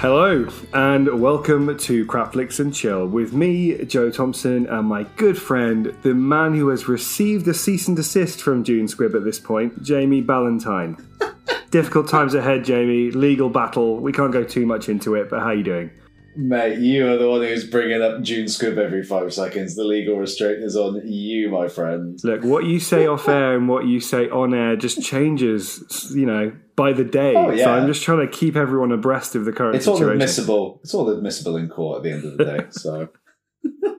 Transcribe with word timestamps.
Hello, 0.00 0.46
and 0.74 1.20
welcome 1.20 1.76
to 1.76 2.06
Crapflix 2.06 2.60
and 2.60 2.72
Chill 2.72 3.04
with 3.04 3.32
me, 3.32 3.84
Joe 3.84 4.12
Thompson, 4.12 4.68
and 4.68 4.86
my 4.86 5.02
good 5.16 5.36
friend, 5.36 5.92
the 6.02 6.14
man 6.14 6.54
who 6.54 6.68
has 6.68 6.86
received 6.86 7.48
a 7.48 7.52
cease 7.52 7.88
and 7.88 7.96
desist 7.96 8.40
from 8.40 8.62
June 8.62 8.86
Squibb 8.86 9.16
at 9.16 9.24
this 9.24 9.40
point, 9.40 9.82
Jamie 9.82 10.20
Ballantyne. 10.20 11.04
Difficult 11.72 12.08
times 12.08 12.34
ahead, 12.34 12.64
Jamie. 12.64 13.10
Legal 13.10 13.50
battle. 13.50 13.96
We 13.96 14.12
can't 14.12 14.32
go 14.32 14.44
too 14.44 14.66
much 14.66 14.88
into 14.88 15.16
it, 15.16 15.30
but 15.30 15.40
how 15.40 15.46
are 15.46 15.54
you 15.54 15.64
doing? 15.64 15.90
Mate, 16.40 16.78
you 16.78 17.08
are 17.08 17.16
the 17.16 17.28
one 17.28 17.40
who's 17.40 17.64
bringing 17.64 18.00
up 18.00 18.22
June 18.22 18.44
Squibb 18.46 18.78
every 18.78 19.02
five 19.02 19.34
seconds. 19.34 19.74
The 19.74 19.82
legal 19.82 20.16
restraint 20.16 20.62
is 20.62 20.76
on 20.76 21.02
you, 21.04 21.48
my 21.50 21.66
friend. 21.66 22.16
Look, 22.22 22.44
what 22.44 22.62
you 22.64 22.78
say 22.78 23.08
off 23.08 23.28
air 23.28 23.56
and 23.56 23.68
what 23.68 23.86
you 23.86 23.98
say 23.98 24.28
on 24.30 24.54
air 24.54 24.76
just 24.76 25.02
changes, 25.02 26.12
you 26.14 26.26
know, 26.26 26.52
by 26.76 26.92
the 26.92 27.02
day. 27.02 27.34
Oh, 27.34 27.50
yeah. 27.50 27.64
So 27.64 27.72
I'm 27.72 27.88
just 27.88 28.04
trying 28.04 28.20
to 28.24 28.28
keep 28.28 28.54
everyone 28.54 28.92
abreast 28.92 29.34
of 29.34 29.46
the 29.46 29.52
current 29.52 29.74
It's 29.74 29.88
all 29.88 29.96
situation. 29.96 30.12
admissible. 30.12 30.78
It's 30.84 30.94
all 30.94 31.10
admissible 31.10 31.56
in 31.56 31.68
court 31.68 31.96
at 31.96 32.02
the 32.04 32.12
end 32.12 32.24
of 32.24 32.36
the 32.38 32.44
day. 32.44 32.66
So 32.70 33.08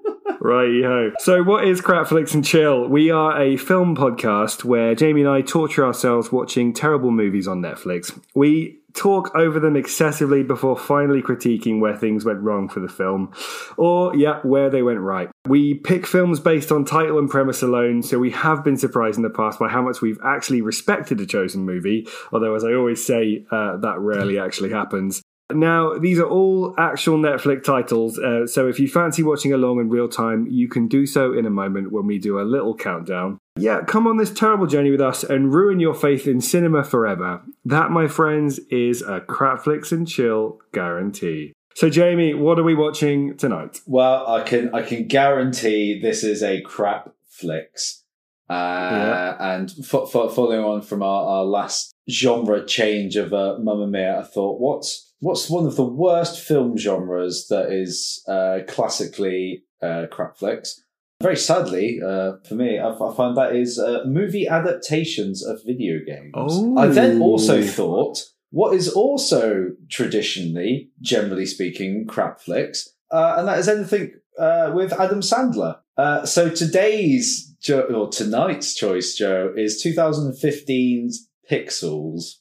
Right, 0.49 0.73
yo. 0.73 1.11
So, 1.19 1.43
what 1.43 1.63
is 1.63 1.79
Crapflix 1.79 2.33
and 2.33 2.43
Chill? 2.43 2.87
We 2.87 3.11
are 3.11 3.39
a 3.39 3.55
film 3.55 3.95
podcast 3.95 4.63
where 4.63 4.95
Jamie 4.95 5.21
and 5.21 5.29
I 5.29 5.41
torture 5.41 5.85
ourselves 5.85 6.31
watching 6.31 6.73
terrible 6.73 7.11
movies 7.11 7.47
on 7.47 7.61
Netflix. 7.61 8.19
We 8.33 8.79
talk 8.95 9.29
over 9.35 9.59
them 9.59 9.75
excessively 9.75 10.41
before 10.41 10.75
finally 10.75 11.21
critiquing 11.21 11.79
where 11.79 11.95
things 11.95 12.25
went 12.25 12.41
wrong 12.41 12.67
for 12.67 12.79
the 12.79 12.87
film, 12.87 13.31
or, 13.77 14.15
yeah, 14.15 14.39
where 14.41 14.71
they 14.71 14.81
went 14.81 15.01
right. 15.01 15.29
We 15.47 15.75
pick 15.75 16.07
films 16.07 16.39
based 16.39 16.71
on 16.71 16.83
title 16.83 17.19
and 17.19 17.29
premise 17.29 17.61
alone, 17.61 18.01
so 18.01 18.17
we 18.17 18.31
have 18.31 18.63
been 18.63 18.75
surprised 18.75 19.17
in 19.17 19.23
the 19.23 19.29
past 19.29 19.59
by 19.59 19.69
how 19.69 19.83
much 19.83 20.01
we've 20.01 20.19
actually 20.25 20.63
respected 20.63 21.21
a 21.21 21.27
chosen 21.27 21.63
movie, 21.63 22.07
although, 22.33 22.55
as 22.55 22.63
I 22.63 22.73
always 22.73 23.05
say, 23.05 23.45
uh, 23.51 23.77
that 23.77 23.99
rarely 23.99 24.39
actually 24.39 24.71
happens. 24.71 25.21
Now, 25.51 25.97
these 25.97 26.19
are 26.19 26.27
all 26.27 26.75
actual 26.77 27.17
Netflix 27.17 27.63
titles, 27.63 28.19
uh, 28.19 28.45
so 28.45 28.67
if 28.67 28.79
you 28.79 28.87
fancy 28.87 29.23
watching 29.23 29.51
along 29.51 29.79
in 29.79 29.89
real 29.89 30.07
time, 30.07 30.45
you 30.49 30.67
can 30.67 30.87
do 30.87 31.05
so 31.07 31.33
in 31.33 31.45
a 31.45 31.49
moment 31.49 31.91
when 31.91 32.05
we 32.05 32.19
do 32.19 32.39
a 32.39 32.43
little 32.43 32.75
countdown. 32.75 33.39
Yeah, 33.57 33.81
come 33.81 34.05
on 34.05 34.17
this 34.17 34.31
terrible 34.31 34.67
journey 34.67 34.91
with 34.91 35.01
us 35.01 35.23
and 35.23 35.53
ruin 35.53 35.79
your 35.79 35.95
faith 35.95 36.27
in 36.27 36.39
cinema 36.39 36.83
forever. 36.83 37.41
That, 37.65 37.89
my 37.89 38.07
friends, 38.07 38.59
is 38.69 39.01
a 39.01 39.21
Crapflix 39.21 39.91
and 39.91 40.07
Chill 40.07 40.59
guarantee. 40.71 41.53
So, 41.75 41.89
Jamie, 41.89 42.33
what 42.33 42.59
are 42.59 42.63
we 42.63 42.75
watching 42.75 43.35
tonight? 43.37 43.79
well, 43.87 44.27
I 44.27 44.43
can 44.43 44.73
I 44.73 44.81
can 44.83 45.07
guarantee 45.07 45.99
this 45.99 46.23
is 46.23 46.43
a 46.43 46.61
crap 46.61 47.13
flicks. 47.27 48.03
Uh, 48.49 48.53
Yeah. 48.53 49.53
And 49.55 49.71
fo- 49.85 50.05
fo- 50.05 50.29
following 50.29 50.63
on 50.63 50.81
from 50.81 51.01
our, 51.03 51.25
our 51.25 51.43
last 51.43 51.91
genre 52.09 52.65
change 52.65 53.15
of 53.15 53.33
uh, 53.33 53.57
Mamma 53.59 53.87
Mia, 53.87 54.19
I 54.19 54.23
thought, 54.23 54.59
what's 54.59 55.08
what's 55.19 55.49
one 55.49 55.65
of 55.65 55.75
the 55.75 55.85
worst 55.85 56.39
film 56.39 56.77
genres 56.77 57.47
that 57.49 57.71
is 57.71 58.23
uh, 58.27 58.59
classically 58.67 59.63
uh, 59.81 60.05
crap 60.11 60.37
flicks? 60.37 60.81
Very 61.21 61.35
sadly, 61.35 61.99
uh, 62.01 62.33
for 62.47 62.55
me, 62.55 62.79
I, 62.79 62.91
I 62.91 63.15
find 63.15 63.35
that 63.35 63.53
is 63.53 63.77
uh, 63.77 64.03
movie 64.05 64.47
adaptations 64.47 65.45
of 65.45 65.61
video 65.65 65.99
games. 66.05 66.31
Oh. 66.33 66.77
I 66.77 66.87
then 66.87 67.21
also 67.21 67.61
thought, 67.61 68.23
what 68.51 68.73
is 68.73 68.87
also 68.87 69.71
traditionally, 69.89 70.91
generally 71.01 71.45
speaking, 71.45 72.05
crap 72.07 72.39
flicks, 72.39 72.87
uh, 73.11 73.35
and 73.37 73.47
that 73.49 73.59
is 73.59 73.67
anything 73.67 74.13
uh, 74.39 74.71
with 74.73 74.93
Adam 74.93 75.19
Sandler. 75.19 75.79
Uh, 75.97 76.25
so 76.25 76.49
today's 76.49 77.53
jo- 77.61 77.81
or 77.81 78.07
tonight's 78.07 78.73
choice, 78.73 79.13
Joe, 79.15 79.53
is 79.55 79.83
2015's 79.85 81.27
Pixels, 81.51 82.35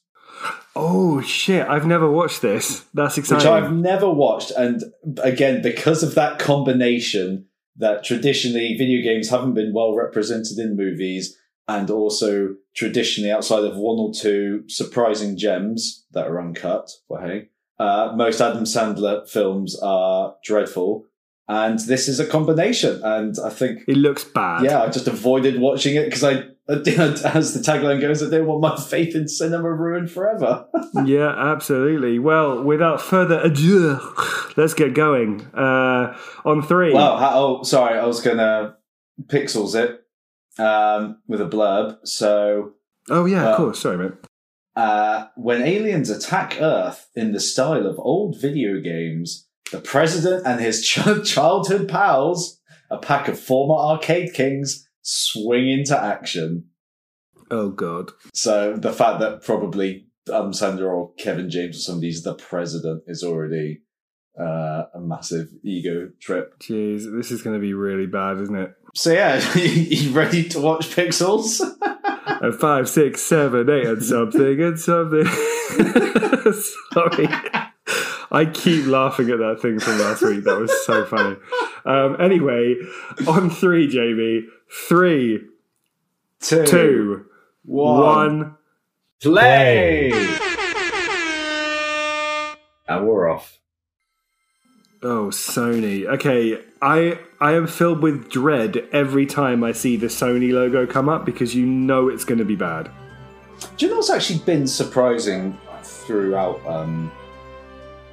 Oh, 0.79 1.21
shit, 1.21 1.67
I've 1.67 1.85
never 1.85 2.09
watched 2.09 2.41
this. 2.41 2.85
That's 2.93 3.17
exciting. 3.17 3.51
which. 3.51 3.63
I've 3.63 3.73
never 3.73 4.09
watched, 4.09 4.51
and 4.51 4.81
again 5.21 5.61
because 5.61 6.03
of 6.03 6.15
that 6.15 6.39
combination 6.39 7.45
that 7.77 8.03
traditionally 8.03 8.75
video 8.77 9.01
games 9.01 9.29
haven't 9.29 9.53
been 9.53 9.73
well 9.73 9.95
represented 9.95 10.57
in 10.57 10.75
movies. 10.75 11.35
And 11.67 11.91
also 11.91 12.55
traditionally 12.75 13.29
outside 13.31 13.63
of 13.63 13.77
one 13.77 13.99
or 13.99 14.11
two 14.11 14.63
surprising 14.67 15.37
gems 15.37 16.03
that 16.13 16.25
are 16.25 16.41
uncut, 16.41 16.89
well, 17.07 17.21
hey, 17.21 17.49
uh, 17.77 18.11
most 18.15 18.41
Adam 18.41 18.63
Sandler 18.63 19.29
films 19.29 19.79
are 19.79 20.33
dreadful. 20.43 21.05
And 21.47 21.77
this 21.77 22.07
is 22.07 22.19
a 22.19 22.25
combination. 22.25 22.99
And 23.03 23.35
I 23.45 23.51
think 23.51 23.83
It 23.87 23.97
looks 23.97 24.23
bad. 24.23 24.63
Yeah, 24.63 24.81
I 24.81 24.89
just 24.89 25.07
avoided 25.07 25.61
watching 25.61 25.95
it 25.95 26.05
because 26.05 26.23
I, 26.23 26.45
as 27.25 27.53
the 27.53 27.59
tagline 27.59 27.99
goes, 27.99 28.21
I 28.21 28.27
didn't 28.27 28.45
want 28.45 28.61
my 28.61 28.75
faith 28.77 29.15
in 29.15 29.27
cinema 29.27 29.71
ruined 29.71 30.11
forever. 30.11 30.67
yeah, 31.05 31.33
absolutely. 31.35 32.19
Well, 32.19 32.63
without 32.63 33.01
further 33.01 33.39
ado, 33.39 33.99
let's 34.55 34.75
get 34.75 34.93
going. 34.93 35.47
Uh, 35.47 36.15
on 36.45 36.61
three. 36.61 36.93
Well, 36.93 37.17
oh, 37.19 37.63
sorry, 37.63 37.97
I 37.97 38.05
was 38.05 38.21
gonna 38.21 38.75
pixels 39.23 39.73
it 39.73 40.03
um, 40.61 41.17
with 41.27 41.41
a 41.41 41.45
blurb. 41.45 41.97
So, 42.03 42.73
oh, 43.09 43.25
yeah, 43.25 43.47
uh, 43.47 43.51
of 43.51 43.57
course. 43.57 43.79
Sorry, 43.79 43.97
mate. 43.97 44.13
uh, 44.75 45.25
when 45.35 45.63
aliens 45.63 46.11
attack 46.11 46.61
Earth 46.61 47.09
in 47.15 47.31
the 47.31 47.39
style 47.39 47.87
of 47.87 47.97
old 47.97 48.39
video 48.39 48.79
games, 48.79 49.47
the 49.71 49.79
president 49.81 50.45
and 50.45 50.59
his 50.59 50.85
ch- 50.85 50.99
childhood 51.25 51.89
pals, 51.89 52.59
a 52.91 52.97
pack 52.99 53.27
of 53.27 53.39
former 53.39 53.75
arcade 53.75 54.33
kings, 54.35 54.87
swing 55.09 55.69
into 55.69 55.99
action. 55.99 56.65
Oh, 57.51 57.69
God. 57.69 58.11
So 58.33 58.75
the 58.75 58.93
fact 58.93 59.19
that 59.21 59.43
probably 59.43 60.07
Adam 60.27 60.51
Sandler 60.51 60.93
or 60.93 61.13
Kevin 61.15 61.49
James 61.49 61.77
or 61.77 61.79
somebody's 61.79 62.23
the 62.23 62.35
president 62.35 63.03
is 63.07 63.23
already 63.23 63.81
uh, 64.39 64.83
a 64.93 64.99
massive 64.99 65.49
ego 65.63 66.09
trip. 66.21 66.59
Jeez, 66.59 67.11
this 67.11 67.31
is 67.31 67.41
going 67.41 67.55
to 67.55 67.61
be 67.61 67.73
really 67.73 68.05
bad, 68.05 68.39
isn't 68.39 68.55
it? 68.55 68.73
So 68.95 69.11
yeah, 69.11 69.41
you 69.55 70.11
ready 70.11 70.47
to 70.49 70.59
watch 70.59 70.89
Pixels? 70.95 71.61
And 72.41 72.55
five, 72.55 72.87
six, 72.87 73.21
seven, 73.21 73.69
eight, 73.69 73.85
and 73.85 74.01
something, 74.01 74.61
and 74.61 74.79
something. 74.79 75.25
Sorry. 76.93 77.27
I 78.31 78.45
keep 78.45 78.85
laughing 78.85 79.29
at 79.31 79.39
that 79.39 79.59
thing 79.61 79.79
from 79.79 79.99
last 79.99 80.21
week. 80.21 80.43
That 80.45 80.59
was 80.59 80.71
so 80.85 81.05
funny. 81.05 81.35
Um, 81.85 82.15
anyway, 82.21 82.75
on 83.27 83.49
three, 83.49 83.87
Jamie. 83.87 84.45
Three, 84.71 85.39
Two, 86.41 86.65
two, 86.65 87.25
one, 87.65 87.99
one. 88.39 88.57
play. 89.21 90.11
And 92.87 93.07
we're 93.07 93.29
off. 93.29 93.59
Oh, 95.03 95.27
Sony. 95.27 96.05
Okay, 96.05 96.59
I 96.81 97.19
I 97.39 97.53
am 97.53 97.67
filled 97.67 98.01
with 98.01 98.29
dread 98.29 98.87
every 98.91 99.25
time 99.25 99.63
I 99.63 99.71
see 99.71 99.95
the 99.95 100.07
Sony 100.07 100.51
logo 100.51 100.85
come 100.87 101.07
up 101.07 101.25
because 101.25 101.55
you 101.55 101.65
know 101.65 102.09
it's 102.09 102.25
going 102.25 102.39
to 102.39 102.45
be 102.45 102.55
bad. 102.55 102.89
Do 103.77 103.85
you 103.85 103.91
know 103.91 103.97
what's 103.97 104.09
actually 104.09 104.39
been 104.39 104.65
surprising 104.67 105.57
throughout 105.83 106.65
um, 106.65 107.11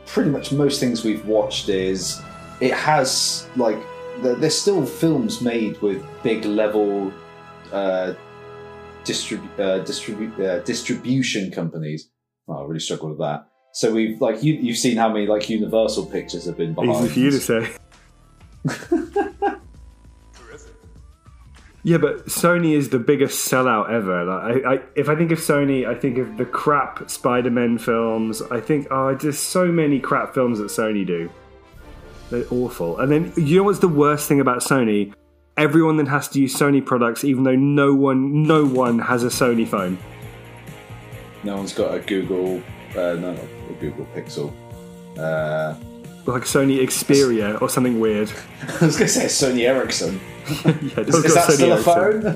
pretty 0.06 0.30
much 0.30 0.52
most 0.52 0.78
things 0.80 1.04
we've 1.04 1.24
watched 1.26 1.68
is 1.68 2.20
it 2.60 2.72
has 2.72 3.48
like 3.56 3.76
th- 3.76 3.86
there's 4.22 4.58
still 4.58 4.84
films 4.84 5.40
made 5.40 5.80
with 5.82 6.04
big 6.22 6.44
level 6.44 7.12
uh, 7.72 8.14
distrib- 9.04 9.44
uh, 9.58 9.84
distribu- 9.84 10.38
uh, 10.40 10.62
distribution 10.64 11.50
companies. 11.50 12.10
Oh, 12.48 12.58
I 12.58 12.64
really 12.64 12.80
struggle 12.80 13.10
with 13.10 13.18
that. 13.18 13.48
So 13.72 13.92
we've 13.92 14.20
like 14.20 14.42
you, 14.42 14.54
you've 14.54 14.78
seen 14.78 14.96
how 14.96 15.08
many 15.08 15.26
like 15.26 15.50
Universal 15.50 16.06
pictures 16.06 16.46
have 16.46 16.56
been 16.56 16.74
behind. 16.74 17.04
Easy 17.04 17.08
for 17.08 17.20
you 17.20 17.30
to 17.30 17.40
say. 17.40 17.76
yeah, 21.82 21.98
but 21.98 22.26
Sony 22.26 22.72
is 22.72 22.88
the 22.88 22.98
biggest 22.98 23.50
sellout 23.50 23.90
ever. 23.90 24.24
Like, 24.24 24.64
I, 24.64 24.74
I, 24.74 24.80
if 24.96 25.08
I 25.08 25.14
think 25.14 25.30
of 25.30 25.38
Sony, 25.38 25.86
I 25.86 25.94
think 25.94 26.18
of 26.18 26.36
the 26.38 26.46
crap 26.46 27.10
Spider-Man 27.10 27.78
films. 27.78 28.42
I 28.42 28.60
think, 28.60 28.88
oh, 28.90 29.14
just 29.14 29.50
so 29.50 29.66
many 29.66 30.00
crap 30.00 30.34
films 30.34 30.58
that 30.58 30.68
Sony 30.68 31.06
do. 31.06 31.30
They're 32.30 32.46
awful. 32.50 32.98
And 32.98 33.10
then 33.10 33.32
you 33.36 33.58
know 33.58 33.62
what's 33.64 33.78
the 33.78 33.88
worst 33.88 34.28
thing 34.28 34.40
about 34.40 34.58
Sony? 34.58 35.12
Everyone 35.56 35.96
then 35.96 36.06
has 36.06 36.28
to 36.28 36.40
use 36.40 36.54
Sony 36.54 36.84
products, 36.84 37.24
even 37.24 37.44
though 37.44 37.54
no 37.56 37.94
one, 37.94 38.42
no 38.42 38.64
one 38.66 38.98
has 38.98 39.22
a 39.24 39.28
Sony 39.28 39.66
phone. 39.66 39.98
No 41.44 41.56
one's 41.56 41.72
got 41.72 41.94
a 41.94 42.00
Google, 42.00 42.62
uh, 42.90 43.14
no, 43.14 43.30
a 43.70 43.72
Google 43.80 44.06
Pixel. 44.14 44.52
Uh, 45.16 45.74
Like 46.26 46.42
Sony 46.42 46.80
Xperia 46.80 47.62
or 47.62 47.68
something 47.70 48.00
weird. 48.00 48.30
I 48.80 48.84
was 48.84 48.96
going 48.96 49.06
to 49.06 49.08
say 49.08 49.26
Sony 49.26 49.66
Ericsson. 49.66 50.20
yeah, 50.64 51.00
Is, 51.00 51.14
is 51.14 51.34
that 51.34 51.50
still 51.52 51.72
a 51.72 51.78
phone? 51.78 52.26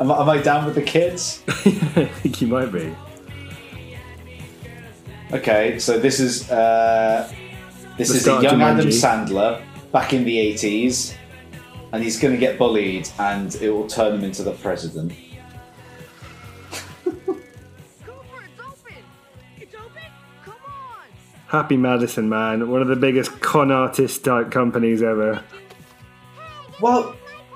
am, 0.00 0.10
I, 0.10 0.20
am 0.22 0.28
I 0.28 0.38
down 0.42 0.64
with 0.64 0.74
the 0.74 0.82
kids? 0.82 1.42
I 1.48 1.52
think 2.06 2.40
you 2.40 2.48
might 2.48 2.72
be. 2.72 2.94
Okay, 5.32 5.78
so 5.78 5.98
this 5.98 6.20
is 6.20 6.50
uh, 6.50 7.30
this 7.96 8.08
The 8.08 8.14
is 8.16 8.26
a 8.26 8.42
young 8.42 8.62
Adam 8.62 8.86
Sandler 8.88 9.62
back 9.92 10.12
in 10.12 10.24
the 10.24 10.38
eighties, 10.38 11.14
and 11.92 12.02
he's 12.02 12.18
going 12.18 12.32
to 12.34 12.40
get 12.40 12.58
bullied, 12.58 13.08
and 13.18 13.54
it 13.56 13.70
will 13.70 13.86
turn 13.86 14.14
him 14.14 14.24
into 14.24 14.42
the 14.42 14.52
president. 14.52 15.12
Cooper, 17.04 17.36
it's 18.04 18.60
open! 18.60 18.96
It's 19.58 19.74
open? 19.74 20.02
Come 20.44 20.54
on! 20.66 21.06
Happy 21.48 21.76
Madison, 21.76 22.28
man, 22.28 22.70
one 22.70 22.82
of 22.82 22.88
the 22.88 22.96
biggest 22.96 23.40
con 23.40 23.70
artist 23.70 24.24
type 24.24 24.50
companies 24.50 25.02
ever. 25.02 25.42
Well, 26.80 27.14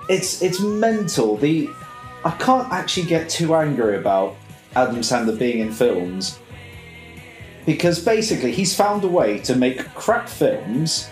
it's 0.09 0.43
it's 0.43 0.61
mental. 0.61 1.37
The 1.37 1.69
I 2.25 2.31
can't 2.39 2.71
actually 2.73 3.07
get 3.07 3.29
too 3.29 3.55
angry 3.55 3.97
about 3.97 4.37
Adam 4.75 4.97
Sandler 4.97 5.39
being 5.39 5.61
in 5.61 5.73
films 5.73 6.39
because 7.67 8.03
basically 8.03 8.53
he's 8.53 8.75
found 8.75 9.05
a 9.05 9.09
way 9.09 9.39
to 9.41 9.57
make 9.57 9.93
crap 9.95 10.29
films, 10.29 11.11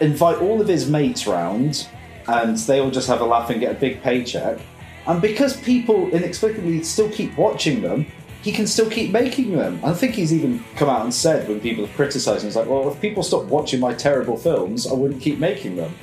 invite 0.00 0.38
all 0.38 0.60
of 0.60 0.68
his 0.68 0.90
mates 0.90 1.26
round, 1.26 1.88
and 2.26 2.56
they 2.58 2.80
all 2.80 2.90
just 2.90 3.08
have 3.08 3.20
a 3.20 3.24
laugh 3.24 3.48
and 3.50 3.60
get 3.60 3.76
a 3.76 3.78
big 3.78 4.02
paycheck. 4.02 4.58
And 5.06 5.22
because 5.22 5.58
people 5.60 6.10
inexplicably 6.10 6.82
still 6.82 7.08
keep 7.10 7.36
watching 7.38 7.80
them, 7.80 8.06
he 8.42 8.50
can 8.50 8.66
still 8.66 8.90
keep 8.90 9.12
making 9.12 9.56
them. 9.56 9.80
I 9.84 9.92
think 9.92 10.14
he's 10.14 10.34
even 10.34 10.62
come 10.74 10.88
out 10.88 11.02
and 11.02 11.14
said 11.14 11.48
when 11.48 11.60
people 11.60 11.86
have 11.86 11.94
criticised 11.96 12.42
him, 12.42 12.48
he's 12.48 12.56
like, 12.56 12.68
well, 12.68 12.88
if 12.90 13.00
people 13.00 13.22
stopped 13.22 13.46
watching 13.46 13.80
my 13.80 13.94
terrible 13.94 14.36
films, 14.36 14.86
I 14.86 14.94
wouldn't 14.94 15.22
keep 15.22 15.38
making 15.38 15.76
them. 15.76 15.94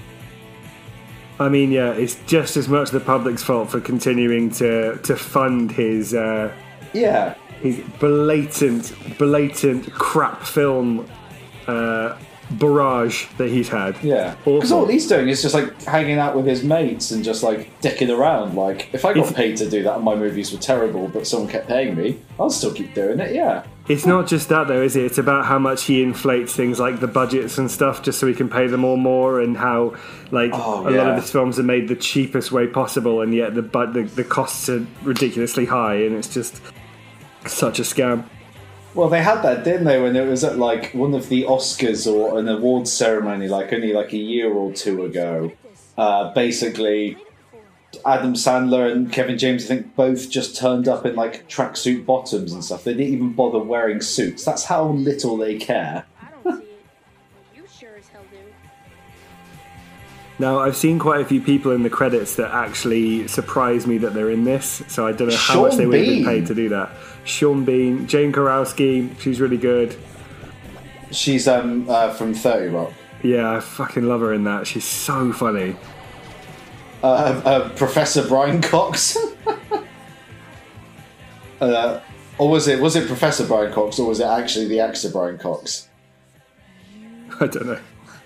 I 1.40 1.50
mean, 1.50 1.72
yeah, 1.72 1.92
it's 1.92 2.16
just 2.26 2.56
as 2.58 2.70
much 2.70 2.92
the 2.92 3.00
public's 3.00 3.44
fault 3.44 3.70
for 3.70 3.82
continuing 3.82 4.50
to 4.52 4.98
to 4.98 5.16
fund 5.16 5.72
his 5.72 6.14
uh, 6.14 6.54
Yeah. 6.94 7.36
His 7.64 7.80
blatant, 8.00 8.94
blatant 9.18 9.92
crap 9.94 10.44
film 10.44 11.10
uh, 11.68 12.16
barrage 12.52 13.26
that 13.38 13.50
he's 13.50 13.70
had. 13.70 13.96
Yeah, 14.04 14.36
because 14.46 14.72
all 14.72 14.86
he's 14.86 15.08
doing 15.08 15.30
is 15.30 15.42
just 15.42 15.56
like 15.56 15.82
hanging 15.84 16.20
out 16.20 16.36
with 16.36 16.46
his 16.46 16.64
mates 16.64 17.12
and 17.12 17.24
just 17.24 17.42
like 17.42 17.72
dicking 17.82 18.16
around. 18.16 18.56
Like, 18.56 18.94
if 18.94 19.06
I 19.06 19.14
got 19.14 19.30
If- 19.30 19.36
paid 19.36 19.58
to 19.58 19.70
do 19.70 19.82
that 19.84 19.96
and 19.96 20.04
my 20.04 20.14
movies 20.16 20.52
were 20.52 20.60
terrible, 20.60 21.08
but 21.08 21.26
someone 21.26 21.50
kept 21.50 21.68
paying 21.68 21.96
me, 21.96 22.20
I'll 22.40 22.50
still 22.50 22.74
keep 22.74 22.94
doing 22.94 23.20
it. 23.20 23.34
Yeah, 23.34 23.64
It's 23.88 24.06
not 24.06 24.28
just 24.28 24.50
that 24.50 24.68
though, 24.68 24.82
is 24.82 24.96
it? 24.98 25.06
It's 25.06 25.18
about 25.18 25.46
how 25.46 25.58
much 25.58 25.86
he 25.86 26.04
inflates 26.04 26.54
things 26.54 26.80
like 26.82 27.00
the 27.00 27.08
budgets 27.08 27.58
and 27.58 27.72
stuff, 27.72 28.04
just 28.04 28.20
so 28.20 28.28
he 28.28 28.34
can 28.34 28.50
pay 28.50 28.68
them 28.68 28.84
all 28.84 28.98
more, 28.98 29.40
and 29.40 29.56
how 29.58 29.96
like 30.32 30.52
Oh, 30.54 30.82
a 30.88 30.92
lot 30.92 31.08
of 31.12 31.16
his 31.22 31.32
films 31.32 31.58
are 31.60 31.64
made 31.64 31.88
the 31.88 31.96
cheapest 31.96 32.52
way 32.52 32.68
possible, 32.68 33.22
and 33.22 33.34
yet 33.34 33.56
the 33.56 33.62
but 33.62 33.94
the, 33.94 34.04
the 34.04 34.24
costs 34.26 34.68
are 34.70 34.86
ridiculously 35.04 35.66
high, 35.66 35.96
and 35.96 36.14
it's 36.16 36.28
just 36.34 36.62
such 37.48 37.80
a 37.80 37.84
scam. 37.84 38.26
Well, 38.96 39.10
they 39.10 39.24
had 39.24 39.42
that, 39.42 39.64
didn't 39.64 39.86
they, 39.86 40.00
when 40.00 40.16
it 40.16 40.28
was 40.28 40.44
at 40.44 40.58
like 40.58 40.94
one 40.94 41.16
of 41.16 41.30
the 41.30 41.44
Oscars 41.44 42.12
or 42.12 42.38
an 42.38 42.48
awards 42.48 42.92
ceremony, 42.92 43.48
like 43.48 43.74
only 43.74 43.92
like 43.92 44.14
a 44.14 44.18
year 44.18 44.54
or 44.54 44.72
two 44.72 45.04
ago. 45.04 45.52
Uh, 45.98 46.32
basically, 46.34 47.18
Adam 48.06 48.34
Sandler 48.34 48.92
and 48.92 49.12
Kevin 49.12 49.38
James, 49.38 49.66
I 49.66 49.68
think, 49.68 49.96
both 49.96 50.30
just 50.30 50.56
turned 50.56 50.88
up 50.88 51.06
in 51.06 51.16
like 51.16 51.48
tracksuit 51.48 52.06
bottoms 52.06 52.54
and 52.54 52.64
stuff. 52.64 52.84
They 52.84 52.94
didn't 52.94 53.14
even 53.14 53.34
bother 53.34 53.60
wearing 53.60 54.02
suits. 54.02 54.44
That's 54.44 54.66
how 54.66 54.90
little 54.90 55.38
they 55.38 55.58
care. 55.58 56.06
Now 60.44 60.60
I've 60.60 60.76
seen 60.76 61.00
quite 61.00 61.22
a 61.22 61.26
few 61.26 61.40
people 61.40 61.72
in 61.72 61.84
the 61.84 61.90
credits 61.90 62.36
that 62.36 62.52
actually 62.52 63.30
surprise 63.30 63.88
me 63.88 63.98
that 64.00 64.14
they're 64.14 64.30
in 64.30 64.44
this, 64.44 64.84
so 64.90 65.08
I 65.08 65.14
don't 65.14 65.30
know 65.30 65.38
how 65.38 65.62
much 65.62 65.78
they 65.78 65.86
would 65.86 65.96
have 65.96 66.06
been 66.06 66.16
Bean. 66.16 66.26
paid 66.26 66.48
to 66.48 66.54
do 66.54 66.68
that. 66.68 66.92
Sean 67.24 67.64
Bean, 67.64 68.08
Jane 68.08 68.34
Krakowski, 68.34 69.18
she's 69.22 69.40
really 69.40 69.56
good. 69.56 69.96
She's 71.12 71.48
um 71.48 71.90
uh, 71.90 72.14
from 72.14 72.34
Thirty 72.34 72.68
Rock. 72.68 72.92
Yeah, 73.22 73.56
I 73.56 73.62
fucking 73.62 74.04
love 74.04 74.20
her 74.20 74.34
in 74.34 74.44
that. 74.44 74.68
She's 74.68 74.84
so 74.84 75.32
funny. 75.32 75.78
uh, 77.02 77.06
uh, 77.06 77.70
Professor 77.78 78.28
Brian 78.28 78.62
Cox. 78.62 79.16
uh, 81.62 82.02
or 82.38 82.50
was 82.50 82.68
it 82.68 82.82
was 82.82 82.98
it 82.98 83.08
Professor 83.08 83.48
Brian 83.48 83.72
Cox, 83.72 83.98
or 83.98 84.10
was 84.10 84.20
it 84.20 84.28
actually 84.28 84.68
the 84.68 84.82
actor 84.82 85.10
Brian 85.10 85.38
Cox? 85.38 85.88
I 87.40 87.48
don't 87.48 87.66
know. 87.66 87.80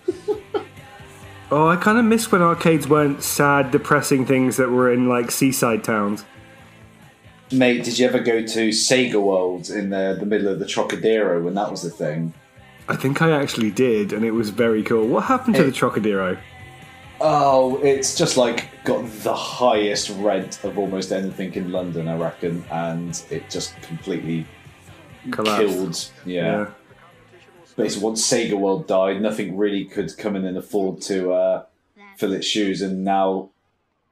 oh, 1.51 1.67
I 1.67 1.75
kind 1.75 1.97
of 1.97 2.05
miss 2.05 2.31
when 2.31 2.41
arcades 2.41 2.87
weren't 2.87 3.23
sad, 3.23 3.71
depressing 3.71 4.25
things 4.25 4.57
that 4.57 4.69
were 4.69 4.91
in 4.91 5.07
like 5.07 5.31
seaside 5.31 5.83
towns. 5.83 6.25
Mate, 7.51 7.83
did 7.85 7.97
you 7.97 8.05
ever 8.07 8.19
go 8.19 8.41
to 8.45 8.69
Sega 8.69 9.21
World 9.21 9.69
in 9.69 9.89
the, 9.89 10.17
the 10.19 10.25
middle 10.25 10.49
of 10.51 10.59
the 10.59 10.65
Trocadero 10.65 11.41
when 11.41 11.53
that 11.53 11.71
was 11.71 11.81
the 11.81 11.89
thing? 11.89 12.33
I 12.89 12.95
think 12.95 13.21
I 13.21 13.31
actually 13.31 13.71
did, 13.71 14.11
and 14.13 14.25
it 14.25 14.31
was 14.31 14.49
very 14.49 14.83
cool. 14.83 15.07
What 15.07 15.25
happened 15.25 15.55
to 15.55 15.63
Hey. 15.63 15.69
the 15.69 15.75
Trocadero? 15.75 16.37
Oh, 17.19 17.77
it's 17.81 18.15
just 18.15 18.37
like 18.37 18.67
got 18.83 19.03
the 19.23 19.33
highest 19.33 20.09
rent 20.19 20.63
of 20.63 20.77
almost 20.77 21.11
anything 21.11 21.53
in 21.53 21.71
London, 21.71 22.07
I 22.07 22.15
reckon, 22.17 22.63
and 22.69 23.21
it 23.31 23.49
just 23.49 23.81
completely 23.81 24.45
Collapsed. 25.31 25.59
killed. 25.67 26.11
Yeah. 26.25 26.67
Basically, 27.77 28.05
once 28.05 28.27
Sega 28.27 28.59
World 28.59 28.87
died, 28.87 29.21
nothing 29.21 29.55
really 29.55 29.85
could 29.85 30.17
come 30.17 30.35
in 30.35 30.45
and 30.45 30.57
afford 30.57 30.99
to 31.03 31.31
uh, 31.31 31.65
fill 32.17 32.33
its 32.33 32.47
shoes, 32.47 32.81
and 32.81 33.03
now, 33.03 33.51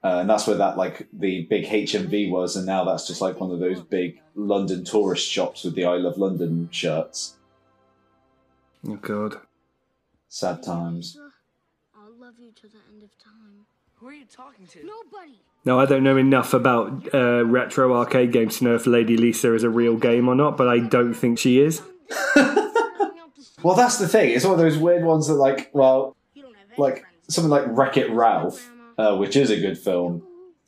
uh, 0.04 0.18
and 0.20 0.30
that's 0.30 0.46
where 0.46 0.56
that 0.56 0.76
like 0.76 1.08
the 1.12 1.42
big 1.42 1.64
HMV 1.64 2.30
was, 2.30 2.54
and 2.54 2.64
now 2.64 2.84
that's 2.84 3.08
just 3.08 3.20
like 3.20 3.40
one 3.40 3.50
of 3.50 3.58
those 3.58 3.80
big 3.80 4.20
London 4.36 4.84
tourist 4.84 5.28
shops 5.28 5.64
with 5.64 5.74
the 5.74 5.84
"I 5.84 5.96
Love 5.96 6.16
London" 6.16 6.68
shirts. 6.70 7.34
Oh 8.88 8.94
god. 8.94 9.40
Sad 10.28 10.62
times. 10.62 11.18
I'll 11.92 12.12
love 12.20 12.34
you 12.38 12.52
to 12.52 12.68
the 12.68 12.78
end 12.92 13.02
of 13.02 13.18
time. 13.18 13.66
Who 13.96 14.06
are 14.06 14.12
you 14.12 14.26
talking 14.26 14.66
to? 14.68 14.78
Nobody. 14.78 15.40
Now 15.64 15.80
I 15.80 15.86
don't 15.86 16.04
know 16.04 16.16
enough 16.16 16.54
about 16.54 17.12
uh, 17.12 17.44
retro 17.44 17.96
arcade 17.96 18.30
games 18.30 18.58
to 18.58 18.64
know 18.64 18.74
if 18.76 18.86
Lady 18.86 19.16
Lisa 19.16 19.54
is 19.54 19.64
a 19.64 19.70
real 19.70 19.96
game 19.96 20.28
or 20.28 20.36
not, 20.36 20.56
but 20.56 20.68
I 20.68 20.78
don't 20.78 21.14
think 21.14 21.40
she 21.40 21.58
is. 21.58 21.82
Well, 23.66 23.74
that's 23.74 23.96
the 23.98 24.06
thing. 24.06 24.30
It's 24.30 24.44
one 24.44 24.54
of 24.54 24.60
those 24.60 24.78
weird 24.78 25.02
ones 25.02 25.26
that, 25.26 25.34
like, 25.34 25.70
well, 25.72 26.14
You 26.34 26.42
don't 26.42 26.54
have 26.54 26.68
any 26.70 26.80
like 26.80 27.04
something 27.26 27.50
like 27.50 27.64
Wreck 27.66 27.96
It 27.96 28.08
Ralph, 28.12 28.70
uh, 28.96 29.16
which 29.16 29.34
is 29.34 29.50
a 29.50 29.58
good 29.58 29.76
film, 29.76 30.22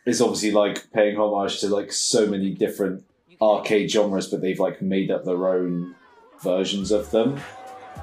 is 0.04 0.20
obviously 0.20 0.50
like 0.50 0.90
paying 0.90 1.16
homage 1.16 1.60
to 1.60 1.68
like 1.68 1.92
so 1.92 2.26
many 2.26 2.50
different 2.50 3.04
arcade 3.40 3.88
genres, 3.88 4.26
but 4.26 4.40
they've 4.40 4.58
like 4.58 4.82
made 4.82 5.12
up 5.12 5.24
their 5.24 5.48
own 5.48 5.94
versions 6.42 6.90
of 6.90 7.12
them. 7.12 7.36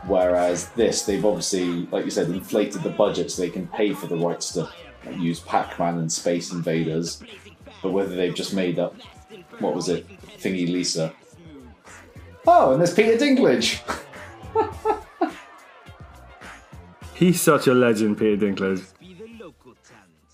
Whereas 0.08 0.70
this, 0.70 1.02
they've 1.02 1.26
obviously, 1.26 1.88
like 1.88 2.06
you 2.06 2.12
said, 2.12 2.30
inflated 2.30 2.82
the 2.82 2.90
budget 2.90 3.32
so 3.32 3.42
they 3.42 3.50
can 3.50 3.68
pay 3.68 3.94
for 3.94 4.08
the 4.08 4.16
rights 4.16 4.54
to 4.54 4.62
like, 5.06 5.18
use 5.18 5.42
Pac-Man 5.42 5.98
and 5.98 6.10
Space 6.10 6.54
Invaders. 6.54 7.22
But 7.84 7.92
whether 7.92 8.16
they've 8.16 8.34
just 8.34 8.54
made 8.54 8.80
up, 8.80 8.96
what 9.60 9.75
was 9.75 9.90
it, 9.90 10.08
Thingy 10.40 10.72
Lisa? 10.72 11.14
Oh, 12.48 12.72
and 12.72 12.80
there's 12.80 12.94
Peter 12.94 13.18
Dinklage. 13.18 13.82
He's 17.15 17.41
such 17.41 17.67
a 17.67 17.74
legend, 17.74 18.17
Peter 18.17 18.45
Dinklage. 18.45 18.86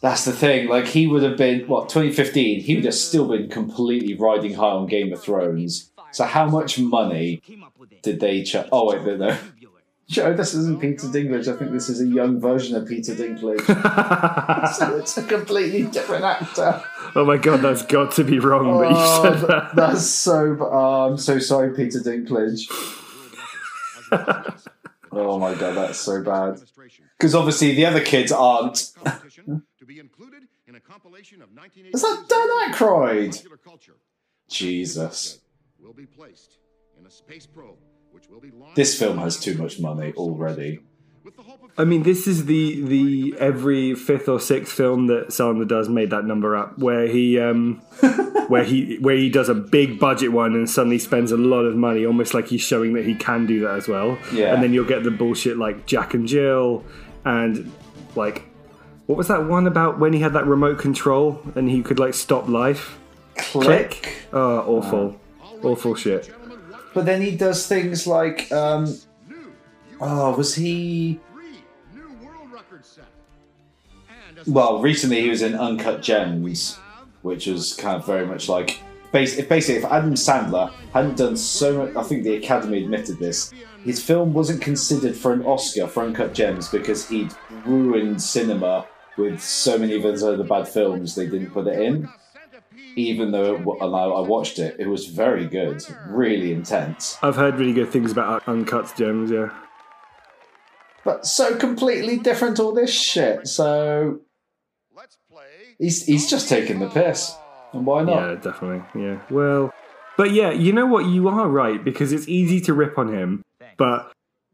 That's 0.01 0.25
the 0.25 0.31
thing. 0.31 0.67
Like 0.67 0.87
he 0.87 1.05
would 1.07 1.21
have 1.21 1.37
been 1.37 1.67
what 1.67 1.89
2015. 1.89 2.61
He 2.61 2.75
would 2.75 2.85
have 2.85 2.93
still 2.95 3.27
been 3.27 3.49
completely 3.49 4.15
riding 4.15 4.55
high 4.55 4.71
on 4.71 4.87
Game 4.87 5.13
of 5.13 5.21
Thrones. 5.21 5.91
So 6.11 6.25
how 6.25 6.47
much 6.47 6.79
money 6.79 7.41
did 8.01 8.19
they? 8.19 8.43
Ch- 8.43 8.55
oh 8.71 8.89
wait, 8.89 9.03
no, 9.05 9.15
no. 9.17 9.37
Joe, 10.09 10.33
this 10.33 10.53
isn't 10.55 10.81
Peter 10.81 11.07
Dinklage. 11.07 11.47
I 11.47 11.55
think 11.57 11.71
this 11.71 11.87
is 11.87 12.01
a 12.01 12.05
young 12.05 12.41
version 12.41 12.75
of 12.75 12.85
Peter 12.87 13.13
Dinklage. 13.13 13.61
so 14.75 14.97
it's 14.97 15.15
a 15.17 15.23
completely 15.23 15.83
different 15.83 16.25
actor. 16.25 16.83
Oh 17.15 17.23
my 17.23 17.37
god, 17.37 17.61
that's 17.61 17.83
got 17.83 18.11
to 18.13 18.23
be 18.25 18.39
wrong 18.39 18.81
that 18.81 18.89
you 18.89 18.95
Oh, 18.97 19.21
said 19.23 19.47
that. 19.47 19.75
that's 19.75 20.05
so. 20.07 20.55
b- 20.55 20.61
Oh, 20.63 21.11
I'm 21.11 21.17
so 21.17 21.37
sorry, 21.39 21.73
Peter 21.75 21.99
Dinklage. 21.99 22.67
Oh 25.11 25.39
my 25.39 25.53
god, 25.55 25.75
that's 25.75 25.99
so 25.99 26.23
bad. 26.23 26.59
Because 27.17 27.35
obviously 27.35 27.75
the 27.75 27.85
other 27.85 28.01
kids 28.01 28.31
aren't. 28.31 28.91
to 29.77 29.85
be 29.85 29.99
included 29.99 30.43
in 30.67 30.75
a 30.75 30.79
compilation 30.79 31.41
of 31.41 31.49
1980s 31.49 31.95
Is 31.95 32.01
that 32.01 32.25
Dan 32.29 32.73
Aykroyd? 32.73 33.45
Jesus. 34.49 35.39
Will 35.79 35.93
be 35.93 36.05
placed 36.05 36.57
in 36.99 37.05
a 37.05 37.11
space 37.11 37.45
probe, 37.45 37.77
which 38.11 38.29
will 38.29 38.39
be 38.39 38.51
launched 38.51 38.75
This 38.75 38.97
film 38.97 39.17
has 39.17 39.39
too 39.39 39.57
much 39.57 39.79
money 39.79 40.13
already. 40.13 40.79
I 41.77 41.85
mean, 41.85 42.03
this 42.03 42.27
is 42.27 42.45
the 42.45 42.81
the 42.83 43.35
every 43.39 43.95
fifth 43.95 44.27
or 44.27 44.39
sixth 44.39 44.73
film 44.73 45.07
that 45.07 45.29
Sandler 45.29 45.67
does 45.67 45.89
made 45.89 46.09
that 46.09 46.25
number 46.25 46.55
up, 46.55 46.77
where 46.77 47.07
he 47.07 47.39
um, 47.39 47.81
where 48.47 48.63
he 48.63 48.97
where 48.97 49.15
he 49.15 49.29
does 49.29 49.49
a 49.49 49.55
big 49.55 49.99
budget 49.99 50.31
one 50.31 50.53
and 50.53 50.69
suddenly 50.69 50.99
spends 50.99 51.31
a 51.31 51.37
lot 51.37 51.61
of 51.61 51.75
money, 51.75 52.05
almost 52.05 52.33
like 52.33 52.47
he's 52.47 52.61
showing 52.61 52.93
that 52.93 53.05
he 53.05 53.15
can 53.15 53.45
do 53.45 53.61
that 53.61 53.75
as 53.75 53.87
well. 53.87 54.17
Yeah. 54.33 54.53
And 54.53 54.61
then 54.61 54.73
you'll 54.73 54.85
get 54.85 55.03
the 55.03 55.11
bullshit 55.11 55.57
like 55.57 55.85
Jack 55.85 56.13
and 56.13 56.27
Jill, 56.27 56.83
and 57.25 57.71
like 58.15 58.43
what 59.11 59.17
was 59.17 59.27
that 59.27 59.45
one 59.45 59.67
about 59.67 59.99
when 59.99 60.13
he 60.13 60.19
had 60.19 60.31
that 60.33 60.45
remote 60.45 60.79
control 60.79 61.41
and 61.55 61.69
he 61.69 61.81
could 61.81 61.99
like 61.99 62.13
stop 62.13 62.47
life? 62.47 62.97
Click. 63.35 64.25
Oh, 64.31 64.59
awful, 64.59 65.19
awful 65.63 65.95
shit. 65.95 66.33
But 66.93 67.05
then 67.05 67.21
he 67.21 67.35
does 67.35 67.67
things 67.67 68.07
like, 68.07 68.49
um, 68.53 68.97
oh, 69.99 70.35
was 70.37 70.55
he? 70.55 71.19
Well, 74.47 74.81
recently 74.81 75.21
he 75.21 75.29
was 75.29 75.41
in 75.41 75.55
Uncut 75.55 76.01
Gems, 76.01 76.77
which 77.21 77.47
was 77.47 77.73
kind 77.73 77.97
of 77.97 78.05
very 78.05 78.25
much 78.25 78.49
like 78.49 78.81
bas- 79.11 79.41
basically, 79.41 79.75
if 79.75 79.85
Adam 79.85 80.13
Sandler 80.13 80.71
hadn't 80.93 81.17
done 81.17 81.37
so 81.37 81.85
much, 81.85 81.95
I 81.95 82.03
think 82.03 82.23
the 82.23 82.35
Academy 82.35 82.83
admitted 82.83 83.19
this. 83.19 83.51
His 83.83 84.03
film 84.03 84.33
wasn't 84.33 84.61
considered 84.61 85.15
for 85.15 85.33
an 85.33 85.43
Oscar 85.43 85.87
for 85.87 86.03
Uncut 86.03 86.33
Gems 86.33 86.69
because 86.69 87.07
he'd 87.09 87.33
ruined 87.65 88.21
cinema 88.21 88.87
with 89.17 89.41
so 89.41 89.77
many 89.77 89.95
of 89.95 90.03
his 90.03 90.23
other 90.23 90.43
bad 90.43 90.67
films. 90.67 91.15
They 91.15 91.25
didn't 91.27 91.51
put 91.51 91.67
it 91.67 91.79
in, 91.79 92.07
even 92.95 93.31
though 93.31 93.55
it, 93.55 93.59
and 93.59 93.95
I, 93.95 94.03
I 94.03 94.21
watched 94.21 94.59
it. 94.59 94.75
It 94.79 94.87
was 94.87 95.07
very 95.07 95.47
good, 95.47 95.83
really 96.07 96.51
intense, 96.51 97.17
I've 97.21 97.35
heard 97.35 97.55
really 97.55 97.73
good 97.73 97.89
things 97.89 98.11
about 98.11 98.47
Uncut 98.47 98.93
Gems, 98.95 99.31
yeah. 99.31 99.49
but 101.03 101.25
so 101.25 101.55
completely 101.57 102.17
different. 102.17 102.59
All 102.59 102.73
this 102.73 102.93
shit. 102.93 103.47
So. 103.47 104.21
He's 105.81 106.05
he's 106.05 106.29
just 106.29 106.47
taking 106.47 106.79
the 106.79 106.89
piss, 106.89 107.35
and 107.73 107.85
why 107.85 108.03
not? 108.03 108.15
Yeah, 108.15 108.35
definitely. 108.35 109.01
Yeah. 109.01 109.19
Well, 109.29 109.73
but 110.15 110.31
yeah, 110.31 110.51
you 110.51 110.71
know 110.71 110.85
what? 110.85 111.07
You 111.07 111.27
are 111.27 111.49
right 111.49 111.83
because 111.83 112.13
it's 112.13 112.27
easy 112.27 112.61
to 112.61 112.73
rip 112.73 112.97
on 112.97 113.13
him. 113.13 113.43
But 113.77 114.13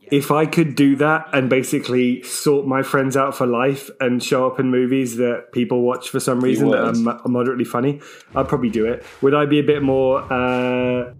if 0.10 0.31
I 0.31 0.46
could 0.46 0.75
do 0.75 0.96
that 0.98 1.27
and 1.34 1.50
basically 1.50 2.24
sort 2.24 2.65
my 2.65 2.81
friends 2.81 3.17
out 3.17 3.36
for 3.36 3.46
life 3.46 3.89
and 4.00 4.24
show 4.24 4.48
up 4.48 4.60
in 4.60 4.72
movies 4.72 5.17
that 5.17 5.51
people 5.51 5.81
watch 5.81 6.10
for 6.10 6.19
some 6.19 6.39
reason 6.39 6.69
that 6.69 6.79
are, 6.79 7.27
moderately 7.27 7.65
funny, 7.65 8.00
I'd 8.34 8.48
probably 8.48 8.69
do 8.69 8.86
it. 8.86 9.05
Would 9.22 9.34
I 9.34 9.46
be 9.46 9.60
a 9.60 9.63
bit 9.63 9.84
more? 9.84 10.22
Uh, 10.31 11.13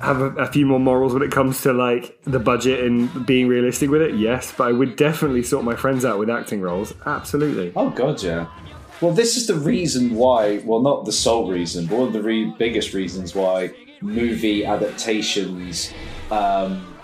have 0.00 0.22
a, 0.22 0.30
a 0.36 0.46
few 0.46 0.64
more 0.64 0.80
morals 0.80 1.12
when 1.12 1.22
it 1.22 1.30
comes 1.30 1.60
to 1.60 1.74
like 1.74 2.18
the 2.22 2.38
budget 2.38 2.82
and 2.82 3.26
being 3.26 3.48
realistic 3.48 3.90
with 3.90 4.00
it. 4.00 4.14
Yes, 4.14 4.52
but 4.56 4.68
I 4.68 4.72
would 4.72 4.96
definitely 4.96 5.42
sort 5.42 5.62
my 5.62 5.76
friends 5.76 6.06
out 6.06 6.18
with 6.18 6.30
acting 6.30 6.62
roles. 6.62 6.94
Absolutely. 7.04 7.72
Oh 7.76 7.90
god, 7.90 8.22
yeah. 8.22 8.46
Well, 9.00 9.12
this 9.12 9.36
is 9.36 9.46
the 9.46 9.54
reason 9.54 10.14
why. 10.14 10.58
Well, 10.64 10.80
not 10.80 11.06
the 11.06 11.12
sole 11.12 11.50
reason, 11.50 11.86
but 11.86 11.98
one 11.98 12.06
of 12.08 12.12
the 12.12 12.22
re- 12.22 12.52
biggest 12.58 12.92
reasons 12.92 13.34
why 13.34 13.70
movie 14.02 14.64
adaptations 14.64 15.92
um, 16.30 16.94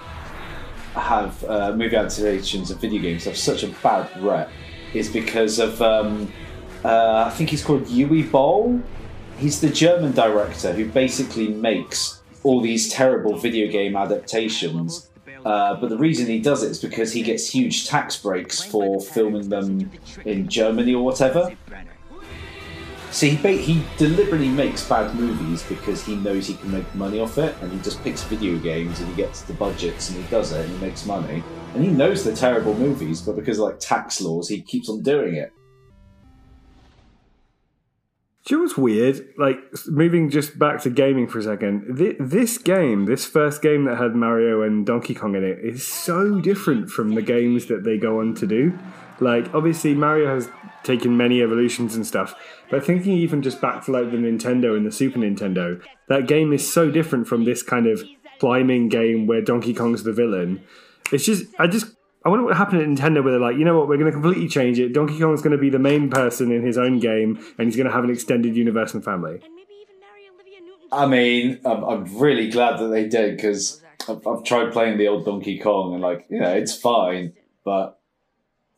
have 0.95 1.43
uh, 1.45 1.73
movie 1.73 1.97
adaptations 1.97 2.71
of 2.71 2.81
video 2.81 3.01
games 3.01 3.25
have 3.25 3.37
such 3.37 3.63
a 3.63 3.69
bad 3.83 4.11
rep 4.23 4.51
is 4.95 5.09
because 5.09 5.59
of 5.59 5.81
um, 5.81 6.31
uh, 6.85 7.25
I 7.27 7.31
think 7.31 7.51
he's 7.51 7.65
called 7.65 7.85
Uwe 7.87 8.31
Boll. 8.31 8.81
He's 9.39 9.61
the 9.61 9.71
German 9.71 10.13
director 10.13 10.73
who 10.73 10.87
basically 10.87 11.49
makes 11.49 12.23
all 12.43 12.61
these 12.61 12.91
terrible 12.91 13.37
video 13.37 13.71
game 13.71 13.97
adaptations. 13.97 15.11
Uh, 15.47 15.77
but 15.77 15.91
the 15.91 15.97
reason 15.97 16.27
he 16.27 16.41
does 16.41 16.65
it 16.65 16.73
is 16.73 16.81
because 16.81 17.13
he 17.13 17.23
gets 17.23 17.49
huge 17.49 17.87
tax 17.87 18.17
breaks 18.17 18.61
for 18.61 19.01
filming 19.01 19.49
them 19.49 19.89
in 20.25 20.49
Germany 20.49 20.93
or 20.93 21.05
whatever. 21.05 21.57
See, 23.13 23.31
he, 23.31 23.37
ba- 23.37 23.53
he 23.53 23.81
deliberately 23.97 24.49
makes 24.49 24.87
bad 24.89 25.15
movies 25.15 25.63
because 25.63 26.05
he 26.05 26.17
knows 26.17 26.49
he 26.49 26.55
can 26.55 26.73
make 26.73 26.93
money 26.97 27.21
off 27.21 27.39
it, 27.39 27.55
and 27.63 27.71
he 27.71 27.79
just 27.79 28.03
picks 28.03 28.25
video 28.25 28.59
games 28.59 28.99
and 28.99 29.09
he 29.09 29.15
gets 29.15 29.43
the 29.43 29.53
budgets 29.53 30.11
and 30.11 30.21
he 30.21 30.29
does 30.33 30.51
it 30.51 30.65
and 30.65 30.81
he 30.81 30.85
makes 30.85 31.07
money. 31.07 31.45
And 31.75 31.85
he 31.85 31.93
knows 31.93 32.25
they're 32.25 32.35
terrible 32.35 32.75
movies, 32.75 33.23
but 33.23 33.37
because 33.37 33.61
of 33.61 33.67
like 33.67 33.79
tax 33.79 34.21
laws, 34.21 34.49
he 34.49 34.61
keeps 34.61 34.89
on 34.89 35.03
doing 35.03 35.37
it. 35.37 35.53
You 38.49 38.59
know 38.59 38.63
what's 38.63 38.77
weird? 38.77 39.35
Like 39.37 39.59
moving 39.89 40.31
just 40.31 40.57
back 40.57 40.81
to 40.83 40.91
gaming 40.91 41.27
for 41.27 41.41
a 41.41 41.43
second. 41.43 41.97
Th- 41.97 42.17
this 42.21 42.59
game, 42.59 43.07
this 43.07 43.25
first 43.25 43.61
game 43.61 43.87
that 43.87 43.99
had 43.99 44.15
Mario 44.15 44.63
and 44.63 44.87
Donkey 44.87 45.15
Kong 45.15 45.35
in 45.35 45.43
it, 45.43 45.59
is 45.59 45.87
so 45.87 46.41
different 46.41 46.89
from 46.89 47.17
the 47.17 47.23
games 47.23 47.67
that 47.67 47.83
they 47.83 47.99
go 47.99 48.21
on 48.21 48.35
to 48.35 48.47
do. 48.47 48.79
Like 49.19 49.53
obviously 49.53 49.95
Mario 49.95 50.33
has 50.33 50.49
taken 50.85 51.17
many 51.17 51.43
evolutions 51.43 51.97
and 51.97 52.07
stuff, 52.07 52.37
but 52.71 52.85
thinking 52.85 53.15
even 53.15 53.43
just 53.43 53.61
back 53.61 53.85
to 53.87 53.91
like 53.91 54.13
the 54.13 54.17
Nintendo 54.17 54.77
and 54.77 54.87
the 54.87 54.93
Super 54.93 55.19
Nintendo, 55.19 55.83
that 56.07 56.29
game 56.29 56.53
is 56.53 56.71
so 56.71 56.89
different 56.89 57.27
from 57.27 57.45
this 57.45 57.65
kind 57.65 57.89
of 57.89 58.05
climbing 58.39 58.89
game 58.89 59.27
where 59.27 59.43
Donkey 59.43 59.75
Kong's 59.75 60.05
the 60.05 60.13
villain. 60.13 60.63
It's 61.11 61.25
just 61.25 61.47
I 61.59 61.67
just 61.67 61.96
I 62.27 62.29
wonder 62.29 62.45
what 62.45 62.57
happened 62.57 62.83
at 62.83 62.89
Nintendo 62.89 63.23
where 63.23 63.31
they're 63.31 63.41
like, 63.41 63.57
you 63.57 63.65
know 63.65 63.79
what, 63.79 63.87
we're 63.87 63.99
going 63.99 64.11
to 64.11 64.13
completely 64.13 64.49
change 64.49 64.81
it. 64.81 64.93
Donkey 64.93 65.17
Kong's 65.21 65.43
going 65.43 65.53
to 65.53 65.59
be 65.59 65.71
the 65.71 65.79
main 65.79 66.11
person 66.11 66.51
in 66.51 66.67
his 66.67 66.77
own 66.77 66.99
game, 66.99 67.39
and 67.57 67.69
he's 67.69 67.77
going 67.77 67.87
to 67.87 67.93
have 67.93 68.03
an 68.03 68.11
extended 68.11 68.57
universe 68.57 68.95
and 68.95 69.05
family. 69.05 69.35
And 69.35 69.55
maybe 69.55 69.75
even 69.81 70.01
marry 70.01 70.29
Olivia 70.35 70.61
Newton. 70.61 70.89
I 70.91 71.07
mean, 71.07 71.61
I'm, 71.65 71.85
I'm 71.85 72.19
really 72.19 72.51
glad 72.51 72.81
that 72.81 72.89
they 72.89 73.09
did 73.09 73.37
because 73.37 73.81
I've, 74.09 74.27
I've 74.27 74.43
tried 74.43 74.73
playing 74.73 74.99
the 74.99 75.07
old 75.07 75.25
Donkey 75.25 75.61
Kong 75.61 75.95
and 75.95 76.03
like, 76.03 76.27
yeah, 76.29 76.55
it's 76.55 76.77
fine, 76.77 77.35
but 77.65 78.01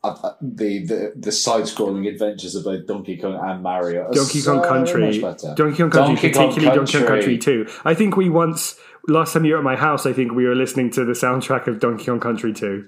I, 0.03 0.09
I- 0.09 0.33
the, 0.41 0.85
the 0.85 1.13
the 1.15 1.31
side-scrolling 1.31 2.07
adventures 2.07 2.53
of 2.53 2.65
both 2.65 2.85
Donkey 2.85 3.17
Kong 3.17 3.33
and 3.41 3.63
Mario, 3.63 4.09
are 4.09 4.13
Donkey 4.13 4.41
so 4.41 4.61
Kong 4.61 4.63
Country, 4.85 5.19
much 5.19 5.41
better. 5.41 5.55
Donkey 5.55 5.77
Kong 5.79 5.89
Country, 5.89 6.15
Donkey 6.15 6.31
Kong 6.31 6.47
particularly 6.49 6.77
Donkey 6.77 6.97
Kong 6.99 7.07
Country. 7.07 7.37
Country 7.39 7.65
2. 7.65 7.81
I 7.83 7.95
think 7.95 8.15
we 8.15 8.29
once, 8.29 8.75
last 9.07 9.33
time 9.33 9.43
you 9.43 9.53
were 9.53 9.57
at 9.57 9.63
my 9.63 9.75
house, 9.75 10.05
I 10.05 10.13
think 10.13 10.33
we 10.33 10.45
were 10.45 10.53
listening 10.55 10.91
to 10.91 11.03
the 11.03 11.13
soundtrack 11.13 11.65
of 11.65 11.79
Donkey 11.79 12.05
Kong 12.05 12.19
Country 12.19 12.53
2. 12.53 12.87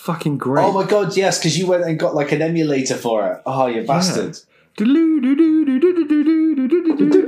Fucking 0.00 0.38
great. 0.38 0.64
Oh 0.64 0.72
my 0.72 0.86
god, 0.86 1.14
yes, 1.14 1.38
because 1.38 1.58
you 1.58 1.66
went 1.66 1.84
and 1.84 1.98
got 1.98 2.14
like 2.14 2.32
an 2.32 2.40
emulator 2.40 2.96
for 2.96 3.30
it. 3.30 3.42
Oh, 3.44 3.66
you 3.66 3.86
bastard! 3.86 4.38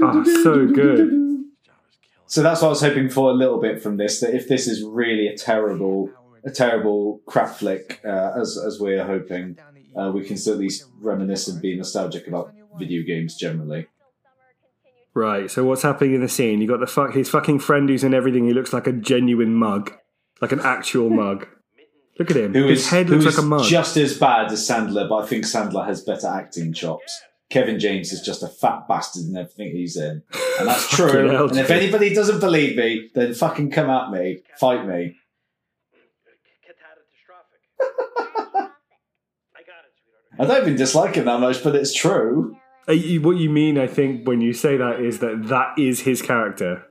Oh, 0.02 0.25
so 0.43 0.67
good. 0.67 1.45
So 2.26 2.43
that's 2.43 2.62
what 2.62 2.69
I 2.69 2.71
was 2.71 2.81
hoping 2.81 3.11
for 3.11 3.29
a 3.29 3.35
little 3.35 3.61
bit 3.61 3.83
from 3.83 3.99
this. 3.99 4.21
That 4.21 4.35
if 4.35 4.49
this 4.49 4.67
is 4.67 4.83
really 4.83 5.26
a 5.26 5.37
terrible, 5.37 6.09
a 6.47 6.50
terrible 6.50 7.21
crap 7.26 7.57
flick, 7.57 8.00
uh, 8.07 8.33
as 8.41 8.59
as 8.67 8.81
we're 8.81 9.05
hoping, 9.05 9.59
uh, 9.95 10.11
we 10.14 10.25
can 10.25 10.38
still 10.38 10.55
at 10.55 10.61
least 10.61 10.87
reminisce 10.99 11.49
and 11.49 11.61
be 11.61 11.76
nostalgic 11.76 12.26
about 12.26 12.55
video 12.79 13.02
games 13.02 13.37
generally. 13.37 13.87
Right, 15.12 15.50
so 15.50 15.62
what's 15.64 15.83
happening 15.83 16.14
in 16.14 16.23
the 16.23 16.29
scene? 16.29 16.62
You 16.62 16.69
got 16.69 16.81
the 16.81 16.87
fuck 16.87 17.12
his 17.12 17.29
fucking 17.29 17.59
friend 17.59 17.87
who's 17.91 18.02
in 18.02 18.14
everything. 18.14 18.47
He 18.47 18.55
looks 18.55 18.73
like 18.73 18.87
a 18.87 18.93
genuine 18.93 19.55
mug, 19.55 19.93
like 20.41 20.52
an 20.52 20.61
actual 20.61 21.11
mug. 21.11 21.47
Look 22.19 22.31
at 22.31 22.37
him. 22.37 22.52
Who 22.54 22.66
his 22.69 22.81
is 22.81 22.88
head 22.90 23.09
looks 23.11 23.25
like 23.25 23.38
a 23.38 23.42
mug. 23.42 23.64
just 23.64 23.97
as 23.97 24.16
bad 24.19 24.52
as 24.52 24.61
Sandler, 24.69 25.09
but 25.09 25.25
I 25.25 25.26
think 25.26 25.45
Sandler 25.45 25.87
has 25.87 26.02
better 26.02 26.26
acting 26.28 26.73
chops. 26.73 27.23
Kevin 27.49 27.78
James 27.78 28.12
is 28.12 28.21
just 28.23 28.42
a 28.42 28.49
fat 28.49 28.87
bastard 28.88 29.25
in 29.25 29.37
everything 29.37 29.73
he's 29.73 29.97
in, 29.97 30.23
and 30.59 30.69
that's 30.69 30.88
true. 30.97 31.28
hell, 31.28 31.49
and 31.49 31.59
if 31.59 31.71
anybody 31.71 32.14
doesn't 32.14 32.40
believe 32.40 32.76
me, 32.76 33.11
then 33.14 33.35
fucking 33.35 33.71
come 33.71 33.90
at 33.90 34.11
me, 34.11 34.40
fight 34.59 34.87
me. 34.87 35.16
I 40.38 40.47
don't 40.47 40.62
even 40.62 40.76
dislike 40.76 41.14
him 41.14 41.26
that 41.26 41.40
much, 41.40 41.62
but 41.62 41.76
it's 41.76 41.92
true. 41.95 42.57
What 42.87 43.37
you 43.37 43.50
mean, 43.50 43.78
I 43.78 43.87
think, 43.87 44.26
when 44.26 44.40
you 44.40 44.52
say 44.52 44.76
that 44.76 45.00
is 45.00 45.19
that 45.21 45.47
that 45.49 45.78
is 45.78 46.00
his 46.00 46.23
character. 46.23 46.85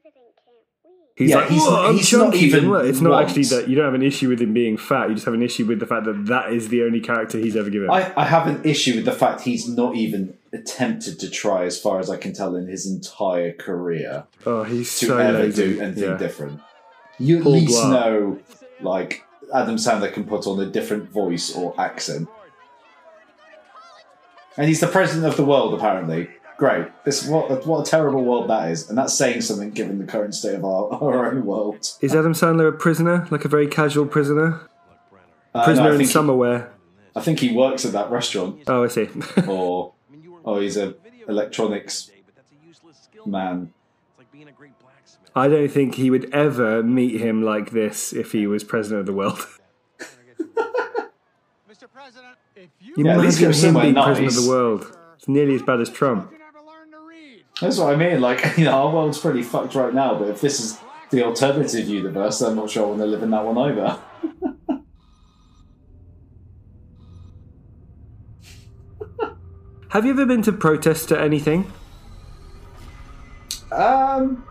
He's 1.16 1.30
Yeah, 1.32 1.38
like, 1.38 1.50
he's- 1.50 1.62
oh, 1.66 1.72
"Whoa, 1.72 1.88
I'm 1.90 1.96
he's 1.98 2.14
not 2.14 2.34
even 2.36 2.74
It's 2.86 3.02
not 3.02 3.22
actually 3.24 3.44
that 3.44 3.68
you 3.70 3.76
don't 3.76 3.86
have 3.86 3.94
an 3.94 4.02
issue 4.02 4.30
with 4.30 4.42
him 4.42 4.54
being 4.54 4.78
fat. 4.78 5.10
You 5.10 5.16
just 5.16 5.26
have 5.26 5.34
an 5.34 5.44
issue 5.44 5.66
with 5.66 5.80
the 5.80 5.86
fact 5.86 6.06
that 6.06 6.26
that 6.28 6.54
is 6.54 6.70
the 6.70 6.84
only 6.84 7.00
character 7.02 7.38
he's 7.38 7.56
ever 7.56 7.70
given. 7.70 7.90
I, 7.92 8.12
I 8.16 8.26
have 8.26 8.48
an 8.48 8.62
issue 8.64 8.96
with 8.96 9.06
the 9.06 9.12
fact 9.12 9.42
he's 9.42 9.68
not 9.68 9.96
even 9.96 10.36
attempted 10.54 11.20
to 11.20 11.30
try, 11.30 11.66
as 11.66 11.80
far 11.80 12.00
as 12.00 12.10
I 12.10 12.18
can 12.18 12.34
tell, 12.34 12.56
in 12.56 12.68
his 12.68 12.86
entire 12.90 13.52
career 13.54 14.24
oh, 14.46 14.64
he's 14.64 14.98
to 15.00 15.06
so 15.08 15.18
ever 15.18 15.40
lazy. 15.40 15.74
do 15.76 15.82
anything 15.82 16.04
Yeah. 16.04 16.18
different. 16.18 16.60
You 17.20 17.38
at 17.38 17.44
Paul 17.44 17.52
least 17.54 17.84
know, 17.86 18.40
like 18.82 19.24
Adam 19.54 19.76
Sandler 19.76 20.12
can 20.12 20.24
put 20.24 20.48
on 20.48 20.60
a 20.60 20.66
different 20.66 21.10
voice 21.12 21.54
or 21.56 21.76
accent, 21.80 22.30
and 24.58 24.68
he's 24.68 24.80
the 24.80 24.88
president 24.88 25.26
of 25.28 25.38
the 25.38 25.46
world. 25.46 25.74
Apparently, 25.74 26.30
great. 26.62 26.88
This 27.06 27.26
what 27.26 27.66
what 27.66 27.88
a 27.88 27.90
terrible 27.90 28.24
world 28.24 28.48
that 28.52 28.70
is, 28.70 28.88
and 28.88 28.96
that's 28.96 29.18
saying 29.18 29.42
something 29.42 29.72
given 29.72 29.98
the 29.98 30.06
current 30.06 30.36
state 30.36 30.54
of 30.54 30.64
our, 30.64 30.94
our 31.04 31.32
own 31.32 31.44
world. 31.44 31.92
Is 32.02 32.14
Adam 32.14 32.34
Sandler 32.34 32.70
a 32.70 32.72
prisoner, 32.72 33.28
like 33.32 33.44
a 33.46 33.48
very 33.48 33.68
casual 33.68 34.06
prisoner? 34.06 34.62
Uh, 35.54 35.66
Prisoner 35.66 35.90
I 35.90 35.92
in 35.94 35.98
think 35.98 36.10
summer. 36.12 36.72
I 37.16 37.20
think 37.20 37.40
he 37.40 37.52
works 37.52 37.84
at 37.84 37.92
that 37.92 38.10
restaurant, 38.10 38.62
Oh, 38.68 38.84
I 38.84 38.88
see. 38.88 39.10
or 39.48 39.94
oh, 40.46 40.60
he's 40.60 40.78
a 40.78 40.94
electronics 41.28 42.12
man. 43.26 43.74
I 45.36 45.48
don't 45.48 45.70
think 45.70 45.96
he 45.96 46.10
would 46.10 46.34
ever 46.34 46.84
meet 46.84 47.20
him 47.20 47.42
like 47.42 47.72
this 47.72 48.14
if 48.14 48.34
he 48.34 48.46
was 48.48 48.64
president 48.64 49.02
of 49.02 49.06
the 49.08 49.14
world. 49.14 49.40
Mr. 51.70 51.90
President, 51.92 52.36
if 52.56 52.70
you 52.80 52.94
You 52.98 53.06
Yeah, 53.06 53.14
at 53.14 53.20
least 53.20 53.40
imagine 53.40 53.42
go 53.42 53.48
him 53.48 53.54
somewhere 53.54 53.84
being 53.84 53.96
president 53.96 54.38
of 54.38 54.44
the 54.44 54.50
world. 54.50 54.98
It's 55.22 55.28
nearly 55.28 55.54
as 55.54 55.62
bad 55.62 55.80
as 55.80 55.90
Trump. 55.92 56.32
never 56.32 56.66
learn 56.66 56.90
to 56.90 57.00
read. 57.08 57.44
That's 57.62 57.78
what 57.78 57.94
I 57.94 57.96
mean. 57.96 58.20
Like, 58.22 58.44
you 58.58 58.66
know, 58.66 58.72
our 58.72 58.94
world's 58.94 59.20
pretty 59.20 59.44
fucked 59.44 59.76
right 59.76 59.94
now, 59.94 60.18
but 60.18 60.28
if 60.28 60.42
this 60.42 60.60
is 60.60 60.80
the 61.12 61.24
alternative 61.24 61.88
universe, 61.88 62.42
I'm 62.42 62.56
not 62.56 62.70
sure 62.70 62.86
I 62.86 62.88
want 62.88 63.00
to 63.02 63.06
live 63.06 63.24
in 63.24 63.30
that 63.30 63.46
one 63.46 63.58
either. 63.58 64.00
Have 69.90 70.06
you 70.06 70.12
ever 70.12 70.26
been 70.26 70.42
to 70.44 70.54
protest 70.54 71.12
at 71.12 71.22
anything? 71.22 71.72
Um, 73.74 74.46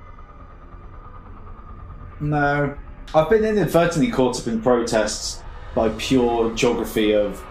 no. 2.21 2.77
I've 3.15 3.31
been 3.31 3.45
inadvertently 3.45 4.11
caught 4.11 4.39
up 4.39 4.47
in 4.47 4.61
protests 4.61 5.43
by 5.75 5.89
pure 5.97 6.55
geography 6.55 7.15
of 7.15 7.43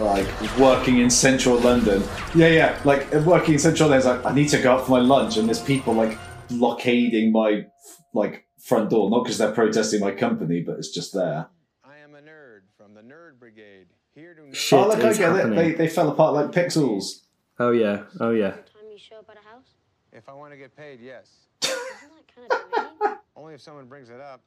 like 0.00 0.26
working 0.58 0.98
in 0.98 1.10
central 1.10 1.58
London. 1.58 2.02
Yeah, 2.34 2.48
yeah. 2.48 2.80
Like 2.84 3.12
working 3.12 3.54
in 3.54 3.60
central 3.60 3.88
London, 3.88 4.10
it's 4.10 4.24
like 4.24 4.32
I 4.32 4.34
need 4.34 4.48
to 4.48 4.60
go 4.60 4.72
out 4.74 4.86
for 4.86 4.92
my 4.92 5.00
lunch, 5.00 5.36
and 5.36 5.46
there's 5.48 5.62
people 5.62 5.94
like 5.94 6.18
blockading 6.48 7.32
my 7.32 7.66
like 8.12 8.46
front 8.58 8.90
door, 8.90 9.10
not 9.10 9.24
because 9.24 9.38
they're 9.38 9.52
protesting 9.52 10.00
my 10.00 10.10
company, 10.10 10.60
but 10.60 10.76
it's 10.78 10.90
just 10.90 11.12
there. 11.12 11.48
I 11.84 11.98
am 11.98 12.14
a 12.14 12.20
nerd 12.20 12.62
from 12.76 12.94
the 12.94 13.02
Nerd 13.02 13.38
Brigade, 13.38 13.86
here 14.14 14.34
to 14.34 14.54
Shit 14.54 14.78
oh, 14.78 14.88
look, 14.88 14.98
I 15.04 15.08
is 15.08 15.18
get 15.18 15.32
happening. 15.32 15.58
it. 15.58 15.62
They, 15.62 15.72
they 15.72 15.88
fell 15.88 16.08
apart 16.08 16.34
like 16.34 16.50
pixels. 16.52 17.22
Oh 17.58 17.70
yeah, 17.70 18.04
oh 18.20 18.30
yeah. 18.30 18.50
Time 18.50 18.90
you 18.90 18.98
show 18.98 19.16
up 19.16 19.28
at 19.30 19.36
a 19.36 19.48
house? 19.48 19.74
If 20.12 20.28
I 20.28 20.32
want 20.32 20.52
to 20.52 20.56
get 20.56 20.76
paid, 20.76 21.00
yes. 21.00 21.30
Isn't 21.62 21.76
that 21.76 22.34
kind 22.34 22.50
of 22.50 22.98
demeaning? 22.98 23.18
Only 23.36 23.54
if 23.54 23.60
someone 23.60 23.86
brings 23.86 24.10
it 24.10 24.20
up. 24.20 24.40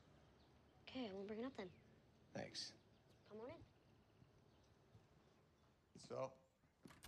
Okay, 0.89 1.07
I 1.09 1.13
won't 1.15 1.27
bring 1.27 1.39
it 1.39 1.45
up 1.45 1.53
then. 1.57 1.67
Thanks. 2.35 2.71
Come 3.29 3.39
on 3.41 3.47
in. 3.49 3.55
So, 6.07 6.15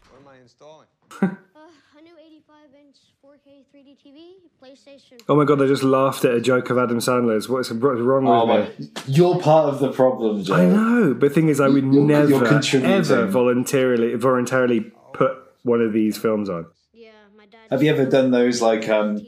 what 0.10 0.22
am 0.22 0.28
I 0.28 0.42
installing? 0.42 0.88
Uh, 1.56 1.70
a 1.98 2.02
new 2.02 2.12
85-inch 2.14 2.98
4K 3.24 3.64
3D 3.74 3.96
TV, 4.06 4.34
PlayStation. 4.62 5.20
Oh 5.30 5.36
my 5.36 5.46
god, 5.46 5.56
they 5.60 5.68
just 5.68 5.84
laughed 5.84 6.26
at 6.26 6.34
a 6.34 6.42
joke 6.42 6.70
of 6.70 6.78
Adam 6.78 6.98
Sandler's. 7.00 7.48
What's 7.48 7.72
what's 7.72 7.82
wrong 8.02 8.26
with 8.26 8.34
Oh 8.34 8.46
me? 8.46 8.54
my! 8.94 9.02
You're 9.08 9.40
part 9.40 9.70
of 9.74 9.80
the 9.80 9.92
problem, 9.92 10.44
Joe. 10.44 10.56
I 10.56 10.66
know, 10.66 11.14
but 11.14 11.30
the 11.30 11.34
thing 11.36 11.48
is, 11.48 11.60
I 11.62 11.70
would 11.70 11.84
You're- 11.86 11.96
you're 11.96 12.06
never 12.06 12.46
ever 12.86 13.26
voluntarily 13.28 14.16
voluntarily 14.16 14.92
put 15.14 15.32
one 15.64 15.82
of 15.82 15.94
these 15.94 16.18
films 16.18 16.50
on. 16.50 16.66
Yeah, 16.94 17.12
my 17.38 17.46
dad. 17.46 17.60
Have 17.72 17.82
you 17.82 17.92
ever 17.92 18.06
done 18.06 18.32
those 18.32 18.62
like 18.62 18.90
um 18.90 19.26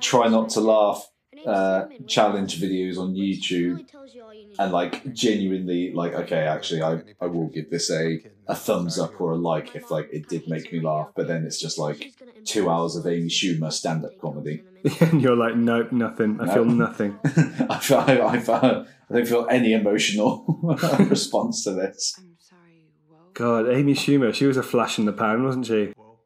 try 0.00 0.28
not 0.28 0.50
to 0.50 0.60
laugh 0.60 0.98
Her 0.98 1.00
name's 1.00 1.17
uh, 1.46 1.86
challenge 2.06 2.60
videos 2.60 2.98
on 2.98 3.14
YouTube 3.14 3.72
really 3.72 3.84
tells 3.84 4.14
you 4.14 4.22
all 4.22 4.34
you 4.34 4.48
need 4.48 4.56
and 4.58 4.72
like 4.72 5.12
genuinely 5.14 5.92
like 5.92 6.12
okay 6.14 6.40
actually 6.40 6.82
I, 6.82 7.02
I 7.20 7.26
will 7.26 7.48
give 7.48 7.70
this 7.70 7.90
a, 7.90 8.20
a 8.46 8.54
thumbs 8.54 8.98
up 8.98 9.20
or 9.20 9.32
a 9.32 9.36
like 9.36 9.74
if 9.76 9.90
like 9.90 10.08
it 10.12 10.28
did 10.28 10.48
make 10.48 10.72
me 10.72 10.80
laugh 10.80 11.10
but 11.14 11.28
then 11.28 11.44
it's 11.44 11.60
just 11.60 11.78
like 11.78 12.12
two 12.44 12.68
hours 12.70 12.96
of 12.96 13.06
Amy 13.06 13.28
Schumer 13.28 13.72
stand-up 13.72 14.18
comedy 14.20 14.62
and 15.00 15.20
you're 15.20 15.36
like, 15.36 15.56
nope, 15.56 15.90
nothing. 15.92 16.40
I 16.40 16.46
No. 16.46 16.54
feel 16.54 16.64
nothing. 16.64 17.18
I, 17.24 17.78
feel, 17.80 17.98
I, 17.98 18.20
I, 18.20 18.38
feel, 18.38 18.54
I 18.54 19.12
don't 19.12 19.26
feel 19.26 19.46
any 19.50 19.72
emotional 19.72 20.60
response 21.10 21.64
to 21.64 21.72
this 21.72 22.14
I'm 22.18 22.36
sorry. 22.38 22.82
God, 23.34 23.68
Amy 23.68 23.94
Schumer, 23.94 24.32
she 24.32 24.46
was 24.46 24.56
a 24.56 24.62
flash 24.62 24.98
in 24.98 25.04
the 25.04 25.12
pan, 25.12 25.44
wasn't 25.44 25.66
she? 25.66 25.72
Me. 25.86 25.92
Whoa. 25.96 26.18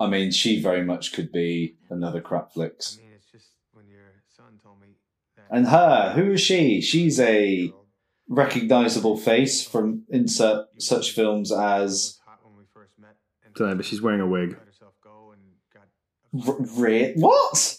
I 0.00 0.08
mean 0.08 0.30
she 0.30 0.60
very 0.62 0.84
much 0.84 1.12
could 1.12 1.32
be 1.32 1.76
another 1.90 2.20
crap 2.20 2.48
I 2.50 2.54
flicks 2.54 2.98
mean, 2.98 3.06
it's 3.16 3.30
just 3.30 3.46
when 3.72 3.86
your 3.88 4.22
son 4.36 4.58
told 4.62 4.80
me 4.80 4.88
that. 5.36 5.37
And 5.50 5.68
her 5.68 6.12
who 6.14 6.32
is 6.32 6.40
she 6.40 6.80
she's 6.80 7.18
a 7.20 7.72
recognizable 8.28 9.16
face 9.16 9.62
from 9.66 10.04
insert 10.08 10.66
such 10.78 11.12
films 11.12 11.50
as 11.52 12.18
Don't 13.54 13.70
know, 13.70 13.74
but 13.76 13.84
she's 13.86 14.02
wearing 14.02 14.20
a 14.20 14.26
wig. 14.26 14.56
R- 16.46 16.56
Re- 16.76 17.14
what 17.16 17.78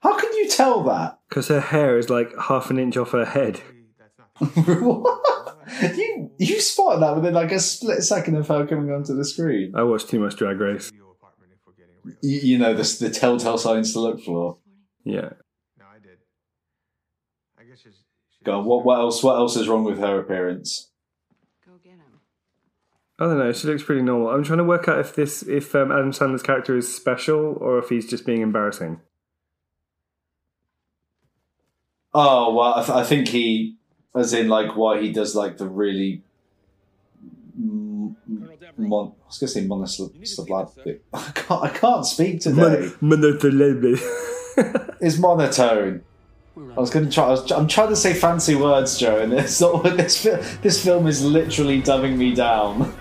how 0.00 0.18
can 0.18 0.32
you 0.34 0.48
tell 0.48 0.82
that 0.84 1.18
Because 1.28 1.48
her 1.48 1.60
hair 1.60 1.96
is 1.98 2.10
like 2.10 2.30
half 2.38 2.70
an 2.70 2.78
inch 2.78 2.96
off 2.96 3.12
her 3.12 3.24
head. 3.24 3.60
What? 4.38 5.56
you 5.96 6.30
you 6.38 6.60
spotted 6.60 7.00
that 7.02 7.16
within 7.16 7.34
like 7.34 7.52
a 7.52 7.60
split 7.60 8.02
second 8.02 8.36
of 8.36 8.48
her 8.48 8.66
coming 8.66 8.90
onto 8.92 9.14
the 9.16 9.24
screen. 9.24 9.72
I 9.74 9.82
watched 9.84 10.08
too 10.10 10.20
much 10.20 10.36
Drag 10.36 10.60
Race. 10.60 10.92
You, 12.20 12.40
you 12.40 12.58
know 12.58 12.74
the 12.74 12.82
the 13.00 13.10
telltale 13.10 13.56
signs 13.58 13.92
to 13.94 14.00
look 14.00 14.20
for. 14.22 14.58
Yeah. 15.04 15.30
No, 15.78 15.86
I 15.90 15.98
did. 16.02 16.18
I 17.58 17.62
guess 17.64 17.80
she's. 17.80 18.04
she 18.30 18.33
Go 18.44 18.58
on, 18.58 18.64
what 18.66 18.84
what 18.84 18.98
else? 18.98 19.22
What 19.22 19.36
else 19.36 19.56
is 19.56 19.68
wrong 19.68 19.84
with 19.84 19.98
her 19.98 20.18
appearance? 20.20 20.90
Go 21.66 21.72
get 21.82 21.92
him. 21.94 22.20
I 23.18 23.24
don't 23.24 23.38
know. 23.38 23.52
She 23.52 23.66
looks 23.66 23.82
pretty 23.82 24.02
normal. 24.02 24.28
I'm 24.28 24.44
trying 24.44 24.58
to 24.58 24.64
work 24.64 24.86
out 24.86 24.98
if 25.00 25.14
this, 25.14 25.42
if 25.42 25.74
um, 25.74 25.90
Adam 25.90 26.12
Sandler's 26.12 26.42
character 26.42 26.76
is 26.76 26.94
special 26.94 27.56
or 27.60 27.78
if 27.78 27.88
he's 27.88 28.08
just 28.08 28.26
being 28.26 28.42
embarrassing. 28.42 29.00
Oh 32.12 32.54
well, 32.54 32.74
I, 32.76 32.84
th- 32.84 32.96
I 32.96 33.02
think 33.02 33.28
he, 33.28 33.76
as 34.14 34.32
in 34.32 34.48
like 34.48 34.76
why 34.76 35.00
he 35.00 35.10
does 35.12 35.34
like 35.34 35.56
the 35.56 35.66
really. 35.66 36.22
Mon- 38.76 39.12
I 39.22 39.26
was 39.26 39.38
gonna 39.38 39.48
say 39.48 39.64
monosyllabic. 39.66 41.02
I 41.14 41.30
can't. 41.34 41.62
I 41.62 41.68
can't 41.70 42.04
speak 42.04 42.40
today. 42.40 42.90
Monothelebe. 43.00 43.98
It's 45.00 45.18
monotone. 45.18 46.02
I 46.56 46.80
was 46.80 46.90
going 46.90 47.06
to 47.06 47.10
try. 47.10 47.34
I 47.34 47.56
I'm 47.56 47.66
trying 47.66 47.88
to 47.88 47.96
say 47.96 48.14
fancy 48.14 48.54
words, 48.54 48.98
Joe, 48.98 49.18
and 49.20 49.32
it's 49.32 49.60
not. 49.60 49.82
This 49.96 50.22
this 50.62 50.84
film 50.84 51.06
is 51.06 51.24
literally 51.24 51.82
dumbing 51.82 52.16
me 52.16 52.34
down. 52.34 52.94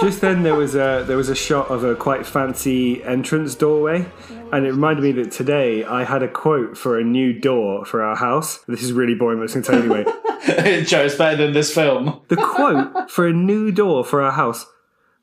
Just 0.00 0.20
then, 0.20 0.42
there 0.42 0.54
was 0.54 0.74
a 0.74 1.04
there 1.06 1.16
was 1.16 1.28
a 1.28 1.34
shot 1.34 1.68
of 1.68 1.84
a 1.84 1.94
quite 1.94 2.26
fancy 2.26 3.02
entrance 3.04 3.54
doorway, 3.54 4.06
and 4.52 4.64
it 4.66 4.70
reminded 4.70 5.02
me 5.02 5.12
that 5.22 5.32
today 5.32 5.84
I 5.84 6.04
had 6.04 6.22
a 6.22 6.28
quote 6.28 6.78
for 6.78 6.98
a 6.98 7.04
new 7.04 7.32
door 7.38 7.84
for 7.84 8.02
our 8.02 8.16
house. 8.16 8.58
This 8.68 8.82
is 8.82 8.92
really 8.92 9.14
boring, 9.14 9.38
but 9.38 9.54
I'm 9.54 9.62
going 9.62 9.64
to 9.64 9.70
tell 9.70 9.84
you 9.84 9.94
anyway. 9.94 10.82
Joe, 10.84 11.04
it's 11.04 11.14
better 11.16 11.36
than 11.36 11.52
this 11.52 11.72
film. 11.74 12.20
The 12.28 12.36
quote 12.36 13.10
for 13.10 13.26
a 13.26 13.32
new 13.32 13.70
door 13.70 14.04
for 14.04 14.22
our 14.22 14.32
house 14.32 14.66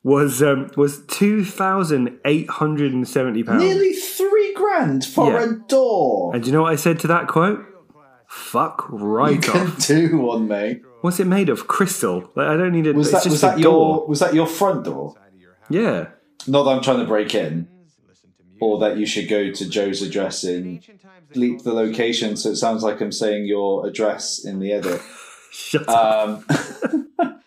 was 0.02 0.42
um, 0.42 0.70
was 0.76 1.04
two 1.06 1.44
thousand 1.44 2.18
eight 2.24 2.48
hundred 2.48 2.92
and 2.92 3.06
seventy 3.08 3.42
pounds. 3.42 3.62
Nearly 3.62 3.92
three 3.92 4.54
grand 4.54 5.04
for 5.04 5.32
Yeah. 5.32 5.44
a 5.44 5.52
door. 5.68 6.32
And 6.34 6.42
do 6.42 6.46
you 6.48 6.52
know 6.54 6.62
what 6.62 6.72
I 6.72 6.76
said 6.76 6.98
to 7.00 7.06
that 7.08 7.26
quote? 7.26 7.66
Fuck 8.30 8.86
You 8.92 8.98
right 8.98 9.42
can 9.42 9.66
off. 9.66 9.86
do 9.88 10.18
one, 10.18 10.46
mate. 10.46 10.82
What's 11.00 11.18
it 11.18 11.26
made 11.26 11.48
of? 11.48 11.66
Crystal. 11.66 12.30
Like 12.36 12.46
I 12.46 12.56
don't 12.56 12.70
need 12.70 12.86
it. 12.86 12.94
Was 12.94 13.10
that 13.10 13.24
was 13.26 13.40
that 13.40 13.58
your 13.58 14.06
was 14.06 14.20
that 14.20 14.34
your 14.34 14.46
front 14.46 14.84
door? 14.84 15.16
Yeah. 15.68 16.10
Not 16.46 16.62
that 16.62 16.70
I'm 16.70 16.80
trying 16.80 17.00
to 17.00 17.06
break 17.06 17.34
in, 17.34 17.66
or 18.60 18.78
that 18.78 18.98
you 18.98 19.04
should 19.04 19.28
go 19.28 19.50
to 19.50 19.68
Joe's 19.68 20.00
address 20.00 20.44
and 20.44 20.80
bleep 21.34 21.64
the 21.64 21.72
location 21.72 22.36
so 22.36 22.50
it 22.50 22.56
sounds 22.56 22.84
like 22.84 23.00
I'm 23.00 23.10
saying 23.10 23.46
your 23.46 23.84
address 23.84 24.44
in 24.44 24.60
the 24.60 24.74
edit. 24.74 25.00
Shut 25.52 25.88
up. 25.88 26.44
Um, 26.48 27.10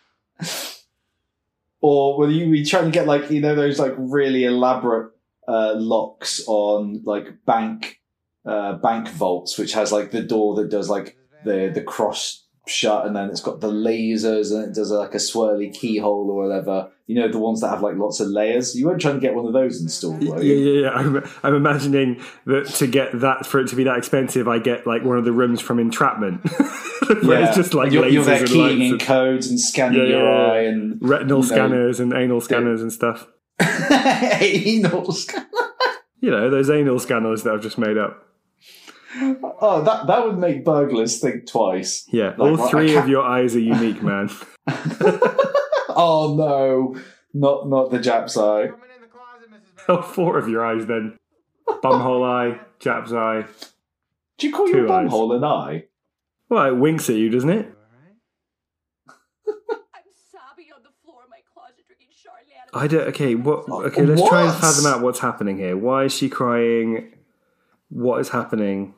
or 1.82 2.17
were 2.17 2.30
you, 2.30 2.50
were 2.50 2.56
you 2.56 2.65
trying 2.65 2.86
to 2.86 2.91
get 2.91 3.08
like 3.08 3.32
you 3.32 3.39
know 3.39 3.56
those 3.56 3.80
like 3.80 3.93
really 3.98 4.43
elaborate 4.43 5.13
uh, 5.48 5.76
locks 5.76 6.43
on 6.46 7.02
like 7.06 7.46
bank 7.46 8.02
uh, 8.45 8.73
bank 8.73 9.10
vaults, 9.10 9.58
which 9.58 9.73
has 9.73 9.91
like 9.91 10.12
the 10.12 10.21
door 10.23 10.56
that 10.56 10.69
does 10.69 10.89
like 10.89 11.17
the 11.45 11.71
the 11.73 11.82
cross 11.82 12.41
shut, 12.65 13.06
and 13.06 13.13
then 13.15 13.29
it's 13.29 13.41
got 13.41 13.60
the 13.62 13.69
lasers, 13.71 14.53
and 14.53 14.63
it 14.69 14.73
does 14.75 14.89
like 14.91 15.13
a 15.13 15.17
swirly 15.17 15.73
keyhole 15.73 16.29
or 16.32 16.47
whatever. 16.47 16.89
You 17.08 17.15
know 17.19 17.27
the 17.29 17.38
ones 17.39 17.60
that 17.60 17.67
have 17.69 17.82
like 17.82 17.95
lots 17.97 18.21
of 18.21 18.29
layers. 18.29 18.75
You 18.75 18.86
weren't 18.88 19.01
trying 19.01 19.15
to 19.15 19.19
get 19.19 19.36
one 19.36 19.45
of 19.45 19.51
those 19.51 19.82
installed, 19.82 20.25
were 20.25 20.41
Yeah, 20.41 20.53
you? 20.53 20.56
yeah, 20.56 20.82
yeah. 20.84 20.89
I'm, 20.91 21.23
I'm 21.43 21.53
imagining 21.56 22.21
that 22.45 22.67
to 22.77 22.88
get 22.88 23.19
that 23.19 23.45
for 23.45 23.60
it 23.60 23.67
to 23.69 23.75
be 23.75 23.84
that 23.84 23.97
expensive, 23.97 24.47
I 24.47 24.60
get 24.60 24.88
like 24.88 25.03
one 25.03 25.17
of 25.17 25.25
the 25.25 25.34
rooms 25.34 25.60
from 25.60 25.79
Entrapment, 25.79 26.41
where 27.23 27.43
it's 27.43 27.58
just 27.58 27.73
like 27.73 27.88
And 27.88 27.93
you're, 27.95 28.03
lasers 28.06 28.12
you're 28.13 28.23
there 28.23 28.45
keying 28.47 28.82
in 28.82 28.91
and 28.93 29.01
codes 29.01 29.47
and 29.49 29.60
scanning 29.60 29.99
Yeah, 29.99 30.06
yeah, 30.06 30.10
your 30.17 30.23
yeah. 30.23 30.51
eye 30.53 30.60
and 30.62 30.97
retinal 31.01 31.39
you 31.43 31.49
know. 31.49 31.56
scanners 31.56 31.99
and 31.99 32.13
anal 32.13 32.39
scanners 32.39 32.82
and 32.82 32.93
stuff. 32.93 33.27
anal 34.41 35.12
scan- 35.12 35.47
You 36.21 36.32
know 36.32 36.49
those 36.49 36.69
anal 36.69 36.99
scanners 36.99 37.43
that 37.43 37.53
I've 37.53 37.62
just 37.62 37.77
made 37.77 37.97
up. 37.97 38.25
Oh, 39.15 39.82
that 39.84 40.08
that 40.08 40.26
would 40.26 40.38
make 40.38 40.65
burglars 40.65 41.19
think 41.19 41.47
twice. 41.47 42.08
Yeah, 42.12 42.30
Like, 42.30 42.39
all 42.39 42.58
well, 42.58 42.67
three 42.69 42.95
of 42.95 43.08
your 43.08 43.23
eyes 43.23 43.56
are 43.56 43.60
unique, 43.60 44.02
man. 44.02 44.30
Oh 45.95 46.36
no, 46.36 46.99
not 47.34 47.69
not 47.69 47.91
the 47.91 47.99
Jap's 47.99 48.36
eye. 48.36 48.67
Coming 48.67 48.89
in 48.95 49.02
the 49.02 49.08
closet, 49.08 49.52
Mrs. 49.52 49.84
oh, 49.89 50.02
four 50.02 50.38
of 50.39 50.49
your 50.49 50.65
eyes 50.65 50.88
then. 50.88 51.19
Bumhole 51.67 52.26
eye, 52.26 52.60
Jap's 52.80 53.13
eye. 53.13 53.45
Do 54.38 54.47
you 54.47 54.54
call 54.54 54.69
your 54.69 54.88
bumhole 54.88 55.36
an 55.36 55.43
eye? 55.43 55.86
Well, 56.49 56.65
it 56.65 56.78
winks 56.78 57.10
at 57.10 57.15
you, 57.15 57.30
doesn't 57.30 57.49
it? 57.49 57.65
I'm 59.47 60.04
sobbing 60.32 60.67
on 60.76 60.82
the 60.84 60.89
floor 61.04 61.23
of 61.23 61.30
my 61.30 61.41
closet 61.54 61.86
drinking 61.86 62.10
Charlie 62.21 62.54
out 62.60 62.69
of 62.73 62.82
I 62.82 62.88
don't. 62.88 63.08
Okay, 63.10 63.36
what? 63.36 63.69
Okay, 63.69 64.06
let's 64.06 64.28
try 64.28 64.43
and 64.49 64.60
fathom 64.60 64.86
out 64.91 65.02
what's 65.02 65.19
happening 65.19 65.58
here. 65.58 65.78
Why 65.78 66.06
is 66.06 66.13
she 66.15 66.28
crying? 66.30 67.13
What 67.89 68.19
is 68.19 68.30
happening? 68.30 68.95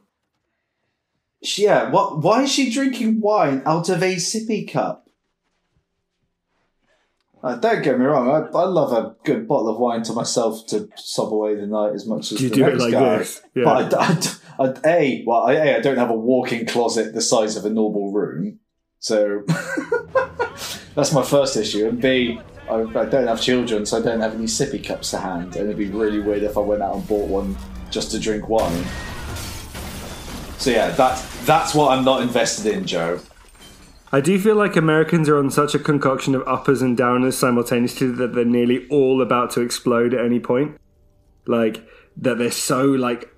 Yeah. 1.41 1.89
What? 1.89 2.21
Why 2.21 2.43
is 2.43 2.51
she 2.51 2.71
drinking 2.71 3.21
wine 3.21 3.61
out 3.65 3.89
of 3.89 4.01
a 4.01 4.15
sippy 4.15 4.71
cup? 4.71 5.05
Uh, 7.45 7.55
don't 7.57 7.83
get 7.83 7.99
me 7.99 8.05
wrong. 8.05 8.27
I, 8.27 8.57
I 8.57 8.63
love 8.63 8.91
a 8.91 9.15
good 9.23 9.47
bottle 9.47 9.69
of 9.69 9.77
wine 9.77 10.01
to 10.03 10.13
myself 10.13 10.65
to 10.67 10.89
sob 10.95 11.31
away 11.31 11.53
the 11.53 11.67
night 11.67 11.93
as 11.93 12.07
much 12.07 12.31
as 12.31 12.41
you 12.41 12.49
the 12.49 12.55
do 12.55 12.65
it 12.65 12.69
next 12.69 12.81
like 12.81 12.91
guy. 12.91 13.17
this? 13.19 13.41
Yeah. 13.53 13.63
But 13.65 13.93
I, 13.93 13.99
I, 14.57 14.73
I, 14.73 14.89
a 14.89 15.23
well, 15.27 15.43
I, 15.43 15.53
a 15.53 15.77
I 15.77 15.79
don't 15.79 15.97
have 15.97 16.09
a 16.09 16.15
walk-in 16.15 16.65
closet 16.65 17.13
the 17.13 17.21
size 17.21 17.55
of 17.55 17.63
a 17.63 17.69
normal 17.69 18.11
room, 18.11 18.59
so 18.97 19.43
that's 20.95 21.13
my 21.13 21.21
first 21.21 21.55
issue. 21.55 21.87
And 21.87 22.01
b 22.01 22.41
I, 22.67 22.77
I 22.77 23.05
don't 23.05 23.27
have 23.27 23.39
children, 23.39 23.85
so 23.85 23.99
I 23.99 24.01
don't 24.01 24.21
have 24.21 24.33
any 24.33 24.45
sippy 24.45 24.83
cups 24.83 25.11
to 25.11 25.19
hand, 25.19 25.55
and 25.55 25.65
it'd 25.65 25.77
be 25.77 25.89
really 25.89 26.21
weird 26.21 26.41
if 26.41 26.57
I 26.57 26.61
went 26.61 26.81
out 26.81 26.95
and 26.95 27.07
bought 27.07 27.29
one 27.29 27.55
just 27.91 28.09
to 28.11 28.19
drink 28.19 28.49
wine. 28.49 28.83
So 30.57 30.71
yeah, 30.71 30.89
that's 30.91 31.45
that's 31.45 31.75
what 31.75 31.97
I'm 31.97 32.03
not 32.03 32.21
invested 32.21 32.73
in, 32.73 32.85
Joe. 32.85 33.19
I 34.11 34.21
do 34.21 34.39
feel 34.39 34.55
like 34.55 34.75
Americans 34.75 35.27
are 35.27 35.37
on 35.37 35.51
such 35.51 35.75
a 35.75 35.79
concoction 35.79 36.35
of 36.35 36.47
uppers 36.47 36.81
and 36.81 36.97
downers 36.97 37.33
simultaneously 37.33 38.11
that 38.11 38.33
they're 38.33 38.45
nearly 38.45 38.87
all 38.87 39.21
about 39.21 39.51
to 39.51 39.61
explode 39.61 40.13
at 40.13 40.23
any 40.23 40.39
point. 40.39 40.77
Like 41.47 41.85
that 42.17 42.37
they're 42.37 42.51
so 42.51 42.85
like 42.85 43.29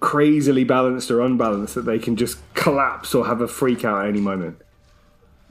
crazily 0.00 0.64
balanced 0.64 1.10
or 1.10 1.20
unbalanced 1.20 1.74
that 1.74 1.82
they 1.82 1.98
can 1.98 2.16
just 2.16 2.38
collapse 2.54 3.14
or 3.14 3.26
have 3.26 3.40
a 3.40 3.48
freak 3.48 3.84
out 3.84 4.02
at 4.02 4.08
any 4.08 4.20
moment. 4.20 4.60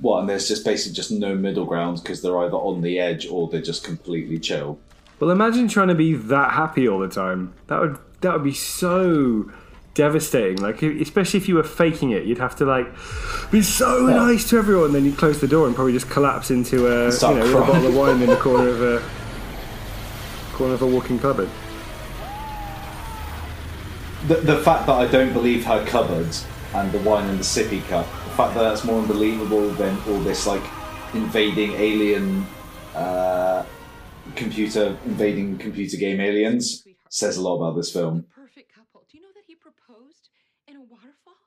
Well, 0.02 0.20
And 0.20 0.28
there's 0.28 0.48
just 0.48 0.66
basically 0.66 0.94
just 0.94 1.12
no 1.12 1.36
middle 1.36 1.66
ground 1.66 2.02
because 2.04 2.22
they're 2.22 2.38
either 2.40 2.58
on 2.58 2.82
the 2.82 3.00
edge 3.00 3.28
or 3.28 3.48
they're 3.48 3.62
just 3.62 3.84
completely 3.84 4.40
chill. 4.40 4.78
Well, 5.20 5.32
imagine 5.32 5.70
trying 5.70 5.88
to 5.88 5.96
be 5.96 6.14
that 6.14 6.52
happy 6.52 6.88
all 6.88 7.00
the 7.00 7.08
time. 7.08 7.54
That 7.68 7.80
would 7.80 7.98
that 8.22 8.34
would 8.34 8.44
be 8.44 8.54
so 8.54 9.52
devastating. 9.96 10.58
Like, 10.58 10.82
especially 10.84 11.40
if 11.40 11.48
you 11.50 11.56
were 11.56 11.64
faking 11.64 12.12
it, 12.12 12.26
you'd 12.26 12.38
have 12.38 12.56
to 12.58 12.66
like 12.66 12.88
be 13.52 13.64
so 13.64 14.08
Yeah. 14.08 14.16
nice 14.18 14.48
to 14.52 14.58
everyone. 14.58 14.92
Then 14.94 15.04
you'd 15.06 15.18
close 15.18 15.42
the 15.42 15.48
door 15.48 15.66
and 15.66 15.76
probably 15.76 15.94
just 15.94 16.10
collapse 16.10 16.52
into 16.52 16.86
a 16.88 17.06
you 17.12 17.20
know 17.36 17.58
a 17.64 17.68
bottle 17.68 17.88
of 17.88 17.96
wine 17.96 18.22
in 18.22 18.30
the 18.30 18.36
corner 18.48 18.70
of 18.70 18.82
a 18.84 19.02
corner 20.56 20.76
of 20.76 20.82
a 20.84 20.88
walking 20.88 21.18
cupboard. 21.20 21.50
The, 24.28 24.36
the 24.36 24.58
fact 24.60 24.88
that 24.88 24.94
I 24.94 25.06
don't 25.08 25.34
believe 25.34 25.66
her 25.66 25.86
cupboards 25.86 26.46
and 26.74 26.92
the 26.92 27.00
wine 27.00 27.30
in 27.30 27.38
the 27.38 27.44
sippy 27.44 27.86
cup, 27.88 28.06
the 28.06 28.32
fact 28.32 28.56
that 28.56 28.62
that's 28.64 28.84
more 28.84 29.00
unbelievable 29.00 29.70
than 29.72 29.98
all 30.10 30.20
this 30.20 30.48
like 30.48 30.64
invading 31.14 31.74
alien, 31.74 32.46
uh, 32.96 33.64
computer 34.36 34.98
invading 35.06 35.58
computer 35.60 35.98
game 35.98 36.20
aliens, 36.20 36.84
says 37.10 37.38
a 37.38 37.42
lot 37.42 37.58
about 37.58 37.76
this 37.76 37.92
film. 37.94 38.26
perfect 38.36 38.74
couple. 38.74 39.04
Do 39.12 39.18
you 39.18 39.24
know 39.24 39.30
that 39.36 39.44
he 39.48 39.54
proposed 39.56 40.30
in 40.68 40.76
a 40.78 40.82
waterfall? 40.82 41.38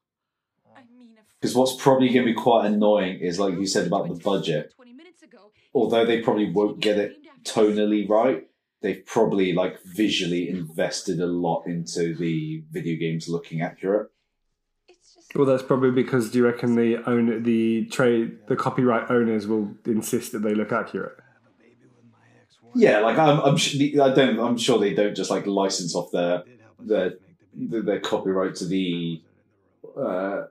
I 0.77 0.83
mean, 0.89 1.17
a 1.19 1.25
Because 1.41 1.55
what's 1.55 1.77
probably 1.77 2.09
going 2.09 2.27
to 2.27 2.33
be 2.33 2.35
quite 2.35 2.67
annoying 2.67 3.21
is, 3.21 3.39
like 3.39 3.55
you 3.55 3.67
said 3.67 3.87
about 3.87 4.09
the 4.09 4.15
budget, 4.15 4.73
20 4.75 4.93
minutes 4.93 5.23
ago, 5.23 5.53
although 5.73 6.05
they 6.05 6.21
probably 6.21 6.51
won't 6.51 6.81
get 6.81 6.99
it 6.99 7.17
tonally 7.45 8.09
right, 8.09 8.49
they've 8.83 9.05
probably 9.07 9.53
like 9.53 9.81
visually 9.85 10.49
invested 10.49 11.21
a 11.21 11.27
lot 11.27 11.65
into 11.67 12.15
the 12.15 12.63
video 12.71 12.99
games 12.99 13.29
looking 13.29 13.63
accurate. 13.63 14.11
Well, 15.35 15.47
that's 15.47 15.63
probably 15.63 15.91
because 15.91 16.31
do 16.31 16.39
you 16.39 16.47
reckon 16.47 16.75
the 16.75 16.97
own 17.09 17.43
the 17.43 17.85
trade 17.87 18.39
the 18.49 18.57
copyright 18.57 19.11
owners 19.11 19.47
will 19.47 19.75
insist 19.85 20.33
that 20.33 20.41
they 20.41 20.55
look 20.55 20.73
accurate? 20.73 21.17
Yeah, 22.75 23.01
like 23.01 23.19
I'm, 23.19 23.41
I'm 23.41 23.57
sh- 23.57 23.77
I 24.01 24.15
don't, 24.15 24.39
I'm 24.39 24.57
sure 24.57 24.79
they 24.79 24.95
don't 24.95 25.15
just 25.15 25.31
like 25.31 25.47
license 25.47 25.95
off 25.95 26.11
their 26.13 26.45
their 26.79 27.15
their, 27.55 27.83
their 27.83 28.01
copyright 28.01 28.55
to 28.57 28.67
the 28.67 29.23
uh, 29.99 30.43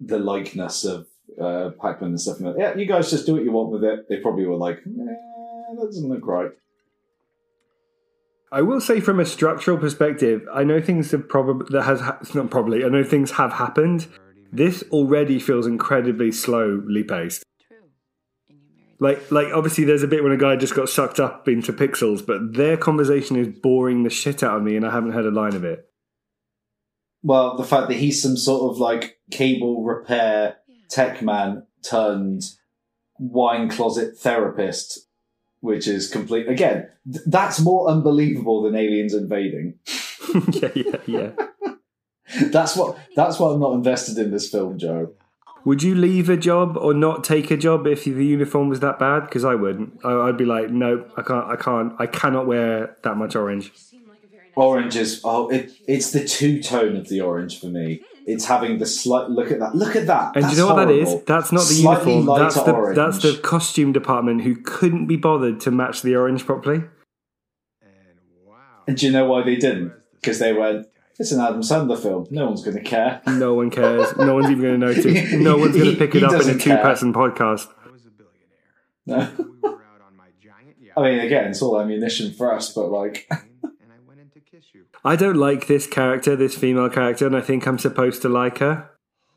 the 0.00 0.18
likeness 0.18 0.84
of 0.84 1.06
uh, 1.40 1.70
Pac-Man 1.80 2.10
and 2.10 2.20
stuff. 2.20 2.38
Yeah, 2.56 2.76
you 2.76 2.86
guys 2.86 3.10
just 3.10 3.26
do 3.26 3.34
what 3.34 3.44
you 3.44 3.52
want 3.52 3.70
with 3.70 3.84
it. 3.84 4.08
They 4.08 4.16
probably 4.18 4.46
were 4.46 4.56
like, 4.56 4.82
that 4.84 5.76
doesn't 5.76 6.08
look 6.08 6.26
right. 6.26 6.50
I 8.50 8.62
will 8.62 8.80
say, 8.80 9.00
from 9.00 9.20
a 9.20 9.26
structural 9.26 9.76
perspective, 9.76 10.46
I 10.52 10.64
know 10.64 10.80
things 10.80 11.10
have 11.10 11.28
probably 11.28 11.66
that 11.70 11.82
has 11.82 12.00
ha- 12.00 12.18
not 12.34 12.50
probably. 12.50 12.82
I 12.82 12.88
know 12.88 13.04
things 13.04 13.32
have 13.32 13.52
happened. 13.52 14.06
This 14.50 14.82
already 14.90 15.38
feels 15.38 15.66
incredibly 15.66 16.32
slowly 16.32 17.04
paced. 17.04 17.44
Like, 19.00 19.30
like 19.30 19.48
obviously, 19.52 19.84
there's 19.84 20.02
a 20.02 20.08
bit 20.08 20.22
when 20.22 20.32
a 20.32 20.38
guy 20.38 20.56
just 20.56 20.74
got 20.74 20.88
sucked 20.88 21.20
up 21.20 21.46
into 21.46 21.74
pixels, 21.74 22.24
but 22.24 22.54
their 22.54 22.78
conversation 22.78 23.36
is 23.36 23.48
boring 23.48 24.02
the 24.02 24.10
shit 24.10 24.42
out 24.42 24.56
of 24.56 24.62
me, 24.62 24.76
and 24.76 24.86
I 24.86 24.92
haven't 24.92 25.12
heard 25.12 25.26
a 25.26 25.30
line 25.30 25.54
of 25.54 25.64
it. 25.64 25.84
Well, 27.22 27.56
the 27.56 27.64
fact 27.64 27.88
that 27.88 27.96
he's 27.96 28.22
some 28.22 28.36
sort 28.36 28.70
of 28.70 28.78
like 28.78 29.18
cable 29.30 29.82
repair 29.82 30.56
tech 30.88 31.20
man 31.22 31.66
turned 31.82 32.44
wine 33.18 33.68
closet 33.68 34.16
therapist, 34.16 35.08
which 35.60 35.88
is 35.88 36.08
complete. 36.08 36.48
Again, 36.48 36.88
th- 37.10 37.24
that's 37.26 37.60
more 37.60 37.88
unbelievable 37.88 38.62
than 38.62 38.76
aliens 38.76 39.14
invading. 39.14 39.74
yeah, 40.52 40.70
yeah, 40.74 40.96
yeah. 41.06 41.30
That's 42.50 42.76
what. 42.76 42.98
That's 43.16 43.38
why 43.38 43.52
I'm 43.52 43.60
not 43.60 43.72
invested 43.72 44.18
in 44.18 44.30
this 44.30 44.50
film, 44.50 44.78
Joe. 44.78 45.12
Would 45.64 45.82
you 45.82 45.94
leave 45.94 46.28
a 46.28 46.36
job 46.36 46.76
or 46.76 46.94
not 46.94 47.24
take 47.24 47.50
a 47.50 47.56
job 47.56 47.86
if 47.86 48.04
the 48.04 48.24
uniform 48.24 48.68
was 48.68 48.80
that 48.80 48.98
bad? 48.98 49.20
Because 49.20 49.44
I 49.44 49.54
wouldn't. 49.54 50.04
I, 50.04 50.28
I'd 50.28 50.36
be 50.36 50.44
like, 50.44 50.70
no, 50.70 51.04
I 51.16 51.22
can't. 51.22 51.46
I 51.46 51.56
can't. 51.56 51.92
I 51.98 52.06
cannot 52.06 52.46
wear 52.46 52.96
that 53.02 53.16
much 53.16 53.34
orange. 53.34 53.72
Orange 54.58 54.96
is 54.96 55.20
oh, 55.24 55.48
it, 55.48 55.72
it's 55.86 56.10
the 56.10 56.24
two 56.24 56.62
tone 56.62 56.96
of 56.96 57.08
the 57.08 57.20
orange 57.20 57.60
for 57.60 57.66
me. 57.66 58.02
It's 58.26 58.44
having 58.44 58.78
the 58.78 58.86
slight 58.86 59.30
look 59.30 59.50
at 59.50 59.60
that. 59.60 59.74
Look 59.74 59.96
at 59.96 60.06
that. 60.08 60.34
And 60.34 60.34
do 60.34 60.40
That's 60.42 60.56
you 60.56 60.58
know 60.58 60.74
what 60.74 60.84
that 60.86 60.90
is? 60.92 61.08
horrible. 61.08 61.24
That's 61.26 61.52
not 61.52 61.60
the 61.60 61.74
Slightly 61.74 62.14
uniform. 62.14 62.38
That's 62.40 62.54
the 62.56 62.72
orange. 62.72 62.96
that's 62.96 63.22
the 63.22 63.40
costume 63.42 63.92
department 63.92 64.42
who 64.42 64.56
couldn't 64.56 65.06
be 65.06 65.16
bothered 65.16 65.60
to 65.60 65.70
match 65.70 66.02
the 66.02 66.14
orange 66.16 66.44
properly. 66.44 66.82
And 67.80 68.18
wow. 68.44 68.56
And 68.86 68.96
do 68.98 69.06
you 69.06 69.12
know 69.12 69.26
why 69.26 69.44
they 69.44 69.56
didn't? 69.56 69.92
Because 70.16 70.40
they 70.40 70.52
went. 70.52 70.88
It's 71.20 71.32
an 71.32 71.40
Adam 71.40 71.62
Sandler 71.62 71.98
film. 72.00 72.26
No 72.30 72.46
one's 72.46 72.62
going 72.62 72.76
to 72.76 72.82
care. 72.82 73.22
No 73.26 73.54
one 73.54 73.70
cares. 73.70 74.16
No 74.16 74.34
one's 74.34 74.50
even 74.50 74.62
going 74.62 74.80
to 74.80 74.86
notice. 74.86 75.32
No 75.32 75.56
one's 75.56 75.76
going 75.76 75.90
to 75.92 75.96
pick 75.96 76.12
he 76.12 76.18
it 76.18 76.24
up 76.24 76.40
in 76.40 76.50
a 76.50 76.58
two-person 76.58 77.12
podcast. 77.12 77.68
I 77.84 77.90
was 77.90 78.06
a 78.06 78.10
billionaire. 78.10 79.32
No. 79.38 79.44
we 79.62 79.68
were 79.68 79.82
out 79.82 80.00
on 80.06 80.16
my 80.16 80.28
giant 80.40 80.76
yacht. 80.80 80.92
I 80.96 81.02
mean, 81.02 81.18
again, 81.20 81.50
it's 81.50 81.60
all 81.60 81.80
ammunition 81.80 82.32
for 82.34 82.54
us, 82.54 82.72
but 82.72 82.88
like, 82.90 83.26
and 83.30 83.40
I 83.62 83.96
went 84.06 84.20
in 84.20 84.30
to 84.30 84.38
kiss 84.40 84.66
you. 84.72 84.84
I 85.04 85.16
don't 85.16 85.36
like 85.36 85.66
this 85.66 85.86
character, 85.86 86.36
this 86.36 86.56
female 86.56 86.90
character, 86.90 87.26
and 87.26 87.36
I 87.36 87.40
think 87.40 87.66
I'm 87.66 87.78
supposed 87.78 88.22
to 88.22 88.28
like 88.28 88.58
her. 88.58 88.90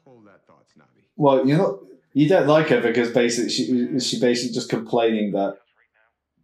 Hold 0.06 0.26
that 0.28 0.46
thought, 0.46 0.66
Snobby. 0.74 1.02
well, 1.16 1.48
you're 1.48 1.58
not. 1.58 1.80
You 2.14 2.28
don't 2.28 2.48
like 2.48 2.68
her 2.68 2.82
because 2.82 3.12
basically 3.12 3.50
she 3.50 4.00
she 4.00 4.20
basically 4.20 4.54
just 4.54 4.70
complaining 4.70 5.32
that 5.32 5.58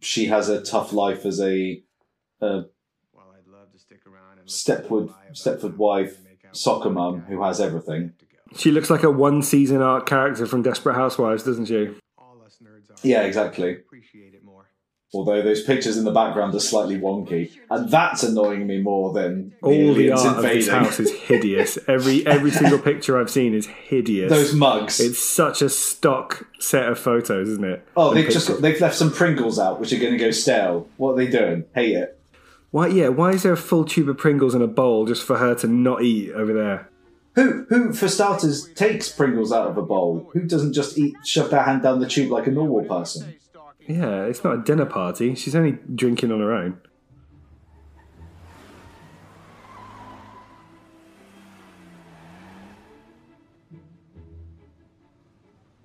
she 0.00 0.26
has 0.26 0.48
a 0.48 0.62
tough 0.62 0.92
life 0.92 1.26
as 1.26 1.40
a, 1.40 1.82
a 2.40 2.64
Well, 3.12 3.34
I'd 3.36 3.46
love 3.46 3.72
to 3.72 3.78
stick 3.78 4.00
around 4.06 4.38
and 4.38 4.48
Stepford 4.48 5.12
Stepford 5.32 5.76
wife 5.76 6.16
soccer 6.52 6.90
mum 6.90 7.22
who 7.28 7.42
has 7.42 7.60
everything. 7.60 8.14
She 8.56 8.70
looks 8.70 8.88
like 8.88 9.02
a 9.02 9.10
one-season 9.10 9.82
arc 9.82 10.06
character 10.06 10.46
from 10.46 10.62
Desperate 10.62 10.94
Housewives, 10.94 11.42
doesn't 11.42 11.66
she? 11.66 11.90
All 12.16 12.40
us 12.46 12.58
nerds 12.62 12.90
are. 12.90 13.06
Yeah, 13.06 13.24
exactly. 13.24 13.72
Appreciate 13.74 14.32
it 14.32 14.37
more. 14.37 14.37
Although 15.14 15.40
those 15.40 15.62
pictures 15.64 15.96
in 15.96 16.04
the 16.04 16.12
background 16.12 16.54
are 16.54 16.60
slightly 16.60 16.98
wonky, 16.98 17.50
and 17.70 17.90
that's 17.90 18.22
annoying 18.22 18.66
me 18.66 18.78
more 18.78 19.14
than 19.14 19.54
All 19.62 19.94
the 19.94 20.10
art 20.10 20.36
of 20.36 20.42
this 20.42 20.68
house 20.68 21.00
is 21.00 21.10
hideous. 21.10 21.78
Every 21.88 22.26
every 22.26 22.50
single 22.50 22.78
picture 22.78 23.18
I've 23.18 23.30
seen 23.30 23.54
is 23.54 23.66
hideous. 23.66 24.30
Those 24.30 24.52
mugs. 24.52 25.00
It's 25.00 25.18
such 25.18 25.62
a 25.62 25.70
stock 25.70 26.46
set 26.60 26.88
of 26.88 26.98
photos, 26.98 27.48
isn't 27.48 27.64
it? 27.64 27.88
oh, 27.96 28.12
they've 28.12 28.28
just 28.28 28.60
they've 28.60 28.80
left 28.82 28.96
some 28.96 29.10
Pringles 29.10 29.58
out, 29.58 29.80
which 29.80 29.94
are 29.94 29.98
going 29.98 30.12
to 30.12 30.18
go 30.18 30.30
stale. 30.30 30.86
What 30.98 31.12
are 31.12 31.16
they 31.16 31.28
doing? 31.28 31.64
Hate 31.74 31.96
it. 31.96 32.20
Why? 32.70 32.88
Yeah. 32.88 33.08
Why 33.08 33.30
is 33.30 33.44
there 33.44 33.52
a 33.54 33.56
full 33.56 33.86
tube 33.86 34.10
of 34.10 34.18
Pringles 34.18 34.54
in 34.54 34.60
a 34.60 34.66
bowl 34.66 35.06
just 35.06 35.24
for 35.24 35.38
her 35.38 35.54
to 35.54 35.66
not 35.66 36.02
eat 36.02 36.32
over 36.32 36.52
there? 36.52 36.90
Who, 37.34 37.64
who, 37.68 37.92
for 37.92 38.08
starters, 38.08 38.68
takes 38.74 39.08
Pringles 39.08 39.52
out 39.52 39.68
of 39.68 39.78
a 39.78 39.82
bowl? 39.82 40.28
Who 40.32 40.40
doesn't 40.42 40.72
just 40.72 40.98
eat, 40.98 41.14
shove 41.24 41.50
their 41.50 41.62
hand 41.62 41.82
down 41.82 42.00
the 42.00 42.08
tube 42.08 42.32
like 42.32 42.48
a 42.48 42.50
normal 42.50 42.84
person? 42.84 43.36
Yeah, 43.88 44.24
it's 44.24 44.44
not 44.44 44.54
a 44.54 44.62
dinner 44.62 44.84
party. 44.84 45.34
She's 45.34 45.56
only 45.56 45.78
drinking 45.94 46.30
on 46.30 46.40
her 46.40 46.52
own. 46.52 46.78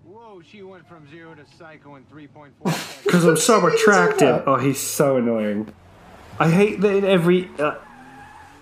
Whoa, 0.04 0.42
she 0.42 0.62
went 0.64 0.86
from 0.86 1.10
zero 1.10 1.34
to 1.34 1.46
psycho 1.58 1.96
in 1.96 2.04
3.4 2.04 2.52
seconds. 2.74 3.00
Because 3.06 3.24
I'm 3.24 3.38
so 3.38 3.62
Serious 3.62 3.82
attractive. 3.82 4.44
Oh, 4.48 4.58
he's 4.58 4.82
so 4.82 5.16
annoying. 5.16 5.74
I 6.40 6.50
hate 6.50 6.82
that 6.82 6.94
in 6.94 7.06
every. 7.06 7.50
Uh, 7.58 7.76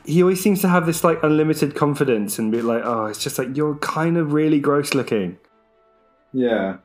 he 0.06 0.22
always 0.22 0.40
seems 0.40 0.62
to 0.62 0.68
have 0.68 0.86
this 0.86 1.04
like 1.04 1.24
unlimited 1.24 1.74
confidence 1.74 2.38
and 2.38 2.52
be 2.52 2.62
like, 2.62 2.84
oh, 2.86 3.08
it's 3.08 3.24
just 3.24 3.40
like 3.40 3.58
you're 3.58 3.76
kind 3.78 4.18
of 4.18 4.34
really 4.34 4.60
gross 4.60 4.94
looking. 4.94 5.40
Yeah. 6.32 6.78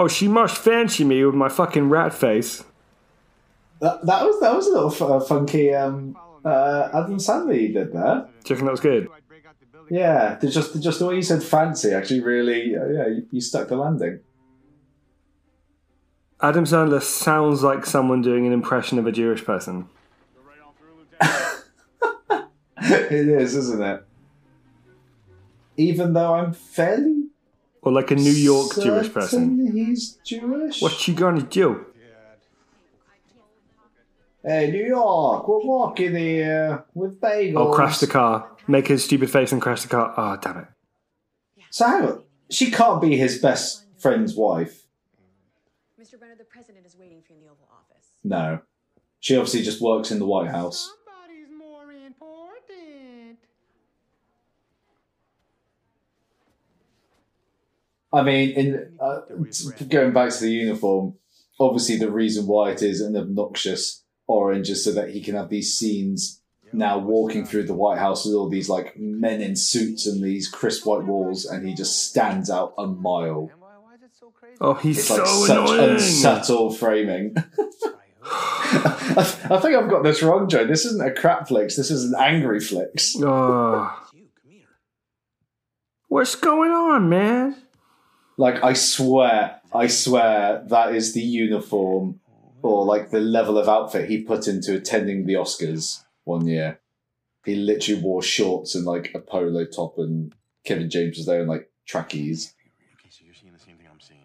Oh, 0.00 0.08
she 0.08 0.28
must 0.28 0.56
fancy 0.56 1.04
me 1.04 1.22
with 1.26 1.34
my 1.34 1.50
fucking 1.50 1.90
rat 1.90 2.14
face. 2.14 2.64
That, 3.80 4.06
that 4.06 4.24
was 4.24 4.40
that 4.40 4.54
was 4.54 4.66
a 4.66 4.70
little 4.70 4.88
fu- 4.88 5.20
funky 5.20 5.74
um, 5.74 6.16
uh, 6.42 6.88
Adam 6.94 7.18
Sandler 7.18 7.60
you 7.60 7.68
did 7.74 7.92
there. 7.92 8.26
Do 8.42 8.48
you 8.48 8.54
reckon 8.54 8.64
that 8.64 8.70
was 8.70 8.80
good? 8.80 9.10
I'd 9.14 9.28
break 9.28 9.44
out 9.44 9.60
the 9.60 9.66
building. 9.66 9.98
Yeah, 9.98 10.38
just 10.40 10.82
just 10.82 11.00
the 11.00 11.06
way 11.06 11.16
you 11.16 11.22
said 11.22 11.42
fancy 11.42 11.92
actually 11.92 12.20
really 12.20 12.74
uh, 12.74 12.86
yeah 12.86 13.08
you, 13.08 13.26
you 13.30 13.42
stuck 13.42 13.68
the 13.68 13.76
landing. 13.76 14.20
Adam 16.40 16.64
Sandler 16.64 17.02
sounds 17.02 17.62
like 17.62 17.84
someone 17.84 18.22
doing 18.22 18.46
an 18.46 18.54
impression 18.54 18.98
of 18.98 19.06
a 19.06 19.12
Jewish 19.12 19.44
person. 19.44 19.86
it 22.80 23.12
is, 23.12 23.54
isn't 23.54 23.82
it? 23.82 24.02
Even 25.76 26.14
though 26.14 26.36
I'm 26.36 26.54
fairly 26.54 27.19
Or 27.82 27.92
like 27.92 28.10
a 28.10 28.14
New 28.14 28.30
York 28.30 28.74
Jewish 28.74 29.12
person. 29.12 29.28
certain 29.28 29.72
he's 29.72 30.18
Jewish. 30.24 30.82
What 30.82 31.08
you 31.08 31.14
gonna 31.14 31.42
do? 31.42 31.86
Hey, 34.42 34.70
New 34.70 34.86
York, 34.86 35.46
we're 35.46 35.64
walking 35.66 36.16
here 36.16 36.84
with 36.94 37.20
bagels. 37.20 37.56
Oh, 37.56 37.72
crash 37.72 37.98
the 37.98 38.06
car. 38.06 38.50
Make 38.66 38.88
his 38.88 39.04
stupid 39.04 39.30
face 39.30 39.52
and 39.52 39.60
crash 39.60 39.82
the 39.82 39.88
car. 39.88 40.14
Oh, 40.16 40.38
damn 40.40 40.58
it. 40.58 40.66
So 41.70 41.86
hang 41.86 42.04
on, 42.04 42.22
she 42.50 42.70
can't 42.70 43.02
be 43.02 43.16
his 43.16 43.38
best 43.38 43.84
friend's 43.98 44.34
wife. 44.34 44.84
Mr. 46.00 46.18
Brenner, 46.18 46.36
the 46.36 46.44
president 46.44 46.86
is 46.86 46.96
waiting 46.96 47.20
for 47.22 47.32
you 47.32 47.38
in 47.38 47.44
the 47.44 47.50
Oval 47.50 47.68
Office. 47.70 48.12
No, 48.24 48.60
she 49.20 49.36
obviously 49.36 49.62
just 49.62 49.82
works 49.82 50.10
in 50.10 50.18
the 50.18 50.26
White 50.26 50.50
House. 50.50 50.90
Somebody's 51.06 51.48
more 51.56 51.92
important. 51.92 53.38
I 58.12 58.22
mean, 58.22 58.50
in 58.50 58.98
uh, 59.00 59.20
going 59.88 60.12
back 60.12 60.30
to 60.32 60.40
the 60.40 60.50
uniform, 60.50 61.14
obviously 61.58 61.96
the 61.96 62.10
reason 62.10 62.46
why 62.46 62.70
it 62.72 62.82
is 62.82 63.00
an 63.00 63.16
obnoxious 63.16 64.04
orange 64.26 64.68
is 64.70 64.84
so 64.84 64.92
that 64.92 65.10
he 65.10 65.20
can 65.22 65.34
have 65.36 65.48
these 65.48 65.74
scenes 65.76 66.42
now 66.72 66.98
walking 66.98 67.44
through 67.44 67.64
the 67.64 67.74
White 67.74 67.98
House 67.98 68.24
with 68.24 68.34
all 68.34 68.48
these 68.48 68.68
like 68.68 68.96
men 68.96 69.40
in 69.40 69.56
suits 69.56 70.06
and 70.06 70.22
these 70.22 70.48
crisp 70.48 70.86
white 70.86 71.04
walls, 71.04 71.44
and 71.44 71.66
he 71.66 71.74
just 71.74 72.08
stands 72.08 72.48
out 72.50 72.74
a 72.78 72.86
mile. 72.86 73.48
And 73.52 73.60
why, 73.60 73.74
why 73.80 73.94
is 73.94 74.02
it 74.02 74.10
so 74.18 74.30
crazy? 74.30 74.56
Oh, 74.60 74.74
he's 74.74 74.98
It's 74.98 75.08
so 75.08 75.16
like 75.16 75.26
such 75.46 75.70
annoying. 75.70 75.90
unsubtle 75.94 76.70
framing. 76.72 77.34
I, 78.22 79.36
I 79.50 79.58
think 79.58 79.74
I've 79.74 79.90
got 79.90 80.04
this 80.04 80.22
wrong, 80.22 80.48
Joe. 80.48 80.64
This 80.64 80.84
isn't 80.84 81.04
a 81.04 81.12
crap 81.12 81.48
flicks. 81.48 81.74
This 81.76 81.90
is 81.90 82.04
an 82.04 82.14
angry 82.18 82.60
flicks. 82.60 83.16
Oh. 83.20 84.08
What's 86.08 86.34
going 86.36 86.70
on, 86.70 87.08
man? 87.08 87.56
Like 88.40 88.64
I 88.64 88.72
swear, 88.72 89.60
I 89.70 89.86
swear 89.88 90.64
that 90.68 90.94
is 90.94 91.12
the 91.12 91.20
uniform 91.20 92.20
or 92.62 92.86
like 92.86 93.10
the 93.10 93.20
level 93.20 93.58
of 93.58 93.68
outfit 93.68 94.08
he 94.08 94.22
put 94.22 94.48
into 94.48 94.74
attending 94.74 95.26
the 95.26 95.34
Oscars 95.34 96.04
one 96.24 96.46
year. 96.46 96.80
He 97.44 97.54
literally 97.54 98.00
wore 98.00 98.22
shorts 98.22 98.74
and 98.74 98.86
like 98.86 99.12
a 99.14 99.18
polo 99.18 99.66
top, 99.66 99.98
and 99.98 100.34
Kevin 100.64 100.88
James 100.88 101.18
was 101.18 101.26
there 101.26 101.42
in 101.42 101.48
like 101.48 101.70
trackies. 101.84 102.54
Okay, 102.98 103.10
so 103.10 103.26
you're 103.26 103.34
seeing 103.34 103.52
the 103.52 103.58
same 103.58 103.76
thing 103.76 103.88
I'm 103.92 104.00
seeing. 104.00 104.20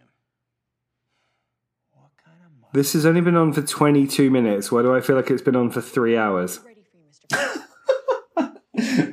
What 1.91 2.11
kind 2.23 2.37
of 2.41 2.71
This 2.71 2.93
has 2.93 3.05
only 3.05 3.19
been 3.19 3.35
on 3.35 3.51
for 3.51 3.63
22 3.63 4.31
minutes. 4.31 4.71
Why 4.71 4.81
do 4.81 4.95
I 4.95 5.01
feel 5.01 5.17
like 5.17 5.29
it's 5.29 5.41
been 5.41 5.57
on 5.57 5.71
for 5.71 5.81
three 5.81 6.15
hours? 6.15 6.61
Ready 6.63 6.85
for 6.89 6.97
you, 6.97 7.03
Mr. 7.11 7.37
President. 7.37 7.61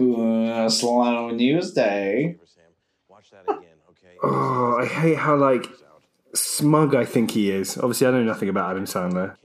Uh, 0.02 0.68
slow 0.68 1.30
news 1.30 1.72
day. 1.72 2.36
Oh, 4.22 4.76
I 4.80 4.86
hate 4.86 5.18
how, 5.18 5.36
like, 5.36 5.66
smug 6.34 6.94
I 6.94 7.04
think 7.04 7.32
he 7.32 7.50
is. 7.50 7.76
Obviously, 7.76 8.06
I 8.06 8.10
know 8.12 8.22
nothing 8.22 8.48
about 8.48 8.70
Adam 8.70 8.84
Sandler. 8.84 9.36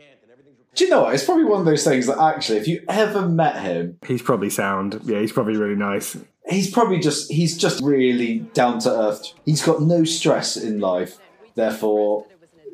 Do 0.75 0.83
you 0.83 0.91
know 0.91 1.03
what? 1.03 1.15
It's 1.15 1.25
probably 1.25 1.45
one 1.45 1.59
of 1.59 1.65
those 1.65 1.83
things 1.83 2.05
that 2.05 2.19
actually, 2.19 2.59
if 2.59 2.67
you 2.67 2.83
ever 2.87 3.27
met 3.27 3.61
him, 3.61 3.97
He's 4.05 4.21
probably 4.21 4.51
sound. 4.51 5.01
Yeah, 5.05 5.19
he's 5.19 5.31
probably 5.31 5.57
really 5.57 5.75
nice. 5.75 6.15
he's 6.47 6.69
probably 6.69 6.99
just 6.99 7.31
he's 7.31 7.57
just 7.57 7.81
really 7.81 8.39
down 8.53 8.77
to 8.81 8.91
earth. 8.91 9.33
He's 9.43 9.63
got 9.63 9.81
no 9.81 10.03
stress 10.03 10.55
in 10.55 10.79
life. 10.79 11.17
Therefore, 11.55 12.27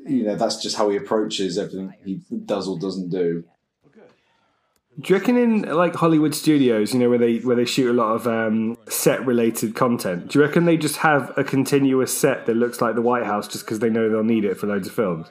you 0.05 0.23
know 0.25 0.35
that's 0.35 0.57
just 0.61 0.75
how 0.75 0.89
he 0.89 0.97
approaches 0.97 1.57
everything 1.57 1.93
he 2.03 2.19
does 2.43 2.67
or 2.67 2.77
doesn't 2.77 3.09
do. 3.09 3.45
Do 4.99 5.11
you 5.11 5.19
reckon 5.19 5.37
in 5.37 5.61
like 5.63 5.95
Hollywood 5.95 6.35
studios, 6.35 6.93
you 6.93 6.99
know, 6.99 7.09
where 7.09 7.17
they 7.17 7.37
where 7.39 7.55
they 7.55 7.65
shoot 7.65 7.89
a 7.89 7.93
lot 7.93 8.13
of 8.13 8.27
um, 8.27 8.77
set 8.87 9.25
related 9.25 9.75
content? 9.75 10.27
Do 10.29 10.39
you 10.39 10.45
reckon 10.45 10.65
they 10.65 10.77
just 10.77 10.97
have 10.97 11.33
a 11.35 11.43
continuous 11.43 12.15
set 12.15 12.45
that 12.45 12.55
looks 12.55 12.79
like 12.79 12.93
the 12.93 13.01
White 13.01 13.25
House 13.25 13.47
just 13.47 13.65
because 13.65 13.79
they 13.79 13.89
know 13.89 14.09
they'll 14.09 14.23
need 14.23 14.45
it 14.45 14.55
for 14.55 14.67
loads 14.67 14.87
of 14.87 14.93
films? 14.93 15.27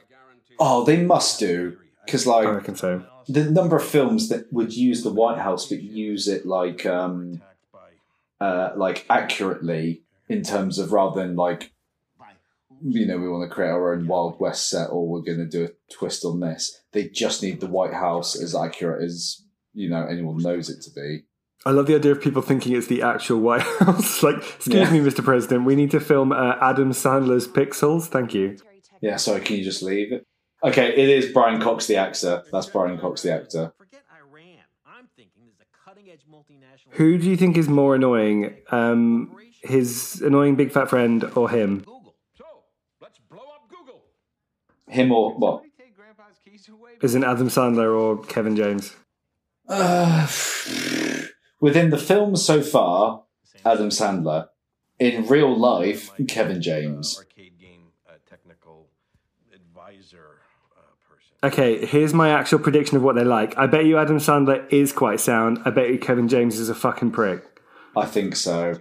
Oh, 0.59 0.85
they 0.85 1.03
must 1.05 1.39
do 1.39 1.77
because 2.05 2.27
like 2.27 2.47
I 2.47 2.51
reckon 2.51 2.75
so. 2.75 3.05
the 3.29 3.45
number 3.51 3.77
of 3.77 3.85
films 3.85 4.29
that 4.31 4.53
would 4.53 4.75
use 4.75 5.05
the 5.05 5.13
White 5.13 5.39
House 5.39 5.69
but 5.69 5.81
use 5.81 6.27
it 6.27 6.45
like 6.45 6.85
um 6.85 7.41
uh 8.41 8.71
like 8.75 9.07
accurately 9.09 10.03
in 10.29 10.43
terms 10.43 10.79
of 10.79 10.93
rather 10.93 11.21
than 11.21 11.37
like 11.37 11.73
you 12.85 13.07
know 13.07 13.17
we 13.17 13.29
want 13.29 13.49
to 13.49 13.55
create 13.55 13.71
our 13.71 13.95
own 13.95 14.09
Wild 14.09 14.41
West 14.41 14.69
set 14.69 14.89
or 14.91 15.07
we're 15.07 15.21
going 15.21 15.39
to 15.39 15.47
do 15.47 15.65
a 15.65 15.93
twist 15.93 16.25
on 16.25 16.41
this. 16.41 16.81
They 16.91 17.09
just 17.09 17.43
need 17.43 17.61
the 17.61 17.69
White 17.69 17.95
House 17.95 18.35
as 18.35 18.55
accurate 18.57 19.05
as 19.05 19.43
you 19.75 19.89
know 19.89 20.05
anyone 20.07 20.39
knows 20.39 20.69
it 20.71 20.83
to 20.83 20.91
be. 20.91 21.25
I 21.65 21.71
love 21.71 21.87
the 21.87 21.95
idea 21.95 22.11
of 22.13 22.21
people 22.21 22.43
thinking 22.43 22.75
it's 22.75 22.89
the 22.89 23.03
actual 23.03 23.39
White 23.41 23.63
House. 23.79 24.23
like, 24.23 24.37
excuse 24.39 24.75
Yeah. 24.75 24.91
me, 24.91 24.99
Mr. 24.99 25.23
President, 25.25 25.65
we 25.65 25.77
need 25.77 25.93
to 25.93 26.01
film 26.01 26.33
uh, 26.33 26.57
Adam 26.61 26.91
Sandler's 26.91 27.47
Pixels. 27.47 28.07
Thank 28.07 28.35
you. 28.35 28.57
Yeah, 29.01 29.17
sorry, 29.17 29.41
can 29.43 29.57
you 29.57 29.65
just 29.65 29.83
leave 29.83 30.13
it? 30.13 30.27
Okay, 30.65 30.89
it 30.89 31.09
is 31.09 31.33
Brian 31.33 31.61
Cox 31.61 31.87
the 31.87 31.97
actor. 31.97 32.43
That's 32.53 32.67
Brian 32.67 32.99
Cox 32.99 33.23
the 33.23 33.33
actor. 33.33 33.73
Forget 33.79 34.03
Iran. 34.13 34.59
I'm 34.87 35.09
thinking 35.17 35.43
there's 35.45 35.61
a 35.61 35.89
cutting 35.89 36.11
edge 36.11 36.23
multinational. 36.31 36.95
Who 36.97 37.17
do 37.19 37.29
you 37.31 37.37
think 37.37 37.57
is 37.57 37.69
more 37.69 37.95
annoying? 37.95 38.55
Um, 38.71 39.35
his 39.63 40.21
annoying 40.21 40.57
big 40.57 40.73
fat 40.73 40.89
friend 40.91 41.25
or 41.37 41.49
him? 41.49 41.79
Google. 41.79 42.15
So, 42.37 42.45
let's 43.01 43.19
blow 43.31 43.39
up 43.39 43.69
Google. 43.69 44.03
Him 44.89 45.13
or 45.13 45.35
what? 45.39 45.65
Is 45.65 45.71
Somebody 45.71 45.73
take 45.79 45.97
Grandpa's 45.97 46.39
keys 46.45 46.69
away. 46.69 46.91
Is 47.01 47.15
it 47.15 47.23
Adam 47.25 47.49
Sandler 47.49 47.97
or 48.01 48.23
Kevin 48.25 48.57
James? 48.57 48.95
Uh, 49.73 50.29
within 51.61 51.89
the 51.89 51.97
film 51.99 52.37
so 52.37 52.61
far, 52.61 53.25
Adam 53.65 53.89
Sandler. 53.89 54.49
In 54.99 55.27
real 55.27 55.59
life, 55.59 56.11
Kevin 56.29 56.61
James. 56.61 57.19
arcade 57.19 57.59
game 57.59 57.89
technical 58.29 58.91
advisor 59.53 60.41
person. 61.09 61.37
Okay, 61.43 61.87
here's 61.87 62.13
my 62.13 62.29
actual 62.29 62.59
prediction 62.59 62.99
of 62.99 63.03
what 63.03 63.17
they're 63.17 63.25
like. 63.25 63.57
I 63.57 63.67
bet 63.67 63.87
you 63.87 63.97
Adam 63.97 64.19
Sandler 64.19 64.71
is 64.71 64.93
quite 64.93 65.21
sound. 65.21 65.59
I 65.65 65.71
bet 65.71 65.89
you 65.89 65.99
Kevin 65.99 66.29
James 66.29 66.59
is 66.59 66.69
a 66.69 66.75
fucking 66.75 67.13
prick. 67.13 67.43
I 67.97 68.05
think 68.05 68.37
so. 68.37 68.75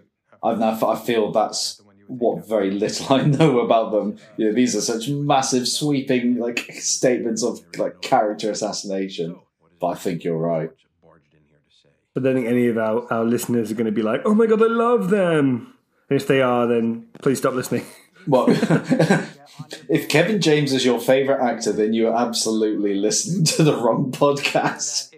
I, 0.44 0.52
I 0.52 0.96
feel 1.00 1.32
that's 1.32 1.82
what 2.08 2.48
very 2.48 2.72
little 2.72 3.16
I 3.16 3.24
know 3.24 3.62
about 3.62 3.92
them. 3.92 4.18
You 4.36 4.48
know, 4.48 4.54
these 4.54 4.76
are 4.76 4.82
such 4.82 5.08
massive, 5.08 5.70
sweeping 5.70 6.38
like 6.38 6.60
statements 6.74 7.44
of 7.44 7.62
like 7.78 8.02
character 8.02 8.52
assassination. 8.52 9.40
But 9.82 9.88
I 9.88 9.96
think 9.96 10.24
you're 10.24 10.38
right. 10.38 10.70
Barged 11.04 11.34
in 11.34 11.40
here 11.50 11.58
to 11.68 11.76
say. 11.76 11.90
But 12.14 12.22
I 12.22 12.24
don't 12.26 12.36
think 12.36 12.48
any 12.48 12.68
of 12.68 12.78
our, 12.78 13.12
our 13.12 13.26
listeners 13.26 13.72
are 13.72 13.76
going 13.76 13.88
to 13.88 13.92
be 13.92 14.04
like, 14.04 14.22
oh 14.26 14.34
my 14.36 14.46
god, 14.46 14.62
I 14.62 14.68
love 14.68 15.10
them. 15.10 15.74
And 16.10 16.22
if 16.22 16.28
they 16.28 16.42
are, 16.42 16.68
then 16.68 17.08
please 17.22 17.40
stop 17.40 17.54
listening. 17.56 17.86
Well, 18.28 18.46
if 19.90 20.08
Kevin 20.08 20.40
James 20.40 20.72
is 20.74 20.86
your 20.86 21.00
favorite 21.00 21.42
actor, 21.42 21.72
then 21.72 21.94
you're 21.94 22.16
absolutely 22.16 22.94
listening 22.96 23.46
to 23.46 23.64
the 23.64 23.76
wrong 23.76 24.12
podcast. 24.12 25.14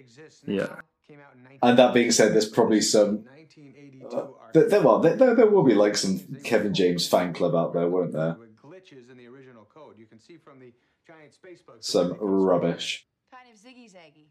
Yeah. 0.48 0.76
And 1.62 1.78
that 1.80 1.94
being 1.94 2.12
said, 2.12 2.34
there's 2.34 2.50
probably 2.50 2.82
some. 2.82 3.26
Uh, 4.12 4.28
there, 4.54 4.70
there- 4.70 4.82
well, 4.82 5.00
there, 5.00 5.16
there, 5.16 5.36
there 5.36 5.48
will 5.48 5.64
be 5.64 5.74
like 5.74 5.96
some 5.98 6.20
Kevin 6.44 6.74
James 6.74 7.08
fan 7.08 7.34
club 7.34 7.56
out 7.56 7.74
there, 7.74 7.88
won't 7.88 8.12
there? 8.14 8.38
Glitches 8.64 9.10
in 9.10 9.18
the 9.18 9.28
original 9.28 9.66
code. 9.74 9.96
You 9.98 10.06
can 10.06 10.20
see 10.20 10.38
from 10.38 10.60
the 10.60 10.74
giant 11.08 11.34
space. 11.34 11.62
Some 11.80 12.16
rubbish. 12.20 13.06
Kind 13.32 13.48
of 13.54 13.60
ziggy 13.60 13.90
zaggy. 13.92 14.28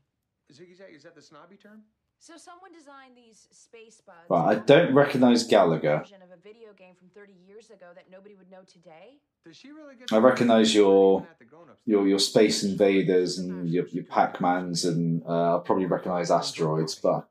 Ziggy 0.53 0.77
Zag, 0.77 0.95
is 0.95 1.03
that 1.05 1.15
the 1.15 1.23
snobby 1.23 1.57
term? 1.57 1.83
So 2.19 2.37
someone 2.37 2.73
designed 2.73 3.17
these 3.17 3.49
space 3.51 4.01
bugs. 4.07 4.29
Right, 4.29 4.57
I 4.57 4.61
don't 4.61 4.95
recognise 4.95 5.49
Galaga. 5.49 6.01
Version 6.01 6.23
of 6.23 6.31
a 6.31 6.41
video 6.41 6.73
game 6.77 6.95
from 6.95 7.09
30 7.09 7.33
years 7.49 7.71
ago 7.71 7.87
that 7.97 8.05
nobody 8.13 8.37
would 8.37 8.49
know 8.51 8.61
today. 8.71 9.19
Does 9.45 9.57
she 9.57 9.73
really 9.73 9.97
get 9.97 10.13
I 10.13 10.19
recognise 10.19 10.73
your 10.73 11.23
At 11.23 11.39
the 11.41 11.45
grown-ups. 11.47 11.81
your 11.85 12.07
your 12.07 12.21
Space 12.21 12.63
Invaders 12.63 13.39
and 13.39 13.69
your, 13.69 13.87
your 13.89 14.05
Pac 14.05 14.41
Mans, 14.41 14.85
and 14.85 15.23
uh, 15.27 15.53
I'll 15.55 15.61
probably 15.61 15.87
recognise 15.87 16.31
asteroids, 16.31 16.95
but 16.95 17.29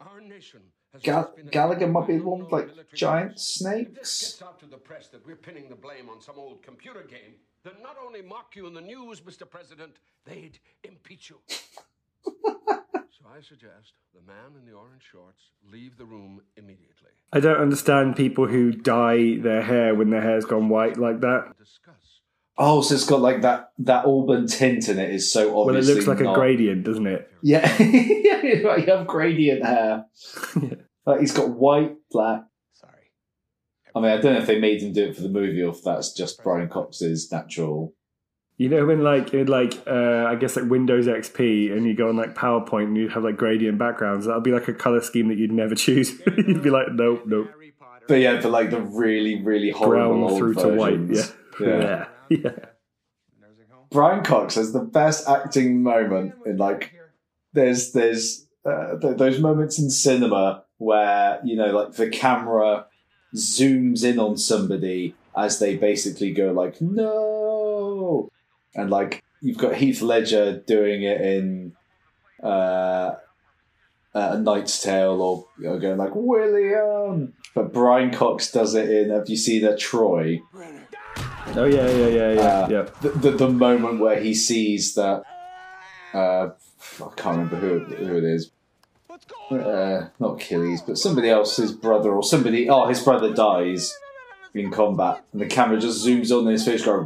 Our 0.00 0.20
nation 0.20 0.60
Gal- 1.02 1.32
Galaga 1.50 1.90
might 1.90 2.06
be 2.06 2.18
the 2.18 2.24
one 2.24 2.40
with 2.40 2.52
like 2.52 2.92
giant 2.94 3.32
If 3.32 3.36
this 3.36 3.46
snakes. 3.46 3.90
gets 4.10 4.42
out 4.42 4.58
to 4.60 4.66
the 4.66 4.76
press 4.76 5.08
that 5.08 5.24
we're 5.26 5.36
pinning 5.36 5.68
the 5.70 5.74
blame 5.76 6.10
on 6.10 6.20
some 6.20 6.38
old 6.38 6.62
computer 6.62 7.02
game, 7.02 7.34
then 7.64 7.74
not 7.82 7.96
only 8.04 8.20
mock 8.22 8.54
you 8.54 8.66
in 8.66 8.74
the 8.74 8.80
news, 8.82 9.20
Mr. 9.22 9.48
President, 9.48 9.96
they'd 10.26 10.58
impeach 10.84 11.30
you. 11.30 11.36
So 12.44 13.26
I 13.34 13.40
suggest 13.40 13.92
the 14.14 14.20
man 14.26 14.58
in 14.58 14.66
the 14.66 14.76
orange 14.76 15.02
shorts 15.10 15.50
leave 15.70 15.96
the 15.98 16.04
room 16.04 16.40
immediately. 16.56 17.10
I 17.32 17.40
don't 17.40 17.60
understand 17.60 18.16
people 18.16 18.46
who 18.46 18.72
dye 18.72 19.36
their 19.40 19.62
hair 19.62 19.94
when 19.94 20.10
their 20.10 20.22
hair's 20.22 20.44
gone 20.44 20.68
white 20.68 20.96
like 20.96 21.20
that. 21.20 21.52
Discuss. 21.58 22.20
Oh, 22.58 22.80
so 22.80 22.94
it's 22.94 23.04
got 23.04 23.20
like 23.20 23.42
that 23.42 23.72
that 23.80 24.06
auburn 24.06 24.46
tint 24.46 24.88
in 24.88 24.98
it 24.98 25.10
is 25.10 25.30
so 25.30 25.40
obvious. 25.40 25.54
Well, 25.54 25.68
it 25.68 25.78
obviously 25.78 25.94
looks 25.94 26.06
like 26.06 26.20
a 26.20 26.24
not- 26.24 26.34
gradient, 26.34 26.84
doesn't 26.84 27.06
it? 27.06 27.30
Yeah, 27.42 27.76
yeah, 27.82 28.60
right, 28.66 28.86
you 28.86 28.92
have 28.92 29.06
gradient 29.06 29.64
hair. 29.64 30.06
Like 31.06 31.20
he's 31.20 31.32
got 31.32 31.50
white, 31.50 31.94
black. 32.10 32.42
Sorry. 32.72 33.12
I 33.94 34.00
mean, 34.00 34.10
I 34.10 34.16
don't 34.16 34.34
know 34.34 34.40
if 34.40 34.46
they 34.48 34.58
made 34.58 34.82
him 34.82 34.92
do 34.92 35.04
it 35.04 35.14
for 35.14 35.22
the 35.22 35.28
movie 35.28 35.62
or 35.62 35.70
if 35.70 35.82
that's 35.84 36.12
just 36.12 36.42
Brian 36.42 36.68
Cox's 36.68 37.30
natural. 37.30 37.94
You 38.58 38.70
know 38.70 38.86
when 38.86 39.02
like 39.02 39.34
in 39.34 39.48
like 39.48 39.74
uh, 39.86 40.24
I 40.26 40.34
guess 40.36 40.56
like 40.56 40.70
Windows 40.70 41.06
XP 41.06 41.72
and 41.76 41.86
you 41.86 41.94
go 41.94 42.08
on 42.08 42.16
like 42.16 42.34
PowerPoint 42.34 42.84
and 42.84 42.96
you 42.96 43.08
have 43.10 43.22
like 43.22 43.36
gradient 43.36 43.78
backgrounds. 43.78 44.24
That'll 44.24 44.40
be 44.40 44.52
like 44.52 44.66
a 44.68 44.72
color 44.72 45.02
scheme 45.02 45.28
that 45.28 45.36
you'd 45.36 45.52
never 45.52 45.74
choose. 45.86 46.18
you'd 46.26 46.62
be 46.62 46.70
like, 46.70 46.86
nope, 46.92 47.24
nope, 47.26 47.50
But 48.08 48.14
yeah, 48.14 48.40
for 48.40 48.48
like 48.48 48.70
the 48.70 48.80
really, 48.80 49.42
really 49.42 49.70
horrible 49.70 50.28
brown 50.28 50.38
through 50.38 50.54
to 50.54 50.68
white. 50.68 51.00
Yeah, 51.10 51.24
yeah. 51.60 52.06
yeah, 52.30 52.38
yeah. 52.38 52.50
Brian 53.90 54.24
Cox 54.24 54.54
has 54.54 54.72
the 54.72 54.80
best 54.80 55.28
acting 55.28 55.82
moment 55.82 56.34
in 56.46 56.56
like 56.56 56.94
there's 57.52 57.92
there's 57.92 58.46
uh, 58.64 58.98
th- 58.98 59.16
those 59.16 59.38
moments 59.38 59.78
in 59.78 59.90
cinema 59.90 60.64
where 60.78 61.40
you 61.44 61.56
know 61.56 61.66
like 61.66 61.92
the 61.92 62.08
camera 62.08 62.86
zooms 63.34 64.02
in 64.02 64.18
on 64.18 64.36
somebody 64.36 65.14
as 65.36 65.58
they 65.58 65.76
basically 65.76 66.32
go 66.32 66.52
like 66.52 66.80
no 66.80 67.35
and 68.76 68.90
like 68.90 69.24
you've 69.40 69.58
got 69.58 69.74
Heath 69.74 70.00
Ledger 70.02 70.58
doing 70.60 71.02
it 71.02 71.20
in 71.20 71.72
uh, 72.42 73.14
a 74.14 74.38
Knight's 74.38 74.80
Tale 74.82 75.20
or, 75.20 75.46
or 75.68 75.78
going 75.80 75.98
like 75.98 76.12
William 76.14 77.32
but 77.54 77.72
Brian 77.72 78.12
Cox 78.12 78.52
does 78.52 78.74
it 78.74 78.88
in 78.88 79.10
have 79.10 79.28
you 79.28 79.36
seen 79.36 79.62
that 79.62 79.78
Troy 79.80 80.40
Oh 81.54 81.64
yeah, 81.64 81.88
yeah, 81.88 82.08
yeah, 82.08 82.32
yeah, 82.32 82.40
Uh, 82.40 82.68
yeah. 82.70 82.86
the, 83.00 83.08
the 83.10 83.30
the 83.30 83.48
moment 83.48 84.00
where 84.00 84.20
he 84.20 84.34
sees 84.34 84.94
that 84.94 85.22
uh, 86.12 86.48
I 86.50 87.08
can't 87.16 87.38
remember 87.38 87.56
who 87.56 87.78
who 87.80 88.16
it 88.18 88.24
is. 88.24 88.50
Uh, 89.50 90.08
not 90.18 90.34
Achilles, 90.34 90.82
but 90.82 90.98
somebody 90.98 91.30
else's 91.30 91.72
brother 91.72 92.12
or 92.12 92.22
somebody. 92.22 92.68
Oh, 92.68 92.86
his 92.86 93.00
brother 93.02 93.32
dies 93.32 93.96
in 94.54 94.70
combat, 94.70 95.22
and 95.32 95.40
the 95.40 95.46
camera 95.46 95.78
just 95.78 96.04
zooms 96.04 96.30
on 96.36 96.46
his 96.46 96.64
face, 96.64 96.84
going. 96.84 97.04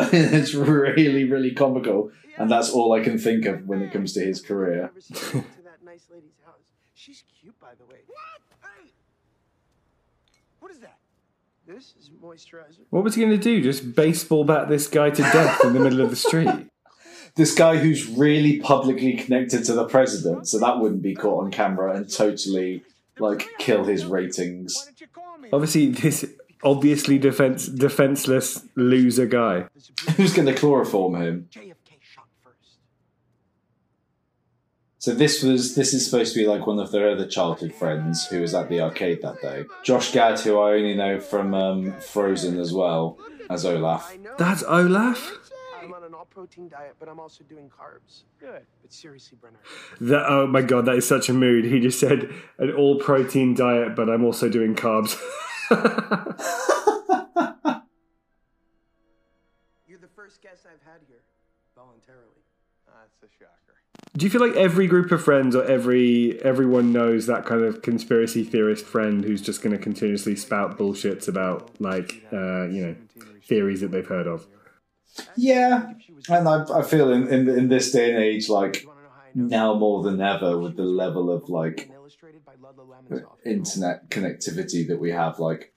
"No!" 0.00 0.08
it's 0.12 0.54
really, 0.54 1.24
really 1.24 1.52
comical, 1.52 2.10
and 2.36 2.50
that's 2.50 2.70
all 2.70 2.92
I 2.92 3.00
can 3.00 3.18
think 3.18 3.46
of 3.46 3.66
when 3.66 3.82
it 3.82 3.92
comes 3.92 4.12
to 4.14 4.20
his 4.20 4.40
career. 4.40 4.90
to 4.96 5.12
that 5.64 5.82
nice 5.84 6.06
lady's 6.10 6.38
house. 6.44 6.54
She's 6.94 7.24
cute, 7.40 7.58
by 7.60 7.74
the 7.78 7.84
way. 7.84 8.00
What? 8.06 8.40
Hey! 8.62 8.90
What 10.60 10.70
is 10.70 10.78
that? 10.80 10.98
This 11.66 11.94
is 11.98 12.10
moisturizer. 12.22 12.80
What 12.90 13.04
was 13.04 13.14
he 13.14 13.22
going 13.22 13.36
to 13.36 13.42
do? 13.42 13.60
Just 13.62 13.94
baseball 13.94 14.44
bat 14.44 14.68
this 14.68 14.86
guy 14.86 15.10
to 15.10 15.22
death 15.22 15.64
in 15.64 15.72
the 15.72 15.80
middle 15.80 16.00
of 16.00 16.10
the 16.10 16.16
street? 16.16 16.48
This 17.34 17.54
guy 17.54 17.76
who's 17.76 18.08
really 18.08 18.60
publicly 18.60 19.12
connected 19.12 19.62
to 19.64 19.74
the 19.74 19.84
president, 19.84 20.48
so 20.48 20.58
that 20.58 20.78
wouldn't 20.80 21.02
be 21.02 21.14
caught 21.14 21.44
on 21.44 21.50
camera 21.50 21.94
and 21.94 22.10
totally 22.10 22.82
like 23.18 23.46
kill 23.58 23.84
his 23.84 24.06
ratings. 24.06 24.90
Obviously, 25.52 25.90
this 25.90 26.24
obviously 26.66 27.16
defense 27.16 27.66
defenseless 27.66 28.64
loser 28.74 29.26
guy. 29.26 29.66
Who's 30.16 30.34
going 30.34 30.46
to 30.46 30.54
chloroform 30.54 31.14
him? 31.14 31.48
So 34.98 35.14
this 35.14 35.40
was 35.40 35.76
this 35.76 35.94
is 35.94 36.04
supposed 36.04 36.34
to 36.34 36.40
be 36.40 36.48
like 36.48 36.66
one 36.66 36.80
of 36.80 36.90
their 36.90 37.10
other 37.10 37.28
childhood 37.28 37.72
friends 37.72 38.26
who 38.26 38.40
was 38.40 38.54
at 38.54 38.68
the 38.68 38.80
arcade 38.80 39.22
that 39.22 39.40
day. 39.40 39.64
Josh 39.84 40.10
Gad, 40.12 40.40
who 40.40 40.58
I 40.58 40.72
only 40.72 40.94
know 40.94 41.20
from 41.20 41.54
um, 41.54 41.92
Frozen 42.00 42.58
as 42.58 42.72
well 42.72 43.16
as 43.48 43.64
Olaf. 43.64 44.12
That's 44.36 44.64
Olaf. 44.64 45.38
I'm 45.80 45.94
on 45.94 46.02
an 46.02 46.12
all-protein 46.12 46.68
diet, 46.68 46.96
but 46.98 47.08
I'm 47.08 47.20
also 47.20 47.44
doing 47.44 47.70
carbs. 47.70 48.24
Good. 48.40 48.62
But 48.82 48.92
seriously, 48.92 49.38
Brenner. 49.40 49.60
That 50.00 50.26
oh 50.28 50.48
my 50.48 50.62
god, 50.62 50.86
that 50.86 50.96
is 50.96 51.06
such 51.06 51.28
a 51.28 51.32
mood. 51.32 51.66
He 51.66 51.78
just 51.78 52.00
said 52.00 52.28
an 52.58 52.72
all 52.72 52.98
protein 52.98 53.54
diet, 53.54 53.94
but 53.94 54.10
I'm 54.10 54.24
also 54.24 54.48
doing 54.48 54.74
carbs. 54.74 55.16
You're 55.70 55.78
the 59.98 60.08
first 60.14 60.42
guest 60.42 60.66
I've 60.66 60.82
had 60.84 61.00
here, 61.08 61.22
voluntarily. 61.74 62.42
That's 62.86 63.22
a 63.22 63.28
shocker. 63.38 63.80
Do 64.16 64.24
you 64.24 64.30
feel 64.30 64.40
like 64.40 64.56
every 64.56 64.86
group 64.86 65.10
of 65.12 65.22
friends 65.22 65.54
or 65.56 65.64
every 65.64 66.40
everyone 66.42 66.92
knows 66.92 67.26
that 67.26 67.44
kind 67.44 67.62
of 67.62 67.82
conspiracy 67.82 68.44
theorist 68.44 68.86
friend 68.86 69.24
who's 69.24 69.42
just 69.42 69.62
going 69.62 69.76
to 69.76 69.82
continuously 69.82 70.36
spout 70.36 70.78
bullshits 70.78 71.28
about 71.28 71.70
like 71.80 72.24
uh, 72.32 72.66
you 72.68 72.86
know 72.86 72.96
theories 73.44 73.80
that 73.80 73.90
they've 73.90 74.06
heard 74.06 74.26
of? 74.26 74.46
Yeah, 75.36 75.92
and 76.28 76.48
I, 76.48 76.64
I 76.72 76.82
feel 76.82 77.12
in, 77.12 77.28
in 77.28 77.48
in 77.48 77.68
this 77.68 77.90
day 77.90 78.14
and 78.14 78.22
age, 78.22 78.48
like 78.48 78.86
now 79.36 79.74
more 79.74 80.02
than 80.02 80.20
ever, 80.20 80.58
with 80.58 80.76
the 80.76 80.82
level 80.84 81.30
of 81.30 81.48
like 81.48 81.90
uh, 83.12 83.18
internet 83.44 84.08
connectivity 84.10 84.88
that 84.88 84.98
we 84.98 85.10
have, 85.12 85.38
like 85.38 85.72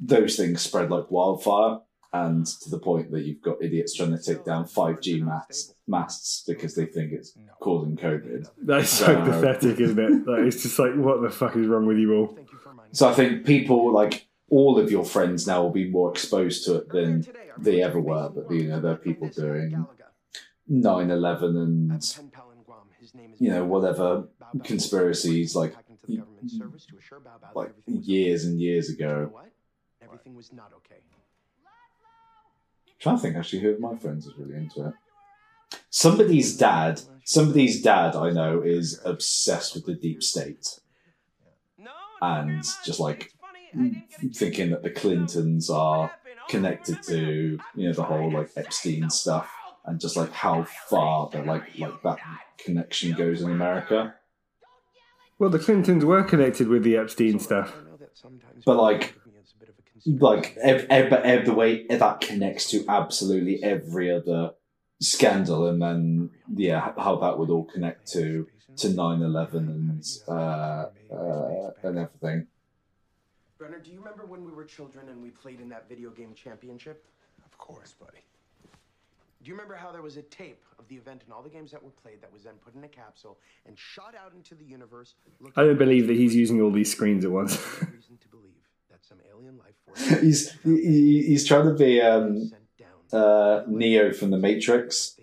those 0.00 0.36
things 0.36 0.60
spread 0.62 0.90
like 0.90 1.10
wildfire, 1.10 1.78
and 2.12 2.46
to 2.46 2.70
the 2.70 2.78
point 2.78 3.10
that 3.12 3.24
you've 3.24 3.42
got 3.42 3.62
idiots 3.62 3.94
trying 3.94 4.16
to 4.16 4.22
take 4.22 4.44
down 4.44 4.66
five 4.66 5.00
G 5.00 5.20
masts 5.20 5.74
masts 5.86 6.42
because 6.46 6.74
they 6.74 6.86
think 6.86 7.12
it's 7.12 7.34
causing 7.60 7.96
COVID. 7.96 8.48
That's 8.62 8.90
so 8.90 9.06
So- 9.06 9.24
pathetic, 9.24 9.80
isn't 9.80 9.98
it? 9.98 10.26
Like, 10.26 10.40
it's 10.46 10.62
just 10.62 10.78
like, 10.78 10.94
what 10.96 11.22
the 11.22 11.30
fuck 11.30 11.56
is 11.56 11.66
wrong 11.66 11.86
with 11.86 11.98
you 11.98 12.14
all? 12.14 12.38
So 12.92 13.08
I 13.08 13.12
think 13.14 13.44
people 13.46 13.92
like 13.92 14.26
all 14.50 14.78
of 14.78 14.90
your 14.90 15.04
friends 15.04 15.46
now 15.46 15.62
will 15.62 15.70
be 15.70 15.90
more 15.90 16.10
exposed 16.10 16.64
to 16.64 16.76
it 16.76 16.88
than 16.88 17.26
they 17.58 17.82
ever 17.82 18.00
were. 18.00 18.30
But 18.30 18.50
you 18.50 18.68
know, 18.68 18.80
there 18.80 18.92
are 18.92 18.96
people 18.96 19.28
doing 19.28 19.86
9-11 20.70 21.42
and 21.42 22.18
you 23.38 23.50
know 23.50 23.64
whatever 23.64 24.28
conspiracies 24.64 25.54
like 25.54 25.74
like 27.54 27.72
years 27.86 28.44
and 28.44 28.60
years 28.60 28.90
ago. 28.90 29.32
Everything 30.02 30.34
was 30.34 30.52
not 30.52 30.72
okay. 30.76 31.00
trying 32.98 33.16
to 33.16 33.22
think 33.22 33.36
actually 33.36 33.60
who 33.60 33.70
of 33.70 33.80
my 33.80 33.96
friends 33.96 34.26
is 34.26 34.34
really 34.38 34.56
into 34.56 34.88
it. 34.88 34.94
Somebody's 35.90 36.56
dad, 36.56 37.00
somebody's 37.24 37.82
dad 37.82 38.16
I 38.16 38.30
know 38.30 38.62
is 38.62 39.00
obsessed 39.04 39.74
with 39.74 39.86
the 39.86 39.94
deep 39.94 40.22
state. 40.22 40.80
And 42.20 42.64
just 42.84 42.98
like 42.98 43.32
thinking 44.34 44.70
that 44.70 44.82
the 44.82 44.90
Clintons 44.90 45.70
are 45.70 46.10
connected 46.48 47.00
to, 47.04 47.58
you 47.76 47.86
know, 47.86 47.92
the 47.92 48.02
whole 48.02 48.32
like 48.32 48.50
Epstein 48.56 49.08
stuff 49.08 49.48
and 49.88 50.00
just 50.00 50.16
like 50.16 50.32
how 50.32 50.64
far 50.64 51.30
the 51.30 51.42
like 51.42 51.78
like 51.78 52.02
that 52.02 52.18
connection 52.58 53.12
goes 53.12 53.42
in 53.42 53.50
America. 53.50 54.14
Well, 55.38 55.50
the 55.50 55.58
Clintons 55.58 56.04
were 56.04 56.24
connected 56.24 56.68
with 56.68 56.82
the 56.82 56.96
Epstein 56.96 57.38
stuff. 57.38 57.74
But 58.64 58.76
like 58.76 59.14
like 60.06 60.56
ev- 60.62 60.86
ev- 60.90 61.12
ev- 61.12 61.46
the 61.46 61.54
way 61.54 61.86
that 61.86 62.20
connects 62.20 62.70
to 62.70 62.84
absolutely 62.88 63.62
every 63.62 64.10
other 64.10 64.52
scandal 65.00 65.68
and 65.68 65.80
then 65.80 66.30
yeah 66.54 66.92
how 66.96 67.16
that 67.16 67.38
would 67.38 67.50
all 67.50 67.64
connect 67.64 68.10
to 68.10 68.48
to 68.76 68.88
9-11 68.88 69.54
and 69.54 70.04
uh, 70.26 70.86
uh, 71.14 71.70
and 71.84 71.98
everything 71.98 72.46
Brenner, 73.58 73.80
do 73.80 73.90
you 73.90 73.98
remember 73.98 74.24
when 74.24 74.44
we 74.44 74.52
were 74.52 74.64
children 74.64 75.08
and 75.08 75.20
we 75.20 75.30
played 75.30 75.60
in 75.60 75.68
that 75.70 75.88
video 75.88 76.10
game 76.10 76.32
championship? 76.32 77.04
Of 77.44 77.58
course, 77.58 77.92
buddy. 77.92 78.18
Do 79.42 79.48
you 79.50 79.54
remember 79.54 79.76
how 79.76 79.92
there 79.92 80.02
was 80.02 80.16
a 80.16 80.22
tape 80.22 80.64
of 80.78 80.88
the 80.88 80.96
event 80.96 81.22
and 81.24 81.32
all 81.32 81.42
the 81.42 81.48
games 81.48 81.70
that 81.70 81.82
were 81.82 81.90
played 81.90 82.20
that 82.22 82.32
was 82.32 82.42
then 82.42 82.54
put 82.54 82.74
in 82.74 82.82
a 82.82 82.88
capsule 82.88 83.38
and 83.66 83.78
shot 83.78 84.14
out 84.20 84.32
into 84.34 84.54
the 84.54 84.64
universe? 84.64 85.14
I 85.56 85.62
don't 85.62 85.78
believe 85.78 86.08
that 86.08 86.16
he's 86.16 86.34
using 86.34 86.60
all 86.60 86.72
these 86.72 86.90
screens 86.90 87.24
at 87.24 87.30
once. 87.30 87.56
that 88.90 89.04
some 89.04 89.18
alien 89.32 89.58
life 89.58 89.74
force 89.84 90.20
he's 90.20 90.52
he, 90.62 91.22
he's 91.26 91.46
trying 91.46 91.66
to 91.66 91.74
be 91.74 92.00
um 92.00 92.50
uh 93.12 93.62
neo 93.66 94.12
from 94.12 94.30
the 94.30 94.38
matrix 94.38 95.16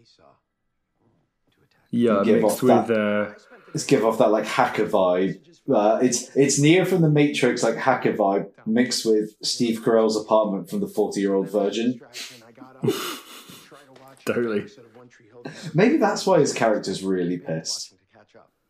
yeah, 1.92 2.22
Give 2.26 2.42
mixed 2.42 2.56
off 2.58 2.64
with 2.64 2.88
that- 2.88 3.00
uh, 3.00 3.34
let's 3.74 3.86
give 3.86 4.06
off 4.06 4.18
that 4.18 4.32
like 4.32 4.46
hacker 4.46 4.86
vibe 4.86 5.40
uh, 5.74 6.00
it's 6.02 6.36
it's 6.36 6.60
neo 6.60 6.86
from 6.86 7.02
the 7.02 7.10
matrix 7.10 7.64
like 7.64 7.76
hacker 7.76 8.14
vibe 8.14 8.50
mixed 8.66 9.06
with 9.06 9.36
steve 9.42 9.82
carell's 9.82 10.16
apartment 10.16 10.70
from 10.70 10.80
the 10.80 10.88
40 10.88 11.20
year 11.20 11.34
old 11.34 11.50
virgin 11.50 12.00
totally. 14.26 14.66
maybe 15.74 15.98
that's 15.98 16.26
why 16.26 16.40
his 16.40 16.54
character's 16.54 17.04
really 17.04 17.38
pissed 17.38 17.94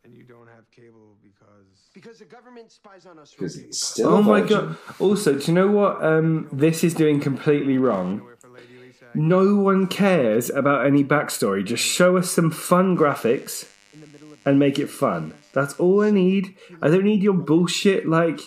And 0.03 0.13
you 0.15 0.23
don't 0.23 0.47
have 0.47 0.69
cable 0.71 1.15
because 1.23 1.67
because 1.93 2.19
the 2.19 2.25
government 2.25 2.71
spies 2.71 3.05
on 3.05 3.17
us. 3.19 3.31
because 3.31 3.57
it's 3.57 3.81
still 3.81 4.09
oh 4.13 4.17
a 4.17 4.21
my 4.21 4.41
god! 4.41 4.77
Also, 4.99 5.33
do 5.39 5.45
you 5.47 5.53
know 5.53 5.67
what? 5.67 6.03
Um, 6.03 6.47
this 6.51 6.83
is 6.83 6.93
doing 6.93 7.19
completely 7.21 7.77
wrong. 7.77 8.21
No 9.15 9.55
one 9.55 9.87
cares 9.87 10.49
about 10.49 10.85
any 10.85 11.03
backstory. 11.03 11.63
Just 11.65 11.83
show 11.83 12.17
us 12.17 12.29
some 12.29 12.51
fun 12.51 12.97
graphics 12.97 13.65
and 14.45 14.59
make 14.59 14.77
it 14.77 14.89
fun. 14.89 15.33
That's 15.53 15.73
all 15.79 16.03
I 16.03 16.11
need. 16.11 16.55
I 16.81 16.89
don't 16.89 17.05
need 17.05 17.23
your 17.23 17.33
bullshit 17.33 18.05
like 18.07 18.41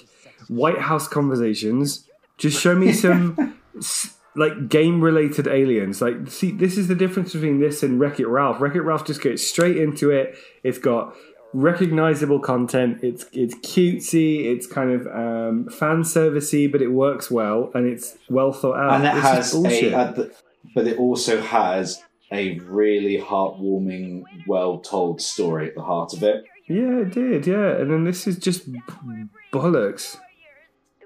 White 0.48 0.78
House 0.78 1.08
conversations. 1.08 2.06
Just 2.36 2.60
show 2.60 2.74
me 2.76 2.92
some 3.04 3.56
s- 3.78 4.14
like 4.38 4.68
game 4.68 5.00
related 5.00 5.46
aliens. 5.46 6.00
Like, 6.00 6.28
see, 6.28 6.52
this 6.52 6.78
is 6.78 6.88
the 6.88 6.94
difference 6.94 7.32
between 7.32 7.60
this 7.60 7.82
and 7.82 7.98
Wreck 7.98 8.20
It 8.20 8.28
Ralph. 8.28 8.60
Wreck 8.60 8.74
It 8.74 8.82
Ralph 8.82 9.04
just 9.04 9.22
goes 9.22 9.46
straight 9.46 9.76
into 9.76 10.10
it. 10.10 10.36
It's 10.62 10.78
got 10.78 11.14
recognizable 11.52 12.40
content. 12.40 13.00
It's 13.02 13.26
it's 13.32 13.54
cutesy. 13.56 14.44
It's 14.46 14.66
kind 14.66 14.92
of 14.92 15.06
um, 15.06 15.68
fan 15.68 16.02
servicey, 16.02 16.70
but 16.70 16.82
it 16.82 16.88
works 16.88 17.30
well 17.30 17.70
and 17.74 17.86
it's 17.86 18.16
well 18.28 18.52
thought 18.52 18.78
out. 18.78 18.94
and 18.94 19.04
it 19.04 19.20
has 19.20 19.54
a, 19.54 20.30
but 20.74 20.86
it 20.86 20.98
also 20.98 21.40
has 21.40 22.02
a 22.30 22.58
really 22.60 23.18
heartwarming, 23.18 24.22
well 24.46 24.78
told 24.78 25.20
story 25.20 25.68
at 25.68 25.74
the 25.74 25.82
heart 25.82 26.12
of 26.12 26.22
it. 26.22 26.44
Yeah, 26.68 27.00
it 27.00 27.12
did. 27.12 27.46
Yeah, 27.46 27.70
and 27.70 27.90
then 27.90 28.04
this 28.04 28.26
is 28.26 28.38
just 28.38 28.70
bollocks. 29.52 30.18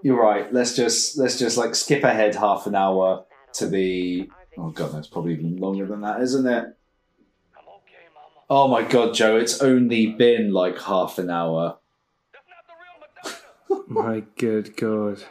You're 0.03 0.21
right. 0.21 0.53
Let's 0.53 0.75
just 0.75 1.17
let's 1.17 1.39
just 1.39 1.57
like 1.57 1.75
skip 1.75 2.03
ahead 2.03 2.35
half 2.35 2.67
an 2.67 2.75
hour 2.75 3.25
to 3.55 3.67
the. 3.67 4.29
Oh 4.59 4.71
god, 4.71 4.93
that's 4.93 5.09
probably 5.09 5.35
even 5.35 5.57
longer 5.57 5.87
than 5.87 6.01
that, 6.03 6.21
isn't 6.21 6.47
it? 6.47 6.77
Oh 8.51 8.69
my 8.69 8.83
god, 8.83 9.15
Joe! 9.15 9.37
It's 9.37 9.63
only 9.63 10.09
been 10.09 10.53
like 10.53 10.79
half 10.79 11.19
an 11.19 11.31
hour. 11.31 11.79
My 13.87 14.25
good 14.37 14.77
god. 14.77 15.23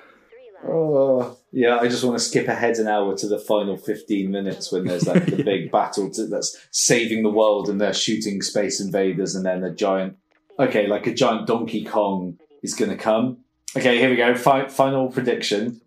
Oh 0.67 1.37
yeah, 1.51 1.77
I 1.77 1.87
just 1.87 2.03
want 2.03 2.17
to 2.17 2.23
skip 2.23 2.47
ahead 2.47 2.77
an 2.77 2.87
hour 2.87 3.15
to 3.17 3.27
the 3.27 3.37
final 3.37 3.77
fifteen 3.77 4.31
minutes 4.31 4.71
when 4.71 4.85
there's 4.85 5.05
like 5.07 5.25
the 5.25 5.43
big 5.43 5.71
battle 5.71 6.09
to, 6.11 6.25
that's 6.27 6.57
saving 6.71 7.23
the 7.23 7.29
world 7.29 7.69
and 7.69 7.79
they're 7.79 7.93
shooting 7.93 8.41
space 8.41 8.79
invaders 8.79 9.35
and 9.35 9.45
then 9.45 9.63
a 9.63 9.73
giant. 9.73 10.17
Okay, 10.57 10.87
like 10.87 11.07
a 11.07 11.13
giant 11.13 11.45
Donkey 11.45 11.83
Kong 11.83 12.39
is 12.63 12.73
going 12.73 12.91
to 12.91 12.97
come. 12.97 13.37
Okay, 13.75 13.97
here 13.99 14.09
we 14.09 14.15
go. 14.15 14.35
Fi- 14.35 14.67
final 14.67 15.09
prediction. 15.09 15.81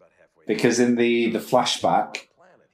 because 0.47 0.79
in 0.81 0.97
the 0.97 1.31
the 1.31 1.39
flashback, 1.39 2.29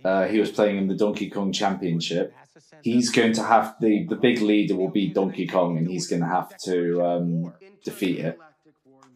uh, 0.05 0.27
he 0.27 0.39
was 0.41 0.51
playing 0.51 0.77
in 0.79 0.89
the 0.89 0.97
Donkey 0.97 1.29
Kong 1.31 1.53
Championship. 1.53 2.35
He's 2.83 3.11
going 3.11 3.33
to 3.35 3.43
have 3.43 3.75
the 3.81 4.07
the 4.09 4.17
big 4.17 4.41
leader 4.41 4.75
will 4.77 4.91
be 4.91 5.09
Donkey 5.09 5.47
Kong, 5.47 5.77
and 5.79 5.89
he's 5.89 6.07
going 6.07 6.23
to 6.23 6.29
have 6.29 6.57
to 6.65 7.05
um, 7.05 7.53
defeat 7.85 8.19
it 8.21 8.39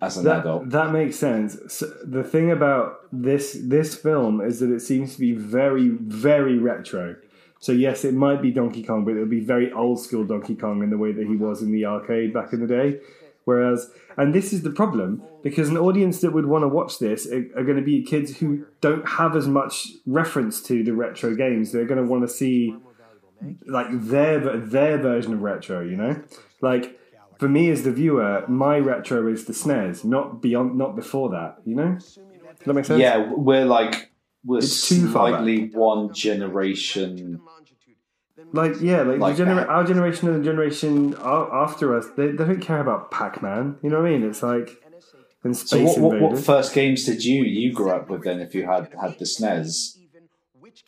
as 0.02 0.16
an 0.16 0.24
That, 0.24 0.40
adult. 0.40 0.70
that 0.70 0.92
makes 0.92 1.16
sense. 1.16 1.56
So 1.68 1.86
the 2.04 2.24
thing 2.24 2.50
about 2.50 2.86
this 3.12 3.56
this 3.62 3.94
film 3.94 4.40
is 4.40 4.60
that 4.60 4.70
it 4.72 4.80
seems 4.80 5.14
to 5.14 5.20
be 5.20 5.32
very 5.32 5.88
very 5.88 6.58
retro. 6.58 7.16
So 7.60 7.72
yes, 7.72 8.04
it 8.04 8.12
might 8.14 8.42
be 8.42 8.50
Donkey 8.50 8.82
Kong, 8.82 9.04
but 9.04 9.12
it'll 9.12 9.26
be 9.26 9.40
very 9.40 9.72
old 9.72 9.98
school 10.00 10.24
Donkey 10.24 10.54
Kong 10.56 10.82
in 10.82 10.90
the 10.90 10.98
way 10.98 11.12
that 11.12 11.26
he 11.26 11.36
was 11.36 11.62
in 11.62 11.72
the 11.72 11.86
arcade 11.86 12.34
back 12.34 12.52
in 12.52 12.60
the 12.60 12.66
day. 12.66 13.00
Whereas, 13.44 13.90
and 14.16 14.34
this 14.34 14.52
is 14.52 14.62
the 14.62 14.70
problem 14.70 15.22
because 15.42 15.68
an 15.68 15.76
audience 15.76 16.20
that 16.20 16.32
would 16.32 16.46
want 16.46 16.62
to 16.62 16.68
watch 16.68 16.98
this 16.98 17.26
are, 17.26 17.44
are 17.56 17.64
going 17.64 17.76
to 17.76 17.82
be 17.82 18.02
kids 18.02 18.38
who 18.38 18.66
don't 18.80 19.06
have 19.06 19.36
as 19.36 19.46
much 19.46 19.88
reference 20.06 20.62
to 20.62 20.82
the 20.82 20.92
retro 20.92 21.34
games. 21.34 21.72
They're 21.72 21.84
going 21.84 22.02
to 22.02 22.08
want 22.10 22.22
to 22.22 22.28
see 22.28 22.74
like 23.66 23.88
their 23.90 24.38
their 24.56 24.98
version 24.98 25.34
of 25.34 25.42
retro. 25.42 25.80
You 25.82 25.96
know, 25.96 26.22
like 26.60 26.98
for 27.38 27.48
me 27.48 27.70
as 27.70 27.82
the 27.82 27.92
viewer, 27.92 28.44
my 28.48 28.78
retro 28.78 29.26
is 29.28 29.44
the 29.44 29.52
SNES, 29.52 30.04
not 30.04 30.40
beyond, 30.40 30.78
not 30.78 30.96
before 30.96 31.30
that. 31.30 31.58
You 31.64 31.76
know, 31.76 31.94
does 31.94 32.18
that 32.64 32.74
make 32.74 32.84
sense? 32.84 33.00
Yeah, 33.00 33.32
we're 33.34 33.66
like 33.66 34.10
we're 34.44 34.58
It's 34.58 34.72
slightly 34.72 35.70
one 35.70 36.12
generation. 36.12 37.40
Like 38.54 38.80
yeah, 38.80 39.02
like, 39.02 39.18
Like 39.18 39.36
the 39.36 39.44
genera- 39.44 39.66
our 39.66 39.84
generation 39.84 40.28
and 40.28 40.40
the 40.40 40.44
generation 40.44 41.14
after 41.20 41.96
us, 41.96 42.06
they, 42.16 42.28
they 42.28 42.44
don't 42.44 42.60
care 42.60 42.80
about 42.80 43.10
Pac 43.10 43.42
Man. 43.42 43.76
You 43.82 43.90
know 43.90 44.00
what 44.00 44.06
I 44.06 44.10
mean? 44.10 44.22
It's 44.22 44.42
like 44.42 44.80
and 45.42 45.56
So 45.56 45.66
Space 45.66 45.98
what, 45.98 46.00
what, 46.00 46.12
what 46.12 46.22
Invaders. 46.30 46.46
first 46.46 46.74
games 46.74 47.04
did 47.04 47.24
you 47.24 47.42
you 47.42 47.72
grew 47.72 47.90
up 47.90 48.08
with 48.08 48.22
then? 48.22 48.40
If 48.40 48.54
you 48.54 48.64
had 48.64 48.94
had 49.00 49.18
the 49.18 49.24
SNES, 49.24 49.98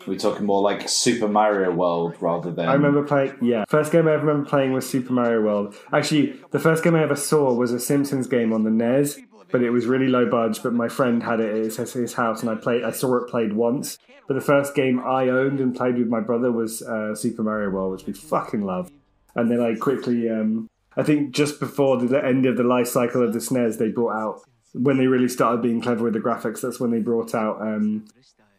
we're 0.07 0.19
talking 0.19 0.47
more 0.47 0.63
like 0.63 0.89
Super 0.89 1.29
Mario 1.29 1.73
World 1.73 2.17
rather 2.21 2.53
than. 2.53 2.69
I 2.69 2.75
remember 2.75 3.03
playing. 3.03 3.37
Yeah, 3.43 3.65
first 3.69 3.91
game 3.93 4.07
I 4.09 4.15
ever 4.15 4.27
remember 4.27 4.49
playing 4.49 4.73
was 4.73 4.89
Super 4.89 5.13
Mario 5.13 5.43
World. 5.43 5.75
Actually, 5.93 6.37
the 6.53 6.59
first 6.59 6.85
game 6.85 6.95
I 6.95 7.03
ever 7.03 7.17
saw 7.17 7.53
was 7.53 7.73
a 7.73 7.81
Simpsons 7.81 8.27
game 8.27 8.53
on 8.53 8.63
the 8.65 8.71
NES, 8.71 9.19
but 9.51 9.63
it 9.63 9.71
was 9.71 9.87
really 9.87 10.09
low 10.09 10.29
budge. 10.29 10.63
But 10.63 10.73
my 10.73 10.89
friend 10.89 11.23
had 11.23 11.41
it 11.41 11.51
at 11.51 11.79
his, 11.79 11.93
his 11.93 12.15
house, 12.15 12.43
and 12.43 12.51
I 12.51 12.55
played. 12.55 12.85
I 12.85 12.91
saw 12.91 13.17
it 13.17 13.29
played 13.29 13.53
once. 13.53 13.99
But 14.27 14.35
the 14.35 14.41
first 14.41 14.75
game 14.75 14.99
I 15.01 15.29
owned 15.29 15.61
and 15.61 15.75
played 15.75 15.99
with 15.99 16.09
my 16.09 16.21
brother 16.21 16.51
was 16.51 16.83
uh, 16.83 17.15
Super 17.15 17.43
Mario 17.43 17.71
World, 17.71 17.93
which 17.93 18.07
we 18.07 18.13
fucking 18.13 18.63
love. 18.63 18.91
And 19.37 19.51
then 19.51 19.61
I 19.61 19.77
quickly, 19.77 20.29
um, 20.29 20.69
I 20.97 21.03
think 21.05 21.33
just 21.33 21.61
before 21.61 21.99
the 21.99 22.25
end 22.25 22.47
of 22.47 22.57
the 22.57 22.65
life 22.65 22.89
cycle 22.89 23.23
of 23.23 23.33
the 23.33 23.39
SNES, 23.39 23.79
they 23.79 23.89
brought 23.89 24.17
out 24.17 24.41
when 24.73 24.97
they 24.97 25.07
really 25.07 25.29
started 25.29 25.63
being 25.63 25.81
clever 25.81 26.05
with 26.05 26.15
the 26.15 26.21
graphics. 26.21 26.61
That's 26.61 26.81
when 26.81 26.91
they 26.91 26.99
brought 26.99 27.35
out 27.35 27.61
um, 27.61 28.07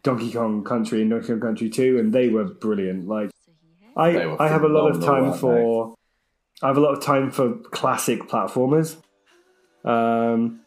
Donkey 0.03 0.31
Kong 0.31 0.63
Country 0.63 1.01
and 1.01 1.09
Donkey 1.09 1.27
Kong 1.27 1.41
Country 1.41 1.69
Two, 1.69 1.99
and 1.99 2.13
they 2.13 2.29
were 2.29 2.45
brilliant. 2.45 3.07
Like 3.07 3.31
I, 3.97 4.23
I 4.39 4.47
have 4.47 4.63
a 4.63 4.69
lot 4.69 4.91
of 4.91 5.03
time 5.03 5.33
for, 5.33 5.95
I 6.61 6.67
have 6.67 6.77
a 6.77 6.81
lot 6.81 6.93
of 6.93 7.03
time 7.03 7.29
for 7.29 7.55
classic 7.55 8.21
platformers. 8.29 8.95
Um, 9.83 10.61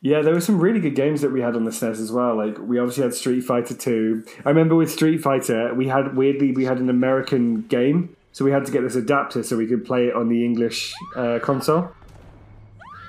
yeah, 0.00 0.22
there 0.22 0.34
were 0.34 0.40
some 0.40 0.60
really 0.60 0.80
good 0.80 0.94
games 0.94 1.22
that 1.22 1.32
we 1.32 1.40
had 1.40 1.56
on 1.56 1.64
the 1.64 1.70
SNES 1.70 2.00
as 2.00 2.12
well. 2.12 2.36
Like 2.36 2.58
we 2.58 2.78
obviously 2.78 3.02
had 3.02 3.14
Street 3.14 3.40
Fighter 3.40 3.74
Two. 3.74 4.24
I 4.44 4.50
remember 4.50 4.76
with 4.76 4.90
Street 4.90 5.18
Fighter, 5.18 5.74
we 5.74 5.88
had 5.88 6.16
weirdly 6.16 6.52
we 6.52 6.64
had 6.64 6.78
an 6.78 6.88
American 6.88 7.62
game, 7.62 8.16
so 8.32 8.44
we 8.44 8.52
had 8.52 8.64
to 8.66 8.72
get 8.72 8.82
this 8.82 8.94
adapter 8.94 9.42
so 9.42 9.56
we 9.56 9.66
could 9.66 9.84
play 9.84 10.06
it 10.06 10.14
on 10.14 10.28
the 10.28 10.44
English 10.44 10.94
uh, 11.16 11.40
console. 11.42 11.90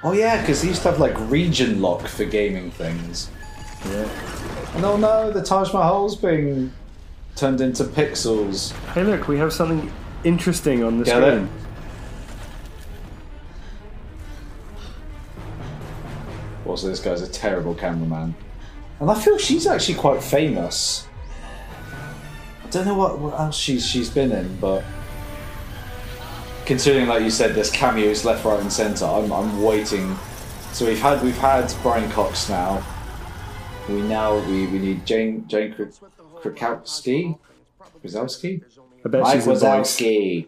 Oh 0.03 0.13
yeah, 0.13 0.41
because 0.41 0.61
they 0.61 0.69
used 0.69 0.81
to 0.83 0.91
have 0.91 0.99
like 0.99 1.13
region 1.29 1.81
lock 1.81 2.07
for 2.07 2.25
gaming 2.25 2.71
things. 2.71 3.29
Yeah. 3.85 4.09
And 4.75 4.85
oh 4.85 4.97
no, 4.97 5.31
the 5.31 5.43
Taj 5.43 5.71
Mahal's 5.73 6.15
being 6.15 6.71
turned 7.35 7.61
into 7.61 7.83
pixels. 7.83 8.71
Hey, 8.93 9.03
look, 9.03 9.27
we 9.27 9.37
have 9.37 9.53
something 9.53 9.91
interesting 10.23 10.83
on 10.83 10.97
the 10.99 11.05
Get 11.05 11.23
it? 11.23 11.47
Also, 16.69 16.87
this 16.87 16.99
guy's 16.99 17.21
a 17.21 17.27
terrible 17.27 17.73
cameraman. 17.73 18.35
And 18.99 19.09
I 19.09 19.19
feel 19.19 19.39
she's 19.39 19.65
actually 19.65 19.95
quite 19.95 20.21
famous. 20.21 21.07
I 22.63 22.69
don't 22.69 22.85
know 22.85 22.93
what, 22.93 23.17
what 23.17 23.39
else 23.39 23.57
she's 23.57 23.83
she's 23.83 24.09
been 24.09 24.31
in, 24.31 24.55
but 24.57 24.83
considering, 26.67 27.07
like 27.07 27.23
you 27.23 27.31
said, 27.31 27.55
there's 27.55 27.71
cameos 27.71 28.23
left, 28.23 28.45
right, 28.45 28.59
and 28.59 28.71
centre. 28.71 29.05
I'm, 29.05 29.33
I'm 29.33 29.63
waiting. 29.63 30.15
So 30.73 30.85
we've 30.85 31.01
had 31.01 31.23
we've 31.23 31.37
had 31.37 31.73
Brian 31.81 32.09
Cox 32.11 32.47
now. 32.49 32.83
We 33.87 34.01
now 34.03 34.37
we, 34.45 34.67
we 34.67 34.77
need 34.77 35.05
Jane 35.07 35.47
Jane 35.47 35.73
Krak- 35.73 35.99
Krakowski, 36.41 37.39
Wazowski, 38.05 38.61
I 39.03 39.09
bet 39.09 39.21
Mike 39.23 39.35
she's. 39.37 39.47
Wazowski. 39.47 40.47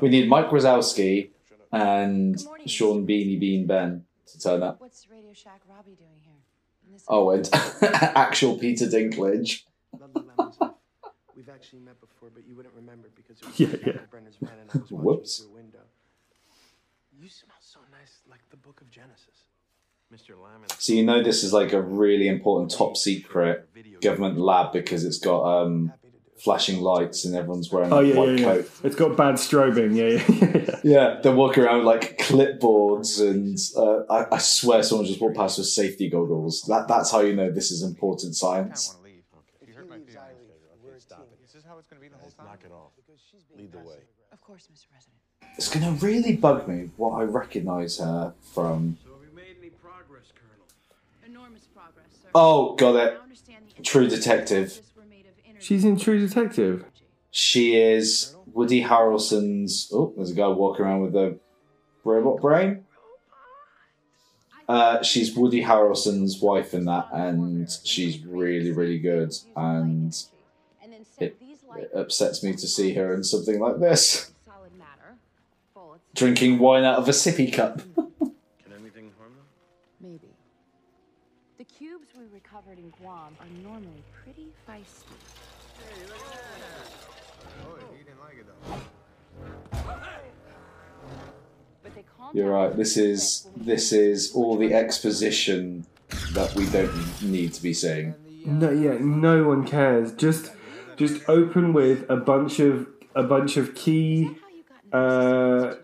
We 0.00 0.08
need 0.08 0.28
Mike 0.28 0.50
Wazowski 0.50 1.30
and 1.72 2.40
Sean 2.66 3.04
Beanie 3.04 3.40
Bean 3.40 3.66
Ben 3.66 4.04
to 4.34 4.40
turn 4.40 4.62
up. 4.62 4.80
What's 4.80 5.08
Radio 5.10 5.32
Shack 5.32 5.60
Robbie 5.68 5.94
doing 5.96 6.20
here? 6.22 6.98
Oh, 7.08 7.30
and 7.30 7.48
actual 7.82 8.58
Peter 8.58 8.86
Dinklage. 8.86 9.62
We've 11.36 11.48
actually 11.48 11.80
met 11.80 12.00
before, 12.00 12.30
but 12.34 12.46
you 12.46 12.54
wouldn't 12.54 12.74
remember 12.74 13.08
because 13.14 13.40
it 13.40 13.46
was 13.46 13.60
Yeah, 13.60 13.68
yeah. 13.86 14.00
of 14.02 14.10
Brenner's 14.10 14.36
van 14.40 14.52
and 14.60 14.70
I 14.74 14.78
was 14.78 14.90
Whoops. 14.90 15.38
through 15.38 15.50
a 15.50 15.54
window. 15.54 15.78
You 17.20 17.28
smell 17.28 17.56
so 17.60 17.80
nice, 17.90 18.18
like 18.28 18.40
the 18.50 18.56
Book 18.56 18.80
of 18.80 18.90
Genesis. 18.90 19.48
Mr. 20.12 20.30
Lamon. 20.36 20.68
So 20.78 20.92
you 20.92 21.02
know 21.02 21.22
this 21.22 21.42
is 21.42 21.52
like 21.52 21.72
a 21.72 21.80
really 21.80 22.28
important 22.28 22.70
top 22.70 22.96
secret 22.96 23.68
government 24.00 24.38
lab 24.38 24.72
because 24.72 25.04
it's 25.04 25.18
got 25.18 25.42
um, 25.62 25.92
flashing 26.44 26.80
lights 26.80 27.24
and 27.24 27.34
everyone's 27.34 27.72
wearing 27.72 27.90
Oh 27.92 28.00
a 28.00 28.04
yeah, 28.04 28.14
white 28.14 28.28
yeah, 28.28 28.34
yeah. 28.36 28.44
coat. 28.44 28.70
It's 28.84 28.94
got 28.96 29.16
bad 29.16 29.36
strobing. 29.36 29.96
Yeah, 29.96 30.22
yeah, 30.22 30.80
yeah. 30.84 31.14
Yeah, 31.14 31.20
they're 31.22 31.34
walking 31.34 31.64
around 31.64 31.78
with 31.78 31.86
like 31.86 32.18
clipboards, 32.18 33.20
and 33.20 33.58
uh, 33.76 34.04
I, 34.12 34.36
I 34.36 34.38
swear 34.38 34.82
someone 34.82 35.06
just 35.06 35.20
walked 35.20 35.36
past 35.36 35.56
with 35.56 35.66
safety 35.66 36.10
goggles. 36.10 36.62
That 36.68 36.86
that's 36.86 37.10
how 37.10 37.20
you 37.20 37.34
know 37.34 37.50
this 37.50 37.70
is 37.70 37.82
important 37.82 38.36
science. 38.36 38.94
Knock 42.38 42.60
it 42.64 42.72
off. 42.72 42.92
Lead 43.56 43.72
the 43.72 43.78
way. 43.78 43.96
Of 44.32 44.40
course, 44.42 44.68
Mr. 44.72 44.86
President. 44.90 45.16
It's 45.56 45.68
gonna 45.72 45.92
really 45.92 46.36
bug 46.36 46.68
me 46.68 46.90
what 46.96 47.12
I 47.12 47.22
recognise 47.22 47.98
her 47.98 48.34
from. 48.52 48.98
So 49.02 49.10
have 49.12 49.20
we 49.20 49.34
made 49.34 49.56
any 49.60 49.70
progress, 49.70 50.24
Colonel? 50.34 50.66
Enormous 51.26 51.64
progress, 51.66 52.06
sir. 52.22 52.28
Oh, 52.34 52.74
got 52.74 52.96
it. 52.96 53.14
Now 53.14 53.22
understand 53.22 53.64
the 53.76 53.82
True 53.82 54.08
Detective. 54.08 54.80
She's 55.64 55.82
in 55.82 55.96
True 55.98 56.18
Detective. 56.18 56.84
She 57.30 57.74
is 57.74 58.36
Woody 58.52 58.82
Harrelson's. 58.82 59.90
Oh, 59.94 60.12
there's 60.14 60.30
a 60.30 60.34
guy 60.34 60.46
walking 60.48 60.84
around 60.84 61.00
with 61.00 61.16
a 61.16 61.38
robot 62.04 62.42
brain. 62.42 62.84
Uh, 64.68 65.02
she's 65.02 65.34
Woody 65.34 65.62
Harrelson's 65.62 66.38
wife 66.42 66.74
in 66.74 66.84
that, 66.84 67.08
and 67.14 67.70
she's 67.82 68.22
really, 68.26 68.72
really 68.72 68.98
good. 68.98 69.32
And 69.56 70.14
And 70.82 70.92
then 70.92 71.06
set 71.06 71.22
it, 71.22 71.36
it 71.78 71.90
upsets 71.94 72.42
me 72.42 72.52
to 72.52 72.66
see 72.66 72.92
her 72.92 73.14
in 73.14 73.24
something 73.24 73.58
like 73.58 73.80
this, 73.80 74.32
solid 74.46 74.76
matter. 74.76 75.16
Bullets. 75.74 76.02
drinking 76.14 76.58
wine 76.58 76.84
out 76.84 76.98
of 76.98 77.08
a 77.08 77.12
sippy 77.12 77.50
cup. 77.50 77.80
Can 77.96 78.72
anything 78.78 79.12
harm 79.18 79.32
them? 79.34 79.46
Maybe. 79.98 80.28
The 81.56 81.64
cubes 81.64 82.08
we 82.18 82.24
recovered 82.34 82.78
in 82.78 82.90
Guam 83.00 83.34
are 83.40 83.62
normally 83.62 84.04
pretty 84.22 84.48
feisty. 84.68 85.16
You're 92.34 92.50
right. 92.50 92.76
This 92.76 92.96
is 92.96 93.46
this 93.56 93.92
is 93.92 94.32
all 94.34 94.56
the 94.56 94.74
exposition 94.74 95.86
that 96.32 96.52
we 96.56 96.66
don't 96.66 97.22
need 97.22 97.54
to 97.54 97.62
be 97.62 97.72
seeing. 97.72 98.14
No, 98.44 98.70
yeah, 98.70 98.98
no 99.00 99.44
one 99.44 99.64
cares. 99.64 100.12
Just, 100.12 100.52
just 100.96 101.26
open 101.28 101.72
with 101.72 102.08
a 102.10 102.16
bunch 102.16 102.58
of 102.58 102.88
a 103.14 103.22
bunch 103.22 103.56
of 103.56 103.76
key 103.76 104.36
uh, 104.92 105.74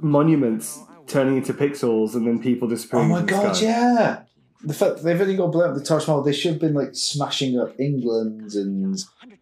monuments 0.00 0.80
turning 1.06 1.36
into 1.36 1.52
pixels, 1.52 2.14
and 2.14 2.26
then 2.26 2.40
people 2.40 2.68
disappearing. 2.68 3.12
Oh 3.12 3.20
my 3.20 3.22
god, 3.22 3.54
sky. 3.54 3.66
yeah. 3.66 4.22
The 4.64 4.74
fact 4.74 4.96
that 4.96 5.04
they've 5.04 5.20
only 5.20 5.36
got 5.36 5.52
blown 5.52 5.70
up 5.70 5.76
the 5.76 5.84
Taj 5.84 6.08
Mahal, 6.08 6.22
they 6.22 6.32
should 6.32 6.52
have 6.52 6.60
been 6.60 6.74
like 6.74 6.94
smashing 6.94 7.60
up 7.60 7.78
England 7.78 8.54
and 8.54 8.98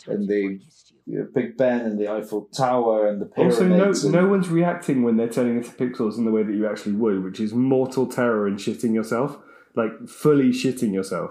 and 0.07 0.29
the 0.29 0.61
you 1.09 1.19
know, 1.21 1.29
Big 1.33 1.57
Ben 1.57 1.83
and 1.83 1.99
the 2.01 2.09
Eiffel 2.09 2.49
Tower 2.53 3.07
and 3.07 3.21
the 3.21 3.27
Also, 3.41 3.65
no, 3.65 3.77
pyramids. 3.77 4.05
and- 4.05 4.13
no 4.13 4.27
one's 4.27 4.49
reacting 4.49 5.03
when 5.05 5.17
they're 5.17 5.29
turning 5.29 5.57
into 5.57 5.71
pixels 5.71 6.19
in 6.19 6.25
the 6.25 6.33
way 6.33 6.43
that 6.43 6.53
you 6.53 6.67
actually 6.67 6.95
would, 6.95 7.23
which 7.23 7.39
is 7.39 7.55
mortal 7.55 8.07
terror 8.07 8.47
and 8.49 8.59
shitting 8.59 8.93
yourself, 8.93 9.39
like 9.77 10.09
fully 10.09 10.49
shitting 10.51 10.93
yourself. 10.93 11.31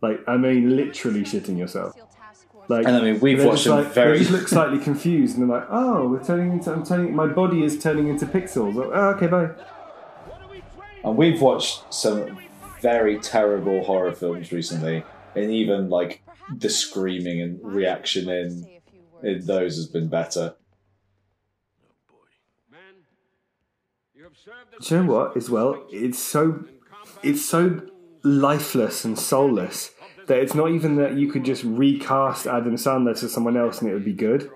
Like 0.00 0.20
I 0.26 0.36
mean, 0.38 0.74
literally 0.74 1.20
shitting 1.22 1.58
yourself. 1.58 1.92
Like, 2.68 2.86
And 2.86 2.96
I 2.96 3.00
mean, 3.02 3.20
we've 3.20 3.38
watched 3.44 3.64
just 3.64 3.64
some 3.64 3.84
like, 3.84 3.92
very- 3.92 4.12
They 4.12 4.18
just 4.24 4.30
look 4.30 4.48
slightly 4.56 4.78
confused, 4.78 5.36
and 5.36 5.50
they're 5.50 5.58
like, 5.58 5.66
"Oh, 5.70 6.08
we're 6.08 6.22
turning 6.22 6.52
into. 6.52 6.72
I'm 6.72 6.84
turning. 6.84 7.14
My 7.14 7.26
body 7.26 7.64
is 7.64 7.78
turning 7.82 8.06
into 8.08 8.26
pixels. 8.26 8.76
Oh, 8.76 9.08
okay, 9.16 9.26
bye." 9.26 9.50
And 11.04 11.16
we've 11.16 11.40
watched 11.40 11.92
some 11.92 12.38
very 12.80 13.18
terrible 13.18 13.82
horror 13.84 14.12
films 14.12 14.52
recently, 14.52 15.04
and 15.34 15.50
even 15.50 15.88
like 15.90 16.22
the 16.56 16.68
screaming 16.68 17.40
and 17.40 17.60
reaction 17.62 18.28
in 18.28 18.66
in 19.22 19.46
those 19.46 19.76
has 19.76 19.86
been 19.86 20.08
better. 20.08 20.54
Do 24.80 24.94
you 24.94 25.02
know 25.02 25.12
what? 25.12 25.36
As 25.36 25.50
well, 25.50 25.84
it's 25.90 26.18
so 26.18 26.64
it's 27.22 27.44
so 27.44 27.82
lifeless 28.22 29.04
and 29.04 29.18
soulless 29.18 29.92
that 30.26 30.38
it's 30.38 30.54
not 30.54 30.70
even 30.70 30.96
that 30.96 31.16
you 31.16 31.30
could 31.30 31.44
just 31.44 31.64
recast 31.64 32.46
Adam 32.46 32.76
Sandler 32.76 33.18
to 33.18 33.28
someone 33.28 33.56
else 33.56 33.80
and 33.80 33.90
it 33.90 33.94
would 33.94 34.04
be 34.04 34.12
good. 34.12 34.50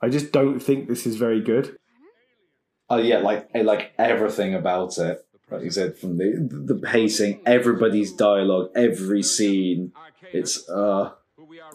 I 0.00 0.08
just 0.08 0.32
don't 0.32 0.60
think 0.60 0.88
this 0.88 1.06
is 1.06 1.16
very 1.16 1.40
good. 1.40 1.76
Oh 2.90 2.98
yeah, 2.98 3.18
like 3.18 3.48
like 3.54 3.92
everything 3.98 4.54
about 4.54 4.98
it. 4.98 5.24
Like 5.50 5.62
you 5.62 5.70
said, 5.70 5.96
from 5.96 6.18
the 6.18 6.48
the 6.50 6.74
pacing, 6.74 7.40
everybody's 7.46 8.12
dialogue, 8.12 8.70
every 8.74 9.22
scene. 9.22 9.92
It's 10.34 10.68
uh 10.68 11.12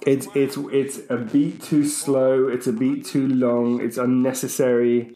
It's 0.06 0.28
it's 0.36 0.58
it's 0.72 1.00
a 1.10 1.18
beat 1.18 1.62
too 1.62 1.86
slow. 1.86 2.48
It's 2.48 2.68
a 2.68 2.74
beat 2.74 3.06
too 3.06 3.28
long. 3.28 3.82
It's 3.82 3.98
unnecessary. 3.98 5.16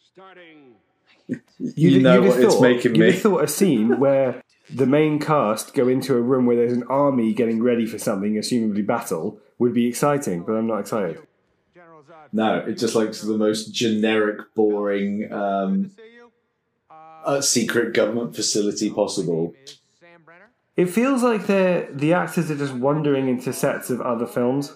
You 1.27 2.01
know 2.01 2.21
you'd 2.21 2.25
have 2.25 2.25
what 2.25 2.43
it's 2.43 2.61
making 2.61 2.93
me. 2.93 3.11
have 3.11 3.21
thought 3.21 3.43
a 3.43 3.47
scene 3.47 3.99
where 4.03 4.41
the 4.69 4.85
main 4.85 5.19
cast 5.19 5.73
go 5.73 5.87
into 5.87 6.15
a 6.15 6.21
room 6.21 6.45
where 6.45 6.55
there's 6.55 6.73
an 6.73 6.83
army 6.83 7.33
getting 7.33 7.61
ready 7.61 7.85
for 7.85 7.97
something, 7.97 8.35
assumably 8.35 8.85
battle, 8.85 9.39
would 9.59 9.73
be 9.73 9.87
exciting. 9.87 10.43
But 10.43 10.53
I'm 10.53 10.67
not 10.67 10.79
excited. 10.79 11.19
no, 12.31 12.57
it's 12.67 12.81
just 12.81 12.95
like 12.95 13.11
the 13.11 13.37
most 13.37 13.73
generic, 13.73 14.53
boring 14.55 15.31
um, 15.31 15.91
uh, 17.25 17.41
secret 17.41 17.93
government 17.93 18.35
facility 18.35 18.89
possible. 18.89 19.53
It 20.76 20.89
feels 20.89 21.21
like 21.21 21.45
they're 21.45 21.88
the 21.91 22.13
actors 22.13 22.49
are 22.49 22.55
just 22.55 22.74
wandering 22.74 23.28
into 23.28 23.53
sets 23.53 23.89
of 23.89 24.01
other 24.01 24.26
films. 24.26 24.74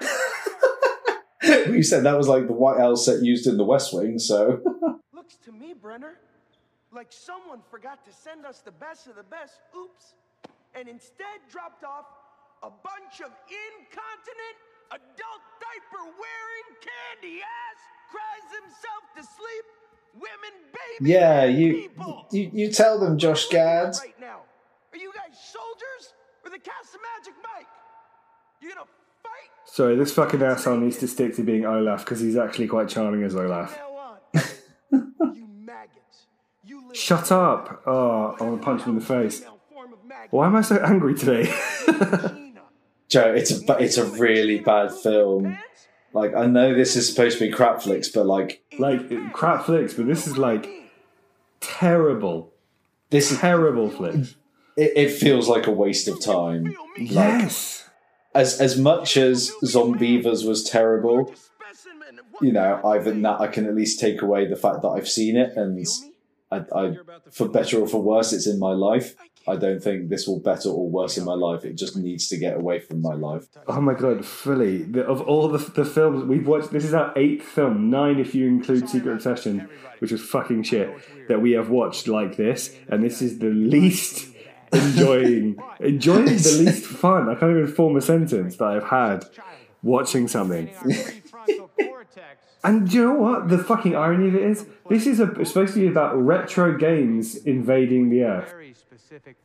you 1.42 1.82
said 1.82 2.04
that 2.04 2.16
was 2.16 2.28
like 2.28 2.46
the 2.46 2.52
White 2.52 2.78
House 2.78 3.04
set 3.04 3.22
used 3.22 3.46
in 3.46 3.56
The 3.56 3.64
West 3.64 3.92
Wing, 3.92 4.18
so 4.18 4.60
Looks 5.12 5.36
to 5.44 5.52
me, 5.52 5.74
Brenner, 5.74 6.18
like 6.94 7.08
someone 7.10 7.60
forgot 7.70 8.04
to 8.04 8.12
send 8.12 8.46
us 8.46 8.60
the 8.60 8.70
best 8.70 9.06
of 9.08 9.16
the 9.16 9.24
best. 9.24 9.54
Oops. 9.76 10.14
And 10.74 10.88
instead 10.88 11.38
dropped 11.50 11.84
off 11.84 12.06
a 12.62 12.70
bunch 12.70 13.20
of 13.20 13.32
incontinent, 13.50 14.56
adult 14.90 15.42
diaper 15.58 16.04
wearing, 16.04 16.68
candy 16.78 17.40
ass, 17.42 17.78
cries 18.10 18.48
himself 18.62 19.02
to 19.16 19.22
sleep, 19.22 19.66
women, 20.14 20.54
baby. 20.72 21.10
yeah, 21.10 21.44
you 21.44 21.90
you, 22.30 22.50
you 22.52 22.70
tell 22.72 22.98
them, 23.00 23.18
Josh 23.18 23.48
Gad. 23.48 23.96
Right 24.00 24.18
now. 24.20 24.42
Are 24.92 24.98
you 24.98 25.10
guys 25.14 25.38
soldiers 25.40 26.12
or 26.44 26.50
the 26.50 26.58
cast 26.58 26.94
of 26.94 27.00
Magic 27.16 27.34
Mike? 27.42 27.66
You 28.60 28.68
gonna 28.68 28.86
fight? 29.22 29.50
Sorry, 29.64 29.96
this 29.96 30.12
fucking 30.12 30.42
asshole 30.42 30.76
needs 30.76 30.98
to 30.98 31.08
stick 31.08 31.34
to 31.36 31.42
being 31.42 31.64
Olaf 31.64 32.04
because 32.04 32.20
he's 32.20 32.36
actually 32.36 32.66
quite 32.66 32.90
charming 32.90 33.22
as 33.22 33.34
Olaf. 33.34 33.78
Shut 36.92 37.32
up! 37.32 37.82
Oh, 37.86 38.36
I 38.38 38.44
want 38.44 38.60
to 38.60 38.64
punch 38.64 38.82
him 38.82 38.90
in 38.90 38.98
the 38.98 39.04
face. 39.04 39.42
Why 40.30 40.46
am 40.46 40.56
I 40.56 40.60
so 40.60 40.76
angry 40.76 41.14
today? 41.14 41.44
Joe, 43.08 43.32
it's 43.34 43.50
a 43.50 43.76
it's 43.78 43.96
a 43.96 44.04
really 44.04 44.58
bad 44.60 44.92
film. 44.92 45.56
Like 46.12 46.34
I 46.34 46.44
know 46.44 46.74
this 46.74 46.96
is 46.96 47.08
supposed 47.08 47.38
to 47.38 47.46
be 47.46 47.50
crap 47.50 47.80
flicks, 47.80 48.10
but 48.10 48.26
like 48.26 48.62
like 48.78 49.32
crap 49.32 49.64
flicks, 49.64 49.94
but 49.94 50.06
this 50.06 50.26
is 50.26 50.36
like 50.36 50.68
terrible. 51.60 52.52
This 53.08 53.32
is 53.32 53.38
terrible 53.38 53.88
flicks. 53.88 54.34
It, 54.76 54.92
it 54.96 55.10
feels 55.10 55.48
like 55.48 55.66
a 55.66 55.70
waste 55.70 56.08
of 56.08 56.20
time. 56.20 56.76
Yes. 56.96 57.88
As 58.34 58.60
as 58.60 58.78
much 58.78 59.16
as 59.16 59.52
Zombeavers 59.64 60.46
was 60.46 60.64
terrible, 60.64 61.34
you 62.40 62.52
know, 62.52 62.80
I've 62.84 63.04
that 63.04 63.40
I 63.40 63.46
can 63.46 63.66
at 63.66 63.74
least 63.74 64.00
take 64.00 64.22
away 64.22 64.46
the 64.46 64.56
fact 64.56 64.82
that 64.82 64.88
I've 64.88 65.08
seen 65.08 65.36
it, 65.36 65.56
and 65.56 65.86
I, 66.50 66.64
I 66.74 66.96
for 67.30 67.48
better 67.48 67.80
or 67.80 67.86
for 67.86 68.02
worse, 68.02 68.32
it's 68.32 68.46
in 68.46 68.58
my 68.58 68.72
life. 68.72 69.14
I 69.46 69.56
don't 69.56 69.82
think 69.82 70.08
this 70.08 70.26
will 70.28 70.38
better 70.38 70.68
or 70.68 70.88
worse 70.88 71.18
in 71.18 71.24
my 71.24 71.34
life. 71.34 71.64
It 71.64 71.76
just 71.76 71.96
needs 71.96 72.28
to 72.28 72.36
get 72.36 72.56
away 72.56 72.78
from 72.78 73.02
my 73.02 73.14
life. 73.14 73.48
Oh 73.66 73.80
my 73.80 73.94
god, 73.94 74.24
fully. 74.24 74.82
The, 74.82 75.04
of 75.04 75.20
all 75.22 75.48
the, 75.48 75.58
the 75.58 75.84
films 75.84 76.24
we've 76.24 76.46
watched, 76.46 76.70
this 76.70 76.84
is 76.84 76.94
our 76.94 77.12
eighth 77.16 77.44
film, 77.44 77.90
nine 77.90 78.20
if 78.20 78.34
you 78.36 78.46
include 78.46 78.88
Secret 78.88 79.14
Obsession, 79.14 79.68
which 79.98 80.12
was 80.12 80.22
fucking 80.22 80.62
shit, 80.62 80.96
that 81.28 81.42
we 81.42 81.52
have 81.52 81.70
watched 81.70 82.06
like 82.06 82.36
this, 82.36 82.76
and 82.88 83.02
this 83.02 83.20
is 83.20 83.40
the 83.40 83.50
least 83.50 84.31
enjoying, 84.72 85.62
enjoying 85.80 86.24
the 86.26 86.64
least 86.64 86.84
fun. 86.84 87.28
I 87.28 87.34
can't 87.34 87.50
even 87.50 87.66
form 87.66 87.96
a 87.96 88.00
sentence 88.00 88.56
that 88.56 88.64
I've 88.64 88.84
had 88.84 89.24
watching 89.82 90.28
something. 90.28 90.70
And 92.64 92.88
do 92.88 92.96
you 92.96 93.04
know 93.04 93.14
what? 93.14 93.48
The 93.48 93.58
fucking 93.58 93.96
irony 93.96 94.28
of 94.28 94.36
it 94.36 94.42
is, 94.42 94.66
this 94.88 95.06
is 95.06 95.18
a, 95.18 95.44
supposed 95.44 95.74
to 95.74 95.80
be 95.80 95.88
about 95.88 96.16
retro 96.16 96.78
games 96.78 97.34
invading 97.34 98.10
the 98.10 98.22
Earth. 98.22 98.54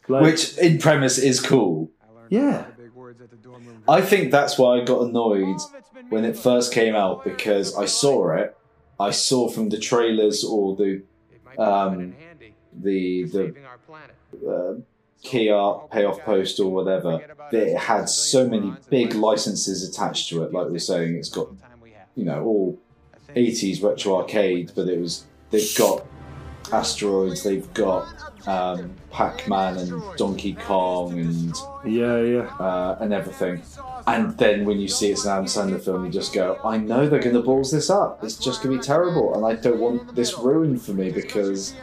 Like, 0.07 0.23
Which 0.23 0.57
in 0.57 0.77
premise 0.77 1.17
is 1.17 1.39
cool. 1.39 1.89
yeah. 2.29 2.65
I 3.87 4.01
think 4.01 4.31
that's 4.31 4.57
why 4.57 4.79
I 4.79 4.83
got 4.83 5.07
annoyed 5.07 5.59
when 6.09 6.25
it 6.25 6.37
first 6.37 6.73
came 6.73 6.93
out 6.93 7.23
because 7.23 7.75
I 7.75 7.85
saw 7.85 8.35
it. 8.35 8.55
I 8.99 9.11
saw 9.11 9.49
from 9.49 9.69
the 9.69 9.79
trailers 9.79 10.43
or 10.43 10.75
the 10.75 11.03
um, 11.57 12.15
the 12.73 13.23
the 13.23 13.55
uh, 14.47 14.81
key 15.27 15.49
art 15.49 15.91
payoff 15.91 16.19
post 16.21 16.59
or 16.59 16.71
whatever 16.71 17.19
that 17.51 17.67
it 17.67 17.77
had 17.77 18.09
so 18.09 18.47
many 18.47 18.73
big 18.89 19.13
licenses 19.13 19.87
attached 19.87 20.29
to 20.29 20.43
it. 20.43 20.53
Like 20.53 20.67
we 20.67 20.73
we're 20.73 20.79
saying, 20.79 21.15
it's 21.15 21.29
got 21.29 21.47
you 22.15 22.25
know 22.25 22.43
all 22.43 22.79
80s 23.35 23.83
retro 23.83 24.17
arcade, 24.17 24.71
but 24.75 24.87
it 24.87 24.99
was 24.99 25.25
they've 25.51 25.77
got 25.77 26.05
asteroids, 26.71 27.43
they've 27.43 27.71
got 27.73 28.07
um, 28.47 28.93
Pac-Man 29.11 29.77
and 29.77 30.17
Donkey 30.17 30.53
Kong 30.53 31.19
and 31.19 31.55
yeah, 31.85 32.21
yeah, 32.21 32.55
uh, 32.59 32.97
and 32.99 33.13
everything. 33.13 33.61
And 34.05 34.37
then 34.37 34.63
when 34.63 34.79
you 34.79 34.87
see 34.87 35.11
it's 35.11 35.25
an 35.25 35.31
Adam 35.31 35.45
Sandler 35.45 35.83
film, 35.83 36.05
you 36.05 36.11
just 36.11 36.33
go, 36.33 36.59
I 36.63 36.77
know 36.77 37.09
they're 37.09 37.21
going 37.21 37.35
to 37.35 37.41
balls 37.41 37.71
this 37.71 37.89
up. 37.89 38.23
It's 38.23 38.37
just 38.37 38.63
going 38.63 38.73
to 38.75 38.81
be 38.81 38.85
terrible, 38.85 39.35
and 39.35 39.45
I 39.45 39.61
don't 39.61 39.79
want 39.79 40.15
this 40.15 40.37
ruined 40.37 40.81
for 40.81 40.93
me 40.93 41.11
because 41.11 41.73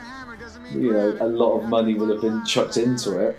you 0.73 0.93
know 0.93 1.17
a 1.21 1.27
lot 1.27 1.59
of 1.59 1.69
money 1.69 1.95
will 1.95 2.11
have 2.13 2.21
been 2.21 2.45
chucked 2.45 2.77
into 2.77 3.19
it. 3.19 3.39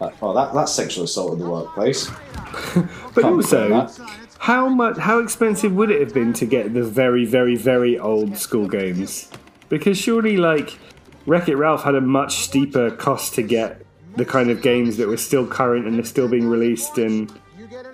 Uh, 0.00 0.10
oh, 0.20 0.34
that, 0.34 0.52
that's 0.52 0.72
sexual 0.72 1.04
assault 1.04 1.32
in 1.34 1.38
the 1.38 1.48
workplace. 1.48 2.10
But 3.14 3.24
also, 3.24 3.88
how 4.38 4.68
much? 4.68 4.98
How 4.98 5.20
expensive 5.20 5.72
would 5.72 5.90
it 5.90 6.00
have 6.00 6.12
been 6.12 6.34
to 6.34 6.44
get 6.44 6.74
the 6.74 6.84
very, 6.84 7.24
very, 7.24 7.56
very 7.56 7.98
old 7.98 8.36
school 8.36 8.68
games? 8.68 9.30
Because 9.70 9.96
surely, 9.96 10.36
like, 10.36 10.78
Wreck 11.24 11.48
It 11.48 11.56
Ralph 11.56 11.82
had 11.82 11.94
a 11.94 12.02
much 12.02 12.40
steeper 12.40 12.90
cost 12.90 13.34
to 13.34 13.42
get 13.42 13.86
the 14.16 14.26
kind 14.26 14.50
of 14.50 14.60
games 14.60 14.98
that 14.98 15.08
were 15.08 15.16
still 15.16 15.46
current 15.46 15.86
and 15.86 15.98
are 15.98 16.04
still 16.04 16.28
being 16.28 16.46
released, 16.46 16.98
and 16.98 17.32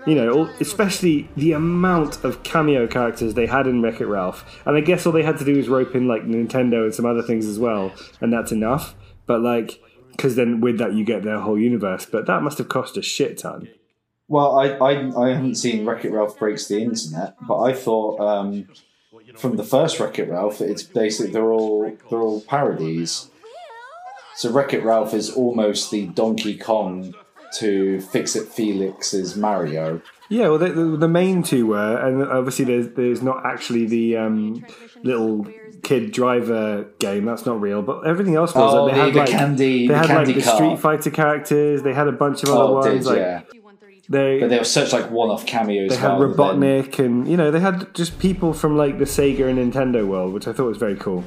you 0.07 0.15
know, 0.15 0.51
especially 0.61 1.29
the 1.37 1.53
amount 1.53 2.25
of 2.25 2.43
cameo 2.43 2.87
characters 2.87 3.35
they 3.35 3.47
had 3.47 3.67
in 3.67 3.83
Wreck 3.83 4.01
It 4.01 4.07
Ralph. 4.07 4.45
And 4.67 4.77
I 4.77 4.81
guess 4.81 5.07
all 5.07 5.13
they 5.13 5.23
had 5.23 5.39
to 5.39 5.45
do 5.45 5.57
was 5.57 5.69
rope 5.69 5.95
in 5.95 6.09
like 6.09 6.23
Nintendo 6.23 6.85
and 6.85 6.95
some 6.95 7.07
other 7.07 7.23
things 7.23 7.47
as 7.47 7.59
well, 7.59 7.93
and 8.21 8.33
that's 8.33 8.53
enough. 8.53 8.95
But 9.27 9.41
like, 9.41 9.81
because 10.11 10.37
then 10.37 10.61
with 10.61 10.79
that 10.79 10.95
you 10.95 11.05
get 11.05 11.23
their 11.23 11.41
whole 11.41 11.59
universe. 11.59 12.07
But 12.07 12.27
that 12.27 12.43
must 12.43 12.59
have 12.59 12.69
cost 12.69 12.97
a 12.97 13.03
shit 13.03 13.39
ton. 13.39 13.69
Well, 14.29 14.59
I, 14.59 14.69
I, 14.69 15.25
I 15.25 15.35
haven't 15.35 15.57
seen 15.57 15.85
Wreck 15.85 16.05
It 16.05 16.13
Ralph 16.13 16.39
Breaks 16.39 16.67
the 16.67 16.81
Internet, 16.81 17.37
but 17.47 17.61
I 17.61 17.73
thought 17.73 18.21
um, 18.21 18.67
from 19.37 19.57
the 19.57 19.65
first 19.65 20.01
Wreck 20.01 20.19
It 20.19 20.29
Ralph, 20.29 20.61
it's 20.61 20.83
basically 20.83 21.33
they're 21.33 21.53
all 21.53 21.97
they're 22.11 22.21
all 22.21 22.41
parodies. 22.41 23.31
So 24.35 24.51
Wreck 24.51 24.73
It 24.73 24.83
Ralph 24.83 25.13
is 25.13 25.31
almost 25.31 25.91
the 25.91 26.07
Donkey 26.07 26.57
Kong 26.57 27.15
to 27.59 28.01
Fix 28.01 28.37
It 28.37 28.49
Felix's 28.49 29.37
Mario. 29.37 30.01
Yeah, 30.29 30.49
well, 30.49 30.59
the, 30.59 30.97
the, 30.97 31.09
main 31.09 31.43
two 31.43 31.67
were, 31.67 31.97
and 31.99 32.23
obviously 32.25 32.65
there's 32.65 32.89
there's 32.95 33.21
not 33.23 33.45
actually 33.45 33.85
the 33.87 34.17
um, 34.17 34.65
little 35.03 35.47
kid 35.83 36.11
driver 36.13 36.87
game. 37.01 37.27
That's 37.27 37.45
not 37.45 37.61
real, 37.61 37.83
but 37.83 38.07
everything 38.07 38.37
else 38.37 38.55
was. 38.55 38.73
Oh, 38.75 38.87
they 38.89 38.95
the- 38.95 38.99
had 39.05 39.13
the 39.15 39.19
like 39.19 39.29
candy- 39.29 39.87
they 39.89 39.93
the 39.93 39.99
had 39.99 40.07
candy 40.07 40.35
like 40.35 40.45
the. 40.45 40.51
Street 40.55 40.79
Fighter 40.79 41.11
characters. 41.11 41.83
They 41.83 41.93
had 41.93 42.09
a 42.09 42.13
bunch 42.13 42.43
of 42.45 42.49
other 42.49 42.61
Oh, 42.63 42.73
ones. 42.75 42.87
did, 42.87 43.05
like 43.05 43.17
yeah. 43.19 43.43
they 44.09 44.41
But 44.41 44.49
they 44.49 44.59
were 44.59 44.65
such 44.65 44.93
like 44.95 45.11
one-off 45.11 45.45
cameos. 45.45 45.91
they 45.91 45.97
had 45.97 46.13
Robotnik, 46.13 46.99
and 46.99 47.29
you 47.29 47.37
know 47.37 47.51
they 47.51 47.61
had 47.61 47.93
just 47.95 48.19
people 48.19 48.55
from 48.55 48.77
like 48.79 48.99
the 48.99 49.05
Sega 49.05 49.51
and 49.51 49.59
Nintendo 49.59 50.07
world, 50.07 50.33
which 50.33 50.49
I 50.49 50.55
thought 50.55 50.67
was 50.67 50.79
very 50.79 50.97
cool. 50.97 51.25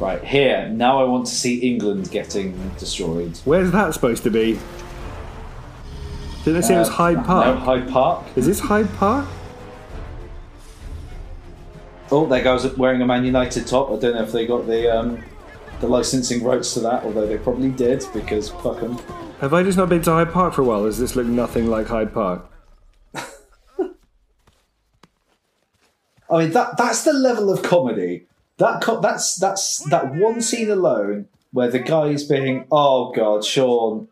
Right 0.00 0.22
here, 0.24 0.68
now 0.68 1.00
I 1.00 1.04
want 1.04 1.26
to 1.26 1.34
see 1.34 1.58
England 1.58 2.10
getting 2.10 2.70
destroyed. 2.78 3.38
Where's 3.44 3.70
that 3.70 3.94
supposed 3.94 4.24
to 4.24 4.30
be? 4.30 4.58
Did 6.44 6.54
they 6.54 6.60
say 6.62 6.74
it 6.74 6.80
was 6.80 6.88
Uh, 6.88 6.92
Hyde 6.92 7.16
no, 7.18 7.22
Park? 7.22 7.58
Hyde 7.60 7.88
Park. 7.88 8.24
Is 8.34 8.46
this 8.46 8.58
Hyde 8.58 8.92
Park? 8.94 9.28
Oh, 12.10 12.26
there 12.26 12.42
goes 12.42 12.66
wearing 12.76 13.00
a 13.00 13.06
Man 13.06 13.24
United 13.24 13.66
top. 13.66 13.90
I 13.90 13.96
don't 13.96 14.14
know 14.16 14.22
if 14.22 14.32
they 14.32 14.44
got 14.46 14.66
the 14.66 14.92
um, 14.94 15.22
the 15.80 15.86
licensing 15.86 16.42
rights 16.42 16.74
to 16.74 16.80
that, 16.80 17.04
although 17.04 17.26
they 17.26 17.38
probably 17.38 17.70
did 17.70 18.04
because 18.12 18.50
fuck 18.50 18.80
them. 18.80 18.98
Have 19.40 19.54
I 19.54 19.62
just 19.62 19.78
not 19.78 19.88
been 19.88 20.02
to 20.02 20.10
Hyde 20.10 20.32
Park 20.32 20.54
for 20.54 20.62
a 20.62 20.64
while? 20.64 20.82
Does 20.84 20.98
this 20.98 21.14
look 21.16 21.26
nothing 21.26 21.68
like 21.68 21.86
Hyde 21.86 22.12
Park? 22.12 22.50
I 23.14 23.22
mean 26.38 26.50
that 26.50 26.76
that's 26.76 27.04
the 27.04 27.12
level 27.12 27.50
of 27.52 27.62
comedy. 27.62 28.26
That 28.62 28.80
co- 28.80 29.00
that's 29.00 29.34
that's 29.34 29.78
that 29.90 30.14
one 30.14 30.40
scene 30.40 30.70
alone 30.70 31.26
where 31.50 31.68
the 31.68 31.80
guy's 31.80 32.22
being 32.22 32.64
oh 32.70 33.10
god, 33.10 33.44
Sean. 33.44 34.06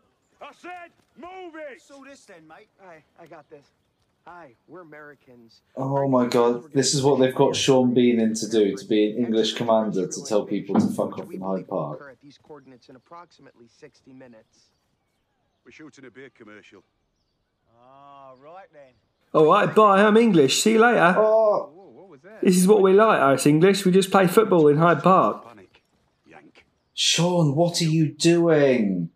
So 1.87 2.03
this 2.05 2.25
then, 2.25 2.47
mate. 2.47 2.67
Hi, 2.81 3.01
I 3.17 3.25
got 3.27 3.49
this. 3.49 3.65
Hi, 4.27 4.51
we're 4.67 4.81
Americans. 4.81 5.61
Oh 5.77 6.05
my 6.09 6.27
god, 6.27 6.73
this 6.73 6.93
is 6.93 7.01
what 7.01 7.19
they've 7.19 7.33
got 7.33 7.55
Sean 7.55 7.93
Bean 7.93 8.19
in 8.19 8.33
to 8.35 8.49
do, 8.49 8.75
to 8.75 8.85
be 8.85 9.11
an 9.11 9.25
English 9.25 9.53
commander 9.53 10.05
to 10.05 10.23
tell 10.25 10.45
people 10.45 10.75
to 10.75 10.87
fuck 10.87 11.17
off 11.17 11.31
in 11.31 11.39
Hyde 11.39 11.69
Park. 11.69 12.05
At 12.11 12.19
these 12.21 12.37
coordinates 12.37 12.89
in 12.89 12.97
approximately 12.97 13.67
60 13.67 14.11
minutes. 14.11 14.71
We're 15.65 15.71
shooting 15.71 16.05
a 16.05 16.11
beer 16.11 16.29
commercial. 16.29 16.83
Ah, 17.81 18.33
right 18.43 18.67
then. 18.73 18.93
All 19.33 19.45
right, 19.45 19.73
bye. 19.73 20.03
I'm 20.03 20.17
English. 20.17 20.61
See 20.61 20.73
you 20.73 20.79
later. 20.79 21.15
Oh, 21.17 21.80
This 22.41 22.57
is 22.57 22.67
what 22.67 22.81
we 22.81 22.93
like, 22.93 23.19
us 23.21 23.45
English. 23.45 23.85
We 23.85 23.91
just 23.91 24.11
play 24.11 24.27
football 24.27 24.67
in 24.67 24.77
Hyde 24.77 25.01
Park. 25.03 25.45
Sean, 26.93 27.55
what 27.55 27.81
are 27.81 27.85
you 27.85 28.09
doing? 28.09 29.09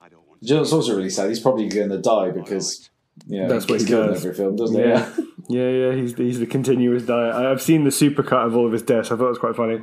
Do 0.00 0.08
you 0.40 0.54
know 0.54 0.60
what's 0.60 0.72
also 0.72 0.96
really 0.96 1.10
sad? 1.10 1.28
He's 1.28 1.40
probably 1.40 1.68
going 1.68 1.88
to 1.88 1.98
die 1.98 2.30
because 2.30 2.88
yeah, 3.26 3.46
That's 3.46 3.64
what 3.64 3.78
gets 3.78 3.84
he 3.84 3.88
killed 3.88 4.06
in 4.08 4.12
does. 4.12 4.24
every 4.24 4.36
film, 4.36 4.56
doesn't 4.56 4.76
he? 4.76 4.88
Yeah, 4.88 5.10
yeah, 5.48 5.68
yeah. 5.70 5.92
He's 5.94 6.14
he's 6.14 6.38
the 6.38 6.46
continuous 6.46 7.04
diet. 7.04 7.34
I- 7.34 7.50
I've 7.50 7.62
seen 7.62 7.84
the 7.84 7.90
supercut 7.90 8.46
of 8.46 8.54
all 8.56 8.66
of 8.66 8.72
his 8.72 8.82
deaths. 8.82 9.10
I 9.10 9.16
thought 9.16 9.26
it 9.26 9.30
was 9.30 9.38
quite 9.38 9.56
funny. 9.56 9.80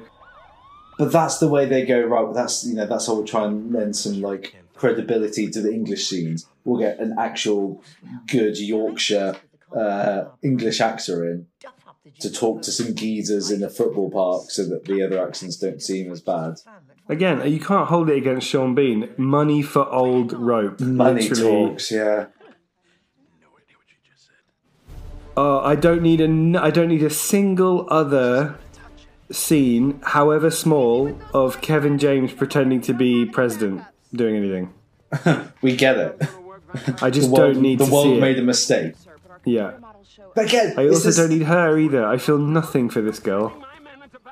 But 0.98 1.12
that's 1.12 1.40
the 1.40 1.48
way 1.48 1.66
they 1.66 1.86
go. 1.86 2.00
Right, 2.02 2.34
that's 2.34 2.66
you 2.66 2.76
know 2.76 2.86
that's 2.86 3.08
how 3.08 3.16
we'll 3.16 3.26
try 3.26 3.46
and 3.46 3.72
lend 3.74 3.96
some 3.96 4.22
like 4.22 4.56
credibility 4.76 5.50
to 5.50 5.62
the 5.62 5.72
English 5.74 6.08
scenes. 6.08 6.46
We'll 6.64 6.80
get 6.80 7.00
an 7.00 7.16
actual 7.20 7.84
good 8.28 8.58
Yorkshire 8.60 9.38
uh, 9.76 10.26
English 10.44 10.80
actor 10.80 11.30
in 11.32 11.48
to 12.20 12.32
talk 12.32 12.62
to 12.64 12.72
some 12.72 12.96
geezers 12.96 13.52
in 13.52 13.64
a 13.64 13.70
football 13.70 14.10
park, 14.10 14.50
so 14.50 14.66
that 14.68 14.86
the 14.86 15.04
other 15.04 15.26
accents 15.26 15.58
don't 15.58 15.82
seem 15.82 16.12
as 16.12 16.22
bad. 16.22 16.56
Again, 17.10 17.52
you 17.52 17.60
can't 17.60 17.88
hold 17.90 18.10
it 18.10 18.18
against 18.18 18.48
Sean 18.48 18.74
Bean. 18.74 19.10
Money 19.18 19.62
for 19.62 19.88
old 19.92 20.34
rope. 20.34 20.80
Money 20.80 21.30
Literally. 21.30 21.70
talks, 21.70 21.92
yeah. 21.92 22.28
Oh, 25.38 25.60
I 25.60 25.76
don't 25.76 26.02
need 26.02 26.22
a, 26.22 26.62
I 26.62 26.72
don't 26.72 26.90
need 26.90 27.04
a 27.04 27.10
single 27.10 27.88
other 27.90 28.56
scene, 29.32 30.00
however 30.04 30.52
small, 30.52 31.18
of 31.34 31.62
Kevin 31.62 31.98
James 31.98 32.34
pretending 32.34 32.82
to 32.82 32.94
be 32.94 33.26
president 33.26 33.84
doing 34.14 34.36
anything. 34.36 34.74
We 35.62 35.76
get 35.76 35.98
it. 35.98 36.22
I 37.02 37.10
just 37.10 37.30
world, 37.30 37.54
don't 37.54 37.62
need 37.62 37.80
the 37.80 37.86
world 37.86 38.20
made 38.20 38.38
it. 38.38 38.42
a 38.42 38.44
mistake. 38.44 38.96
Yeah. 39.44 39.74
But 40.36 40.46
again, 40.46 40.74
I 40.78 40.88
also 40.88 41.06
this- 41.10 41.18
don't 41.18 41.30
need 41.30 41.44
her 41.44 41.78
either. 41.78 42.06
I 42.06 42.18
feel 42.18 42.38
nothing 42.38 42.90
for 42.90 43.02
this 43.02 43.20
girl. 43.20 43.54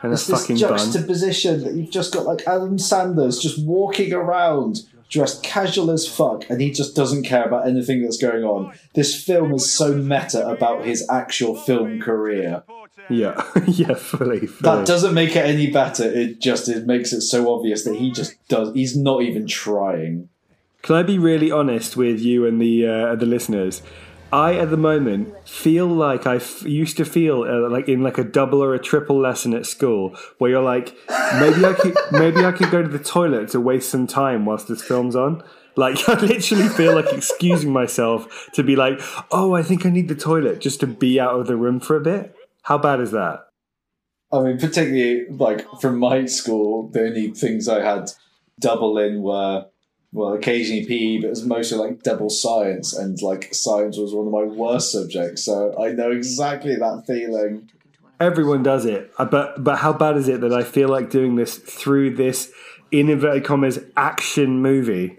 And 0.01 0.11
a 0.11 0.13
It's 0.13 0.27
this 0.27 0.41
fucking 0.41 0.59
bun. 0.59 0.69
juxtaposition 0.77 1.63
that 1.65 1.73
you've 1.73 1.91
just 1.91 2.13
got 2.13 2.25
like 2.25 2.47
Adam 2.47 2.79
Sanders 2.79 3.37
just 3.37 3.61
walking 3.65 4.13
around 4.13 4.81
dressed 5.09 5.43
casual 5.43 5.89
as 5.91 6.07
fuck 6.07 6.47
and 6.49 6.61
he 6.61 6.71
just 6.71 6.95
doesn't 6.95 7.23
care 7.23 7.43
about 7.43 7.67
anything 7.67 8.01
that's 8.03 8.17
going 8.17 8.43
on. 8.45 8.71
This 8.93 9.21
film 9.21 9.53
is 9.53 9.69
so 9.69 9.93
meta 9.95 10.47
about 10.47 10.85
his 10.85 11.05
actual 11.09 11.55
film 11.55 11.99
career. 11.99 12.63
Yeah, 13.09 13.43
yeah, 13.67 13.95
fully. 13.95 14.45
fully. 14.45 14.47
That 14.61 14.85
doesn't 14.85 15.13
make 15.13 15.35
it 15.35 15.43
any 15.45 15.69
better. 15.69 16.05
It 16.05 16.39
just 16.39 16.69
it 16.69 16.85
makes 16.85 17.11
it 17.11 17.21
so 17.21 17.53
obvious 17.53 17.83
that 17.83 17.95
he 17.95 18.11
just 18.11 18.35
does 18.47 18.73
he's 18.73 18.95
not 18.95 19.23
even 19.23 19.47
trying. 19.47 20.29
Can 20.83 20.95
I 20.95 21.03
be 21.03 21.17
really 21.17 21.51
honest 21.51 21.97
with 21.97 22.21
you 22.21 22.45
and 22.45 22.61
the 22.61 22.87
uh, 22.87 23.15
the 23.15 23.25
listeners? 23.25 23.81
I, 24.31 24.55
at 24.55 24.69
the 24.69 24.77
moment, 24.77 25.47
feel 25.47 25.87
like 25.87 26.27
I 26.27 26.35
f- 26.35 26.63
used 26.63 26.97
to 26.97 27.05
feel 27.05 27.43
uh, 27.43 27.69
like 27.69 27.89
in 27.89 28.03
like 28.03 28.17
a 28.17 28.23
double 28.23 28.63
or 28.63 28.75
a 28.75 28.79
triple 28.79 29.19
lesson 29.19 29.53
at 29.55 29.65
school, 29.65 30.15
where 30.37 30.51
you're 30.51 30.61
like, 30.61 30.95
maybe 31.39 31.65
I 31.65 31.73
could, 31.73 31.97
maybe 32.11 32.45
I 32.45 32.51
could 32.51 32.69
go 32.69 32.81
to 32.83 32.87
the 32.87 32.99
toilet 32.99 33.49
to 33.49 33.59
waste 33.59 33.89
some 33.89 34.05
time 34.05 34.45
whilst 34.45 34.67
this 34.67 34.83
film's 34.83 35.15
on. 35.15 35.43
Like, 35.75 35.97
I 36.09 36.19
literally 36.19 36.67
feel 36.69 36.93
like 36.93 37.11
excusing 37.11 37.73
myself 37.73 38.49
to 38.53 38.63
be 38.63 38.75
like, 38.75 38.99
oh, 39.31 39.55
I 39.55 39.63
think 39.63 39.85
I 39.85 39.89
need 39.89 40.09
the 40.09 40.15
toilet 40.15 40.59
just 40.59 40.79
to 40.81 40.87
be 40.87 41.19
out 41.19 41.39
of 41.39 41.47
the 41.47 41.55
room 41.55 41.79
for 41.79 41.95
a 41.95 42.01
bit. 42.01 42.35
How 42.63 42.77
bad 42.77 42.99
is 42.99 43.11
that? 43.11 43.47
I 44.31 44.41
mean, 44.41 44.59
particularly 44.59 45.25
like 45.29 45.65
from 45.81 45.97
my 45.97 46.25
school, 46.25 46.89
the 46.89 47.07
only 47.07 47.31
things 47.31 47.67
I 47.67 47.83
had 47.83 48.11
double 48.59 48.97
in 48.99 49.23
were 49.23 49.65
well, 50.11 50.33
occasionally 50.33 50.85
PE, 50.85 51.17
but 51.19 51.27
it 51.27 51.29
was 51.29 51.45
mostly 51.45 51.77
like 51.77 52.01
double 52.01 52.29
science, 52.29 52.95
and 52.97 53.21
like 53.21 53.53
science 53.53 53.97
was 53.97 54.13
one 54.13 54.27
of 54.27 54.33
my 54.33 54.43
worst 54.43 54.91
subjects. 54.91 55.43
So 55.43 55.79
I 55.79 55.91
know 55.91 56.11
exactly 56.11 56.75
that 56.75 57.03
feeling. 57.05 57.69
Everyone 58.19 58.63
does 58.63 58.85
it, 58.85 59.11
Uh, 59.17 59.25
but 59.25 59.63
but 59.63 59.77
how 59.77 59.93
bad 59.93 60.17
is 60.17 60.27
it 60.27 60.41
that 60.41 60.53
I 60.53 60.63
feel 60.63 60.89
like 60.89 61.09
doing 61.09 61.35
this 61.35 61.55
through 61.57 62.15
this 62.15 62.51
in 62.91 63.09
inverted 63.09 63.45
commas 63.45 63.79
action 63.95 64.61
movie? 64.61 65.17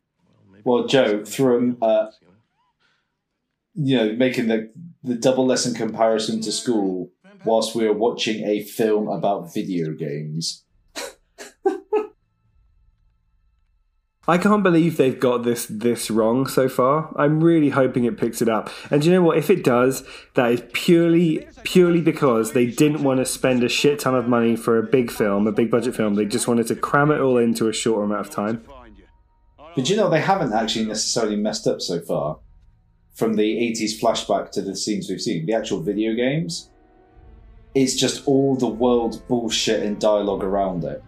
Well, 0.65 0.87
Joe, 0.87 1.25
through 1.25 1.79
uh, 1.81 2.11
you 3.75 3.97
know, 3.97 4.13
making 4.15 4.49
the 4.49 4.71
the 5.03 5.15
double 5.15 5.47
lesson 5.47 5.75
comparison 5.75 6.43
to 6.43 6.53
school 6.53 7.11
whilst 7.43 7.75
we 7.75 7.87
were 7.87 7.95
watching 7.95 8.45
a 8.45 8.63
film 8.63 9.09
about 9.09 9.55
video 9.55 9.93
games. 9.93 10.65
I 14.29 14.37
can't 14.37 14.63
believe 14.63 14.97
they've 14.97 15.19
got 15.19 15.45
this 15.45 15.67
this 15.67 16.11
wrong 16.11 16.47
so 16.47 16.69
far. 16.69 17.13
I'm 17.17 17.43
really 17.43 17.71
hoping 17.71 18.05
it 18.05 18.19
picks 18.19 18.43
it 18.43 18.49
up. 18.51 18.69
And 18.91 19.03
you 19.05 19.11
know 19.13 19.23
what? 19.23 19.39
If 19.39 19.49
it 19.49 19.65
does, 19.65 20.05
that 20.35 20.53
is 20.53 20.63
purely 20.73 21.47
purely 21.65 22.03
because 22.03 22.53
they 22.53 22.67
didn't 22.67 23.03
want 23.03 23.19
to 23.19 23.25
spend 23.25 23.65
a 23.65 23.69
shit 23.69 23.99
ton 23.99 24.15
of 24.15 24.29
money 24.29 24.57
for 24.57 24.79
a 24.79 24.83
big 24.83 25.11
film, 25.11 25.47
a 25.47 25.53
big 25.53 25.71
budget 25.71 25.97
film. 25.97 26.15
They 26.17 26.27
just 26.27 26.47
wanted 26.47 26.67
to 26.67 26.77
cram 26.77 27.11
it 27.11 27.21
all 27.21 27.39
into 27.39 27.69
a 27.69 27.73
short 27.73 28.05
amount 28.05 28.27
of 28.27 28.31
time. 28.31 28.63
But 29.75 29.89
you 29.89 29.97
know, 29.97 30.11
they 30.11 30.21
haven't 30.21 30.53
actually 30.53 30.85
necessarily 30.85 31.37
messed 31.37 31.67
up 31.67 31.81
so 31.81 32.01
far. 32.01 32.41
From 33.15 33.35
the 33.35 33.57
80s 33.57 34.01
flashback 34.01 34.51
to 34.53 34.63
the 34.63 34.77
scenes 34.77 35.09
we've 35.09 35.21
seen, 35.21 35.47
the 35.47 35.55
actual 35.55 35.83
video 35.83 36.15
games, 36.15 36.71
it's 37.75 37.95
just 37.95 38.27
all 38.27 38.57
the 38.57 38.67
world 38.67 39.23
bullshit 39.29 39.83
and 39.83 39.99
dialogue 40.01 40.43
around 40.43 40.85
it. 40.85 41.03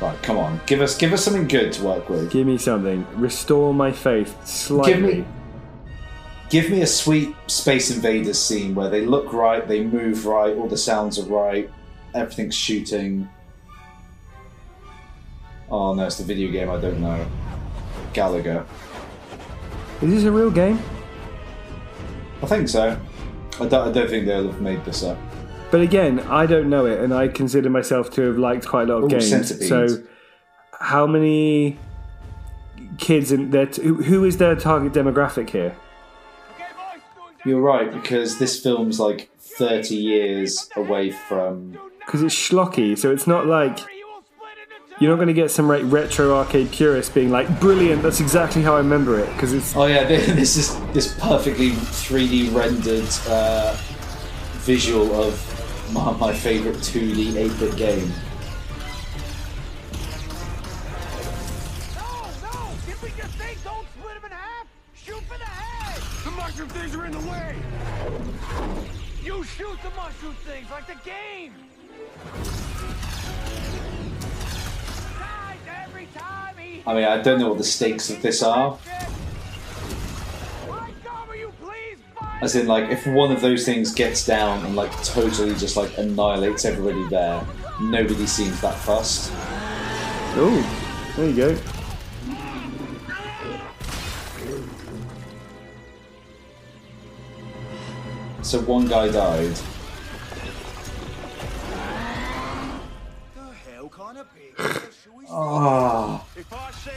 Right, 0.00 0.22
come 0.22 0.36
on, 0.36 0.60
give 0.66 0.82
us 0.82 0.96
give 0.96 1.12
us 1.14 1.24
something 1.24 1.48
good 1.48 1.72
to 1.72 1.84
work 1.84 2.10
with. 2.10 2.30
Give 2.30 2.46
me 2.46 2.58
something. 2.58 3.06
Restore 3.14 3.72
my 3.72 3.90
faith 3.90 4.36
slightly. 4.46 4.92
Give 4.92 5.02
me, 5.02 5.24
give 6.50 6.70
me 6.70 6.82
a 6.82 6.86
sweet 6.86 7.34
Space 7.46 7.90
Invaders 7.90 8.38
scene 8.38 8.74
where 8.74 8.90
they 8.90 9.06
look 9.06 9.32
right, 9.32 9.66
they 9.66 9.82
move 9.82 10.26
right, 10.26 10.54
all 10.54 10.68
the 10.68 10.76
sounds 10.76 11.18
are 11.18 11.24
right, 11.24 11.70
everything's 12.14 12.54
shooting. 12.54 13.26
Oh 15.70 15.94
no, 15.94 16.06
it's 16.06 16.18
the 16.18 16.24
video 16.24 16.52
game. 16.52 16.70
I 16.70 16.78
don't 16.78 17.00
know. 17.00 17.26
Galaga. 18.12 18.66
Is 20.02 20.10
this 20.10 20.24
a 20.24 20.30
real 20.30 20.50
game? 20.50 20.78
I 22.42 22.46
think 22.46 22.68
so. 22.68 23.00
I 23.58 23.66
don't, 23.66 23.88
I 23.88 23.92
don't 23.92 24.08
think 24.10 24.26
they'll 24.26 24.46
have 24.46 24.60
made 24.60 24.84
this 24.84 25.02
up. 25.02 25.16
But 25.70 25.80
again, 25.80 26.20
I 26.20 26.46
don't 26.46 26.70
know 26.70 26.86
it, 26.86 27.00
and 27.00 27.12
I 27.12 27.28
consider 27.28 27.68
myself 27.68 28.10
to 28.12 28.22
have 28.22 28.38
liked 28.38 28.66
quite 28.66 28.88
a 28.88 28.92
lot 28.94 28.98
of 28.98 29.04
Ooh, 29.04 29.08
games. 29.08 29.28
Centipede. 29.28 29.68
So, 29.68 30.02
how 30.80 31.06
many 31.06 31.78
kids 32.98 33.32
in 33.32 33.50
there? 33.50 33.66
T- 33.66 33.82
who- 33.82 34.02
who 34.02 34.24
is 34.24 34.36
their 34.38 34.54
target 34.54 34.92
demographic 34.92 35.50
here? 35.50 35.74
You're 37.44 37.60
right 37.60 37.92
because 37.92 38.38
this 38.38 38.60
film's 38.60 38.98
like 38.98 39.28
30 39.38 39.94
years 39.94 40.68
away 40.76 41.10
from. 41.10 41.78
Because 42.00 42.22
it's 42.22 42.34
schlocky, 42.34 42.96
so 42.96 43.10
it's 43.12 43.26
not 43.26 43.46
like 43.46 43.78
you're 44.98 45.10
not 45.10 45.16
going 45.16 45.28
to 45.28 45.34
get 45.34 45.50
some 45.50 45.68
like, 45.68 45.82
retro 45.84 46.34
arcade 46.34 46.70
purist 46.72 47.12
being 47.14 47.30
like, 47.30 47.60
"Brilliant! 47.60 48.02
That's 48.02 48.20
exactly 48.20 48.62
how 48.62 48.74
I 48.74 48.78
remember 48.78 49.18
it." 49.18 49.28
Because 49.34 49.52
it's 49.52 49.74
Oh 49.76 49.86
yeah, 49.86 50.04
this 50.06 50.56
is 50.56 50.78
this 50.92 51.14
perfectly 51.18 51.70
3D 51.70 52.54
rendered 52.54 53.08
uh, 53.28 53.76
visual 54.64 55.12
of 55.22 55.34
my, 55.92 56.12
my 56.16 56.32
favorite 56.32 56.76
2D 56.76 57.32
8-bit 57.32 57.76
game. 57.76 58.12
The 65.28 65.44
head! 65.44 66.02
The 66.24 66.30
mushroom 66.30 66.68
things 66.70 66.94
are 66.94 67.04
in 67.04 67.12
the 67.12 67.18
way! 67.30 67.56
You 69.22 69.44
shoot 69.44 69.76
the 69.82 69.90
mushroom 69.90 70.34
things 70.46 70.70
like 70.70 70.86
the 70.86 70.96
game! 71.04 71.52
Guys, 75.18 75.58
every 75.84 76.06
time 76.14 76.56
he 76.56 76.82
I 76.86 76.94
mean, 76.94 77.04
I 77.04 77.20
don't 77.20 77.38
know 77.40 77.48
what 77.48 77.58
the 77.58 77.64
stakes 77.64 78.08
of 78.08 78.22
this 78.22 78.42
are. 78.42 78.78
As 82.42 82.54
in, 82.54 82.66
like, 82.66 82.90
if 82.90 83.06
one 83.06 83.32
of 83.32 83.40
those 83.40 83.64
things 83.64 83.94
gets 83.94 84.26
down 84.26 84.64
and 84.66 84.76
like 84.76 84.92
totally 85.02 85.54
just 85.54 85.76
like 85.76 85.96
annihilates 85.96 86.64
everybody 86.64 87.08
there, 87.08 87.42
nobody 87.80 88.26
seems 88.26 88.60
that 88.60 88.74
fussed. 88.74 89.30
Oh, 90.38 91.14
there 91.16 91.30
you 91.30 91.36
go. 91.36 91.56
So 98.42 98.60
one 98.60 98.86
guy 98.86 99.10
died. 99.10 99.56
Ah. 105.28 106.24
If 106.36 106.52
I 106.52 106.70
say 106.70 106.92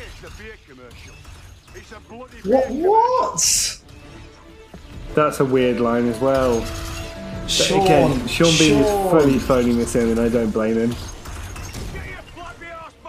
That's 5.19 5.41
a 5.41 5.45
weird 5.45 5.81
line 5.81 6.07
as 6.07 6.17
well. 6.19 6.61
But 6.61 7.49
Sean, 7.49 7.81
Again, 7.85 8.27
Sean 8.27 8.57
Bean 8.57 8.77
is 8.77 8.87
fully 9.11 9.37
phoning 9.37 9.77
this 9.77 9.93
in, 9.95 10.07
and 10.11 10.19
I 10.19 10.29
don't 10.29 10.49
blame 10.49 10.77
him. 10.77 10.95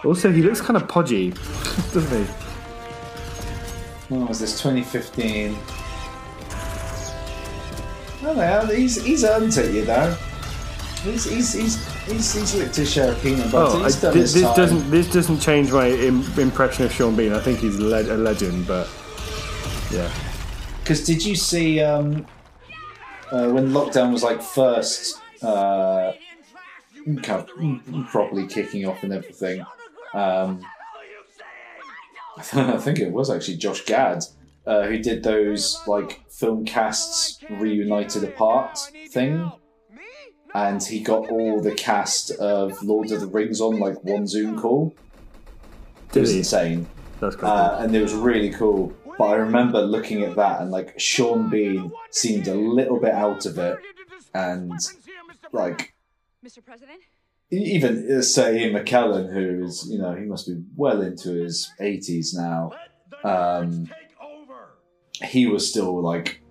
Also, 0.03 0.29
he 0.29 0.41
looks 0.41 0.59
kind 0.59 0.75
of 0.75 0.89
podgy, 0.89 1.31
doesn't 1.93 2.25
he? 2.25 2.31
When 4.09 4.27
was 4.27 4.41
this? 4.41 4.61
2015. 4.61 5.57
Oh, 8.23 8.65
he's 8.65 9.01
he's 9.03 9.23
earned 9.23 9.55
it, 9.57 9.73
you 9.73 9.85
know. 9.85 10.11
He's 11.03 11.23
he's 11.23 11.53
he's 11.53 12.05
he's, 12.07 12.33
he's 12.33 12.55
licked 12.55 12.75
his 12.75 12.91
share 12.91 13.13
of 13.13 13.21
peanut 13.21 13.49
butter. 13.53 13.77
Oh, 13.77 13.83
I, 13.83 13.89
this, 13.89 14.13
his 14.13 14.33
this 14.33 14.55
doesn't 14.55 14.91
this 14.91 15.09
doesn't 15.11 15.39
change 15.39 15.71
my 15.71 15.87
Im- 15.89 16.27
impression 16.37 16.83
of 16.83 16.91
Sean 16.91 17.15
Bean. 17.15 17.31
I 17.31 17.39
think 17.39 17.59
he's 17.59 17.79
le- 17.79 18.01
a 18.01 18.17
legend, 18.17 18.67
but 18.67 18.89
yeah. 19.91 20.11
Because 20.91 21.05
did 21.05 21.23
you 21.23 21.37
see 21.37 21.79
um, 21.79 22.25
uh, 23.31 23.47
when 23.47 23.69
lockdown 23.69 24.11
was 24.11 24.23
like 24.23 24.41
first 24.41 25.21
uh, 25.41 26.11
kind 27.23 27.49
of 27.49 28.07
properly 28.07 28.45
kicking 28.45 28.85
off 28.85 29.01
and 29.01 29.13
everything? 29.13 29.65
Um, 30.13 30.61
I 32.51 32.75
think 32.75 32.99
it 32.99 33.09
was 33.09 33.29
actually 33.29 33.55
Josh 33.55 33.85
Gad 33.85 34.25
uh, 34.67 34.83
who 34.83 34.97
did 34.97 35.23
those 35.23 35.81
like 35.87 36.29
film 36.29 36.65
casts 36.65 37.39
reunited 37.49 38.25
apart 38.25 38.77
thing, 39.11 39.49
and 40.53 40.83
he 40.83 40.99
got 40.99 41.29
all 41.29 41.61
the 41.61 41.71
cast 41.71 42.31
of 42.31 42.83
Lord 42.83 43.13
of 43.13 43.21
the 43.21 43.27
Rings 43.27 43.61
on 43.61 43.79
like 43.79 44.03
one 44.03 44.27
Zoom 44.27 44.59
call. 44.59 44.93
It 46.13 46.19
was 46.19 46.31
he? 46.31 46.39
insane. 46.39 46.85
That's 47.21 47.37
cool. 47.37 47.47
Uh, 47.47 47.77
and 47.79 47.95
it 47.95 48.01
was 48.01 48.13
really 48.13 48.49
cool. 48.49 48.93
But 49.17 49.25
I 49.25 49.35
remember 49.35 49.81
looking 49.81 50.23
at 50.23 50.35
that 50.35 50.61
and 50.61 50.71
like 50.71 50.99
Sean 50.99 51.49
Bean 51.49 51.91
seemed 52.09 52.47
a 52.47 52.55
little 52.55 52.99
bit 52.99 53.13
out 53.13 53.45
of 53.45 53.57
it, 53.57 53.77
and 54.33 54.73
like 55.51 55.93
Mr. 56.45 56.63
President? 56.63 57.01
even 57.51 58.09
uh, 58.09 58.21
Sir 58.21 58.53
Ian 58.53 58.73
McKellen, 58.73 59.31
who 59.31 59.65
is 59.65 59.87
you 59.89 59.99
know 59.99 60.15
he 60.15 60.25
must 60.25 60.47
be 60.47 60.63
well 60.75 61.01
into 61.01 61.31
his 61.31 61.71
eighties 61.79 62.33
now, 62.33 62.71
um, 63.23 63.89
he 65.23 65.45
was 65.47 65.69
still 65.69 66.01
like 66.01 66.41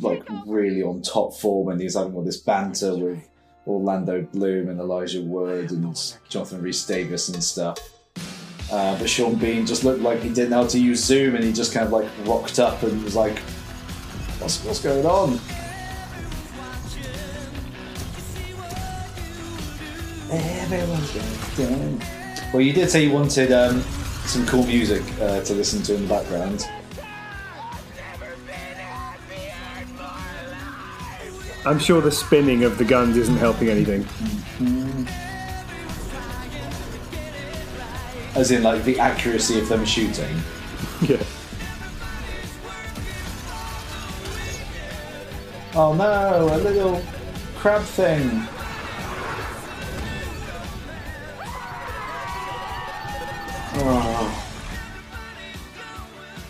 like 0.00 0.22
really 0.46 0.82
on 0.82 1.02
top 1.02 1.34
form, 1.34 1.70
and 1.70 1.80
he 1.80 1.84
was 1.84 1.94
having 1.94 2.14
all 2.14 2.24
this 2.24 2.36
banter 2.36 2.96
with 2.96 3.28
Orlando 3.66 4.22
Bloom 4.22 4.68
and 4.68 4.80
Elijah 4.80 5.22
Wood 5.22 5.70
and 5.70 5.96
Jonathan 6.28 6.62
Rhys-Davies 6.62 7.28
and 7.30 7.42
stuff. 7.42 7.78
Uh, 8.70 8.96
but 8.98 9.10
Sean 9.10 9.34
Bean 9.34 9.66
just 9.66 9.82
looked 9.84 10.00
like 10.00 10.20
he 10.20 10.28
didn't 10.28 10.50
know 10.50 10.62
how 10.62 10.68
to 10.68 10.78
use 10.78 11.02
Zoom, 11.02 11.34
and 11.34 11.42
he 11.44 11.52
just 11.52 11.72
kind 11.72 11.86
of 11.86 11.92
like 11.92 12.08
rocked 12.24 12.58
up 12.58 12.82
and 12.82 13.02
was 13.02 13.16
like, 13.16 13.38
"What's 14.38 14.64
what's 14.64 14.80
going 14.80 15.04
on?" 15.04 15.40
Everyone's 20.30 21.56
going. 21.56 22.02
Well, 22.52 22.60
you 22.60 22.72
did 22.72 22.88
say 22.88 23.04
you 23.04 23.12
wanted 23.12 23.50
um, 23.50 23.80
some 24.26 24.46
cool 24.46 24.64
music 24.64 25.02
uh, 25.20 25.40
to 25.42 25.54
listen 25.54 25.82
to 25.82 25.94
in 25.96 26.02
the 26.02 26.08
background. 26.08 26.64
I'm 31.66 31.78
sure 31.78 32.00
the 32.00 32.10
spinning 32.10 32.64
of 32.64 32.78
the 32.78 32.84
guns 32.84 33.16
isn't 33.16 33.36
helping 33.36 33.68
anything. 33.68 34.06
As 38.34 38.50
in, 38.50 38.62
like, 38.62 38.84
the 38.84 38.98
accuracy 38.98 39.58
of 39.60 39.68
them 39.68 39.84
shooting. 39.84 40.40
Yeah. 41.02 41.22
Oh 45.72 45.94
no, 45.94 46.48
a 46.52 46.58
little 46.58 47.00
crab 47.56 47.82
thing. 47.82 48.28
Oh. 53.82 54.52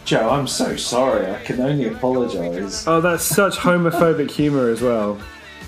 Joe, 0.07 0.31
I'm 0.31 0.47
so 0.47 0.75
sorry. 0.77 1.31
I 1.31 1.39
can 1.43 1.61
only 1.61 1.87
apologise. 1.89 2.87
Oh, 2.87 3.01
that's 3.01 3.23
such 3.23 3.57
homophobic 3.57 4.31
humor 4.31 4.71
as 4.71 4.81
well. 4.81 5.21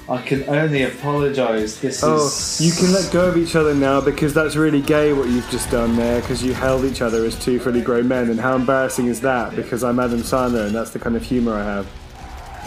I 0.09 0.21
can 0.21 0.43
only 0.49 0.83
apologise. 0.83 1.79
This 1.79 2.03
Oh, 2.03 2.27
is. 2.27 2.61
you 2.61 2.73
can 2.73 2.93
let 2.93 3.11
go 3.13 3.29
of 3.29 3.37
each 3.37 3.55
other 3.55 3.73
now 3.75 4.01
because 4.01 4.35
that's 4.35 4.57
really 4.57 4.81
gay 4.83 5.13
what 5.13 5.29
you've 5.29 5.49
just 5.51 5.71
done 5.71 5.97
there 5.97 6.21
because 6.21 6.43
you 6.43 6.53
held 6.55 6.85
each 6.85 7.01
other 7.01 7.25
as 7.25 7.39
two 7.43 7.59
fully 7.61 7.81
grown 7.81 8.09
men. 8.09 8.29
And 8.29 8.39
how 8.41 8.57
embarrassing 8.57 9.07
is 9.07 9.21
that? 9.21 9.55
Because 9.55 9.85
I'm 9.85 10.01
Adam 10.01 10.21
Sandler 10.21 10.67
and 10.67 10.75
that's 10.75 10.91
the 10.91 10.99
kind 10.99 11.15
of 11.17 11.23
humor 11.23 11.55
I 11.55 11.63
have. 11.65 11.87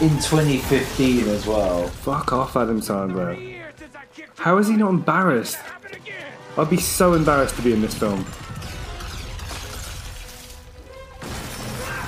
In 0.00 0.10
2015 0.18 1.28
as 1.28 1.46
well. 1.46 1.88
Fuck 1.88 2.32
off, 2.32 2.56
Adam 2.56 2.80
Sandler. 2.80 3.60
How 4.38 4.58
is 4.58 4.68
he 4.68 4.74
not 4.76 4.90
embarrassed? 4.90 5.58
I'd 6.58 6.70
be 6.70 6.78
so 6.78 7.12
embarrassed 7.14 7.54
to 7.56 7.62
be 7.62 7.72
in 7.72 7.82
this 7.82 7.94
film. 7.94 8.24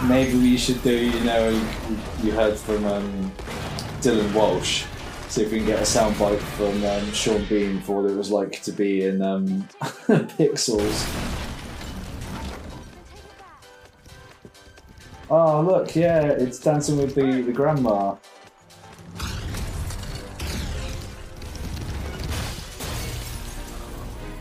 Maybe 0.08 0.38
we 0.38 0.56
should 0.56 0.82
do, 0.82 0.94
you 0.94 1.20
know, 1.20 1.48
you- 1.50 1.98
you 2.22 2.32
heard 2.32 2.56
from 2.56 2.84
um, 2.86 3.32
Dylan 4.00 4.32
Walsh. 4.32 4.84
See 5.28 5.42
if 5.42 5.52
we 5.52 5.58
can 5.58 5.66
get 5.66 5.78
a 5.78 5.82
soundbite 5.82 6.38
from 6.38 6.82
um, 6.84 7.12
Sean 7.12 7.44
Bean 7.44 7.82
for 7.82 8.00
what 8.00 8.10
it 8.10 8.16
was 8.16 8.30
like 8.30 8.62
to 8.62 8.72
be 8.72 9.04
in 9.04 9.20
um, 9.20 9.68
Pixels. 9.82 11.04
Oh, 15.30 15.60
look, 15.60 15.94
yeah, 15.94 16.22
it's 16.22 16.58
Dancing 16.58 16.96
with 16.96 17.14
the, 17.14 17.42
the 17.42 17.52
Grandma. 17.52 18.16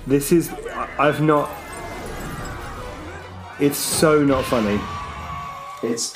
This 0.07 0.31
is. 0.31 0.49
I've 0.97 1.21
not. 1.21 1.49
It's 3.59 3.77
so 3.77 4.23
not 4.23 4.45
funny. 4.45 4.79
It's. 5.83 6.13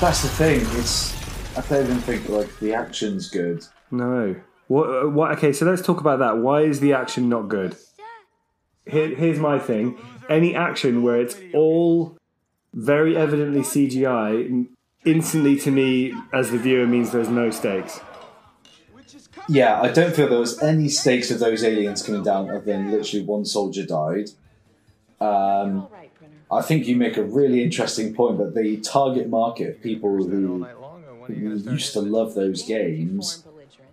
That's 0.00 0.22
the 0.22 0.28
thing, 0.28 0.60
it's. 0.78 1.17
I 1.58 1.60
don't 1.62 1.84
even 1.84 1.98
think, 1.98 2.28
like, 2.28 2.56
the 2.60 2.72
action's 2.72 3.28
good. 3.28 3.66
No. 3.90 4.36
What? 4.68 5.12
What? 5.12 5.32
Okay, 5.32 5.52
so 5.52 5.66
let's 5.66 5.82
talk 5.82 6.00
about 6.00 6.20
that. 6.20 6.38
Why 6.38 6.62
is 6.62 6.78
the 6.78 6.92
action 6.92 7.28
not 7.28 7.48
good? 7.48 7.76
Here, 8.86 9.14
here's 9.16 9.40
my 9.40 9.58
thing. 9.58 9.98
Any 10.30 10.54
action 10.54 11.02
where 11.02 11.20
it's 11.20 11.36
all 11.52 12.16
very 12.72 13.16
evidently 13.16 13.62
CGI, 13.62 14.68
instantly 15.04 15.58
to 15.58 15.72
me 15.72 16.14
as 16.32 16.52
the 16.52 16.58
viewer 16.58 16.86
means 16.86 17.10
there's 17.10 17.28
no 17.28 17.50
stakes. 17.50 18.00
Yeah, 19.48 19.80
I 19.80 19.90
don't 19.90 20.14
feel 20.14 20.28
there 20.28 20.38
was 20.38 20.62
any 20.62 20.88
stakes 20.88 21.32
of 21.32 21.40
those 21.40 21.64
aliens 21.64 22.04
coming 22.04 22.22
down 22.22 22.50
other 22.50 22.60
than 22.60 22.90
literally 22.90 23.24
one 23.24 23.44
soldier 23.44 23.84
died. 23.84 24.28
Um, 25.20 25.88
I 26.52 26.62
think 26.62 26.86
you 26.86 26.94
make 26.94 27.16
a 27.16 27.24
really 27.24 27.64
interesting 27.64 28.14
point 28.14 28.38
that 28.38 28.54
the 28.54 28.76
target 28.78 29.28
market 29.28 29.76
of 29.76 29.82
people 29.82 30.16
who, 30.16 30.66
who 31.34 31.56
used 31.56 31.92
to 31.92 32.00
love 32.00 32.34
those 32.34 32.62
games 32.62 33.44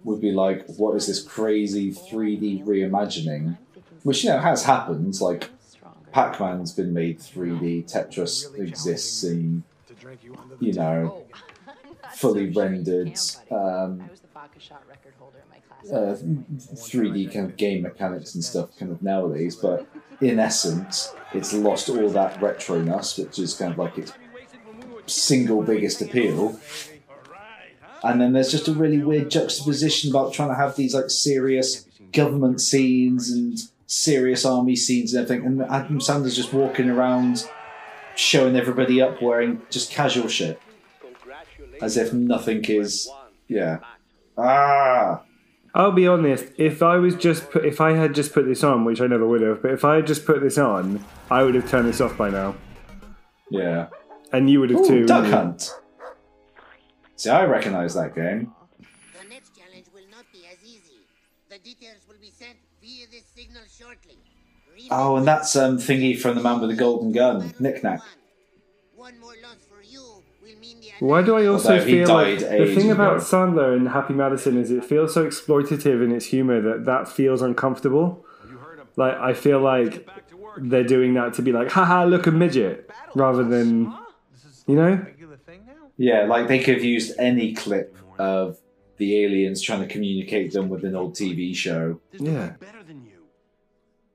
would 0.03 0.21
be 0.21 0.31
like, 0.31 0.65
what 0.77 0.95
is 0.95 1.07
this 1.07 1.21
crazy 1.21 1.91
3D 1.91 2.65
reimagining? 2.65 3.57
Which, 4.03 4.23
you 4.23 4.29
know, 4.29 4.39
has 4.39 4.63
happened. 4.63 5.19
Like, 5.19 5.49
Pac 6.11 6.39
Man's 6.39 6.71
been 6.71 6.93
made 6.93 7.19
3D, 7.19 7.91
Tetris 7.91 8.57
exists 8.57 9.23
in, 9.23 9.63
you 10.59 10.73
know, 10.73 11.25
fully 12.13 12.49
rendered. 12.51 13.17
Um, 13.51 14.09
uh, 15.91 16.15
3D 16.15 17.31
kind 17.31 17.45
of 17.45 17.57
game 17.57 17.83
mechanics 17.83 18.33
and 18.33 18.43
stuff 18.43 18.75
kind 18.77 18.91
of 18.91 19.01
nowadays, 19.03 19.55
but 19.55 19.88
in 20.21 20.39
essence, 20.39 21.13
it's 21.33 21.53
lost 21.53 21.89
all 21.89 22.09
that 22.09 22.39
retroness, 22.39 23.23
which 23.23 23.38
is 23.39 23.53
kind 23.53 23.71
of 23.71 23.77
like 23.77 23.97
its 23.97 24.13
single 25.05 25.61
biggest 25.61 26.01
appeal. 26.01 26.59
And 28.05 28.21
then 28.21 28.33
there's 28.33 28.51
just 28.51 28.67
a 28.67 28.73
really 28.73 28.99
weird 29.03 29.31
juxtaposition 29.31 30.11
about 30.11 30.31
trying 30.33 30.49
to 30.49 30.55
have 30.55 30.75
these 30.75 30.93
like 30.93 31.09
serious 31.09 31.85
government 32.13 32.61
scenes 32.61 33.31
and 33.31 33.57
serious 33.87 34.45
army 34.45 34.75
scenes 34.75 35.13
and 35.13 35.23
everything, 35.23 35.45
and 35.45 35.61
Adam 35.63 35.99
Sandler's 35.99 36.35
just 36.35 36.53
walking 36.53 36.89
around 36.89 37.49
showing 38.15 38.55
everybody 38.55 39.01
up 39.01 39.21
wearing 39.21 39.61
just 39.69 39.91
casual 39.91 40.27
shit. 40.27 40.59
as 41.81 41.97
if 41.97 42.13
nothing 42.13 42.63
is. 42.65 43.09
Yeah. 43.47 43.79
Ah. 44.37 45.21
I'll 45.73 45.91
be 45.91 46.07
honest. 46.07 46.45
If 46.57 46.81
I 46.81 46.95
was 46.97 47.15
just 47.15 47.51
put, 47.51 47.65
if 47.65 47.81
I 47.81 47.91
had 47.93 48.15
just 48.15 48.33
put 48.33 48.45
this 48.45 48.63
on, 48.63 48.85
which 48.85 49.01
I 49.01 49.07
never 49.07 49.27
would 49.27 49.41
have, 49.41 49.61
but 49.61 49.71
if 49.71 49.83
I 49.83 49.95
had 49.97 50.07
just 50.07 50.25
put 50.25 50.41
this 50.41 50.57
on, 50.57 51.03
I 51.29 51.43
would 51.43 51.53
have 51.55 51.69
turned 51.69 51.87
this 51.89 51.99
off 51.99 52.17
by 52.17 52.29
now, 52.29 52.55
Yeah. 53.49 53.87
and 54.31 54.49
you 54.49 54.61
would 54.61 54.69
have 54.69 54.79
Ooh, 54.81 54.87
too. 54.87 55.05
Duck? 55.05 55.25
Hunt. 55.25 55.71
See, 57.16 57.30
I 57.30 57.45
recognise 57.45 57.93
that 57.95 58.13
game. 58.16 58.53
The 59.22 59.30
next 59.30 59.51
challenge 59.57 59.86
will 59.93 60.09
not 60.11 60.26
be 60.34 60.43
as 60.51 60.61
easy. 60.63 60.99
The 61.49 61.57
details 61.59 62.01
will 62.07 62.20
be 62.20 62.32
sent 62.32 62.57
via 62.82 63.07
this 63.11 63.24
signal 63.36 63.63
shortly. 63.80 64.18
Oh, 64.91 65.16
and 65.16 65.26
that's 65.26 65.55
um 65.55 65.78
thingy 65.78 66.20
from 66.20 66.36
the 66.36 66.43
man 66.43 66.59
with 66.59 66.70
the 66.70 66.76
golden 66.76 67.11
gun, 67.13 67.53
Nick 67.59 67.84
Nack. 67.84 68.01
Why 70.99 71.22
do 71.22 71.36
I 71.36 71.45
also 71.45 71.74
Although 71.74 71.86
feel 71.86 72.07
like 72.07 72.39
the 72.39 72.53
ages 72.53 72.78
thing 72.78 72.91
about. 72.91 73.20
Sandler 73.20 73.76
and 73.76 73.89
Happy 73.89 74.13
Madison 74.13 74.57
is 74.57 74.72
it 74.72 74.84
feels 74.84 75.13
so 75.13 75.26
exploitative 75.26 76.03
in 76.03 76.11
its 76.11 76.26
humor 76.26 76.61
that 76.61 76.86
that 76.86 77.07
feels 77.07 77.41
uncomfortable. 77.41 78.26
Like 78.95 79.16
I 79.16 79.34
feel 79.34 79.59
like 79.59 80.07
they're 80.57 80.84
doing 80.84 81.13
that 81.16 81.34
to 81.36 81.41
be 81.41 81.51
like, 81.51 81.72
haha, 81.72 82.05
look 82.05 82.28
a 82.28 82.32
midget, 82.32 82.89
rather 83.13 83.43
than, 83.43 83.93
you 84.68 84.76
know, 84.76 85.05
Yeah, 85.97 86.25
like 86.25 86.47
they 86.47 86.59
could 86.59 86.75
have 86.75 86.83
used 86.83 87.13
any 87.17 87.53
clip 87.53 87.97
of 88.19 88.57
the 88.97 89.23
aliens 89.23 89.61
trying 89.61 89.81
to 89.81 89.87
communicate 89.87 90.53
them 90.53 90.69
with 90.69 90.83
an 90.83 90.95
old 90.95 91.15
TV 91.15 91.55
show. 91.55 91.99
yeah. 92.13 92.53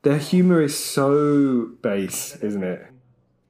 Their 0.02 0.16
humor 0.16 0.62
is 0.62 0.78
so 0.78 1.72
base, 1.82 2.36
isn't 2.36 2.64
it? 2.64 2.86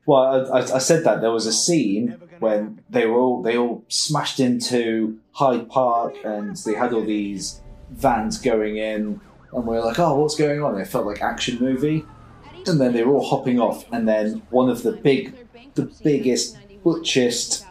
Well, 0.05 0.53
I, 0.53 0.59
I, 0.59 0.75
I 0.75 0.79
said 0.79 1.05
that 1.05 1.21
there 1.21 1.31
was 1.31 1.47
a 1.47 1.53
scene 1.53 2.21
when 2.41 2.83
they 2.91 3.07
were 3.07 3.19
all 3.19 3.43
they 3.43 3.57
all 3.57 3.85
smashed 3.87 4.41
into 4.41 5.21
Hyde 5.33 5.69
Park 5.69 6.17
and 6.25 6.57
they 6.57 6.75
had 6.75 6.93
all 6.93 7.05
these 7.05 7.61
vans 7.91 8.39
going 8.39 8.79
in, 8.79 9.21
and 9.53 9.67
we 9.67 9.77
are 9.77 9.85
like, 9.85 10.01
"Oh, 10.01 10.21
what's 10.21 10.35
going 10.35 10.61
on?" 10.63 10.81
It 10.81 10.89
felt 10.89 11.07
like 11.07 11.23
action 11.23 11.59
movie, 11.61 12.05
and 12.67 12.81
then 12.81 12.93
they 12.93 13.05
were 13.05 13.15
all 13.15 13.29
hopping 13.29 13.61
off, 13.61 13.85
and 13.93 14.09
then 14.09 14.43
one 14.51 14.69
of 14.69 14.83
the 14.83 14.93
big, 14.93 15.35
the 15.75 15.93
biggest, 16.03 16.59
butchest 16.83 17.67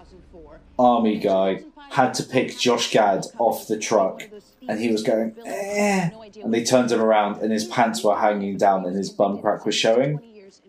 army 0.80 1.20
guy 1.20 1.64
had 1.92 2.14
to 2.16 2.24
pick 2.24 2.58
Josh 2.58 2.92
Gad 2.92 3.26
off 3.38 3.68
the 3.68 3.78
truck, 3.78 4.24
and 4.68 4.80
he 4.80 4.92
was 4.92 5.04
going, 5.04 5.36
eh. 5.46 6.10
and 6.44 6.54
they 6.54 6.64
turned 6.64 6.92
him 6.92 7.02
around, 7.02 7.42
and 7.42 7.52
his 7.52 7.66
pants 7.66 8.04
were 8.04 8.16
hanging 8.16 8.58
down, 8.58 8.86
and 8.86 8.96
his 8.96 9.10
bum 9.10 9.42
crack 9.42 9.66
was 9.66 9.76
showing. 9.76 10.22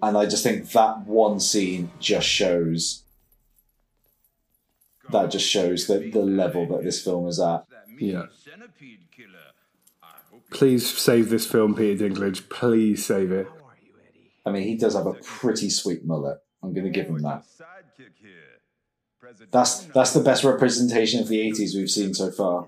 And 0.03 0.17
I 0.17 0.27
just 0.27 0.43
think 0.43 0.71
that 0.73 1.07
one 1.07 1.41
scene 1.41 1.91
just 2.01 2.27
shows 2.27 3.05
that 5.11 5.31
just 5.31 5.49
shows 5.49 5.87
the, 5.87 5.99
the 6.11 6.21
level 6.21 6.67
that 6.69 6.83
this 6.85 7.03
film 7.03 7.27
is 7.29 7.41
at. 7.41 7.65
Yeah. 7.99 8.27
Please 10.51 10.99
save 10.99 11.31
this 11.31 11.47
film, 11.47 11.75
Peter 11.75 12.09
Dinklage. 12.09 12.49
Please 12.49 13.05
save 13.05 13.31
it. 13.31 13.49
I 14.45 14.51
mean, 14.51 14.63
he 14.63 14.77
does 14.77 14.95
have 14.95 15.07
a 15.07 15.15
pretty 15.15 15.71
sweet 15.71 16.05
mullet. 16.05 16.39
I'm 16.63 16.73
going 16.73 16.87
to 16.87 16.91
give 16.91 17.07
him 17.07 17.19
that. 17.19 17.45
That's 19.51 19.81
that's 19.87 20.12
the 20.12 20.20
best 20.20 20.45
representation 20.45 21.20
of 21.20 21.28
the 21.28 21.41
80s 21.51 21.74
we've 21.74 21.91
seen 21.91 22.14
so 22.14 22.31
far. 22.31 22.66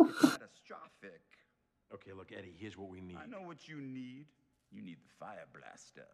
Okay, 1.94 2.12
look, 2.12 2.32
Eddie, 2.36 2.54
here's 2.58 2.76
what 2.76 2.90
we 2.90 3.00
need. 3.00 3.16
I 3.16 3.26
know 3.26 3.46
what 3.46 3.68
you 3.68 3.80
need. 3.80 4.26
You 4.72 4.82
need 4.82 4.96
the 4.96 5.08
fire 5.18 5.46
blaster. 5.52 6.04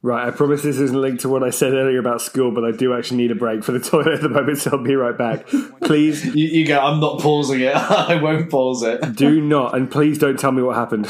Right, 0.00 0.28
I 0.28 0.30
promise 0.30 0.62
this 0.62 0.78
isn't 0.78 0.98
linked 1.00 1.22
to 1.22 1.28
what 1.28 1.42
I 1.42 1.50
said 1.50 1.72
earlier 1.72 1.98
about 1.98 2.20
school, 2.22 2.50
but 2.52 2.64
I 2.64 2.70
do 2.70 2.94
actually 2.94 3.16
need 3.18 3.30
a 3.30 3.34
break 3.34 3.64
for 3.64 3.72
the 3.72 3.80
toilet 3.90 4.14
at 4.14 4.20
the 4.20 4.28
moment, 4.28 4.58
so 4.58 4.70
I'll 4.72 4.82
be 4.82 4.94
right 4.94 5.16
back. 5.16 5.46
Please 5.82 6.24
You, 6.34 6.46
you 6.46 6.66
go, 6.66 6.78
I'm 6.78 7.00
not 7.00 7.20
pausing 7.20 7.60
it. 7.60 7.74
I 7.74 8.14
won't 8.22 8.50
pause 8.50 8.82
it. 8.84 9.16
do 9.16 9.40
not, 9.40 9.74
and 9.74 9.90
please 9.90 10.18
don't 10.18 10.38
tell 10.38 10.52
me 10.52 10.62
what 10.62 10.76
happened. 10.76 11.06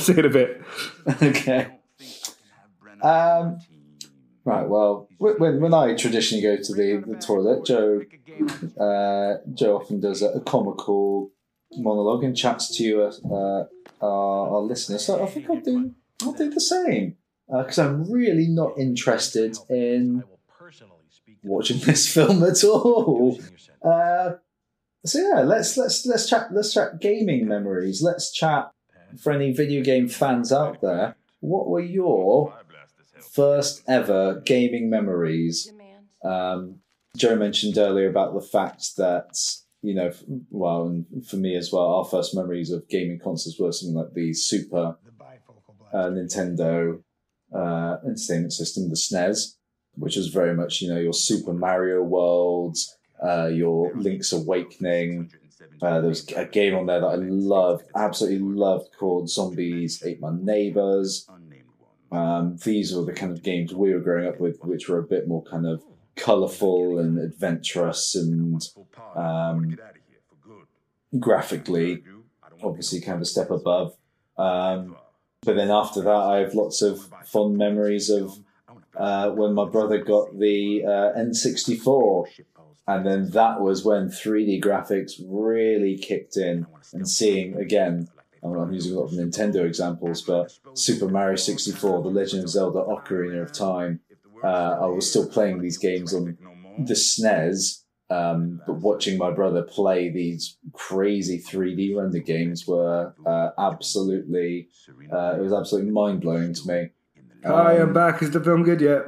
See 0.00 0.12
you 0.14 0.18
in 0.20 0.24
a 0.24 0.28
bit. 0.30 0.62
okay. 1.22 1.68
Um, 3.02 3.58
right, 4.44 4.68
well, 4.68 5.08
when, 5.18 5.60
when 5.60 5.74
I 5.74 5.94
traditionally 5.94 6.42
go 6.42 6.56
to 6.56 6.74
the, 6.74 7.02
the 7.06 7.16
toilet, 7.16 7.64
Joe 7.64 8.02
uh, 8.78 9.38
Joe 9.54 9.76
often 9.76 10.00
does 10.00 10.22
a, 10.22 10.30
a 10.30 10.40
comical 10.40 11.30
monologue 11.76 12.24
and 12.24 12.36
chats 12.36 12.76
to 12.76 12.84
you, 12.84 13.02
uh, 13.02 13.64
our, 14.04 14.48
our 14.50 14.60
listeners. 14.60 15.04
So 15.04 15.22
I 15.22 15.26
think 15.26 15.48
I'll 15.48 15.60
do, 15.60 15.92
I'll 16.22 16.32
do 16.32 16.50
the 16.50 16.60
same. 16.60 17.16
Because 17.48 17.78
I'm 17.78 18.10
really 18.10 18.46
not 18.46 18.78
interested 18.78 19.58
in 19.68 20.24
watching 21.42 21.78
this 21.80 22.08
film 22.14 22.42
at 22.44 22.62
all. 22.64 23.38
Uh, 23.82 24.32
so 25.04 25.18
yeah, 25.18 25.40
let's 25.40 25.76
let's 25.76 26.06
let's 26.06 26.28
chat 26.28 26.48
let's 26.52 26.72
chat 26.72 27.00
gaming 27.00 27.46
memories. 27.46 28.02
Let's 28.02 28.30
chat 28.30 28.70
for 29.20 29.32
any 29.32 29.52
video 29.52 29.82
game 29.82 30.08
fans 30.08 30.52
out 30.52 30.80
there. 30.80 31.16
What 31.40 31.68
were 31.68 31.80
your 31.80 32.54
first 33.22 33.82
ever 33.88 34.40
gaming 34.44 34.90
memories? 34.90 35.70
Um, 36.24 36.80
Joe 37.16 37.36
mentioned 37.36 37.78
earlier 37.78 38.08
about 38.08 38.34
the 38.34 38.40
fact 38.40 38.96
that 38.96 39.36
you 39.82 39.94
know, 39.94 40.12
well, 40.50 40.86
and 40.86 41.26
for 41.26 41.36
me 41.36 41.56
as 41.56 41.72
well, 41.72 41.86
our 41.94 42.04
first 42.04 42.34
memories 42.34 42.70
of 42.70 42.88
gaming 42.88 43.18
consoles 43.18 43.58
were 43.58 43.72
something 43.72 43.96
like 43.96 44.14
the 44.14 44.32
Super 44.32 44.96
uh, 45.92 46.08
Nintendo 46.08 47.02
uh, 47.52 47.96
Entertainment 48.06 48.52
System, 48.52 48.88
the 48.88 48.94
SNES, 48.94 49.56
which 49.96 50.16
was 50.16 50.28
very 50.28 50.54
much 50.54 50.80
you 50.80 50.88
know 50.88 51.00
your 51.00 51.12
Super 51.12 51.52
Mario 51.52 52.02
Worlds, 52.02 52.96
uh, 53.22 53.46
your 53.46 53.92
Link's 53.94 54.32
Awakening. 54.32 55.30
Uh, 55.80 56.00
there 56.00 56.08
was 56.08 56.28
a 56.32 56.44
game 56.44 56.76
on 56.76 56.86
there 56.86 57.00
that 57.00 57.06
I 57.06 57.16
loved, 57.16 57.84
absolutely 57.96 58.38
loved, 58.38 58.90
called 58.96 59.28
Zombies 59.28 60.02
Ate 60.04 60.20
My 60.20 60.30
Neighbors. 60.32 61.28
Um, 62.12 62.58
these 62.64 62.94
were 62.94 63.04
the 63.04 63.12
kind 63.12 63.32
of 63.32 63.42
games 63.42 63.74
we 63.74 63.92
were 63.94 64.00
growing 64.00 64.28
up 64.28 64.38
with, 64.38 64.62
which 64.62 64.88
were 64.88 64.98
a 64.98 65.02
bit 65.02 65.26
more 65.26 65.42
kind 65.42 65.66
of 65.66 65.82
colourful 66.14 66.98
and 66.98 67.18
adventurous 67.18 68.14
and 68.14 68.62
um, 69.16 69.78
graphically, 71.18 72.02
obviously, 72.62 73.00
kind 73.00 73.16
of 73.16 73.22
a 73.22 73.26
step 73.26 73.50
above. 73.50 73.96
Um, 74.36 74.96
but 75.42 75.56
then 75.56 75.70
after 75.70 76.02
that, 76.02 76.10
I 76.10 76.38
have 76.38 76.54
lots 76.54 76.82
of 76.82 77.08
fond 77.24 77.56
memories 77.56 78.10
of 78.10 78.38
uh, 78.96 79.30
when 79.30 79.54
my 79.54 79.64
brother 79.64 79.98
got 79.98 80.38
the 80.38 80.84
uh, 80.84 81.18
N64. 81.18 82.26
And 82.86 83.06
then 83.06 83.30
that 83.30 83.60
was 83.60 83.84
when 83.84 84.08
3D 84.08 84.62
graphics 84.62 85.12
really 85.24 85.96
kicked 85.96 86.36
in 86.36 86.66
and 86.92 87.08
seeing 87.08 87.56
again. 87.56 88.08
I'm 88.42 88.54
not 88.54 88.72
using 88.72 88.94
a 88.96 89.00
lot 89.00 89.04
of 89.06 89.12
Nintendo 89.12 89.64
examples, 89.64 90.22
but 90.22 90.52
Super 90.74 91.08
Mario 91.08 91.36
64, 91.36 92.02
The 92.02 92.08
Legend 92.08 92.44
of 92.44 92.48
Zelda 92.50 92.80
Ocarina 92.80 93.42
of 93.42 93.52
Time. 93.52 94.00
Uh, 94.42 94.78
I 94.82 94.86
was 94.86 95.08
still 95.08 95.28
playing 95.28 95.60
these 95.60 95.78
games 95.78 96.12
on 96.12 96.36
the 96.78 96.94
SNES, 96.94 97.82
um, 98.10 98.60
but 98.66 98.74
watching 98.80 99.16
my 99.16 99.30
brother 99.30 99.62
play 99.62 100.08
these 100.08 100.56
crazy 100.72 101.38
3D 101.40 101.96
render 101.96 102.18
games 102.18 102.66
were 102.66 103.14
uh, 103.24 103.50
absolutely, 103.58 104.68
uh, 105.12 105.36
it 105.38 105.42
was 105.42 105.52
absolutely 105.52 105.92
mind 105.92 106.20
blowing 106.22 106.52
to 106.54 106.66
me. 106.66 106.90
Hi, 107.44 107.76
I'm 107.78 107.88
Um, 107.88 107.92
back. 107.92 108.22
Is 108.22 108.30
the 108.32 108.40
film 108.40 108.64
good 108.64 108.80
yet? 108.80 109.02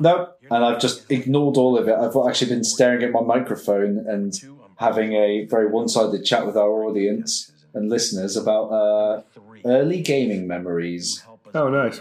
no, 0.00 0.28
and 0.50 0.64
I've 0.64 0.80
just 0.80 1.10
ignored 1.10 1.56
all 1.56 1.76
of 1.76 1.86
it. 1.88 1.94
I've 1.94 2.16
actually 2.28 2.50
been 2.50 2.64
staring 2.64 3.02
at 3.02 3.10
my 3.12 3.20
microphone 3.22 3.98
and 4.08 4.32
having 4.76 5.12
a 5.12 5.44
very 5.46 5.66
one-sided 5.68 6.24
chat 6.24 6.46
with 6.46 6.56
our 6.56 6.84
audience 6.84 7.52
and 7.74 7.88
listeners 7.88 8.36
about 8.36 8.68
uh, 8.70 9.22
early 9.64 10.00
gaming 10.02 10.46
memories 10.46 11.22
Oh, 11.54 11.68
nice. 11.68 12.00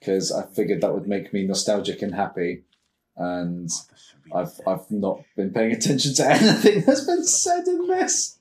because 0.00 0.32
I 0.32 0.46
figured 0.46 0.80
that 0.80 0.92
would 0.94 1.06
make 1.06 1.32
me 1.32 1.46
nostalgic 1.46 2.02
and 2.02 2.14
happy. 2.14 2.64
And 3.16 3.68
I've 4.32 4.60
I've 4.66 4.90
not 4.90 5.22
been 5.36 5.50
paying 5.52 5.72
attention 5.72 6.14
to 6.14 6.26
anything 6.30 6.82
that's 6.86 7.04
been 7.04 7.24
said 7.24 7.66
in 7.66 7.86
this. 7.88 8.38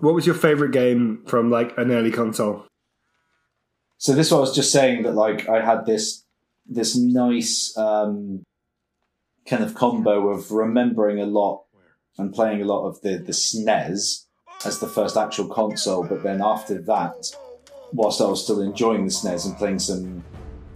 What 0.00 0.14
was 0.14 0.26
your 0.26 0.34
favorite 0.34 0.72
game 0.72 1.22
from 1.26 1.50
like 1.50 1.76
an 1.78 1.90
early 1.90 2.10
console? 2.10 2.66
So 3.98 4.12
this 4.14 4.32
I 4.32 4.38
was 4.38 4.54
just 4.54 4.72
saying 4.72 5.04
that 5.04 5.12
like 5.14 5.48
I 5.48 5.64
had 5.64 5.86
this 5.86 6.24
this 6.66 6.96
nice 6.96 7.76
um, 7.76 8.42
kind 9.46 9.62
of 9.62 9.74
combo 9.74 10.28
of 10.28 10.50
remembering 10.52 11.20
a 11.20 11.26
lot 11.26 11.64
and 12.18 12.32
playing 12.32 12.62
a 12.62 12.64
lot 12.64 12.86
of 12.86 13.00
the 13.02 13.18
the 13.18 13.32
SNES 13.32 14.26
as 14.64 14.78
the 14.78 14.88
first 14.88 15.16
actual 15.16 15.48
console, 15.48 16.04
but 16.04 16.22
then 16.22 16.40
after 16.42 16.80
that, 16.82 17.34
whilst 17.92 18.20
I 18.20 18.26
was 18.26 18.42
still 18.42 18.60
enjoying 18.60 19.04
the 19.04 19.10
SNES 19.10 19.46
and 19.46 19.56
playing 19.56 19.78
some 19.78 20.24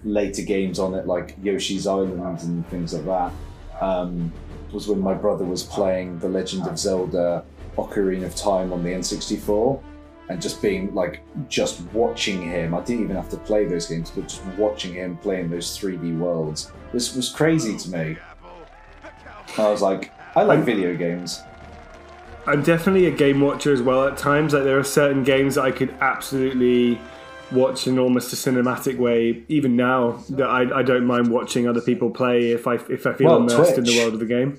later 0.05 0.43
games 0.43 0.79
on 0.79 0.95
it 0.95 1.07
like 1.07 1.37
Yoshi's 1.43 1.87
Island 1.87 2.41
and 2.43 2.67
things 2.69 2.95
like 2.95 3.05
that, 3.07 3.83
um, 3.83 4.33
was 4.73 4.89
when 4.89 5.01
my 5.01 5.15
brother 5.15 5.45
was 5.45 5.63
playing 5.63 6.19
The 6.19 6.29
Legend 6.29 6.67
of 6.67 6.79
Zelda 6.79 7.45
Ocarina 7.77 8.27
of 8.27 8.35
Time 8.35 8.73
on 8.73 8.83
the 8.83 8.91
N64 8.91 9.83
and 10.29 10.43
just 10.43 10.61
being 10.61 10.93
like 10.93 11.23
just 11.49 11.81
watching 11.93 12.43
him 12.43 12.75
i 12.75 12.81
didn't 12.81 13.05
even 13.05 13.15
have 13.15 13.31
to 13.31 13.37
play 13.37 13.65
those 13.65 13.87
games 13.87 14.11
but 14.11 14.23
just 14.23 14.45
watching 14.59 14.93
him 14.93 15.17
playing 15.19 15.49
those 15.49 15.79
3d 15.79 16.19
worlds 16.19 16.73
was 16.93 17.15
was 17.15 17.29
crazy 17.29 17.77
to 17.77 17.91
me 17.91 18.17
I 19.59 19.71
was 19.71 19.81
like, 19.81 20.13
I 20.35 20.43
like 20.43 20.61
video 20.61 20.95
games. 20.97 21.43
I'm 22.47 22.63
definitely 22.63 23.07
a 23.07 23.11
game 23.11 23.41
watcher 23.41 23.73
as 23.73 23.83
well 23.83 24.07
at 24.07 24.17
times. 24.17 24.53
Like 24.53 24.65
there 24.65 24.79
are 24.79 24.85
certain 24.85 25.25
games 25.25 25.57
that 25.57 25.65
I 25.65 25.71
could 25.73 25.91
absolutely 26.01 27.01
watch 27.51 27.87
in 27.87 27.99
almost 27.99 28.33
a 28.33 28.37
cinematic 28.37 28.99
way. 28.99 29.43
Even 29.49 29.77
now, 29.77 30.23
that 30.31 30.49
I, 30.49 30.81
I 30.81 30.83
don't 30.83 31.07
mind 31.07 31.31
watching 31.31 31.69
other 31.69 31.81
people 31.81 32.11
play 32.11 32.53
if 32.53 32.67
I 32.67 32.75
if 32.75 33.07
I 33.07 33.15
feel 33.15 33.29
Well, 33.29 33.37
immersed 33.39 33.79
in 33.79 33.85
the 33.85 33.99
world 33.99 34.15
of 34.15 34.21
the 34.21 34.27
game. 34.27 34.59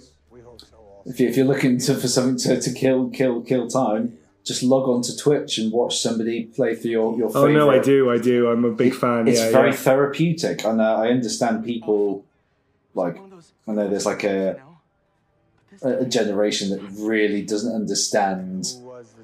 If, 1.05 1.21
you, 1.21 1.29
if 1.29 1.37
you're 1.37 1.45
looking 1.45 1.79
to, 1.79 1.95
for 1.95 2.09
something 2.09 2.37
to, 2.39 2.59
to 2.59 2.73
kill 2.73 3.09
kill 3.09 3.41
kill 3.41 3.69
time, 3.69 4.17
just 4.43 4.61
log 4.61 4.89
on 4.89 5.01
to 5.03 5.15
Twitch 5.15 5.57
and 5.57 5.71
watch 5.71 5.99
somebody 5.99 6.45
play 6.45 6.75
for 6.75 6.87
your 6.87 7.17
your. 7.17 7.29
Favorite. 7.29 7.51
Oh 7.51 7.53
no, 7.53 7.69
I 7.71 7.79
do, 7.79 8.11
I 8.11 8.17
do. 8.17 8.49
I'm 8.49 8.65
a 8.65 8.71
big 8.71 8.93
fan. 8.93 9.27
It's 9.29 9.39
yeah, 9.39 9.51
very 9.51 9.69
yeah. 9.69 9.75
therapeutic, 9.77 10.65
and 10.65 10.81
uh, 10.81 10.95
I 10.95 11.07
understand 11.07 11.63
people 11.63 12.25
like 12.93 13.17
I 13.67 13.71
know 13.71 13.87
there's 13.87 14.05
like 14.05 14.25
a 14.25 14.61
a 15.81 16.05
generation 16.05 16.69
that 16.69 16.81
really 16.99 17.41
doesn't 17.41 17.73
understand 17.73 18.67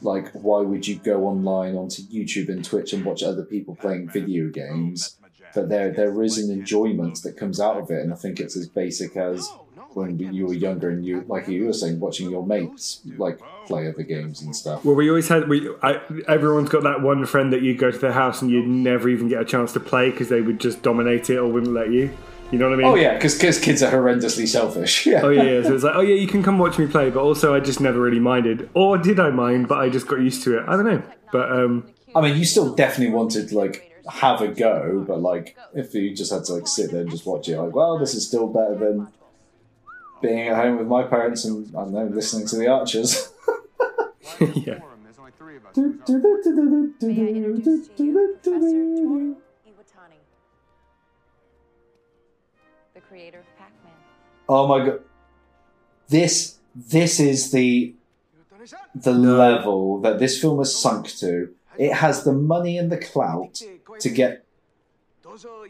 like 0.01 0.32
why 0.34 0.62
would 0.62 0.88
you 0.88 0.95
go 0.97 1.26
online 1.26 1.76
onto 1.76 2.01
YouTube 2.04 2.49
and 2.49 2.64
Twitch 2.64 2.93
and 2.93 3.06
watch 3.06 3.24
other 3.24 3.43
people 3.43 3.76
playing 3.76 4.10
video 4.10 4.49
games, 4.49 5.18
but 5.56 5.70
there 5.70 5.91
there 5.91 6.22
is 6.24 6.38
an 6.38 6.51
enjoyment 6.51 7.22
that 7.24 7.38
comes 7.38 7.60
out 7.60 7.78
of 7.78 7.89
it, 7.89 8.01
and 8.01 8.14
I 8.14 8.16
think 8.16 8.39
it's 8.39 8.56
as 8.58 8.68
basic 8.68 9.16
as 9.16 9.49
when 9.95 10.18
you 10.18 10.47
were 10.47 10.54
younger 10.54 10.89
and 10.89 11.06
you 11.06 11.24
like 11.28 11.47
you 11.47 11.66
were 11.66 11.74
saying 11.74 11.99
watching 11.99 12.30
your 12.30 12.45
mates 12.45 13.01
like 13.18 13.39
play 13.66 13.88
other 13.88 14.04
games 14.04 14.41
and 14.41 14.56
stuff. 14.56 14.84
Well, 14.84 14.95
we 14.95 15.10
always 15.10 15.28
had 15.28 15.47
we. 15.47 15.70
I, 15.82 16.01
everyone's 16.28 16.70
got 16.70 16.84
that 16.84 17.01
one 17.01 17.26
friend 17.26 17.54
that 17.54 17.62
you 17.62 17.76
go 17.76 17.91
to 17.91 17.97
their 17.97 18.12
house 18.12 18.41
and 18.41 18.51
you'd 18.51 18.68
never 18.68 19.10
even 19.10 19.28
get 19.28 19.41
a 19.41 19.45
chance 19.45 19.74
to 19.74 19.80
play 19.80 20.10
because 20.10 20.30
they 20.30 20.41
would 20.41 20.60
just 20.60 20.82
dominate 20.82 21.30
it 21.30 21.38
or 21.38 21.47
wouldn't 21.47 21.74
let 21.74 21.91
you. 21.91 22.16
You 22.52 22.60
know 22.60 22.70
what 22.70 22.76
I 22.76 22.78
mean? 22.78 22.86
Oh 22.86 22.96
yeah, 22.96 23.16
because 23.16 23.60
kids 23.60 23.82
are 23.82 23.91
horrendously 23.91 24.48
selfish. 24.48 25.06
Yeah. 25.06 25.22
Oh 25.24 25.30
yeah, 25.30 25.44
yeah. 25.44 25.64
So 25.64 25.74
it's 25.74 25.84
like, 25.84 25.96
oh 25.96 26.02
yeah, 26.02 26.16
you 26.16 26.28
can 26.28 26.44
come 26.44 26.60
watch 26.60 26.78
me 26.78 26.86
play, 26.88 27.10
but 27.10 27.22
also 27.22 27.56
I 27.56 27.60
just 27.60 27.80
never 27.80 28.00
really 28.00 28.20
minded, 28.20 28.70
or 28.74 28.98
did 28.98 29.20
I 29.20 29.30
mind? 29.30 29.68
But 29.68 29.80
I 29.80 29.89
just 29.89 30.08
got 30.08 30.20
used 30.20 30.44
to 30.44 30.60
it. 30.60 30.66
I 30.68 30.76
don't 30.76 30.86
know. 30.86 31.02
But 31.32 31.52
um, 31.52 31.88
I 32.16 32.22
mean, 32.22 32.38
you 32.38 32.46
still 32.46 32.76
definitely 32.76 33.14
wanted 33.14 33.52
like 33.52 33.91
have 34.08 34.41
a 34.41 34.48
go, 34.50 35.04
but 35.08 35.20
like 35.22 35.58
if 35.74 35.94
you 35.96 36.16
just 36.16 36.32
had 36.32 36.44
to 36.46 36.54
like 36.54 36.68
sit 36.68 36.91
there 36.91 37.02
and 37.02 37.10
just 37.10 37.26
watch 37.26 37.50
it, 37.50 37.60
like, 37.60 37.74
well, 37.74 37.98
this 37.98 38.14
is 38.14 38.28
still 38.28 38.48
better 38.48 38.76
than 38.76 39.08
being 40.22 40.48
at 40.48 40.56
home 40.56 40.78
with 40.78 40.88
my 40.88 41.04
parents 41.04 41.46
and 41.46 41.68
I 41.76 41.82
don't 41.82 41.94
know 41.94 42.06
listening 42.06 42.48
to 42.48 42.56
the 42.56 42.68
Archers. 42.68 43.32
yeah. 44.56 44.80
Creator 53.14 53.39
of 53.39 53.57
Pac-Man. 53.59 53.93
Oh 54.49 54.68
my 54.68 54.86
god, 54.86 55.01
this 56.09 56.57
this 56.76 57.20
is 57.20 57.51
the 57.51 57.93
the 58.95 59.11
level 59.14 60.01
that 60.01 60.18
this 60.18 60.41
film 60.41 60.57
has 60.57 60.76
sunk 60.76 61.09
to. 61.18 61.53
It 61.78 61.93
has 61.93 62.24
the 62.24 62.34
money 62.34 62.76
and 62.80 62.91
the 62.91 62.97
clout 62.97 63.61
to 63.99 64.09
get 64.09 64.45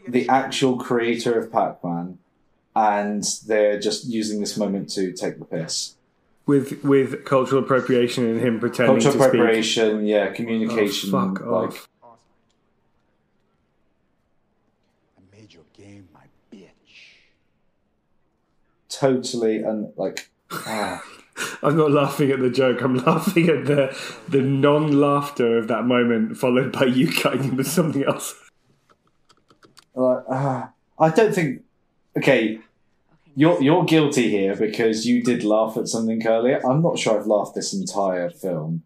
the 0.08 0.26
actual 0.28 0.78
creator 0.78 1.38
of 1.38 1.52
Pac-Man, 1.52 2.18
and 2.74 3.22
they're 3.46 3.78
just 3.78 4.06
using 4.06 4.40
this 4.40 4.56
moment 4.56 4.88
to 4.90 5.12
take 5.12 5.38
the 5.38 5.44
piss. 5.44 5.96
with 6.46 6.82
with 6.82 7.26
cultural 7.26 7.62
appropriation 7.62 8.24
and 8.26 8.40
him 8.40 8.58
pretending 8.58 8.94
Cultural 9.02 9.12
to 9.12 9.20
speak. 9.20 9.30
preparation, 9.32 10.06
yeah, 10.06 10.30
communication, 10.32 11.14
Oh, 11.14 11.34
fuck 11.34 11.42
oh, 11.46 11.52
like 11.60 11.68
off. 11.68 11.88
Totally 19.04 19.62
and 19.62 19.92
like 19.96 20.30
ah. 20.50 21.02
I'm 21.64 21.76
not 21.76 21.90
laughing 21.90 22.30
at 22.30 22.38
the 22.38 22.50
joke. 22.50 22.80
I'm 22.80 22.96
laughing 22.96 23.48
at 23.48 23.66
the 23.66 23.96
the 24.28 24.40
non-laughter 24.40 25.58
of 25.58 25.68
that 25.68 25.84
moment, 25.84 26.36
followed 26.36 26.72
by 26.72 26.84
you 26.84 27.10
cutting 27.10 27.42
him 27.42 27.56
with 27.56 27.66
something 27.66 28.04
else. 28.04 28.34
like, 29.94 30.24
ah. 30.30 30.70
I 30.98 31.10
don't 31.10 31.34
think. 31.34 31.62
Okay, 32.16 32.60
you're 33.34 33.60
you're 33.60 33.84
guilty 33.84 34.30
here 34.30 34.54
because 34.54 35.06
you 35.06 35.22
did 35.22 35.42
laugh 35.42 35.76
at 35.76 35.88
something 35.88 36.24
earlier. 36.24 36.64
I'm 36.64 36.82
not 36.82 36.98
sure 36.98 37.18
I've 37.18 37.26
laughed 37.26 37.56
this 37.56 37.74
entire 37.74 38.30
film. 38.30 38.84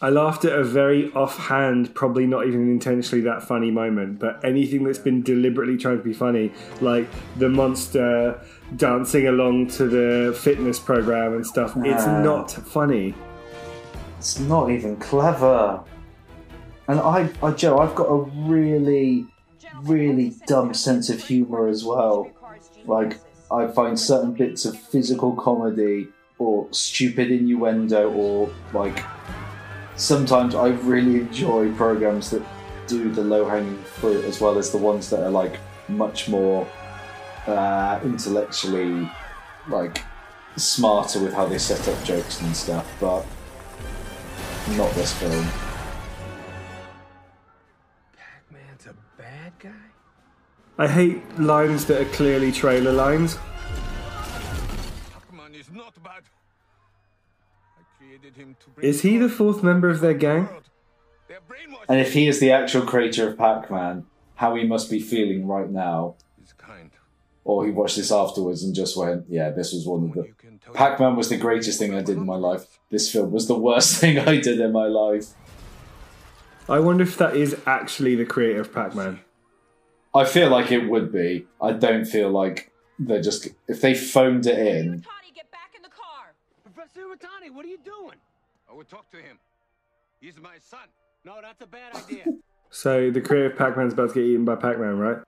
I 0.00 0.10
laughed 0.10 0.44
at 0.44 0.52
a 0.58 0.64
very 0.64 1.12
offhand, 1.12 1.94
probably 1.94 2.26
not 2.26 2.46
even 2.46 2.68
intentionally 2.68 3.22
that 3.24 3.44
funny 3.44 3.70
moment, 3.70 4.18
but 4.18 4.44
anything 4.44 4.82
that's 4.84 4.98
been 4.98 5.22
deliberately 5.22 5.76
trying 5.76 5.98
to 5.98 6.02
be 6.04 6.12
funny, 6.12 6.52
like 6.80 7.08
the 7.36 7.48
monster 7.48 8.40
dancing 8.76 9.28
along 9.28 9.68
to 9.68 9.86
the 9.86 10.36
fitness 10.38 10.80
program 10.80 11.34
and 11.34 11.46
stuff, 11.46 11.74
it's 11.76 12.02
Ah. 12.04 12.22
not 12.22 12.50
funny. 12.50 13.14
It's 14.18 14.40
not 14.40 14.70
even 14.70 14.96
clever. 14.96 15.80
And 16.88 16.98
I, 16.98 17.30
I, 17.42 17.52
Joe, 17.52 17.78
I've 17.78 17.94
got 17.94 18.06
a 18.08 18.16
really, 18.48 19.26
really 19.84 20.34
dumb 20.48 20.74
sense 20.74 21.08
of 21.08 21.22
humor 21.22 21.68
as 21.68 21.84
well. 21.84 22.30
Like, 22.84 23.18
I 23.50 23.68
find 23.68 23.98
certain 23.98 24.32
bits 24.32 24.64
of 24.64 24.76
physical 24.76 25.32
comedy 25.36 26.08
or 26.38 26.66
stupid 26.72 27.30
innuendo 27.30 28.10
or 28.12 28.50
like 28.72 28.98
sometimes 29.96 30.54
I 30.54 30.68
really 30.68 31.20
enjoy 31.20 31.72
programs 31.72 32.30
that 32.30 32.42
do 32.86 33.10
the 33.10 33.22
low 33.22 33.48
hanging 33.48 33.82
fruit 33.82 34.24
as 34.24 34.40
well 34.40 34.58
as 34.58 34.70
the 34.70 34.78
ones 34.78 35.08
that 35.10 35.20
are 35.20 35.30
like 35.30 35.58
much 35.88 36.28
more 36.28 36.66
uh, 37.46 38.00
intellectually 38.02 39.10
like 39.68 40.02
smarter 40.56 41.20
with 41.20 41.32
how 41.32 41.46
they 41.46 41.58
set 41.58 41.86
up 41.88 42.02
jokes 42.04 42.40
and 42.40 42.54
stuff, 42.56 42.86
but 43.00 43.24
not 44.76 44.92
this 44.94 45.12
film. 45.14 45.46
Pac-Man's 48.16 48.86
a 48.86 48.94
bad 49.20 49.52
guy? 49.58 49.70
I 50.78 50.88
hate 50.88 51.38
lines 51.38 51.84
that 51.86 52.00
are 52.00 52.10
clearly 52.12 52.52
trailer 52.52 52.92
lines. 52.92 53.38
Is 58.80 59.02
he 59.02 59.18
the 59.18 59.28
fourth 59.28 59.62
member 59.62 59.88
of 59.88 60.00
their 60.00 60.14
gang? 60.14 60.48
And 61.88 62.00
if 62.00 62.12
he 62.12 62.28
is 62.28 62.40
the 62.40 62.50
actual 62.50 62.82
creator 62.82 63.28
of 63.28 63.38
Pac 63.38 63.70
Man, 63.70 64.06
how 64.36 64.54
he 64.54 64.64
must 64.64 64.90
be 64.90 65.00
feeling 65.00 65.46
right 65.46 65.70
now. 65.70 66.16
Or 67.46 67.66
he 67.66 67.70
watched 67.70 67.96
this 67.96 68.10
afterwards 68.10 68.64
and 68.64 68.74
just 68.74 68.96
went, 68.96 69.26
yeah, 69.28 69.50
this 69.50 69.72
was 69.74 69.86
one 69.86 70.04
of 70.04 70.12
the. 70.14 70.32
Pac 70.72 70.98
Man 70.98 71.14
was 71.14 71.28
the 71.28 71.36
greatest 71.36 71.78
thing 71.78 71.94
I 71.94 72.00
did 72.00 72.16
in 72.16 72.24
my 72.24 72.36
life. 72.36 72.64
This 72.90 73.12
film 73.12 73.32
was 73.32 73.48
the 73.48 73.58
worst 73.58 73.96
thing 74.00 74.18
I 74.18 74.40
did 74.40 74.60
in 74.60 74.72
my 74.72 74.86
life. 74.86 75.26
I 76.68 76.78
wonder 76.78 77.02
if 77.02 77.18
that 77.18 77.36
is 77.36 77.56
actually 77.66 78.14
the 78.14 78.24
creator 78.24 78.62
of 78.62 78.72
Pac-Man. 78.72 79.20
I 80.14 80.24
feel 80.24 80.48
like 80.48 80.72
it 80.72 80.88
would 80.88 81.12
be. 81.12 81.46
I 81.60 81.72
don't 81.72 82.06
feel 82.06 82.30
like 82.30 82.72
they're 82.98 83.20
just. 83.20 83.48
If 83.68 83.82
they 83.82 83.94
phoned 83.94 84.46
it 84.46 84.58
in. 84.58 85.04
Professor 86.64 87.00
Iwatani, 87.02 87.50
what 87.52 87.66
are 87.66 87.68
you 87.68 87.78
doing? 87.84 88.16
I 88.70 88.74
will 88.74 88.84
talk 88.84 89.10
to 89.10 89.16
him. 89.18 89.38
He's 90.20 90.38
my 90.40 90.56
son. 90.60 90.80
No, 91.24 91.34
that's 91.42 91.60
a 91.62 91.66
bad 91.66 91.94
idea. 91.96 92.24
So 92.70 93.08
the 93.12 93.20
creator 93.20 93.52
of 93.52 93.56
Pac-Man's 93.56 93.92
about 93.92 94.08
to 94.08 94.14
get 94.14 94.24
eaten 94.24 94.44
by 94.44 94.56
Pac-Man, 94.56 94.98
right? 94.98 95.18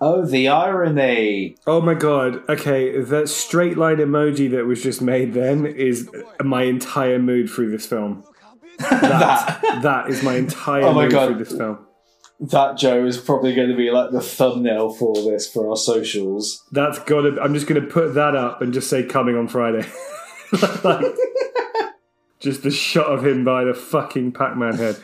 Oh, 0.00 0.24
the 0.24 0.48
irony! 0.48 1.56
Oh 1.66 1.82
my 1.82 1.92
god. 1.92 2.48
Okay, 2.48 2.98
that 3.02 3.28
straight 3.28 3.76
line 3.76 3.98
emoji 3.98 4.50
that 4.52 4.64
was 4.64 4.82
just 4.82 5.02
made 5.02 5.34
then 5.34 5.66
is 5.66 6.08
my 6.42 6.62
entire 6.62 7.18
mood 7.18 7.50
through 7.50 7.70
this 7.72 7.84
film. 7.84 8.24
That, 8.78 9.80
that 9.82 10.08
is 10.08 10.22
my 10.22 10.36
entire 10.36 10.82
Oh 10.84 10.94
my 10.94 11.02
mood 11.02 11.10
God. 11.12 11.26
through 11.26 11.44
this 11.44 11.52
film. 11.54 11.86
That 12.40 12.78
Joe 12.78 13.04
is 13.04 13.18
probably 13.18 13.54
going 13.54 13.68
to 13.68 13.76
be 13.76 13.90
like 13.90 14.12
the 14.12 14.22
thumbnail 14.22 14.94
for 14.94 15.12
this 15.14 15.46
for 15.46 15.68
our 15.68 15.76
socials. 15.76 16.64
That's 16.72 16.98
gotta. 17.00 17.38
I'm 17.42 17.52
just 17.52 17.66
gonna 17.66 17.82
put 17.82 18.14
that 18.14 18.34
up 18.34 18.62
and 18.62 18.72
just 18.72 18.88
say 18.88 19.02
coming 19.04 19.36
on 19.36 19.46
Friday. 19.46 19.86
Like, 20.84 21.04
just 22.40 22.62
the 22.62 22.70
shot 22.70 23.06
of 23.06 23.24
him 23.26 23.44
by 23.44 23.64
the 23.64 23.74
fucking 23.74 24.32
Pac-Man 24.32 24.74
head. 24.74 24.96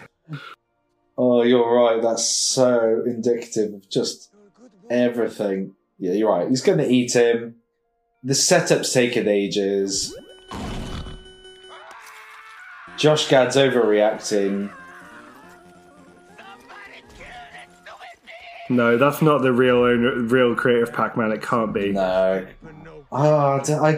Oh, 1.18 1.42
you're 1.42 1.70
right. 1.74 2.00
That's 2.02 2.26
so 2.28 3.02
indicative 3.06 3.74
of 3.74 3.88
just 3.88 4.30
everything. 4.90 5.74
Yeah, 5.98 6.12
you're 6.12 6.30
right. 6.30 6.48
He's 6.48 6.62
going 6.62 6.78
to 6.78 6.88
eat 6.88 7.14
him. 7.14 7.56
The 8.24 8.34
setup's 8.34 8.92
taken 8.92 9.28
ages. 9.28 10.16
Josh 12.96 13.28
Gad's 13.28 13.56
overreacting. 13.56 14.72
No, 18.68 18.96
that's 18.98 19.22
not 19.22 19.42
the 19.42 19.52
real 19.52 19.76
owner, 19.76 20.18
real 20.20 20.56
creator 20.56 20.82
of 20.82 20.92
Pac-Man. 20.92 21.30
It 21.30 21.42
can't 21.42 21.72
be. 21.72 21.92
No. 21.92 22.46
Oh, 23.12 23.46
I 23.46 23.62
don't- 23.62 23.84
I 23.84 23.92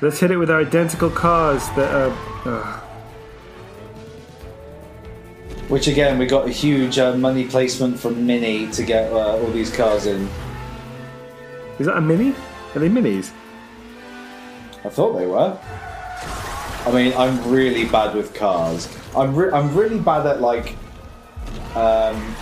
Let's 0.00 0.18
hit 0.18 0.32
it 0.32 0.36
with 0.36 0.50
our 0.50 0.60
identical 0.60 1.08
cars 1.08 1.68
that 1.70 1.94
are. 1.94 2.16
ugh. 2.44 2.80
Which 5.68 5.86
again, 5.86 6.18
we 6.18 6.26
got 6.26 6.46
a 6.46 6.50
huge 6.50 6.98
uh, 6.98 7.16
money 7.16 7.46
placement 7.46 7.98
from 7.98 8.26
Mini 8.26 8.70
to 8.72 8.82
get 8.82 9.12
uh, 9.12 9.38
all 9.38 9.50
these 9.50 9.74
cars 9.74 10.06
in. 10.06 10.28
Is 11.78 11.86
that 11.86 11.96
a 11.96 12.00
mini? 12.00 12.34
Are 12.74 12.80
they 12.80 12.88
minis? 12.88 13.32
I 14.84 14.88
thought 14.88 15.14
they 15.16 15.26
were. 15.26 15.58
I 16.86 16.92
mean, 16.92 17.14
I'm 17.16 17.50
really 17.50 17.86
bad 17.86 18.14
with 18.14 18.34
cars. 18.34 18.88
I'm 19.16 19.34
re- 19.34 19.50
I'm 19.52 19.74
really 19.74 19.98
bad 19.98 20.26
at 20.26 20.40
like, 20.40 20.76
um, 21.74 22.36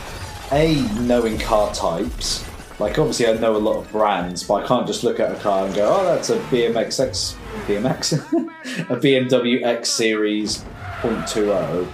a 0.51 0.83
knowing 1.01 1.39
car 1.39 1.73
types. 1.73 2.45
Like 2.83 2.99
obviously, 2.99 3.29
I 3.29 3.35
know 3.35 3.55
a 3.55 3.59
lot 3.59 3.77
of 3.77 3.93
brands, 3.93 4.43
but 4.43 4.55
I 4.55 4.67
can't 4.67 4.89
just 4.89 5.05
look 5.05 5.21
at 5.21 5.31
a 5.31 5.37
car 5.37 5.67
and 5.67 5.73
go, 5.73 5.87
"Oh, 5.89 6.05
that's 6.05 6.31
a 6.31 6.37
BMX 6.51 6.99
X, 6.99 7.37
BMX, 7.69 8.13
a 8.91 8.97
BMW 8.97 9.63
X 9.65 9.89
Series 9.89 10.65
.20 11.01 11.87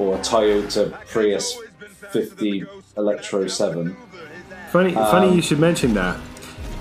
or 0.00 0.16
a 0.16 0.18
Toyota 0.18 0.92
Prius 1.06 1.56
50 2.10 2.64
Electro 2.96 3.46
7." 3.46 3.96
Funny, 4.72 4.92
funny 4.94 5.28
Um, 5.28 5.34
you 5.36 5.42
should 5.42 5.60
mention 5.60 5.94
that. 5.94 6.16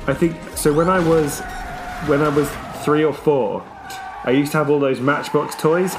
I 0.07 0.15
think 0.15 0.35
so. 0.55 0.73
When 0.73 0.89
I 0.89 0.97
was 0.97 1.41
when 2.07 2.23
I 2.23 2.29
was 2.29 2.49
three 2.83 3.03
or 3.03 3.13
four, 3.13 3.63
I 4.23 4.31
used 4.31 4.53
to 4.53 4.57
have 4.57 4.71
all 4.71 4.79
those 4.79 4.99
Matchbox 4.99 5.53
toys, 5.53 5.95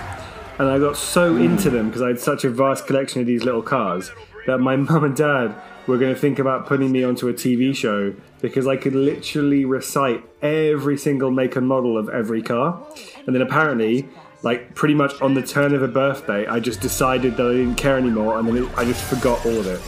and 0.58 0.68
I 0.68 0.80
got 0.80 0.96
so 0.96 1.34
Hmm. 1.36 1.42
into 1.44 1.70
them 1.70 1.90
because 1.90 2.02
I 2.02 2.08
had 2.08 2.18
such 2.18 2.42
a 2.42 2.50
vast 2.50 2.88
collection 2.88 3.20
of 3.20 3.28
these 3.28 3.44
little 3.44 3.62
cars 3.62 4.10
that 4.48 4.58
my 4.58 4.74
mum 4.88 5.04
and 5.04 5.14
dad 5.14 5.54
were 5.86 5.98
going 5.98 6.14
to 6.14 6.20
think 6.20 6.38
about 6.38 6.66
putting 6.66 6.92
me 6.92 7.04
onto 7.04 7.28
a 7.28 7.32
TV 7.32 7.74
show 7.74 8.14
because 8.40 8.66
I 8.66 8.76
could 8.76 8.94
literally 8.94 9.64
recite 9.64 10.24
every 10.42 10.98
single 10.98 11.30
make 11.30 11.56
and 11.56 11.66
model 11.66 11.96
of 11.96 12.08
every 12.08 12.42
car, 12.42 12.86
and 13.26 13.34
then 13.34 13.42
apparently. 13.42 14.08
Like 14.42 14.74
pretty 14.76 14.94
much 14.94 15.20
on 15.22 15.32
the 15.34 15.42
turn 15.42 15.74
of 15.74 15.82
a 15.82 15.88
birthday, 15.88 16.46
I 16.46 16.60
just 16.60 16.80
decided 16.80 17.36
that 17.38 17.46
I 17.46 17.52
didn't 17.52 17.76
care 17.76 17.96
anymore, 17.96 18.38
and 18.38 18.46
then 18.46 18.64
it, 18.64 18.78
I 18.78 18.84
just 18.84 19.02
forgot 19.02 19.44
all 19.44 19.58
of 19.58 19.66
it. 19.66 19.80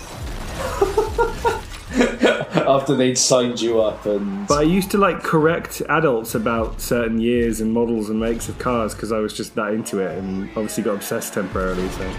After 2.67 2.95
they'd 2.97 3.17
signed 3.17 3.61
you 3.61 3.81
up 3.81 4.05
and 4.07 4.49
But 4.49 4.59
I 4.59 4.63
used 4.63 4.91
to 4.93 4.99
like 4.99 5.23
correct 5.23 5.81
adults 5.89 6.35
about 6.35 6.81
certain 6.81 7.21
years 7.21 7.61
and 7.61 7.73
models 7.73 8.11
and 8.11 8.19
makes 8.19 8.49
of 8.49 8.59
cars 8.59 8.95
because 8.95 9.13
I 9.13 9.19
was 9.19 9.33
just 9.33 9.55
that 9.55 9.73
into 9.73 10.01
it 10.01 10.19
and 10.19 10.49
obviously 10.51 10.83
got 10.83 10.97
obsessed 10.97 11.35
temporarily. 11.35 11.89
So 11.91 12.13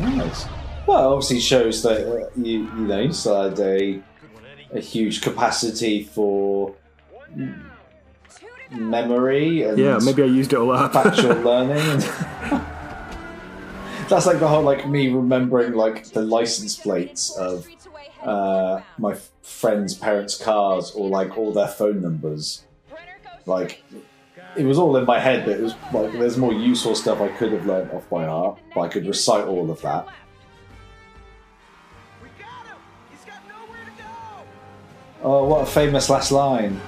Nice. 0.00 0.46
Well, 0.86 1.14
obviously 1.14 1.40
shows 1.40 1.82
that 1.82 2.06
uh, 2.06 2.30
you 2.36 2.60
you 2.60 2.86
know 2.86 3.00
you 3.00 3.12
still 3.12 3.50
had 3.50 3.58
a 3.58 4.02
a 4.72 4.80
huge 4.80 5.20
capacity 5.20 6.04
for 6.04 6.74
memory 8.70 9.62
and 9.62 9.78
yeah, 9.78 9.98
maybe 10.02 10.22
I 10.22 10.26
used 10.26 10.52
it 10.52 10.56
all 10.56 10.70
up. 10.72 10.92
factual 10.92 11.36
learning. 11.36 12.00
That's 14.08 14.26
like 14.26 14.38
the 14.38 14.46
whole 14.46 14.62
like 14.62 14.88
me 14.88 15.08
remembering 15.08 15.72
like 15.72 16.06
the 16.10 16.22
license 16.22 16.76
plates 16.76 17.36
of 17.36 17.66
uh, 18.22 18.80
my 18.98 19.16
friends' 19.42 19.94
parents' 19.94 20.36
cars 20.36 20.92
or 20.92 21.08
like 21.08 21.36
all 21.36 21.52
their 21.52 21.68
phone 21.68 22.00
numbers. 22.02 22.64
Like 23.46 23.82
it 24.56 24.64
was 24.64 24.78
all 24.78 24.96
in 24.96 25.04
my 25.04 25.18
head, 25.18 25.44
but 25.44 25.56
it 25.56 25.62
was 25.62 25.74
like 25.92 26.12
there's 26.12 26.36
more 26.36 26.52
useful 26.52 26.94
stuff 26.94 27.20
I 27.20 27.28
could 27.28 27.52
have 27.52 27.66
learned 27.66 27.90
off 27.90 28.08
by 28.08 28.24
heart, 28.26 28.58
but 28.74 28.82
I 28.82 28.88
could 28.88 29.06
recite 29.06 29.46
all 29.46 29.70
of 29.70 29.82
that. 29.82 30.06
Oh, 35.28 35.42
what 35.42 35.62
a 35.62 35.66
famous 35.66 36.08
last 36.08 36.30
line! 36.30 36.80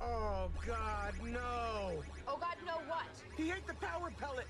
Oh 0.00 0.50
God, 0.66 1.14
no! 1.22 2.02
Oh 2.26 2.36
God, 2.40 2.56
no 2.66 2.72
what? 2.88 3.06
He 3.36 3.52
ate 3.52 3.64
the 3.68 3.74
power 3.74 4.10
pellet. 4.18 4.46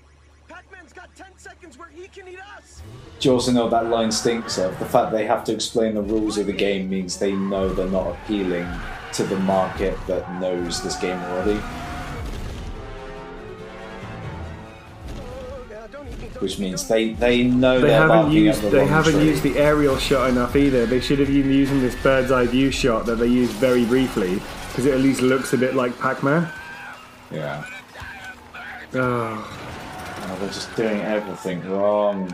Pac-Man's 0.47 0.93
got 0.93 1.15
10 1.15 1.27
seconds 1.37 1.77
where 1.77 1.89
he 1.89 2.07
can 2.07 2.27
eat 2.27 2.39
us. 2.57 2.81
Do 3.19 3.29
you 3.29 3.35
also 3.35 3.51
know 3.51 3.69
that 3.69 3.91
line 3.91 4.11
stinks 4.11 4.57
of? 4.57 4.79
The 4.79 4.85
fact 4.85 5.11
they 5.11 5.27
have 5.27 5.43
to 5.43 5.53
explain 5.53 5.93
the 5.93 6.01
rules 6.01 6.39
of 6.39 6.47
the 6.47 6.53
game 6.53 6.89
means 6.89 7.19
they 7.19 7.33
know 7.33 7.69
they're 7.69 7.85
not 7.85 8.07
appealing 8.07 8.67
to 9.13 9.23
the 9.25 9.37
market 9.37 9.95
that 10.07 10.41
knows 10.41 10.81
this 10.81 10.95
game 10.95 11.19
already. 11.19 11.61
Which 16.39 16.57
means 16.57 16.87
they, 16.87 17.13
they 17.13 17.43
know 17.43 17.81
they 17.81 17.91
haven't 17.91 18.31
used 18.31 18.61
the 18.61 18.69
they 18.69 18.85
haven't 18.85 19.13
tree. 19.15 19.25
used 19.25 19.43
the 19.43 19.57
aerial 19.57 19.97
shot 19.97 20.29
enough 20.29 20.55
either. 20.55 20.85
They 20.85 21.01
should 21.01 21.19
have 21.19 21.27
been 21.27 21.51
using 21.51 21.81
this 21.81 21.95
bird's 22.01 22.31
eye 22.31 22.45
view 22.47 22.71
shot 22.71 23.05
that 23.07 23.15
they 23.17 23.27
used 23.27 23.51
very 23.53 23.83
briefly 23.85 24.41
because 24.69 24.85
it 24.85 24.93
at 24.93 25.01
least 25.01 25.21
looks 25.21 25.51
a 25.53 25.57
bit 25.57 25.75
like 25.75 25.97
Pac-Man. 25.99 26.49
Yeah. 27.31 27.65
Oh, 28.93 29.55
Oh, 30.31 30.35
they're 30.39 30.47
just 30.49 30.75
doing 30.75 31.01
everything 31.01 31.67
wrong. 31.69 32.31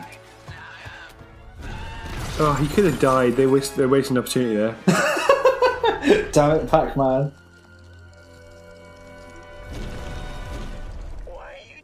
oh 2.40 2.54
he 2.62 2.68
could 2.68 2.86
have 2.86 3.00
died. 3.00 3.36
They 3.38 3.48
waste 3.48 3.76
they're 3.76 3.88
wasting 3.88 4.18
an 4.18 4.24
opportunity 4.24 4.56
there. 4.56 4.76
Damn 6.32 6.60
it, 6.60 6.70
Pac-Man. 6.70 7.32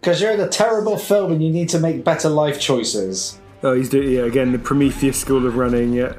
Because 0.01 0.19
you're 0.19 0.31
in 0.31 0.39
a 0.39 0.49
terrible 0.49 0.97
film 0.97 1.31
and 1.31 1.43
you 1.43 1.51
need 1.51 1.69
to 1.69 1.79
make 1.79 2.03
better 2.03 2.27
life 2.27 2.59
choices. 2.59 3.39
Oh, 3.61 3.75
he's 3.75 3.87
doing 3.87 4.11
yeah, 4.11 4.21
again 4.21 4.51
the 4.51 4.57
Prometheus 4.57 5.21
school 5.21 5.45
of 5.45 5.55
running. 5.55 5.93
Yeah. 5.93 6.15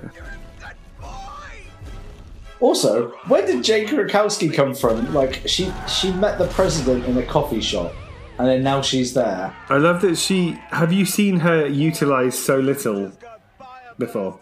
Also, 2.61 3.09
where 3.27 3.45
did 3.45 3.65
Jane 3.65 3.89
Krakowski 3.89 4.55
come 4.55 4.73
from? 4.73 5.13
Like, 5.13 5.43
she 5.49 5.73
she 5.89 6.13
met 6.13 6.39
the 6.39 6.47
president 6.47 7.07
in 7.07 7.19
a 7.19 7.27
coffee 7.27 7.61
shop, 7.61 7.93
and 8.39 8.47
then 8.47 8.63
now 8.63 8.83
she's 8.83 9.15
there. 9.15 9.53
I 9.69 9.79
love 9.79 10.01
that 10.03 10.17
she. 10.17 10.53
Have 10.71 10.93
you 10.93 11.05
seen 11.05 11.41
her 11.41 11.67
utilize 11.67 12.39
so 12.39 12.61
little 12.61 13.11
before? 13.99 14.39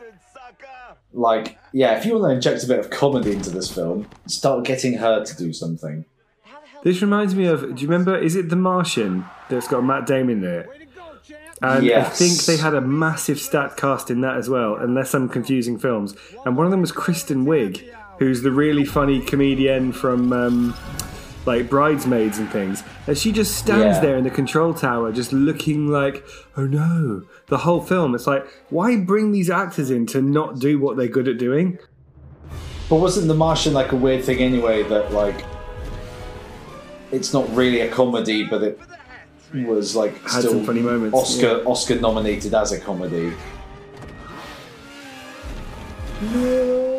Like, 1.14 1.56
yeah, 1.72 1.96
if 1.96 2.04
you 2.04 2.18
want 2.18 2.30
to 2.30 2.34
inject 2.34 2.62
a 2.62 2.66
bit 2.66 2.78
of 2.78 2.90
comedy 2.90 3.32
into 3.32 3.48
this 3.48 3.74
film, 3.74 4.06
start 4.26 4.66
getting 4.66 4.98
her 4.98 5.24
to 5.24 5.36
do 5.36 5.54
something. 5.54 6.04
This 6.82 7.02
reminds 7.02 7.34
me 7.34 7.44
of. 7.46 7.60
Do 7.74 7.82
you 7.82 7.88
remember? 7.88 8.16
Is 8.16 8.36
it 8.36 8.48
The 8.48 8.56
Martian 8.56 9.24
that's 9.48 9.68
got 9.68 9.84
Matt 9.84 10.06
Damon 10.06 10.42
in 10.42 10.50
it? 10.50 10.68
And 11.62 11.84
Yes. 11.84 12.06
I 12.06 12.10
think 12.10 12.44
they 12.46 12.56
had 12.56 12.72
a 12.74 12.80
massive 12.80 13.38
stat 13.38 13.76
cast 13.76 14.10
in 14.10 14.22
that 14.22 14.36
as 14.36 14.48
well, 14.48 14.76
unless 14.76 15.12
I'm 15.12 15.28
confusing 15.28 15.78
films. 15.78 16.14
And 16.46 16.56
one 16.56 16.64
of 16.66 16.70
them 16.70 16.80
was 16.80 16.90
Kristen 16.90 17.44
Wiig, 17.44 17.86
who's 18.18 18.40
the 18.42 18.50
really 18.50 18.86
funny 18.86 19.20
comedian 19.20 19.92
from 19.92 20.32
um, 20.32 20.74
like 21.44 21.68
Bridesmaids 21.68 22.38
and 22.38 22.48
things. 22.50 22.82
And 23.06 23.18
she 23.18 23.30
just 23.30 23.56
stands 23.58 23.96
Yeah. 23.96 24.00
there 24.00 24.16
in 24.16 24.24
the 24.24 24.30
control 24.30 24.72
tower, 24.72 25.12
just 25.12 25.34
looking 25.34 25.88
like, 25.88 26.24
oh 26.56 26.64
no. 26.66 27.24
The 27.48 27.58
whole 27.58 27.82
film, 27.82 28.14
it's 28.14 28.26
like, 28.26 28.46
why 28.70 28.96
bring 28.96 29.32
these 29.32 29.50
actors 29.50 29.90
in 29.90 30.06
to 30.06 30.22
not 30.22 30.58
do 30.60 30.78
what 30.80 30.96
they're 30.96 31.08
good 31.08 31.28
at 31.28 31.36
doing? 31.36 31.78
But 32.88 32.96
wasn't 32.96 33.28
The 33.28 33.34
Martian 33.34 33.74
like 33.74 33.92
a 33.92 33.96
weird 33.96 34.24
thing 34.24 34.38
anyway? 34.38 34.82
That 34.84 35.12
like, 35.12 35.44
it's 37.12 37.32
not 37.32 37.52
really 37.54 37.80
a 37.80 37.90
comedy, 37.90 38.44
but 38.44 38.62
it 38.62 38.78
was 39.54 39.96
like 39.96 40.20
Had 40.22 40.40
still 40.40 40.52
some 40.52 40.64
funny 40.64 40.80
moments, 40.80 41.16
Oscar 41.16 41.58
yeah. 41.58 41.64
Oscar 41.64 41.96
nominated 41.96 42.54
as 42.54 42.72
a 42.72 42.80
comedy. 42.80 43.32
No. 46.32 46.90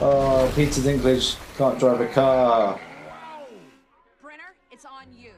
Oh, 0.00 0.52
Peter 0.54 0.80
Dinklage 0.80 1.36
can't 1.56 1.78
drive 1.78 2.00
a 2.00 2.06
car. 2.06 2.78
Brenner, 4.22 4.42
it's 4.70 4.84
on 4.84 5.06
you. 5.12 5.30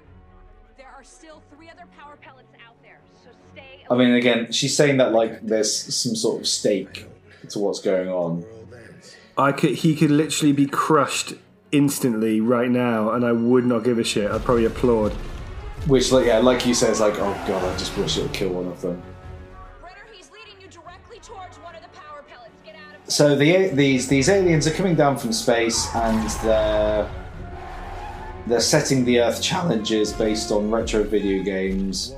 There 0.77 0.89
are 0.89 1.05
still 1.05 1.43
three 1.55 1.69
other 1.71 1.87
power 1.97 2.17
pellets 2.21 2.53
out 2.67 2.75
there, 2.83 3.01
so 3.23 3.31
stay. 3.53 3.85
I 3.91 3.95
mean, 3.97 4.15
again, 4.15 4.53
she's 4.53 4.77
saying 4.77 4.97
that 4.97 5.13
like 5.13 5.41
there's 5.43 5.73
some 5.95 6.17
sort 6.17 6.41
of 6.41 6.49
stake 6.49 7.07
to 7.51 7.59
what's 7.59 7.81
going 7.81 8.09
on. 8.09 8.45
I 9.39 9.53
could, 9.53 9.77
he 9.77 9.95
could 9.95 10.11
literally 10.11 10.53
be 10.53 10.67
crushed 10.67 11.35
instantly 11.73 12.41
right 12.41 12.71
now, 12.71 13.11
and 13.11 13.25
I 13.25 13.33
would 13.33 13.67
not 13.67 13.85
give 13.85 13.99
a 13.99 14.05
shit. 14.05 14.31
I'd 14.31 14.45
probably 14.45 14.65
applaud. 14.65 15.13
Which, 15.87 16.11
like, 16.11 16.27
yeah, 16.27 16.39
like 16.39 16.67
you 16.67 16.75
say, 16.75 16.89
it's 16.91 17.01
like, 17.01 17.15
oh 17.15 17.45
god, 17.47 17.63
I 17.65 17.77
just 17.77 17.97
wish 17.97 18.19
it 18.19 18.23
would 18.23 18.33
kill 18.33 18.51
one 18.51 18.67
of 18.67 18.81
them. 18.81 19.03
So 23.09 23.37
the 23.37 23.69
these 23.69 24.09
these 24.09 24.29
aliens 24.29 24.67
are 24.67 24.73
coming 24.73 24.97
down 24.97 25.17
from 25.17 25.33
space, 25.33 25.87
and 25.95 26.29
they're 26.41 27.09
they're 28.49 28.61
setting 28.61 29.05
the 29.05 29.21
Earth 29.21 29.41
challenges 29.41 30.13
based 30.13 30.51
on 30.51 30.71
retro 30.71 31.05
video 31.05 31.43
games. 31.43 32.15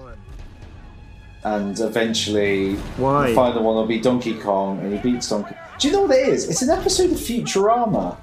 And 1.44 1.78
eventually, 1.78 2.74
Why? 2.96 3.28
the 3.28 3.34
final 3.34 3.62
one 3.62 3.76
will 3.76 3.86
be 3.86 4.00
Donkey 4.00 4.34
Kong, 4.34 4.80
and 4.80 4.92
he 4.92 4.98
beats 4.98 5.28
Donkey. 5.28 5.54
Do 5.78 5.88
you 5.88 5.94
know 5.94 6.02
what 6.02 6.10
it 6.16 6.28
is? 6.28 6.48
It's 6.48 6.62
an 6.62 6.70
episode 6.70 7.12
of 7.12 7.18
Futurama. 7.18 8.16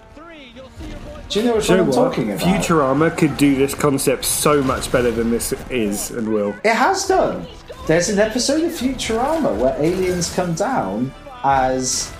Do 1.29 1.39
you 1.39 1.45
know 1.45 1.59
Do 1.59 1.67
you 1.67 1.77
know 1.77 1.83
I'm 1.83 1.87
what? 1.87 1.95
talking 1.95 2.31
about? 2.31 2.45
Futurama 2.47 3.17
could 3.17 3.37
do 3.37 3.55
this 3.55 3.73
concept 3.73 4.25
so 4.25 4.61
much 4.61 4.91
better 4.91 5.11
than 5.11 5.31
this 5.31 5.53
is 5.69 6.11
and 6.11 6.31
will. 6.31 6.55
It 6.63 6.73
has 6.73 7.07
done. 7.07 7.47
There's 7.87 8.09
an 8.09 8.19
episode 8.19 8.63
of 8.63 8.71
Futurama 8.71 9.55
where 9.57 9.75
aliens 9.81 10.33
come 10.33 10.53
down 10.53 11.13
as. 11.43 12.11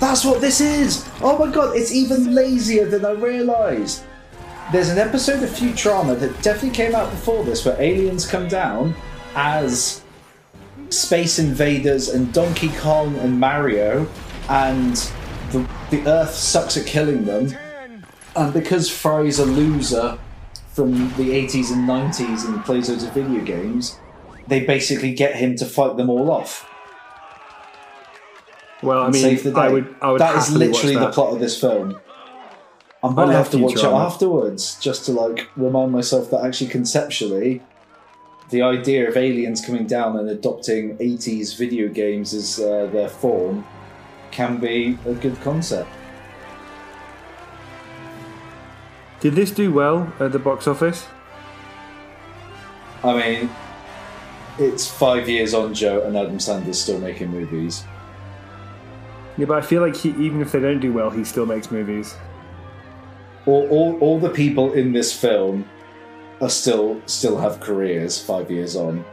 That's 0.00 0.24
what 0.24 0.40
this 0.40 0.60
is! 0.60 1.08
Oh 1.20 1.38
my 1.38 1.52
god, 1.52 1.76
it's 1.76 1.92
even 1.92 2.34
lazier 2.34 2.86
than 2.86 3.04
I 3.04 3.12
realised! 3.12 4.02
there's 4.72 4.88
an 4.88 4.98
episode 4.98 5.42
of 5.42 5.50
Futurama 5.50 6.18
that 6.18 6.40
definitely 6.42 6.70
came 6.70 6.94
out 6.94 7.10
before 7.10 7.44
this 7.44 7.64
where 7.64 7.78
aliens 7.80 8.26
come 8.26 8.48
down 8.48 8.94
as 9.34 10.02
space 10.88 11.38
invaders 11.38 12.08
and 12.08 12.32
Donkey 12.32 12.70
Kong 12.78 13.14
and 13.16 13.38
Mario, 13.38 14.06
and 14.48 14.96
the, 15.50 15.68
the 15.90 16.06
Earth 16.06 16.30
sucks 16.34 16.76
at 16.76 16.86
killing 16.86 17.24
them. 17.24 17.54
And 18.34 18.52
because 18.52 18.90
Fry's 18.90 19.38
a 19.38 19.44
loser 19.44 20.18
from 20.72 20.92
the 21.16 21.30
80s 21.30 21.70
and 21.70 21.88
90s 21.88 22.46
and 22.46 22.64
plays 22.64 22.88
loads 22.88 23.04
of 23.04 23.12
video 23.12 23.44
games, 23.44 23.98
they 24.48 24.64
basically 24.64 25.14
get 25.14 25.36
him 25.36 25.54
to 25.56 25.66
fight 25.66 25.96
them 25.96 26.08
all 26.08 26.30
off. 26.30 26.68
Well, 28.82 29.02
I 29.02 29.10
mean, 29.10 29.22
save 29.22 29.44
the 29.44 29.52
day. 29.52 29.60
I 29.60 29.68
would, 29.68 29.94
I 30.00 30.10
would 30.10 30.20
that 30.20 30.36
is 30.36 30.50
literally 30.54 30.96
the 30.96 31.10
plot 31.10 31.32
of 31.32 31.40
this 31.40 31.60
film. 31.60 32.00
I'm 33.04 33.14
going 33.14 33.28
to 33.28 33.34
have 33.34 33.50
to 33.50 33.58
watch 33.58 33.76
it 33.76 33.84
afterwards 33.84 34.78
just 34.80 35.06
to 35.06 35.12
like 35.12 35.48
remind 35.56 35.92
myself 35.92 36.30
that 36.30 36.44
actually 36.44 36.70
conceptually, 36.70 37.62
the 38.50 38.62
idea 38.62 39.08
of 39.08 39.16
aliens 39.16 39.64
coming 39.64 39.86
down 39.86 40.16
and 40.16 40.28
adopting 40.28 40.96
80s 40.98 41.56
video 41.56 41.88
games 41.88 42.32
as 42.32 42.60
uh, 42.60 42.88
their 42.92 43.08
form 43.08 43.64
can 44.30 44.58
be 44.58 44.98
a 45.06 45.14
good 45.14 45.40
concept. 45.42 45.90
Did 49.22 49.36
this 49.36 49.52
do 49.52 49.72
well 49.72 50.12
at 50.18 50.32
the 50.32 50.40
box 50.40 50.66
office? 50.66 51.06
I 53.04 53.14
mean, 53.16 53.50
it's 54.58 54.90
five 54.90 55.28
years 55.28 55.54
on, 55.54 55.74
Joe, 55.74 56.02
and 56.02 56.16
Adam 56.16 56.38
Sandler's 56.38 56.80
still 56.80 56.98
making 56.98 57.30
movies. 57.30 57.84
Yeah, 59.36 59.46
but 59.46 59.58
I 59.58 59.60
feel 59.60 59.80
like 59.80 59.94
he, 59.94 60.08
even 60.08 60.40
if 60.40 60.50
they 60.50 60.58
don't 60.58 60.80
do 60.80 60.92
well, 60.92 61.08
he 61.08 61.22
still 61.22 61.46
makes 61.46 61.70
movies. 61.70 62.16
All, 63.46 63.68
all, 63.68 63.96
all 64.00 64.18
the 64.18 64.28
people 64.28 64.72
in 64.72 64.92
this 64.92 65.16
film 65.16 65.68
are 66.40 66.50
still 66.50 67.00
still 67.06 67.38
have 67.38 67.60
careers 67.60 68.20
five 68.20 68.50
years 68.50 68.74
on. 68.74 69.04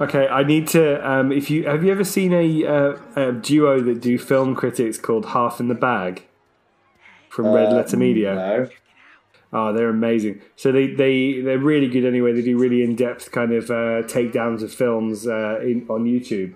Okay, 0.00 0.28
I 0.28 0.44
need 0.44 0.66
to. 0.68 1.06
Um, 1.06 1.30
if 1.30 1.50
you 1.50 1.66
have 1.66 1.84
you 1.84 1.92
ever 1.92 2.04
seen 2.04 2.32
a, 2.32 2.66
uh, 2.66 2.96
a 3.16 3.32
duo 3.32 3.82
that 3.82 4.00
do 4.00 4.16
film 4.16 4.54
critics 4.54 4.96
called 4.96 5.26
Half 5.26 5.60
in 5.60 5.68
the 5.68 5.74
Bag 5.74 6.22
from 7.34 7.46
Red 7.46 7.68
Uh, 7.72 7.76
Letter 7.76 7.96
Media? 7.96 8.34
No. 8.34 8.68
Oh, 9.54 9.72
they're 9.74 9.90
amazing. 9.90 10.40
So 10.56 10.72
they 10.72 10.86
they 11.02 11.40
they're 11.44 11.58
really 11.72 11.88
good 11.88 12.06
anyway. 12.06 12.32
They 12.32 12.42
do 12.42 12.56
really 12.58 12.82
in 12.82 12.96
depth 12.96 13.32
kind 13.32 13.52
of 13.52 13.64
uh, 13.70 14.02
takedowns 14.14 14.62
of 14.62 14.72
films 14.72 15.26
uh, 15.26 15.60
in, 15.60 15.84
on 15.90 16.04
YouTube, 16.06 16.54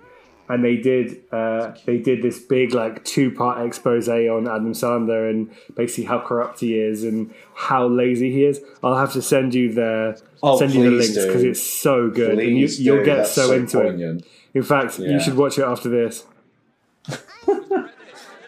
and 0.49 0.63
they 0.65 0.77
did 0.77 1.21
uh, 1.31 1.75
they 1.85 1.97
did 1.99 2.23
this 2.23 2.39
big 2.39 2.73
like 2.73 3.05
two 3.05 3.29
part 3.29 3.63
expose 3.67 4.09
on 4.09 4.47
Adam 4.47 4.73
Sandler 4.73 5.29
and 5.29 5.51
basically 5.75 6.05
how 6.05 6.19
corrupt 6.19 6.59
he 6.61 6.71
is 6.79 7.03
and 7.03 7.31
how 7.53 7.87
lazy 7.87 8.31
he 8.31 8.45
is. 8.45 8.61
I'll 8.83 8.97
have 8.97 9.13
to 9.13 9.21
send 9.21 9.53
you 9.53 9.71
the 9.73 10.19
Oh, 10.41 10.57
send 10.57 10.73
you 10.73 10.83
the 10.83 10.91
links 10.91 11.13
because 11.13 11.43
it's 11.43 11.61
so 11.61 12.09
good 12.09 12.39
and 12.39 12.57
you, 12.57 12.67
you'll 12.67 13.05
get 13.05 13.27
so, 13.27 13.47
so 13.49 13.53
into 13.53 13.77
poignant. 13.79 14.21
it. 14.21 14.27
In 14.55 14.63
fact, 14.63 14.97
Yeah. 14.97 15.09
you 15.11 15.19
should 15.19 15.35
watch 15.37 15.59
it 15.59 15.65
after 15.65 15.89
this. 15.89 16.25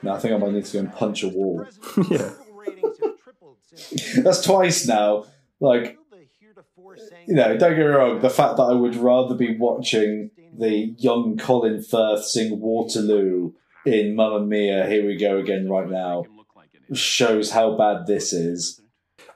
No, 0.02 0.14
I 0.14 0.20
think 0.20 0.34
I 0.34 0.38
might 0.38 0.52
need 0.52 0.66
to 0.66 0.74
go 0.74 0.80
and 0.80 0.94
punch 0.94 1.24
a 1.24 1.30
wall. 1.30 1.66
yeah. 2.10 2.32
That's 4.24 4.42
twice 4.42 4.88
now. 4.88 5.26
Like, 5.60 5.98
you 7.28 7.36
know, 7.36 7.58
don't 7.58 7.76
get 7.76 7.78
me 7.78 7.84
wrong. 7.84 8.20
The 8.20 8.30
fact 8.30 8.58
that 8.58 8.64
I 8.64 8.74
would 8.74 8.96
rather 8.96 9.36
be 9.36 9.58
watching 9.58 10.32
the 10.58 10.96
young 10.98 11.38
Colin 11.38 11.82
Firth 11.82 12.26
sing 12.26 12.60
Waterloo 12.60 13.54
in 13.86 14.16
Mamma 14.16 14.46
Mia, 14.46 14.88
Here 14.88 15.06
We 15.06 15.18
Go 15.18 15.38
Again 15.38 15.70
right 15.70 15.90
now 15.90 16.26
shows 16.94 17.52
how 17.52 17.78
bad 17.78 18.08
this 18.08 18.34
is. 18.34 18.82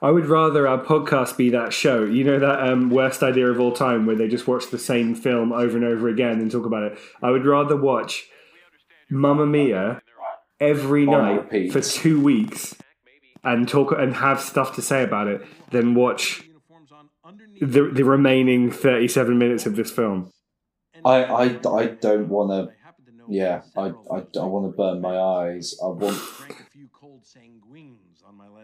I 0.02 0.10
would 0.10 0.26
rather 0.26 0.66
our 0.66 0.82
podcast 0.82 1.36
be 1.36 1.50
that 1.50 1.72
show. 1.72 2.04
You 2.04 2.24
know 2.24 2.38
that 2.38 2.68
um, 2.68 2.90
worst 2.90 3.22
idea 3.22 3.46
of 3.46 3.60
all 3.60 3.72
time 3.72 4.06
where 4.06 4.16
they 4.16 4.28
just 4.28 4.46
watch 4.46 4.70
the 4.70 4.78
same 4.78 5.14
film 5.14 5.52
over 5.52 5.76
and 5.76 5.84
over 5.84 6.08
again 6.08 6.40
and 6.40 6.50
talk 6.50 6.66
about 6.66 6.82
it. 6.92 6.98
I 7.22 7.30
would 7.30 7.46
rather 7.46 7.76
watch 7.76 8.28
Mamma 9.08 9.46
Mia 9.46 10.02
every 10.60 11.06
On 11.06 11.12
night 11.12 11.42
repeat. 11.42 11.72
for 11.72 11.80
two 11.80 12.20
weeks 12.20 12.74
and 13.42 13.68
talk 13.68 13.92
and 13.96 14.14
have 14.16 14.40
stuff 14.40 14.74
to 14.76 14.82
say 14.82 15.02
about 15.02 15.26
it 15.28 15.42
than 15.70 15.94
watch 15.94 16.44
the 17.60 17.90
the 17.92 18.04
remaining 18.04 18.70
thirty 18.70 19.08
seven 19.08 19.38
minutes 19.38 19.66
of 19.66 19.76
this 19.76 19.90
film. 19.90 20.30
I, 21.04 21.24
I, 21.24 21.44
I 21.44 21.86
don't 21.86 22.28
want 22.28 22.50
to. 22.50 22.74
Yeah, 23.28 23.62
I, 23.76 23.92
I, 24.10 24.18
I 24.40 24.44
want 24.44 24.70
to 24.70 24.76
burn 24.76 25.00
my 25.00 25.16
eyes. 25.18 25.74
I 25.82 25.86
want. 25.86 26.20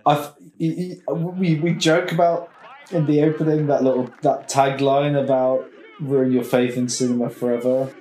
I've, 0.07 0.33
we 0.59 1.57
we 1.57 1.75
joke 1.75 2.12
about 2.12 2.51
in 2.91 3.07
the 3.07 3.23
opening 3.23 3.67
that 3.67 3.83
little 3.83 4.11
that 4.23 4.49
tagline 4.49 5.23
about 5.23 5.69
ruin 6.01 6.33
your 6.33 6.45
faith 6.45 6.77
in 6.77 6.89
cinema 6.89 7.31
forever. 7.31 7.93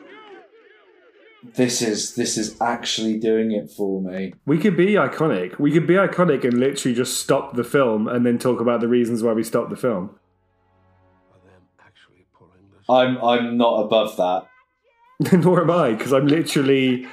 This 1.42 1.82
is 1.82 2.16
this 2.16 2.38
is 2.38 2.60
actually 2.62 3.18
doing 3.18 3.52
it 3.52 3.72
for 3.72 4.02
me. 4.02 4.34
We 4.46 4.58
could 4.58 4.76
be 4.76 4.96
iconic. 4.96 5.58
We 5.58 5.72
could 5.72 5.88
be 5.88 5.94
iconic 5.94 6.44
and 6.44 6.56
literally 6.56 6.94
just 6.96 7.18
stop 7.18 7.56
the 7.56 7.64
film 7.64 8.08
and 8.08 8.26
then 8.26 8.38
talk 8.38 8.60
about 8.60 8.82
the 8.82 8.90
reasons 8.90 9.24
why 9.24 9.32
we 9.34 9.44
stopped 9.44 9.70
the 9.70 9.78
film. 9.78 10.20
I'm 12.90 13.18
I'm 13.24 13.56
not 13.56 13.84
above 13.84 14.18
that. 14.18 14.48
Nor 15.44 15.62
am 15.62 15.72
I, 15.72 15.94
because 15.94 16.12
I'm 16.12 16.28
literally 16.28 17.08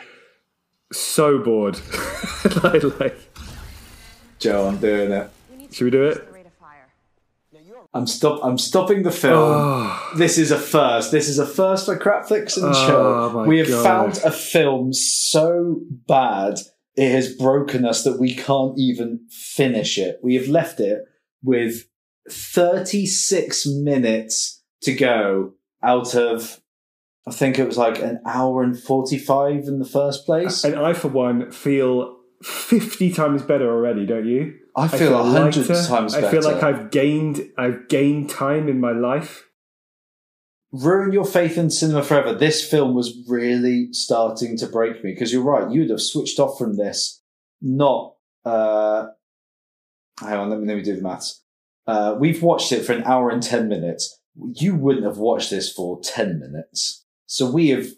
so 0.93 1.39
bored. 1.39 1.79
like, 2.63 2.83
like, 3.01 3.19
Joe, 4.39 4.69
I'm 4.69 4.79
doing 4.79 5.13
it. 5.13 5.31
should 5.73 5.85
we 5.85 5.91
do 5.91 6.05
it? 6.05 6.26
I'm 7.95 8.07
stop. 8.07 8.41
I'm 8.43 8.59
stopping 8.59 9.03
the 9.03 9.11
film. 9.11 9.35
Oh. 9.55 10.13
This 10.17 10.37
is 10.39 10.51
a 10.51 10.59
first. 10.59 11.11
This 11.13 11.29
is 11.29 11.39
a 11.39 11.47
first 11.47 11.87
for 11.87 11.99
Crapflix 11.99 12.57
and 12.57 12.67
Oh, 12.75 13.31
Chill. 13.33 13.45
we 13.47 13.59
have 13.59 13.69
God. 13.69 13.83
found 13.85 14.19
a 14.25 14.31
film 14.31 14.93
so 14.93 15.81
bad 16.07 16.59
it 16.97 17.11
has 17.11 17.35
broken 17.35 17.85
us 17.85 18.05
that 18.05 18.19
we 18.19 18.35
can't 18.35 18.79
even 18.79 19.21
finish 19.31 19.99
it. 19.99 20.19
We 20.23 20.35
have 20.37 20.49
left 20.49 20.81
it 20.81 21.01
with 21.43 21.85
36 22.31 23.67
minutes 23.67 24.63
to 24.83 24.95
go 24.95 25.53
out 25.83 26.15
of. 26.15 26.61
I 27.29 27.33
think 27.33 27.59
it 27.59 27.67
was 27.67 27.77
like 27.77 27.99
an 28.01 28.21
hour 28.25 28.63
and 28.63 28.79
45 28.79 29.65
in 29.67 29.79
the 29.81 29.85
first 29.85 30.25
place. 30.27 30.63
And 30.63 30.77
I, 30.77 30.93
for 30.93 31.09
one, 31.09 31.51
feel 31.51 32.16
50 32.47 33.13
times 33.13 33.43
better 33.43 33.69
already, 33.69 34.07
don't 34.07 34.27
you? 34.27 34.55
I 34.77 34.87
feel 34.89 35.19
a 35.19 35.25
hundred 35.25 35.69
lighter. 35.69 35.87
times 35.87 36.15
better. 36.15 36.27
I 36.27 36.31
feel 36.31 36.43
like. 36.43 36.63
I've 36.63 36.91
gained 36.91 37.41
I've 37.59 37.89
gained 37.89 38.31
time 38.31 38.69
in 38.69 38.79
my 38.79 38.93
life. 38.93 39.45
ruin 40.71 41.13
your 41.13 41.25
faith 41.25 41.59
in 41.59 41.71
cinema 41.71 42.03
forever. 42.03 42.35
This 42.35 42.69
film 42.69 42.95
was 42.95 43.17
really 43.27 43.89
starting 43.93 44.57
to 44.59 44.67
break 44.67 45.03
me 45.03 45.13
because 45.13 45.33
you're 45.33 45.43
right. 45.43 45.71
You'd 45.71 45.91
have 45.91 46.01
switched 46.01 46.39
off 46.39 46.57
from 46.57 46.77
this. 46.77 47.23
Not. 47.61 48.15
Uh, 48.45 49.07
hang 50.21 50.39
on, 50.39 50.51
let 50.51 50.61
me 50.61 50.69
let 50.69 50.77
me 50.77 50.83
do 50.83 50.95
the 50.95 51.03
maths. 51.03 51.43
Uh, 51.87 52.17
we've 52.19 52.43
watched 52.43 52.71
it 52.71 52.85
for 52.85 52.93
an 52.93 53.03
hour 53.05 53.31
and 53.31 53.43
ten 53.43 53.69
minutes. 53.69 54.21
You 54.55 54.77
wouldn't 54.77 55.07
have 55.07 55.19
watched 55.19 55.51
this 55.51 55.73
for 55.73 56.01
ten 56.01 56.39
minutes. 56.39 57.05
So 57.27 57.51
we 57.51 57.71
have, 57.71 57.89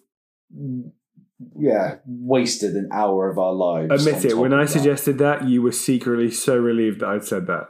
yeah, 1.56 1.96
wasted 2.06 2.74
an 2.74 2.88
hour 2.92 3.30
of 3.30 3.38
our 3.38 3.52
lives. 3.52 4.06
Admit 4.06 4.24
it, 4.24 4.38
when 4.38 4.52
I 4.52 4.64
that. 4.64 4.70
suggested 4.70 5.18
that, 5.18 5.48
you 5.48 5.62
were 5.62 5.72
secretly 5.72 6.30
so 6.30 6.56
relieved 6.56 7.00
that 7.00 7.08
I'd 7.08 7.24
said 7.24 7.46
that. 7.46 7.68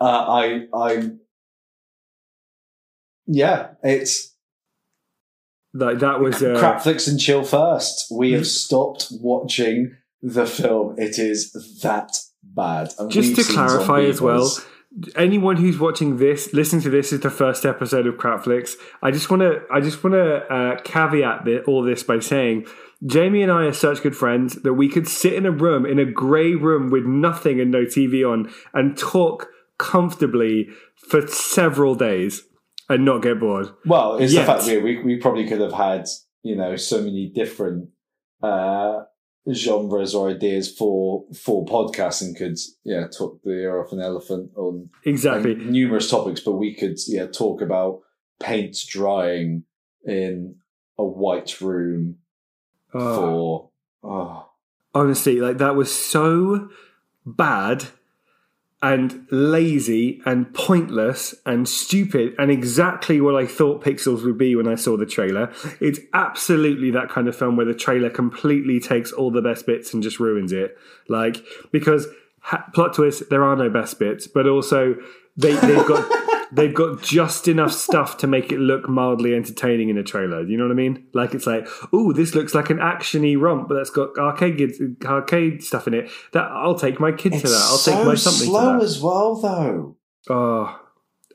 uh, 0.00 0.04
I, 0.04 0.66
I, 0.74 1.10
yeah, 3.26 3.68
it's 3.82 4.34
Like 5.74 5.98
that 5.98 6.20
was 6.20 6.42
uh, 6.42 6.60
Crapflix 6.60 7.08
and 7.08 7.20
chill 7.20 7.44
first. 7.44 8.06
We 8.10 8.32
have 8.32 8.46
stopped 8.46 9.08
watching 9.10 9.96
the 10.22 10.46
film. 10.46 10.94
It 10.98 11.18
is 11.18 11.52
that 11.82 12.16
bad. 12.42 12.94
And 12.98 13.10
Just 13.10 13.36
to 13.36 13.52
clarify 13.52 14.02
as 14.02 14.20
well, 14.20 14.50
anyone 15.14 15.56
who's 15.56 15.78
watching 15.78 16.16
this, 16.16 16.52
listening 16.52 16.82
to 16.82 16.90
this 16.90 17.12
is 17.12 17.20
the 17.20 17.30
first 17.30 17.64
episode 17.64 18.06
of 18.06 18.14
Crapflix. 18.14 18.74
I 19.02 19.10
just 19.10 19.30
want 19.30 19.42
to, 19.42 19.62
I 19.72 19.80
just 19.80 20.02
want 20.02 20.14
to 20.14 20.36
uh, 20.52 20.80
caveat 20.82 21.44
the, 21.44 21.62
all 21.64 21.82
this 21.82 22.02
by 22.02 22.18
saying, 22.18 22.66
Jamie 23.04 23.42
and 23.42 23.52
I 23.52 23.64
are 23.64 23.72
such 23.72 24.02
good 24.02 24.16
friends 24.16 24.62
that 24.62 24.74
we 24.74 24.88
could 24.88 25.06
sit 25.06 25.34
in 25.34 25.44
a 25.44 25.50
room, 25.50 25.84
in 25.84 25.98
a 25.98 26.10
grey 26.10 26.54
room 26.54 26.90
with 26.90 27.04
nothing 27.04 27.60
and 27.60 27.70
no 27.70 27.84
TV 27.84 28.26
on, 28.26 28.50
and 28.72 28.96
talk 28.96 29.48
comfortably 29.78 30.68
for 31.08 31.26
several 31.26 31.94
days 31.94 32.42
and 32.88 33.04
not 33.04 33.22
get 33.22 33.38
bored. 33.38 33.68
Well, 33.84 34.16
it's 34.16 34.32
Yet. 34.32 34.46
the 34.46 34.52
fact 34.52 34.66
that 34.66 34.82
we, 34.82 35.02
we 35.02 35.16
probably 35.18 35.46
could 35.46 35.60
have 35.60 35.72
had, 35.72 36.06
you 36.42 36.56
know, 36.56 36.76
so 36.76 37.02
many 37.02 37.30
different 37.34 37.90
uh, 38.42 39.00
genres 39.52 40.14
or 40.14 40.30
ideas 40.30 40.70
for 40.72 41.24
for 41.34 41.64
podcasts 41.64 42.22
and 42.22 42.36
could, 42.36 42.58
yeah, 42.84 43.06
talk 43.06 43.40
the 43.42 43.50
ear 43.52 43.80
off 43.82 43.92
an 43.92 44.00
elephant 44.00 44.50
on 44.56 44.90
Exactly. 45.04 45.52
on 45.52 45.70
numerous 45.70 46.10
topics, 46.10 46.40
but 46.40 46.52
we 46.52 46.74
could, 46.74 46.98
yeah, 47.06 47.26
talk 47.26 47.60
about 47.60 48.00
paint 48.40 48.76
drying 48.88 49.64
in 50.04 50.56
a 50.98 51.04
white 51.04 51.60
room 51.60 52.16
Oh. 52.94 53.16
for. 53.16 53.70
Oh. 54.08 54.48
honestly 54.94 55.40
like 55.40 55.58
that 55.58 55.74
was 55.76 55.92
so 55.94 56.68
bad 57.26 57.84
and 58.82 59.26
lazy 59.30 60.20
and 60.26 60.52
pointless 60.52 61.34
and 61.46 61.68
stupid 61.68 62.34
and 62.38 62.50
exactly 62.50 63.20
what 63.20 63.34
I 63.34 63.46
thought 63.46 63.82
Pixels 63.82 64.22
would 64.24 64.36
be 64.36 64.54
when 64.54 64.68
I 64.68 64.74
saw 64.74 64.96
the 64.96 65.06
trailer. 65.06 65.52
It's 65.80 65.98
absolutely 66.12 66.90
that 66.90 67.08
kind 67.08 67.26
of 67.26 67.34
film 67.34 67.56
where 67.56 67.66
the 67.66 67.74
trailer 67.74 68.10
completely 68.10 68.78
takes 68.78 69.12
all 69.12 69.30
the 69.30 69.42
best 69.42 69.66
bits 69.66 69.94
and 69.94 70.02
just 70.02 70.20
ruins 70.20 70.52
it. 70.52 70.76
Like 71.08 71.38
because 71.72 72.06
ha- 72.40 72.66
plot 72.74 72.94
twist, 72.94 73.30
there 73.30 73.42
are 73.42 73.56
no 73.56 73.70
best 73.70 73.98
bits, 73.98 74.26
but 74.26 74.46
also 74.46 74.96
they 75.36 75.54
they've 75.54 75.86
got. 75.86 76.10
They've 76.52 76.74
got 76.74 77.02
just 77.02 77.48
enough 77.48 77.72
stuff 77.72 78.16
to 78.18 78.26
make 78.26 78.52
it 78.52 78.58
look 78.58 78.88
mildly 78.88 79.34
entertaining 79.34 79.88
in 79.88 79.98
a 79.98 80.02
trailer. 80.02 80.42
You 80.42 80.56
know 80.56 80.64
what 80.64 80.72
I 80.72 80.76
mean? 80.76 81.06
Like 81.12 81.34
it's 81.34 81.46
like, 81.46 81.66
oh, 81.92 82.12
this 82.12 82.34
looks 82.34 82.54
like 82.54 82.70
an 82.70 82.78
actiony 82.78 83.38
romp, 83.38 83.68
but 83.68 83.74
that's 83.74 83.90
got 83.90 84.16
arcade 84.18 84.60
arcade 85.04 85.62
stuff 85.62 85.86
in 85.86 85.94
it. 85.94 86.10
That 86.32 86.44
I'll 86.50 86.78
take 86.78 87.00
my 87.00 87.12
kid 87.12 87.32
to 87.32 87.48
that. 87.48 87.66
I'll 87.68 87.78
so 87.78 87.92
take 87.92 88.06
my 88.06 88.14
something 88.14 88.46
slow 88.46 88.72
to 88.74 88.78
that. 88.78 88.84
as 88.84 89.02
well, 89.02 89.36
though. 89.40 89.96
Oh, 90.28 90.80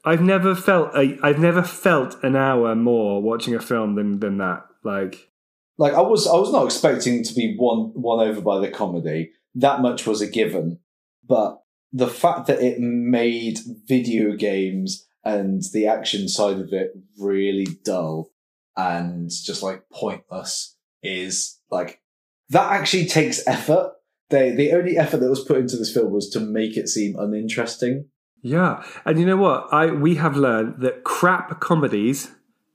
I've 0.04 0.22
never 0.22 0.56
felt 0.56 0.96
a, 0.96 1.18
I've 1.22 1.40
never 1.40 1.64
felt 1.64 2.24
an 2.24 2.36
hour 2.36 2.76
more 2.76 3.22
watching 3.22 3.56
a 3.56 3.60
film 3.60 3.96
than 3.96 4.20
than 4.20 4.38
that. 4.38 4.64
Like, 4.84 5.32
Like 5.78 5.94
I 5.94 6.02
was, 6.02 6.28
I 6.28 6.34
was 6.36 6.52
not 6.52 6.66
expecting 6.66 7.24
to 7.24 7.34
be 7.34 7.56
won 7.60 7.94
won 7.96 8.28
over 8.28 8.42
by 8.42 8.60
the 8.60 8.70
comedy. 8.70 9.32
That 9.56 9.82
much 9.82 10.08
was 10.08 10.22
a 10.22 10.28
given, 10.28 10.80
but 11.28 11.61
the 11.94 12.08
fact 12.08 12.48
that 12.48 12.62
it 12.62 12.80
made 12.80 13.60
video 13.88 14.36
games 14.36 15.08
and 15.24 15.62
the 15.74 15.88
action 15.88 16.28
side 16.28 16.60
of 16.60 16.74
it 16.74 16.92
really 17.20 17.68
dull 17.84 18.32
and 18.78 19.30
just 19.30 19.62
like 19.62 19.84
pointless 19.92 20.76
is 21.04 21.60
like 21.70 22.02
that 22.50 22.72
actually 22.72 23.06
takes 23.06 23.46
effort. 23.48 23.94
They, 24.30 24.52
the 24.52 24.72
only 24.72 24.98
effort 24.98 25.18
that 25.18 25.30
was 25.30 25.44
put 25.44 25.58
into 25.58 25.76
this 25.78 25.94
film 25.94 26.12
was 26.12 26.30
to 26.32 26.40
make 26.40 26.78
it 26.78 26.88
seem 26.88 27.18
uninteresting. 27.18 28.06
yeah, 28.42 28.84
and 29.06 29.20
you 29.20 29.26
know 29.26 29.38
what? 29.38 29.68
I 29.72 29.88
we 29.88 30.16
have 30.16 30.38
learned 30.38 30.82
that 30.82 31.04
crap 31.04 31.60
comedies, 31.60 32.32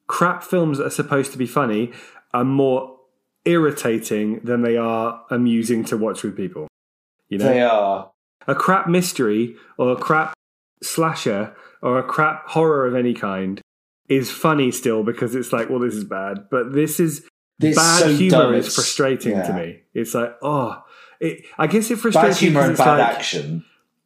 crap 0.07 0.43
films 0.43 0.79
that 0.79 0.87
are 0.87 0.91
supposed 0.91 1.33
to 1.33 1.39
be 1.39 1.47
funny, 1.47 1.93
are 2.35 2.45
more 2.45 2.97
irritating 3.47 4.41
than 4.45 4.63
they 4.63 4.77
are 4.77 5.25
amusing 5.31 5.85
to 5.85 5.97
watch 5.97 6.23
with 6.23 6.37
people. 6.37 6.69
You 7.29 7.39
know, 7.39 7.49
They 7.49 7.63
are. 7.63 8.11
A 8.47 8.55
crap 8.55 8.89
mystery 8.89 9.57
or 9.79 9.93
a 9.93 9.97
crap 9.97 10.35
slasher 10.83 11.55
or 11.83 11.99
a 11.99 12.03
crap 12.03 12.49
horror 12.49 12.87
of 12.87 12.95
any 12.95 13.15
kind 13.15 13.61
is 14.09 14.31
funny 14.31 14.71
still 14.71 15.03
because 15.03 15.35
it's 15.35 15.53
like, 15.53 15.69
well, 15.69 15.81
this 15.81 15.95
is 15.95 16.05
bad, 16.05 16.49
but 16.51 16.73
this 16.73 17.01
is 17.01 17.27
This 17.59 17.77
bad 17.77 18.01
so 18.01 18.15
humor 18.15 18.31
dumb, 18.45 18.55
is 18.55 18.75
frustrating 18.75 19.35
to 19.35 19.53
me. 19.53 19.81
It's 19.95 20.15
like, 20.15 20.35
oh, 20.43 20.83
it, 21.21 21.45
I 21.59 21.67
guess 21.67 21.91
it 21.91 21.97
frustrates 21.99 22.37
Bad 22.37 22.43
humor 22.45 22.61
and 22.61 22.77
bad 22.77 22.99
like, 22.99 23.17
action. 23.17 23.65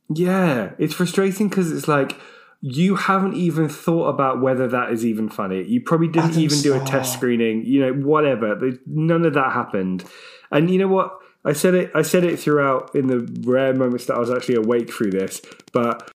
yeah, 0.08 0.70
it's 0.78 0.94
frustrating 0.94 1.48
because 1.48 1.70
it's 1.72 1.88
like 1.88 2.16
you 2.62 2.94
haven't 2.96 3.34
even 3.34 3.68
thought 3.68 4.08
about 4.08 4.40
whether 4.40 4.68
that 4.68 4.90
is 4.92 5.04
even 5.04 5.28
funny. 5.28 5.64
You 5.64 5.80
probably 5.80 6.08
didn't 6.08 6.30
Adam 6.32 6.42
even 6.42 6.60
do 6.60 6.74
a 6.80 6.84
test 6.84 7.12
screening. 7.14 7.64
You 7.64 7.80
know, 7.80 7.92
whatever. 8.06 8.54
None 8.86 9.24
of 9.24 9.34
that 9.34 9.52
happened. 9.52 10.04
And 10.50 10.70
you 10.70 10.78
know 10.78 10.88
what? 10.88 11.10
I 11.44 11.52
said 11.52 11.74
it. 11.74 11.90
I 11.94 12.02
said 12.02 12.24
it 12.24 12.38
throughout 12.38 12.94
in 12.94 13.06
the 13.06 13.20
rare 13.42 13.74
moments 13.74 14.06
that 14.06 14.14
I 14.14 14.18
was 14.18 14.30
actually 14.30 14.56
awake 14.56 14.92
through 14.92 15.12
this. 15.12 15.40
But, 15.72 16.10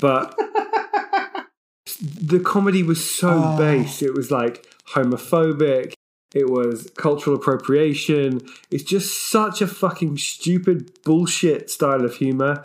but 0.00 0.38
the 2.00 2.40
comedy 2.40 2.82
was 2.82 3.08
so 3.08 3.30
ah. 3.30 3.54
Oh. 3.54 3.58
base. 3.58 4.02
It 4.02 4.14
was 4.14 4.30
like 4.30 4.66
homophobic. 4.92 5.92
It 6.34 6.50
was 6.50 6.90
cultural 6.96 7.36
appropriation. 7.36 8.40
It's 8.70 8.84
just 8.84 9.30
such 9.30 9.62
a 9.62 9.66
fucking 9.66 10.18
stupid 10.18 11.02
bullshit 11.02 11.70
style 11.70 12.04
of 12.04 12.16
humor, 12.16 12.62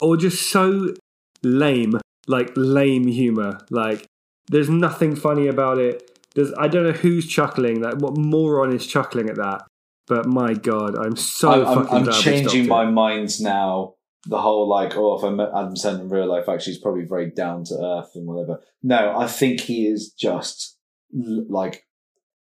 or 0.00 0.18
just 0.18 0.50
so 0.50 0.94
lame, 1.42 1.98
like 2.26 2.52
lame 2.56 3.06
humor. 3.06 3.58
Like 3.70 4.04
there's 4.48 4.68
nothing 4.68 5.16
funny 5.16 5.46
about 5.46 5.78
it. 5.78 6.18
There's 6.34 6.52
I 6.58 6.68
don't 6.68 6.84
know 6.84 6.92
who's 6.92 7.26
chuckling. 7.26 7.80
Like 7.80 7.94
what 7.94 8.18
moron 8.18 8.74
is 8.74 8.86
chuckling 8.86 9.30
at 9.30 9.36
that? 9.36 9.62
But 10.10 10.26
my 10.26 10.54
god, 10.54 10.98
I'm 10.98 11.14
so 11.14 11.64
I'm, 11.64 11.86
I'm, 11.86 12.08
I'm 12.08 12.12
changing 12.12 12.66
my 12.66 12.84
mind 12.84 13.40
now. 13.40 13.94
The 14.26 14.40
whole 14.40 14.68
like, 14.68 14.96
oh, 14.96 15.16
if 15.16 15.24
I 15.24 15.30
met 15.30 15.50
Adam 15.56 15.74
Sandler 15.76 16.00
in 16.00 16.08
real 16.08 16.26
life, 16.26 16.48
actually, 16.48 16.72
he's 16.72 16.82
probably 16.82 17.04
very 17.04 17.30
down 17.30 17.62
to 17.66 17.74
earth 17.74 18.10
and 18.16 18.26
whatever. 18.26 18.60
No, 18.82 19.16
I 19.16 19.28
think 19.28 19.60
he 19.60 19.86
is 19.86 20.10
just 20.10 20.76
like 21.12 21.86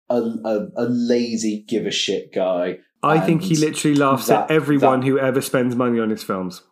a, 0.10 0.18
a, 0.18 0.68
a 0.76 0.86
lazy, 0.90 1.64
give 1.66 1.86
a 1.86 1.92
shit 1.92 2.34
guy. 2.34 2.80
I 3.02 3.22
think 3.22 3.44
he 3.44 3.56
literally 3.56 3.96
laughs 3.96 4.30
at 4.30 4.52
everyone 4.52 5.00
that- 5.00 5.08
who 5.08 5.18
ever 5.18 5.40
spends 5.40 5.74
money 5.74 6.02
on 6.02 6.10
his 6.10 6.22
films. 6.22 6.64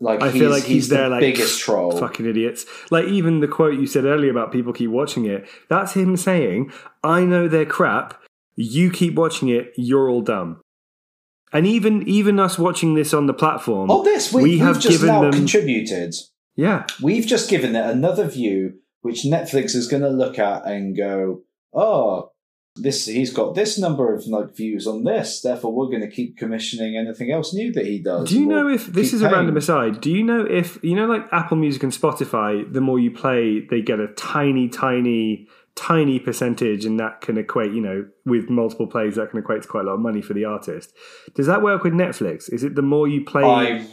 Like 0.00 0.22
I 0.22 0.30
feel 0.30 0.50
like 0.50 0.62
he's, 0.62 0.88
the 0.88 0.94
there, 0.94 1.08
like 1.08 1.20
biggest 1.20 1.58
troll. 1.58 1.90
fucking 1.90 2.24
idiots. 2.24 2.64
Like 2.92 3.06
even 3.06 3.40
the 3.40 3.48
quote 3.48 3.74
you 3.74 3.88
said 3.88 4.04
earlier 4.04 4.30
about 4.30 4.52
people 4.52 4.72
keep 4.72 4.90
watching 4.90 5.26
it. 5.26 5.48
That's 5.68 5.94
him 5.94 6.16
saying, 6.16 6.70
"I 7.02 7.24
know 7.24 7.48
they're 7.48 7.66
crap. 7.66 8.14
You 8.60 8.90
keep 8.90 9.14
watching 9.14 9.48
it. 9.48 9.72
You're 9.76 10.10
all 10.10 10.20
dumb." 10.22 10.60
And 11.52 11.66
even 11.66 12.06
even 12.08 12.38
us 12.40 12.58
watching 12.58 12.94
this 12.94 13.14
on 13.14 13.26
the 13.26 13.32
platform, 13.32 13.90
Oh, 13.90 14.02
this 14.02 14.32
we, 14.34 14.42
we 14.42 14.58
have 14.58 14.80
just 14.80 14.88
given 15.00 15.06
now 15.14 15.22
them. 15.22 15.32
contributed. 15.32 16.14
yeah, 16.56 16.84
We've 17.00 17.24
just 17.26 17.48
given 17.48 17.74
it 17.76 17.86
another 17.86 18.26
view, 18.28 18.74
which 19.02 19.22
Netflix 19.22 19.74
is 19.74 19.86
going 19.86 20.02
to 20.02 20.10
look 20.10 20.38
at 20.38 20.66
and 20.66 20.96
go, 20.96 21.42
"Oh, 21.72 22.32
this 22.76 23.06
he's 23.06 23.32
got 23.32 23.54
this 23.54 23.78
number 23.78 24.14
of 24.14 24.26
like 24.26 24.54
views 24.54 24.86
on 24.86 25.04
this. 25.04 25.40
Therefore, 25.40 25.72
we're 25.72 25.86
going 25.86 26.02
to 26.08 26.10
keep 26.10 26.36
commissioning 26.36 26.96
anything 26.98 27.30
else 27.32 27.54
new 27.54 27.72
that 27.72 27.86
he 27.86 27.98
does." 28.02 28.28
Do 28.28 28.38
you 28.38 28.44
know 28.46 28.68
if 28.68 28.86
this 28.86 29.12
is 29.14 29.22
a 29.22 29.30
random 29.30 29.56
aside? 29.56 30.00
Do 30.02 30.10
you 30.10 30.22
know 30.22 30.44
if 30.44 30.78
you 30.82 30.94
know 30.96 31.06
like 31.06 31.26
Apple 31.32 31.56
Music 31.56 31.82
and 31.82 31.92
Spotify? 31.92 32.70
The 32.70 32.80
more 32.82 32.98
you 32.98 33.10
play, 33.10 33.60
they 33.70 33.80
get 33.80 34.00
a 34.00 34.08
tiny, 34.16 34.68
tiny, 34.68 35.46
tiny 35.78 36.18
percentage, 36.18 36.84
and 36.84 36.98
that 36.98 37.20
can 37.20 37.38
equate. 37.38 37.72
You 37.72 37.80
know, 37.80 38.08
with 38.24 38.50
multiple 38.50 38.86
plays, 38.86 39.16
that 39.16 39.30
can 39.30 39.38
equate 39.38 39.62
to 39.62 39.68
quite 39.68 39.82
a 39.82 39.86
lot 39.86 39.94
of 39.94 40.00
money 40.00 40.20
for 40.20 40.34
the 40.34 40.44
artist. 40.44 40.92
Does 41.34 41.46
that 41.46 41.62
work 41.62 41.84
with 41.84 41.92
Netflix? 41.92 42.52
Is 42.52 42.64
it 42.64 42.74
the 42.74 42.82
more 42.82 43.08
you 43.08 43.24
play? 43.24 43.44
I 43.44 43.86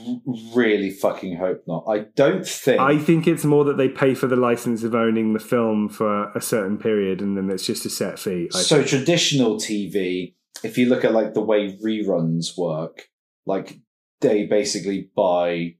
really 0.55 0.89
fucking 0.89 1.37
hope 1.37 1.63
not. 1.67 1.85
I 1.87 2.05
don't 2.15 2.45
think. 2.45 2.79
I 2.79 2.97
think 2.97 3.27
it's 3.27 3.45
more 3.45 3.63
that 3.65 3.77
they 3.77 3.89
pay 3.89 4.15
for 4.15 4.27
the 4.27 4.35
license 4.35 4.83
of 4.83 4.95
owning 4.95 5.33
the 5.33 5.39
film 5.39 5.89
for 5.89 6.31
a 6.31 6.41
certain 6.41 6.77
period, 6.77 7.21
and 7.21 7.37
then 7.37 7.49
it's 7.49 7.65
just 7.65 7.85
a 7.85 7.89
set 7.89 8.19
fee. 8.19 8.49
I 8.53 8.59
so 8.59 8.77
think. 8.77 8.89
traditional 8.89 9.55
TV, 9.57 10.33
if 10.63 10.77
you 10.77 10.87
look 10.87 11.05
at 11.05 11.13
like 11.13 11.33
the 11.33 11.41
way 11.41 11.77
reruns 11.77 12.57
work, 12.57 13.09
like 13.45 13.79
they 14.21 14.45
basically 14.45 15.09
buy, 15.15 15.75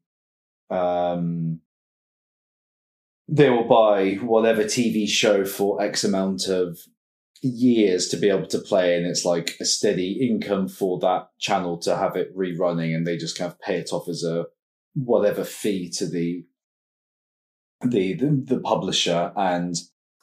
um, 0.69 1.61
they 3.27 3.49
will 3.49 3.68
buy 3.68 4.15
whatever 4.15 4.64
TV 4.64 5.07
show 5.07 5.45
for 5.45 5.81
X 5.81 6.03
amount 6.03 6.47
of 6.47 6.80
years 7.41 8.07
to 8.10 8.18
be 8.18 8.30
able 8.30 8.47
to 8.47 8.60
play, 8.60 8.95
and 8.95 9.06
it's 9.06 9.26
like 9.26 9.56
a 9.60 9.65
steady 9.65 10.27
income 10.30 10.68
for 10.68 10.99
that 10.99 11.30
channel 11.39 11.77
to 11.80 11.95
have 11.95 12.15
it 12.15 12.35
rerunning, 12.35 12.95
and 12.95 13.06
they 13.06 13.18
just 13.18 13.38
kind 13.38 13.52
of 13.52 13.60
pay 13.60 13.77
it 13.77 13.91
off 13.91 14.07
as 14.07 14.23
a 14.23 14.45
whatever 14.93 15.43
fee 15.43 15.89
to 15.89 16.07
the 16.07 16.45
the 17.81 18.14
the, 18.14 18.43
the 18.45 18.60
publisher, 18.60 19.31
and 19.35 19.76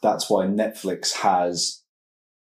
that's 0.02 0.30
why 0.30 0.46
Netflix 0.46 1.12
has 1.18 1.82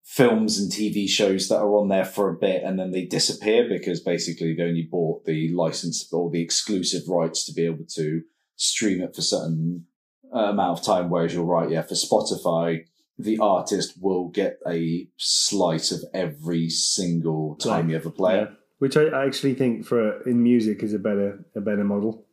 films 0.05 0.59
and 0.59 0.73
TV 0.73 1.07
shows 1.07 1.49
that 1.49 1.59
are 1.59 1.77
on 1.77 1.89
there 1.89 2.05
for 2.05 2.31
a 2.31 2.39
bit 2.39 2.63
and 2.65 2.79
then 2.79 2.93
they 2.93 3.05
disappear 3.05 3.69
because 3.69 4.01
basically 4.01 4.55
they 4.55 4.63
only 4.63 4.89
bought 4.91 5.23
the 5.27 5.55
license 5.55 6.11
or 6.11 6.31
the 6.31 6.41
exclusive 6.41 7.03
rights 7.09 7.45
to 7.45 7.53
be 7.53 7.67
able 7.67 7.85
to 7.87 8.23
stream 8.57 9.03
it 9.03 9.15
for 9.15 9.21
certain 9.21 9.85
amount 10.33 10.79
of 10.79 10.85
time. 10.85 11.11
Whereas 11.11 11.35
you're 11.35 11.45
right, 11.45 11.71
yeah, 11.71 11.83
for 11.83 11.95
Spotify, 11.95 12.85
the 13.19 13.39
artist 13.39 13.95
will 14.01 14.29
get 14.29 14.59
a 14.67 15.09
slice 15.17 15.91
of 15.91 16.05
every 16.15 16.69
single 16.69 17.57
time 17.57 17.91
you 17.91 17.97
ever 17.97 18.11
play 18.11 18.41
it. 18.41 18.49
Yeah. 18.49 18.55
Which 18.79 18.97
I 18.97 19.07
I 19.07 19.27
actually 19.27 19.55
think 19.55 19.85
for 19.85 20.23
in 20.23 20.43
music 20.43 20.83
is 20.83 20.95
a 20.95 20.99
better 20.99 21.45
a 21.57 21.61
better 21.61 21.85
model. 21.85 22.27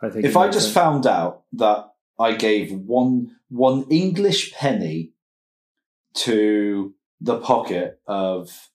I 0.00 0.10
think 0.10 0.24
If 0.24 0.36
I 0.36 0.46
just 0.46 0.66
sense. 0.66 0.74
found 0.74 1.06
out 1.06 1.42
that 1.54 1.88
I 2.20 2.34
gave 2.34 2.72
one 2.72 3.36
one 3.48 3.84
English 3.90 4.52
penny 4.52 5.12
to 6.14 6.94
the 7.20 7.38
pocket 7.38 8.00
of 8.06 8.70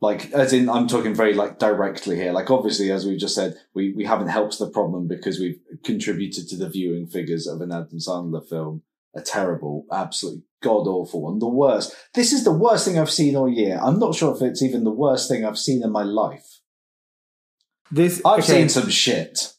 like 0.00 0.30
as 0.32 0.52
in 0.52 0.68
I'm 0.68 0.86
talking 0.86 1.14
very 1.14 1.34
like 1.34 1.58
directly 1.58 2.16
here. 2.16 2.32
Like 2.32 2.50
obviously 2.50 2.90
as 2.90 3.06
we've 3.06 3.18
just 3.18 3.34
said, 3.34 3.56
we, 3.74 3.92
we 3.92 4.04
haven't 4.04 4.28
helped 4.28 4.58
the 4.58 4.68
problem 4.68 5.08
because 5.08 5.38
we've 5.38 5.60
contributed 5.82 6.48
to 6.48 6.56
the 6.56 6.68
viewing 6.68 7.06
figures 7.06 7.46
of 7.46 7.60
an 7.60 7.72
Adam 7.72 7.98
Sandler 7.98 8.46
film. 8.46 8.82
A 9.16 9.20
terrible, 9.20 9.86
absolutely 9.92 10.42
god 10.60 10.88
awful 10.88 11.22
one. 11.22 11.38
The 11.38 11.46
worst. 11.46 11.94
This 12.14 12.32
is 12.32 12.42
the 12.42 12.52
worst 12.52 12.86
thing 12.86 12.98
I've 12.98 13.10
seen 13.10 13.36
all 13.36 13.48
year. 13.48 13.78
I'm 13.80 14.00
not 14.00 14.16
sure 14.16 14.34
if 14.34 14.42
it's 14.42 14.62
even 14.62 14.82
the 14.82 14.90
worst 14.90 15.28
thing 15.28 15.44
I've 15.44 15.58
seen 15.58 15.84
in 15.84 15.92
my 15.92 16.02
life. 16.02 16.60
this 17.92 18.20
I've 18.24 18.40
okay, 18.40 18.52
seen 18.52 18.68
some 18.68 18.88
shit. 18.88 19.52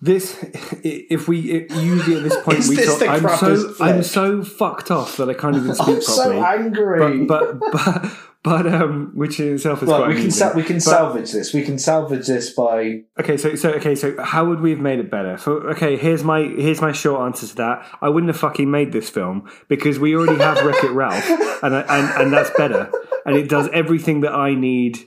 This, 0.00 0.38
if 0.84 1.26
we 1.26 1.40
it, 1.50 1.72
usually 1.72 2.18
at 2.18 2.22
this 2.22 2.36
point 2.42 2.58
we 2.68 2.76
this 2.76 2.98
talk, 2.98 3.08
I'm 3.08 3.36
so 3.38 3.74
I'm 3.80 4.02
so 4.02 4.44
fucked 4.44 4.90
off 4.90 5.16
that 5.16 5.30
I 5.30 5.34
can't 5.34 5.56
even 5.56 5.74
speak 5.82 5.88
I'm 5.88 6.02
so 6.02 6.44
angry. 6.44 7.24
But 7.24 7.58
but 7.58 7.72
but 7.72 8.12
but 8.48 8.66
um, 8.66 9.12
which 9.14 9.38
in 9.40 9.54
itself 9.54 9.82
is 9.82 9.88
Right, 9.88 9.98
quite 9.98 10.08
we 10.08 10.30
can 10.30 10.56
we 10.56 10.62
can 10.62 10.76
But- 10.76 10.82
salvage 10.82 11.32
this. 11.32 11.52
We 11.52 11.62
can 11.62 11.78
salvage 11.78 12.26
this 12.26 12.50
by 12.50 13.02
Okay, 13.20 13.36
so 13.36 13.54
so 13.54 13.70
okay, 13.72 13.94
so 13.94 14.14
how 14.22 14.44
would 14.46 14.60
we 14.60 14.70
have 14.70 14.80
made 14.80 14.98
it 15.00 15.10
better? 15.10 15.36
For 15.36 15.70
okay, 15.72 15.96
here's 15.96 16.24
my 16.24 16.40
here's 16.42 16.80
my 16.80 16.92
short 16.92 17.20
answer 17.22 17.46
to 17.46 17.54
that. 17.56 17.86
I 18.00 18.08
wouldn't 18.08 18.30
have 18.32 18.40
fucking 18.40 18.70
made 18.70 18.92
this 18.92 19.10
film 19.10 19.48
because 19.68 19.98
we 19.98 20.16
already 20.16 20.42
have 20.42 20.64
Wreck 20.64 20.82
It 20.82 20.90
Ralph, 20.92 21.28
and 21.62 21.74
I, 21.76 21.80
and 21.82 22.22
and 22.22 22.32
that's 22.32 22.50
better, 22.56 22.90
and 23.26 23.36
it 23.36 23.48
does 23.48 23.68
everything 23.72 24.20
that 24.22 24.32
I 24.32 24.54
need, 24.54 24.98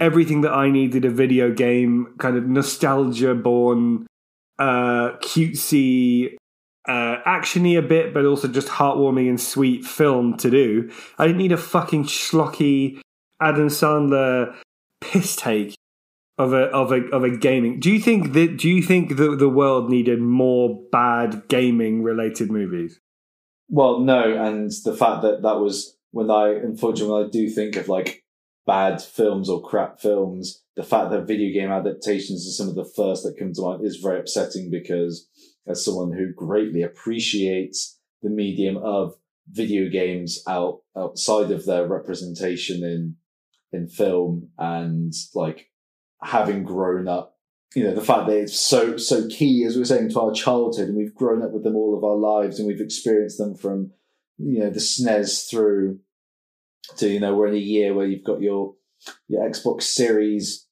everything 0.00 0.42
that 0.42 0.52
I 0.52 0.70
needed 0.70 1.04
a 1.04 1.10
video 1.10 1.50
game 1.52 2.14
kind 2.18 2.36
of 2.36 2.46
nostalgia 2.46 3.34
born, 3.34 4.06
uh, 4.58 5.16
cutesy. 5.22 6.36
Uh, 6.88 7.22
actiony 7.26 7.78
a 7.78 7.82
bit, 7.82 8.14
but 8.14 8.24
also 8.24 8.48
just 8.48 8.68
heartwarming 8.68 9.28
and 9.28 9.38
sweet 9.38 9.84
film 9.84 10.38
to 10.38 10.50
do. 10.50 10.90
I 11.18 11.26
didn't 11.26 11.38
need 11.38 11.52
a 11.52 11.58
fucking 11.58 12.04
schlocky 12.04 12.98
Adam 13.42 13.68
Sandler 13.68 14.56
piss 15.02 15.36
take 15.36 15.74
of 16.38 16.52
a 16.52 16.64
of 16.66 16.92
a 16.92 17.04
of 17.08 17.24
a 17.24 17.36
gaming. 17.36 17.80
Do 17.80 17.90
you 17.90 18.00
think 18.00 18.32
that 18.32 18.56
do 18.56 18.68
you 18.68 18.82
think 18.82 19.16
the 19.16 19.36
the 19.36 19.48
world 19.48 19.90
needed 19.90 20.20
more 20.20 20.80
bad 20.90 21.48
gaming 21.48 22.02
related 22.02 22.50
movies? 22.50 23.00
Well, 23.68 24.00
no, 24.00 24.34
and 24.34 24.70
the 24.84 24.96
fact 24.96 25.22
that 25.22 25.42
that 25.42 25.60
was 25.60 25.96
when 26.12 26.30
I, 26.30 26.54
unfortunately, 26.54 27.12
when 27.12 27.26
I 27.26 27.30
do 27.30 27.50
think 27.50 27.76
of 27.76 27.88
like 27.88 28.24
bad 28.66 29.02
films 29.02 29.50
or 29.50 29.62
crap 29.62 30.00
films, 30.00 30.62
the 30.76 30.84
fact 30.84 31.10
that 31.10 31.26
video 31.26 31.52
game 31.52 31.70
adaptations 31.70 32.46
are 32.46 32.52
some 32.52 32.68
of 32.68 32.76
the 32.76 32.84
first 32.84 33.24
that 33.24 33.36
come 33.38 33.52
to 33.52 33.62
mind 33.62 33.84
is 33.84 33.96
very 33.96 34.20
upsetting 34.20 34.70
because 34.70 35.28
as 35.68 35.84
someone 35.84 36.12
who 36.12 36.32
greatly 36.32 36.82
appreciates 36.82 37.98
the 38.22 38.30
medium 38.30 38.76
of 38.78 39.14
video 39.50 39.88
games 39.88 40.42
out 40.46 40.80
outside 40.96 41.50
of 41.50 41.64
their 41.64 41.86
representation 41.86 42.82
in 42.84 43.16
in 43.72 43.88
film 43.88 44.48
and 44.58 45.12
like 45.34 45.70
having 46.22 46.64
grown 46.64 47.08
up 47.08 47.36
you 47.74 47.84
know 47.84 47.94
the 47.94 48.00
fact 48.00 48.26
that 48.26 48.36
it's 48.36 48.58
so 48.58 48.96
so 48.96 49.26
key 49.28 49.64
as 49.64 49.74
we 49.74 49.80
we're 49.80 49.84
saying 49.84 50.08
to 50.08 50.20
our 50.20 50.32
childhood 50.32 50.88
and 50.88 50.96
we've 50.96 51.14
grown 51.14 51.42
up 51.42 51.52
with 51.52 51.64
them 51.64 51.76
all 51.76 51.96
of 51.96 52.04
our 52.04 52.16
lives 52.16 52.58
and 52.58 52.66
we've 52.66 52.80
experienced 52.80 53.38
them 53.38 53.54
from 53.54 53.90
you 54.38 54.58
know 54.60 54.70
the 54.70 54.80
SNES 54.80 55.50
through 55.50 55.98
to 56.96 57.08
you 57.08 57.20
know 57.20 57.34
we're 57.34 57.48
in 57.48 57.54
a 57.54 57.58
year 57.58 57.94
where 57.94 58.06
you've 58.06 58.24
got 58.24 58.40
your 58.40 58.74
your 59.28 59.48
Xbox 59.48 59.82
Series 59.82 60.66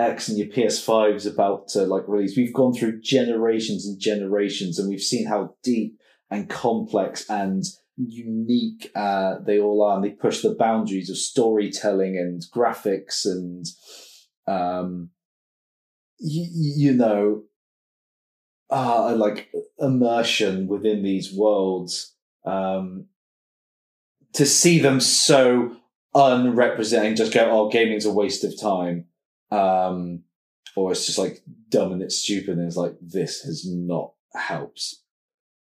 X 0.00 0.28
and 0.28 0.38
your 0.38 0.48
PS5 0.48 1.14
is 1.14 1.26
about 1.26 1.68
to 1.68 1.82
like 1.82 2.08
release. 2.08 2.36
We've 2.36 2.54
gone 2.54 2.72
through 2.72 3.00
generations 3.00 3.86
and 3.86 4.00
generations 4.00 4.78
and 4.78 4.88
we've 4.88 5.00
seen 5.00 5.26
how 5.26 5.54
deep 5.62 5.98
and 6.30 6.48
complex 6.48 7.28
and 7.28 7.64
unique 7.96 8.90
uh, 8.94 9.36
they 9.44 9.58
all 9.58 9.82
are 9.82 9.96
and 9.96 10.04
they 10.04 10.10
push 10.10 10.42
the 10.42 10.54
boundaries 10.54 11.10
of 11.10 11.16
storytelling 11.16 12.16
and 12.16 12.42
graphics 12.54 13.24
and 13.24 13.66
um 14.46 15.10
you, 16.18 16.48
you 16.52 16.92
know 16.94 17.42
uh, 18.70 19.14
like 19.16 19.50
immersion 19.78 20.66
within 20.66 21.02
these 21.02 21.34
worlds 21.34 22.14
um 22.46 23.06
to 24.32 24.46
see 24.46 24.78
them 24.78 25.00
so 25.00 25.76
unrepresenting 26.14 27.16
just 27.16 27.34
go 27.34 27.50
oh 27.50 27.68
gaming's 27.68 28.06
a 28.06 28.12
waste 28.12 28.44
of 28.44 28.58
time 28.58 29.04
um 29.50 30.22
or 30.76 30.92
it's 30.92 31.06
just 31.06 31.18
like 31.18 31.42
dumb 31.68 31.92
and 31.92 32.02
it's 32.02 32.16
stupid 32.16 32.56
and 32.56 32.66
it's 32.66 32.76
like 32.76 32.94
this 33.00 33.42
has 33.42 33.66
not 33.66 34.12
helped 34.34 34.96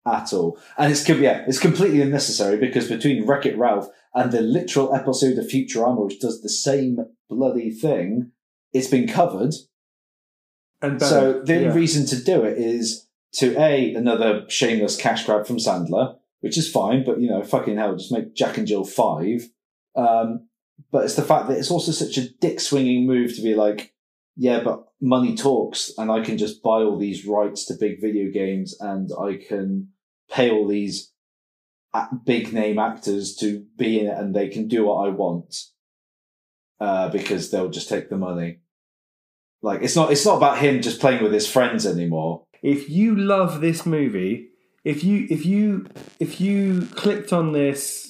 at 0.05 0.31
all 0.33 0.57
and 0.77 0.91
it's 0.91 1.07
yeah 1.09 1.43
it's 1.47 1.59
completely 1.59 2.01
unnecessary 2.01 2.57
because 2.57 2.87
between 2.87 3.25
wreck 3.25 3.45
it 3.45 3.57
ralph 3.57 3.87
and 4.13 4.31
the 4.31 4.41
literal 4.41 4.93
episode 4.95 5.37
of 5.37 5.45
futurama 5.45 6.05
which 6.05 6.19
does 6.19 6.41
the 6.41 6.49
same 6.49 6.97
bloody 7.29 7.71
thing 7.71 8.31
it's 8.73 8.87
been 8.87 9.07
covered 9.07 9.53
And 10.81 11.01
so 11.01 11.41
the 11.43 11.55
only 11.55 11.65
yeah. 11.65 11.73
reason 11.73 12.05
to 12.07 12.23
do 12.23 12.43
it 12.43 12.57
is 12.57 13.07
to 13.33 13.57
a 13.59 13.93
another 13.95 14.45
shameless 14.49 14.95
cash 14.95 15.25
grab 15.25 15.45
from 15.45 15.57
Sandler, 15.57 16.15
which 16.39 16.57
is 16.57 16.71
fine, 16.71 17.03
but 17.03 17.19
you 17.19 17.29
know, 17.29 17.43
fucking 17.43 17.77
hell, 17.77 17.95
just 17.95 18.11
make 18.11 18.33
Jack 18.33 18.57
and 18.57 18.65
Jill 18.65 18.85
five. 18.85 19.49
Um, 19.95 20.47
but 20.91 21.05
it's 21.05 21.15
the 21.15 21.21
fact 21.21 21.47
that 21.47 21.57
it's 21.57 21.71
also 21.71 21.91
such 21.91 22.17
a 22.17 22.29
dick 22.29 22.59
swinging 22.59 23.05
move 23.05 23.35
to 23.35 23.41
be 23.41 23.55
like, 23.55 23.93
yeah, 24.35 24.61
but 24.61 24.85
money 25.01 25.35
talks, 25.35 25.91
and 25.97 26.11
I 26.11 26.21
can 26.21 26.37
just 26.37 26.63
buy 26.63 26.81
all 26.81 26.97
these 26.97 27.25
rights 27.25 27.65
to 27.65 27.73
big 27.79 28.01
video 28.01 28.31
games, 28.31 28.75
and 28.79 29.09
I 29.19 29.37
can 29.37 29.89
pay 30.31 30.49
all 30.49 30.67
these 30.67 31.11
big 32.25 32.53
name 32.53 32.79
actors 32.79 33.35
to 33.37 33.65
be 33.77 33.99
in 33.99 34.07
it, 34.07 34.17
and 34.17 34.35
they 34.35 34.47
can 34.47 34.67
do 34.67 34.85
what 34.85 35.05
I 35.07 35.09
want 35.09 35.55
uh, 36.79 37.09
because 37.09 37.51
they'll 37.51 37.69
just 37.69 37.89
take 37.89 38.09
the 38.09 38.17
money. 38.17 38.59
Like 39.61 39.81
it's 39.81 39.95
not 39.95 40.11
it's 40.11 40.25
not 40.25 40.37
about 40.37 40.59
him 40.59 40.81
just 40.81 41.01
playing 41.01 41.21
with 41.21 41.33
his 41.33 41.49
friends 41.49 41.85
anymore. 41.85 42.45
If 42.61 42.89
you 42.89 43.15
love 43.15 43.61
this 43.61 43.85
movie, 43.85 44.49
if 44.83 45.03
you 45.03 45.27
if 45.29 45.45
you 45.45 45.87
if 46.19 46.39
you 46.39 46.87
clicked 46.95 47.33
on 47.33 47.51
this 47.51 48.08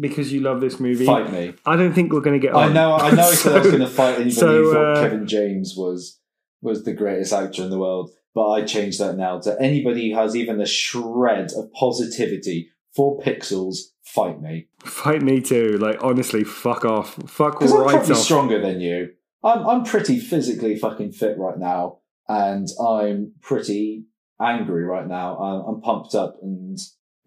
because 0.00 0.32
you 0.32 0.40
love 0.40 0.60
this 0.60 0.80
movie, 0.80 1.06
Fight 1.06 1.32
me. 1.32 1.54
I 1.66 1.76
don't 1.76 1.92
think 1.92 2.12
we're 2.12 2.20
going 2.20 2.40
to 2.40 2.44
get. 2.46 2.56
I 2.56 2.68
know 2.72 2.94
I 2.94 3.10
know 3.10 3.22
I 3.22 3.34
said 3.34 3.56
I 3.56 3.58
was 3.58 3.68
going 3.68 3.80
to 3.80 3.86
fight 3.86 4.14
anybody 4.14 4.30
so, 4.30 4.64
who 4.64 4.72
thought 4.72 4.96
uh, 4.96 5.02
Kevin 5.02 5.26
James 5.26 5.74
was 5.76 6.18
was 6.62 6.84
the 6.84 6.92
greatest 6.92 7.32
actor 7.32 7.62
in 7.62 7.70
the 7.70 7.78
world, 7.78 8.10
but 8.34 8.48
I 8.50 8.64
changed 8.64 9.00
that 9.00 9.16
now 9.16 9.38
to 9.40 9.56
anybody 9.60 10.10
who 10.10 10.16
has 10.16 10.34
even 10.34 10.60
a 10.60 10.66
shred 10.66 11.52
of 11.56 11.72
positivity 11.72 12.70
for 12.94 13.20
Pixels. 13.20 13.76
Fight 14.02 14.40
me 14.40 14.66
Fight 14.84 15.22
me 15.22 15.40
too. 15.40 15.78
Like 15.78 16.02
honestly, 16.02 16.42
fuck 16.42 16.84
off. 16.84 17.14
Fuck 17.28 17.58
because 17.58 17.72
I'm 17.72 17.84
probably 17.84 18.12
off. 18.12 18.18
stronger 18.18 18.60
than 18.60 18.80
you. 18.80 19.10
I'm 19.44 19.66
I'm 19.66 19.84
pretty 19.84 20.18
physically 20.18 20.76
fucking 20.76 21.12
fit 21.12 21.38
right 21.38 21.58
now, 21.58 21.98
and 22.28 22.66
I'm 22.80 23.32
pretty 23.42 24.06
angry 24.40 24.84
right 24.84 25.06
now. 25.06 25.36
I'm, 25.38 25.74
I'm 25.74 25.80
pumped 25.82 26.14
up, 26.14 26.38
and 26.42 26.78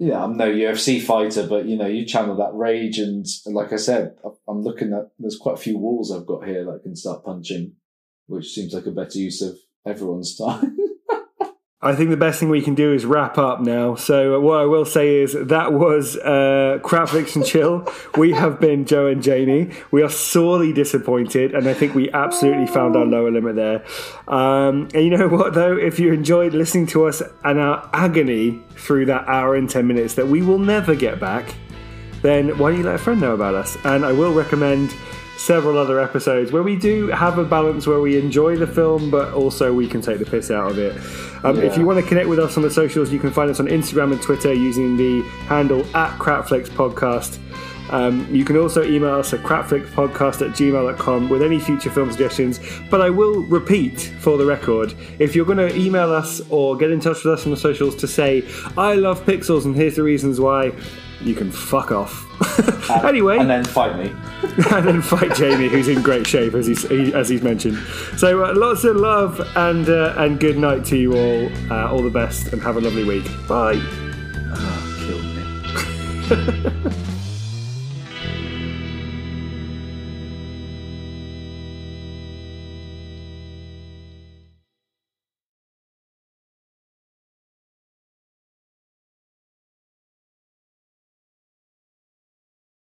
yeah, 0.03 0.21
I'm 0.21 0.35
no 0.35 0.51
UFC 0.51 1.01
fighter, 1.01 1.47
but 1.47 1.65
you 1.65 1.77
know, 1.77 1.85
you 1.85 2.05
channel 2.05 2.35
that 2.35 2.53
rage, 2.53 2.99
and 2.99 3.25
like 3.45 3.71
I 3.71 3.77
said, 3.77 4.17
I'm 4.49 4.61
looking 4.61 4.91
at 4.91 5.11
there's 5.17 5.37
quite 5.37 5.55
a 5.55 5.61
few 5.61 5.77
walls 5.77 6.11
I've 6.11 6.25
got 6.25 6.45
here 6.45 6.65
that 6.65 6.79
I 6.81 6.83
can 6.83 6.93
start 6.93 7.23
punching, 7.23 7.71
which 8.27 8.53
seems 8.53 8.73
like 8.73 8.85
a 8.85 8.91
better 8.91 9.17
use 9.17 9.41
of 9.41 9.57
everyone's 9.87 10.35
time. 10.37 10.75
I 11.83 11.95
think 11.95 12.11
the 12.11 12.17
best 12.17 12.39
thing 12.39 12.49
we 12.49 12.61
can 12.61 12.75
do 12.75 12.93
is 12.93 13.05
wrap 13.05 13.37
up 13.37 13.59
now. 13.59 13.95
So 13.95 14.37
uh, 14.37 14.39
what 14.39 14.61
I 14.61 14.65
will 14.65 14.85
say 14.85 15.17
is 15.17 15.33
that 15.33 15.73
was 15.73 16.15
uh, 16.17 16.79
Crapflix 16.81 17.35
and 17.35 17.45
Chill. 17.53 17.85
We 18.17 18.31
have 18.31 18.59
been 18.59 18.85
Joe 18.85 19.07
and 19.07 19.21
Jamie. 19.21 19.71
We 19.91 20.01
are 20.01 20.09
sorely 20.09 20.71
disappointed, 20.71 21.53
and 21.53 21.67
I 21.67 21.73
think 21.73 21.93
we 21.93 22.09
absolutely 22.11 22.67
found 22.67 22.95
our 22.95 23.05
lower 23.05 23.29
limit 23.29 23.55
there. 23.55 23.83
Um, 24.29 24.87
and 24.93 25.03
you 25.03 25.09
know 25.09 25.27
what, 25.27 25.53
though? 25.53 25.75
If 25.75 25.99
you 25.99 26.13
enjoyed 26.13 26.53
listening 26.53 26.87
to 26.87 27.05
us 27.05 27.21
and 27.43 27.59
our 27.59 27.89
agony 27.91 28.61
through 28.75 29.07
that 29.07 29.27
hour 29.27 29.55
and 29.55 29.69
10 29.69 29.85
minutes 29.85 30.13
that 30.13 30.27
we 30.27 30.41
will 30.41 30.59
never 30.59 30.95
get 30.95 31.19
back, 31.19 31.53
then 32.21 32.57
why 32.57 32.69
don't 32.69 32.79
you 32.79 32.85
let 32.85 32.95
a 32.95 32.97
friend 32.97 33.19
know 33.19 33.33
about 33.33 33.55
us? 33.55 33.77
And 33.83 34.05
I 34.05 34.13
will 34.13 34.33
recommend 34.33 34.95
several 35.37 35.77
other 35.77 35.99
episodes 35.99 36.51
where 36.51 36.63
we 36.63 36.75
do 36.75 37.07
have 37.07 37.37
a 37.37 37.43
balance 37.43 37.85
where 37.87 37.99
we 37.99 38.17
enjoy 38.17 38.55
the 38.55 38.67
film, 38.67 39.09
but 39.09 39.33
also 39.33 39.73
we 39.73 39.87
can 39.87 40.01
take 40.01 40.19
the 40.19 40.25
piss 40.25 40.51
out 40.51 40.71
of 40.71 40.77
it. 40.77 40.95
Um, 41.43 41.59
If 41.59 41.77
you 41.77 41.85
want 41.85 41.99
to 41.99 42.07
connect 42.07 42.29
with 42.29 42.39
us 42.39 42.55
on 42.55 42.63
the 42.63 42.71
socials, 42.71 43.11
you 43.11 43.19
can 43.19 43.31
find 43.31 43.49
us 43.49 43.59
on 43.59 43.67
Instagram 43.67 44.11
and 44.13 44.21
Twitter 44.21 44.53
using 44.53 44.95
the 44.95 45.21
handle 45.47 45.81
at 45.95 46.17
CrapFlixPodcast. 46.19 47.39
Um, 47.89 48.27
you 48.33 48.45
can 48.45 48.57
also 48.57 48.83
email 48.83 49.15
us 49.15 49.33
at 49.33 49.41
crapflixpodcast 49.41 50.41
at 50.41 50.55
gmail.com 50.55 51.29
with 51.29 51.43
any 51.43 51.59
future 51.59 51.91
film 51.91 52.09
suggestions. 52.09 52.59
But 52.89 53.01
I 53.01 53.09
will 53.09 53.41
repeat 53.43 54.13
for 54.19 54.37
the 54.37 54.45
record 54.45 54.95
if 55.19 55.35
you're 55.35 55.45
going 55.45 55.57
to 55.57 55.75
email 55.75 56.11
us 56.11 56.41
or 56.49 56.75
get 56.77 56.91
in 56.91 56.99
touch 56.99 57.23
with 57.23 57.33
us 57.33 57.45
on 57.45 57.51
the 57.51 57.57
socials 57.57 57.95
to 57.97 58.07
say, 58.07 58.47
I 58.77 58.95
love 58.95 59.23
pixels 59.25 59.65
and 59.65 59.75
here's 59.75 59.97
the 59.97 60.03
reasons 60.03 60.39
why, 60.39 60.71
you 61.21 61.35
can 61.35 61.51
fuck 61.51 61.91
off. 61.91 62.25
anyway. 63.03 63.37
and 63.37 63.49
then 63.49 63.63
fight 63.63 63.97
me. 63.97 64.11
and 64.71 64.87
then 64.87 65.01
fight 65.01 65.33
Jamie, 65.35 65.67
who's 65.67 65.87
in 65.87 66.01
great 66.01 66.27
shape, 66.27 66.53
as 66.53 66.67
he's, 66.67 66.87
he, 66.87 67.13
as 67.13 67.27
he's 67.29 67.41
mentioned. 67.41 67.77
So 68.17 68.43
uh, 68.43 68.53
lots 68.55 68.83
of 68.83 68.95
love 68.97 69.39
and, 69.55 69.89
uh, 69.89 70.13
and 70.17 70.39
good 70.39 70.57
night 70.57 70.85
to 70.85 70.97
you 70.97 71.13
all. 71.13 71.51
Uh, 71.71 71.89
all 71.89 72.03
the 72.03 72.09
best 72.09 72.53
and 72.53 72.61
have 72.61 72.77
a 72.77 72.81
lovely 72.81 73.03
week. 73.03 73.25
Bye. 73.47 73.79
Ah, 74.55 75.05
kill 75.07 75.21
me. 76.93 77.03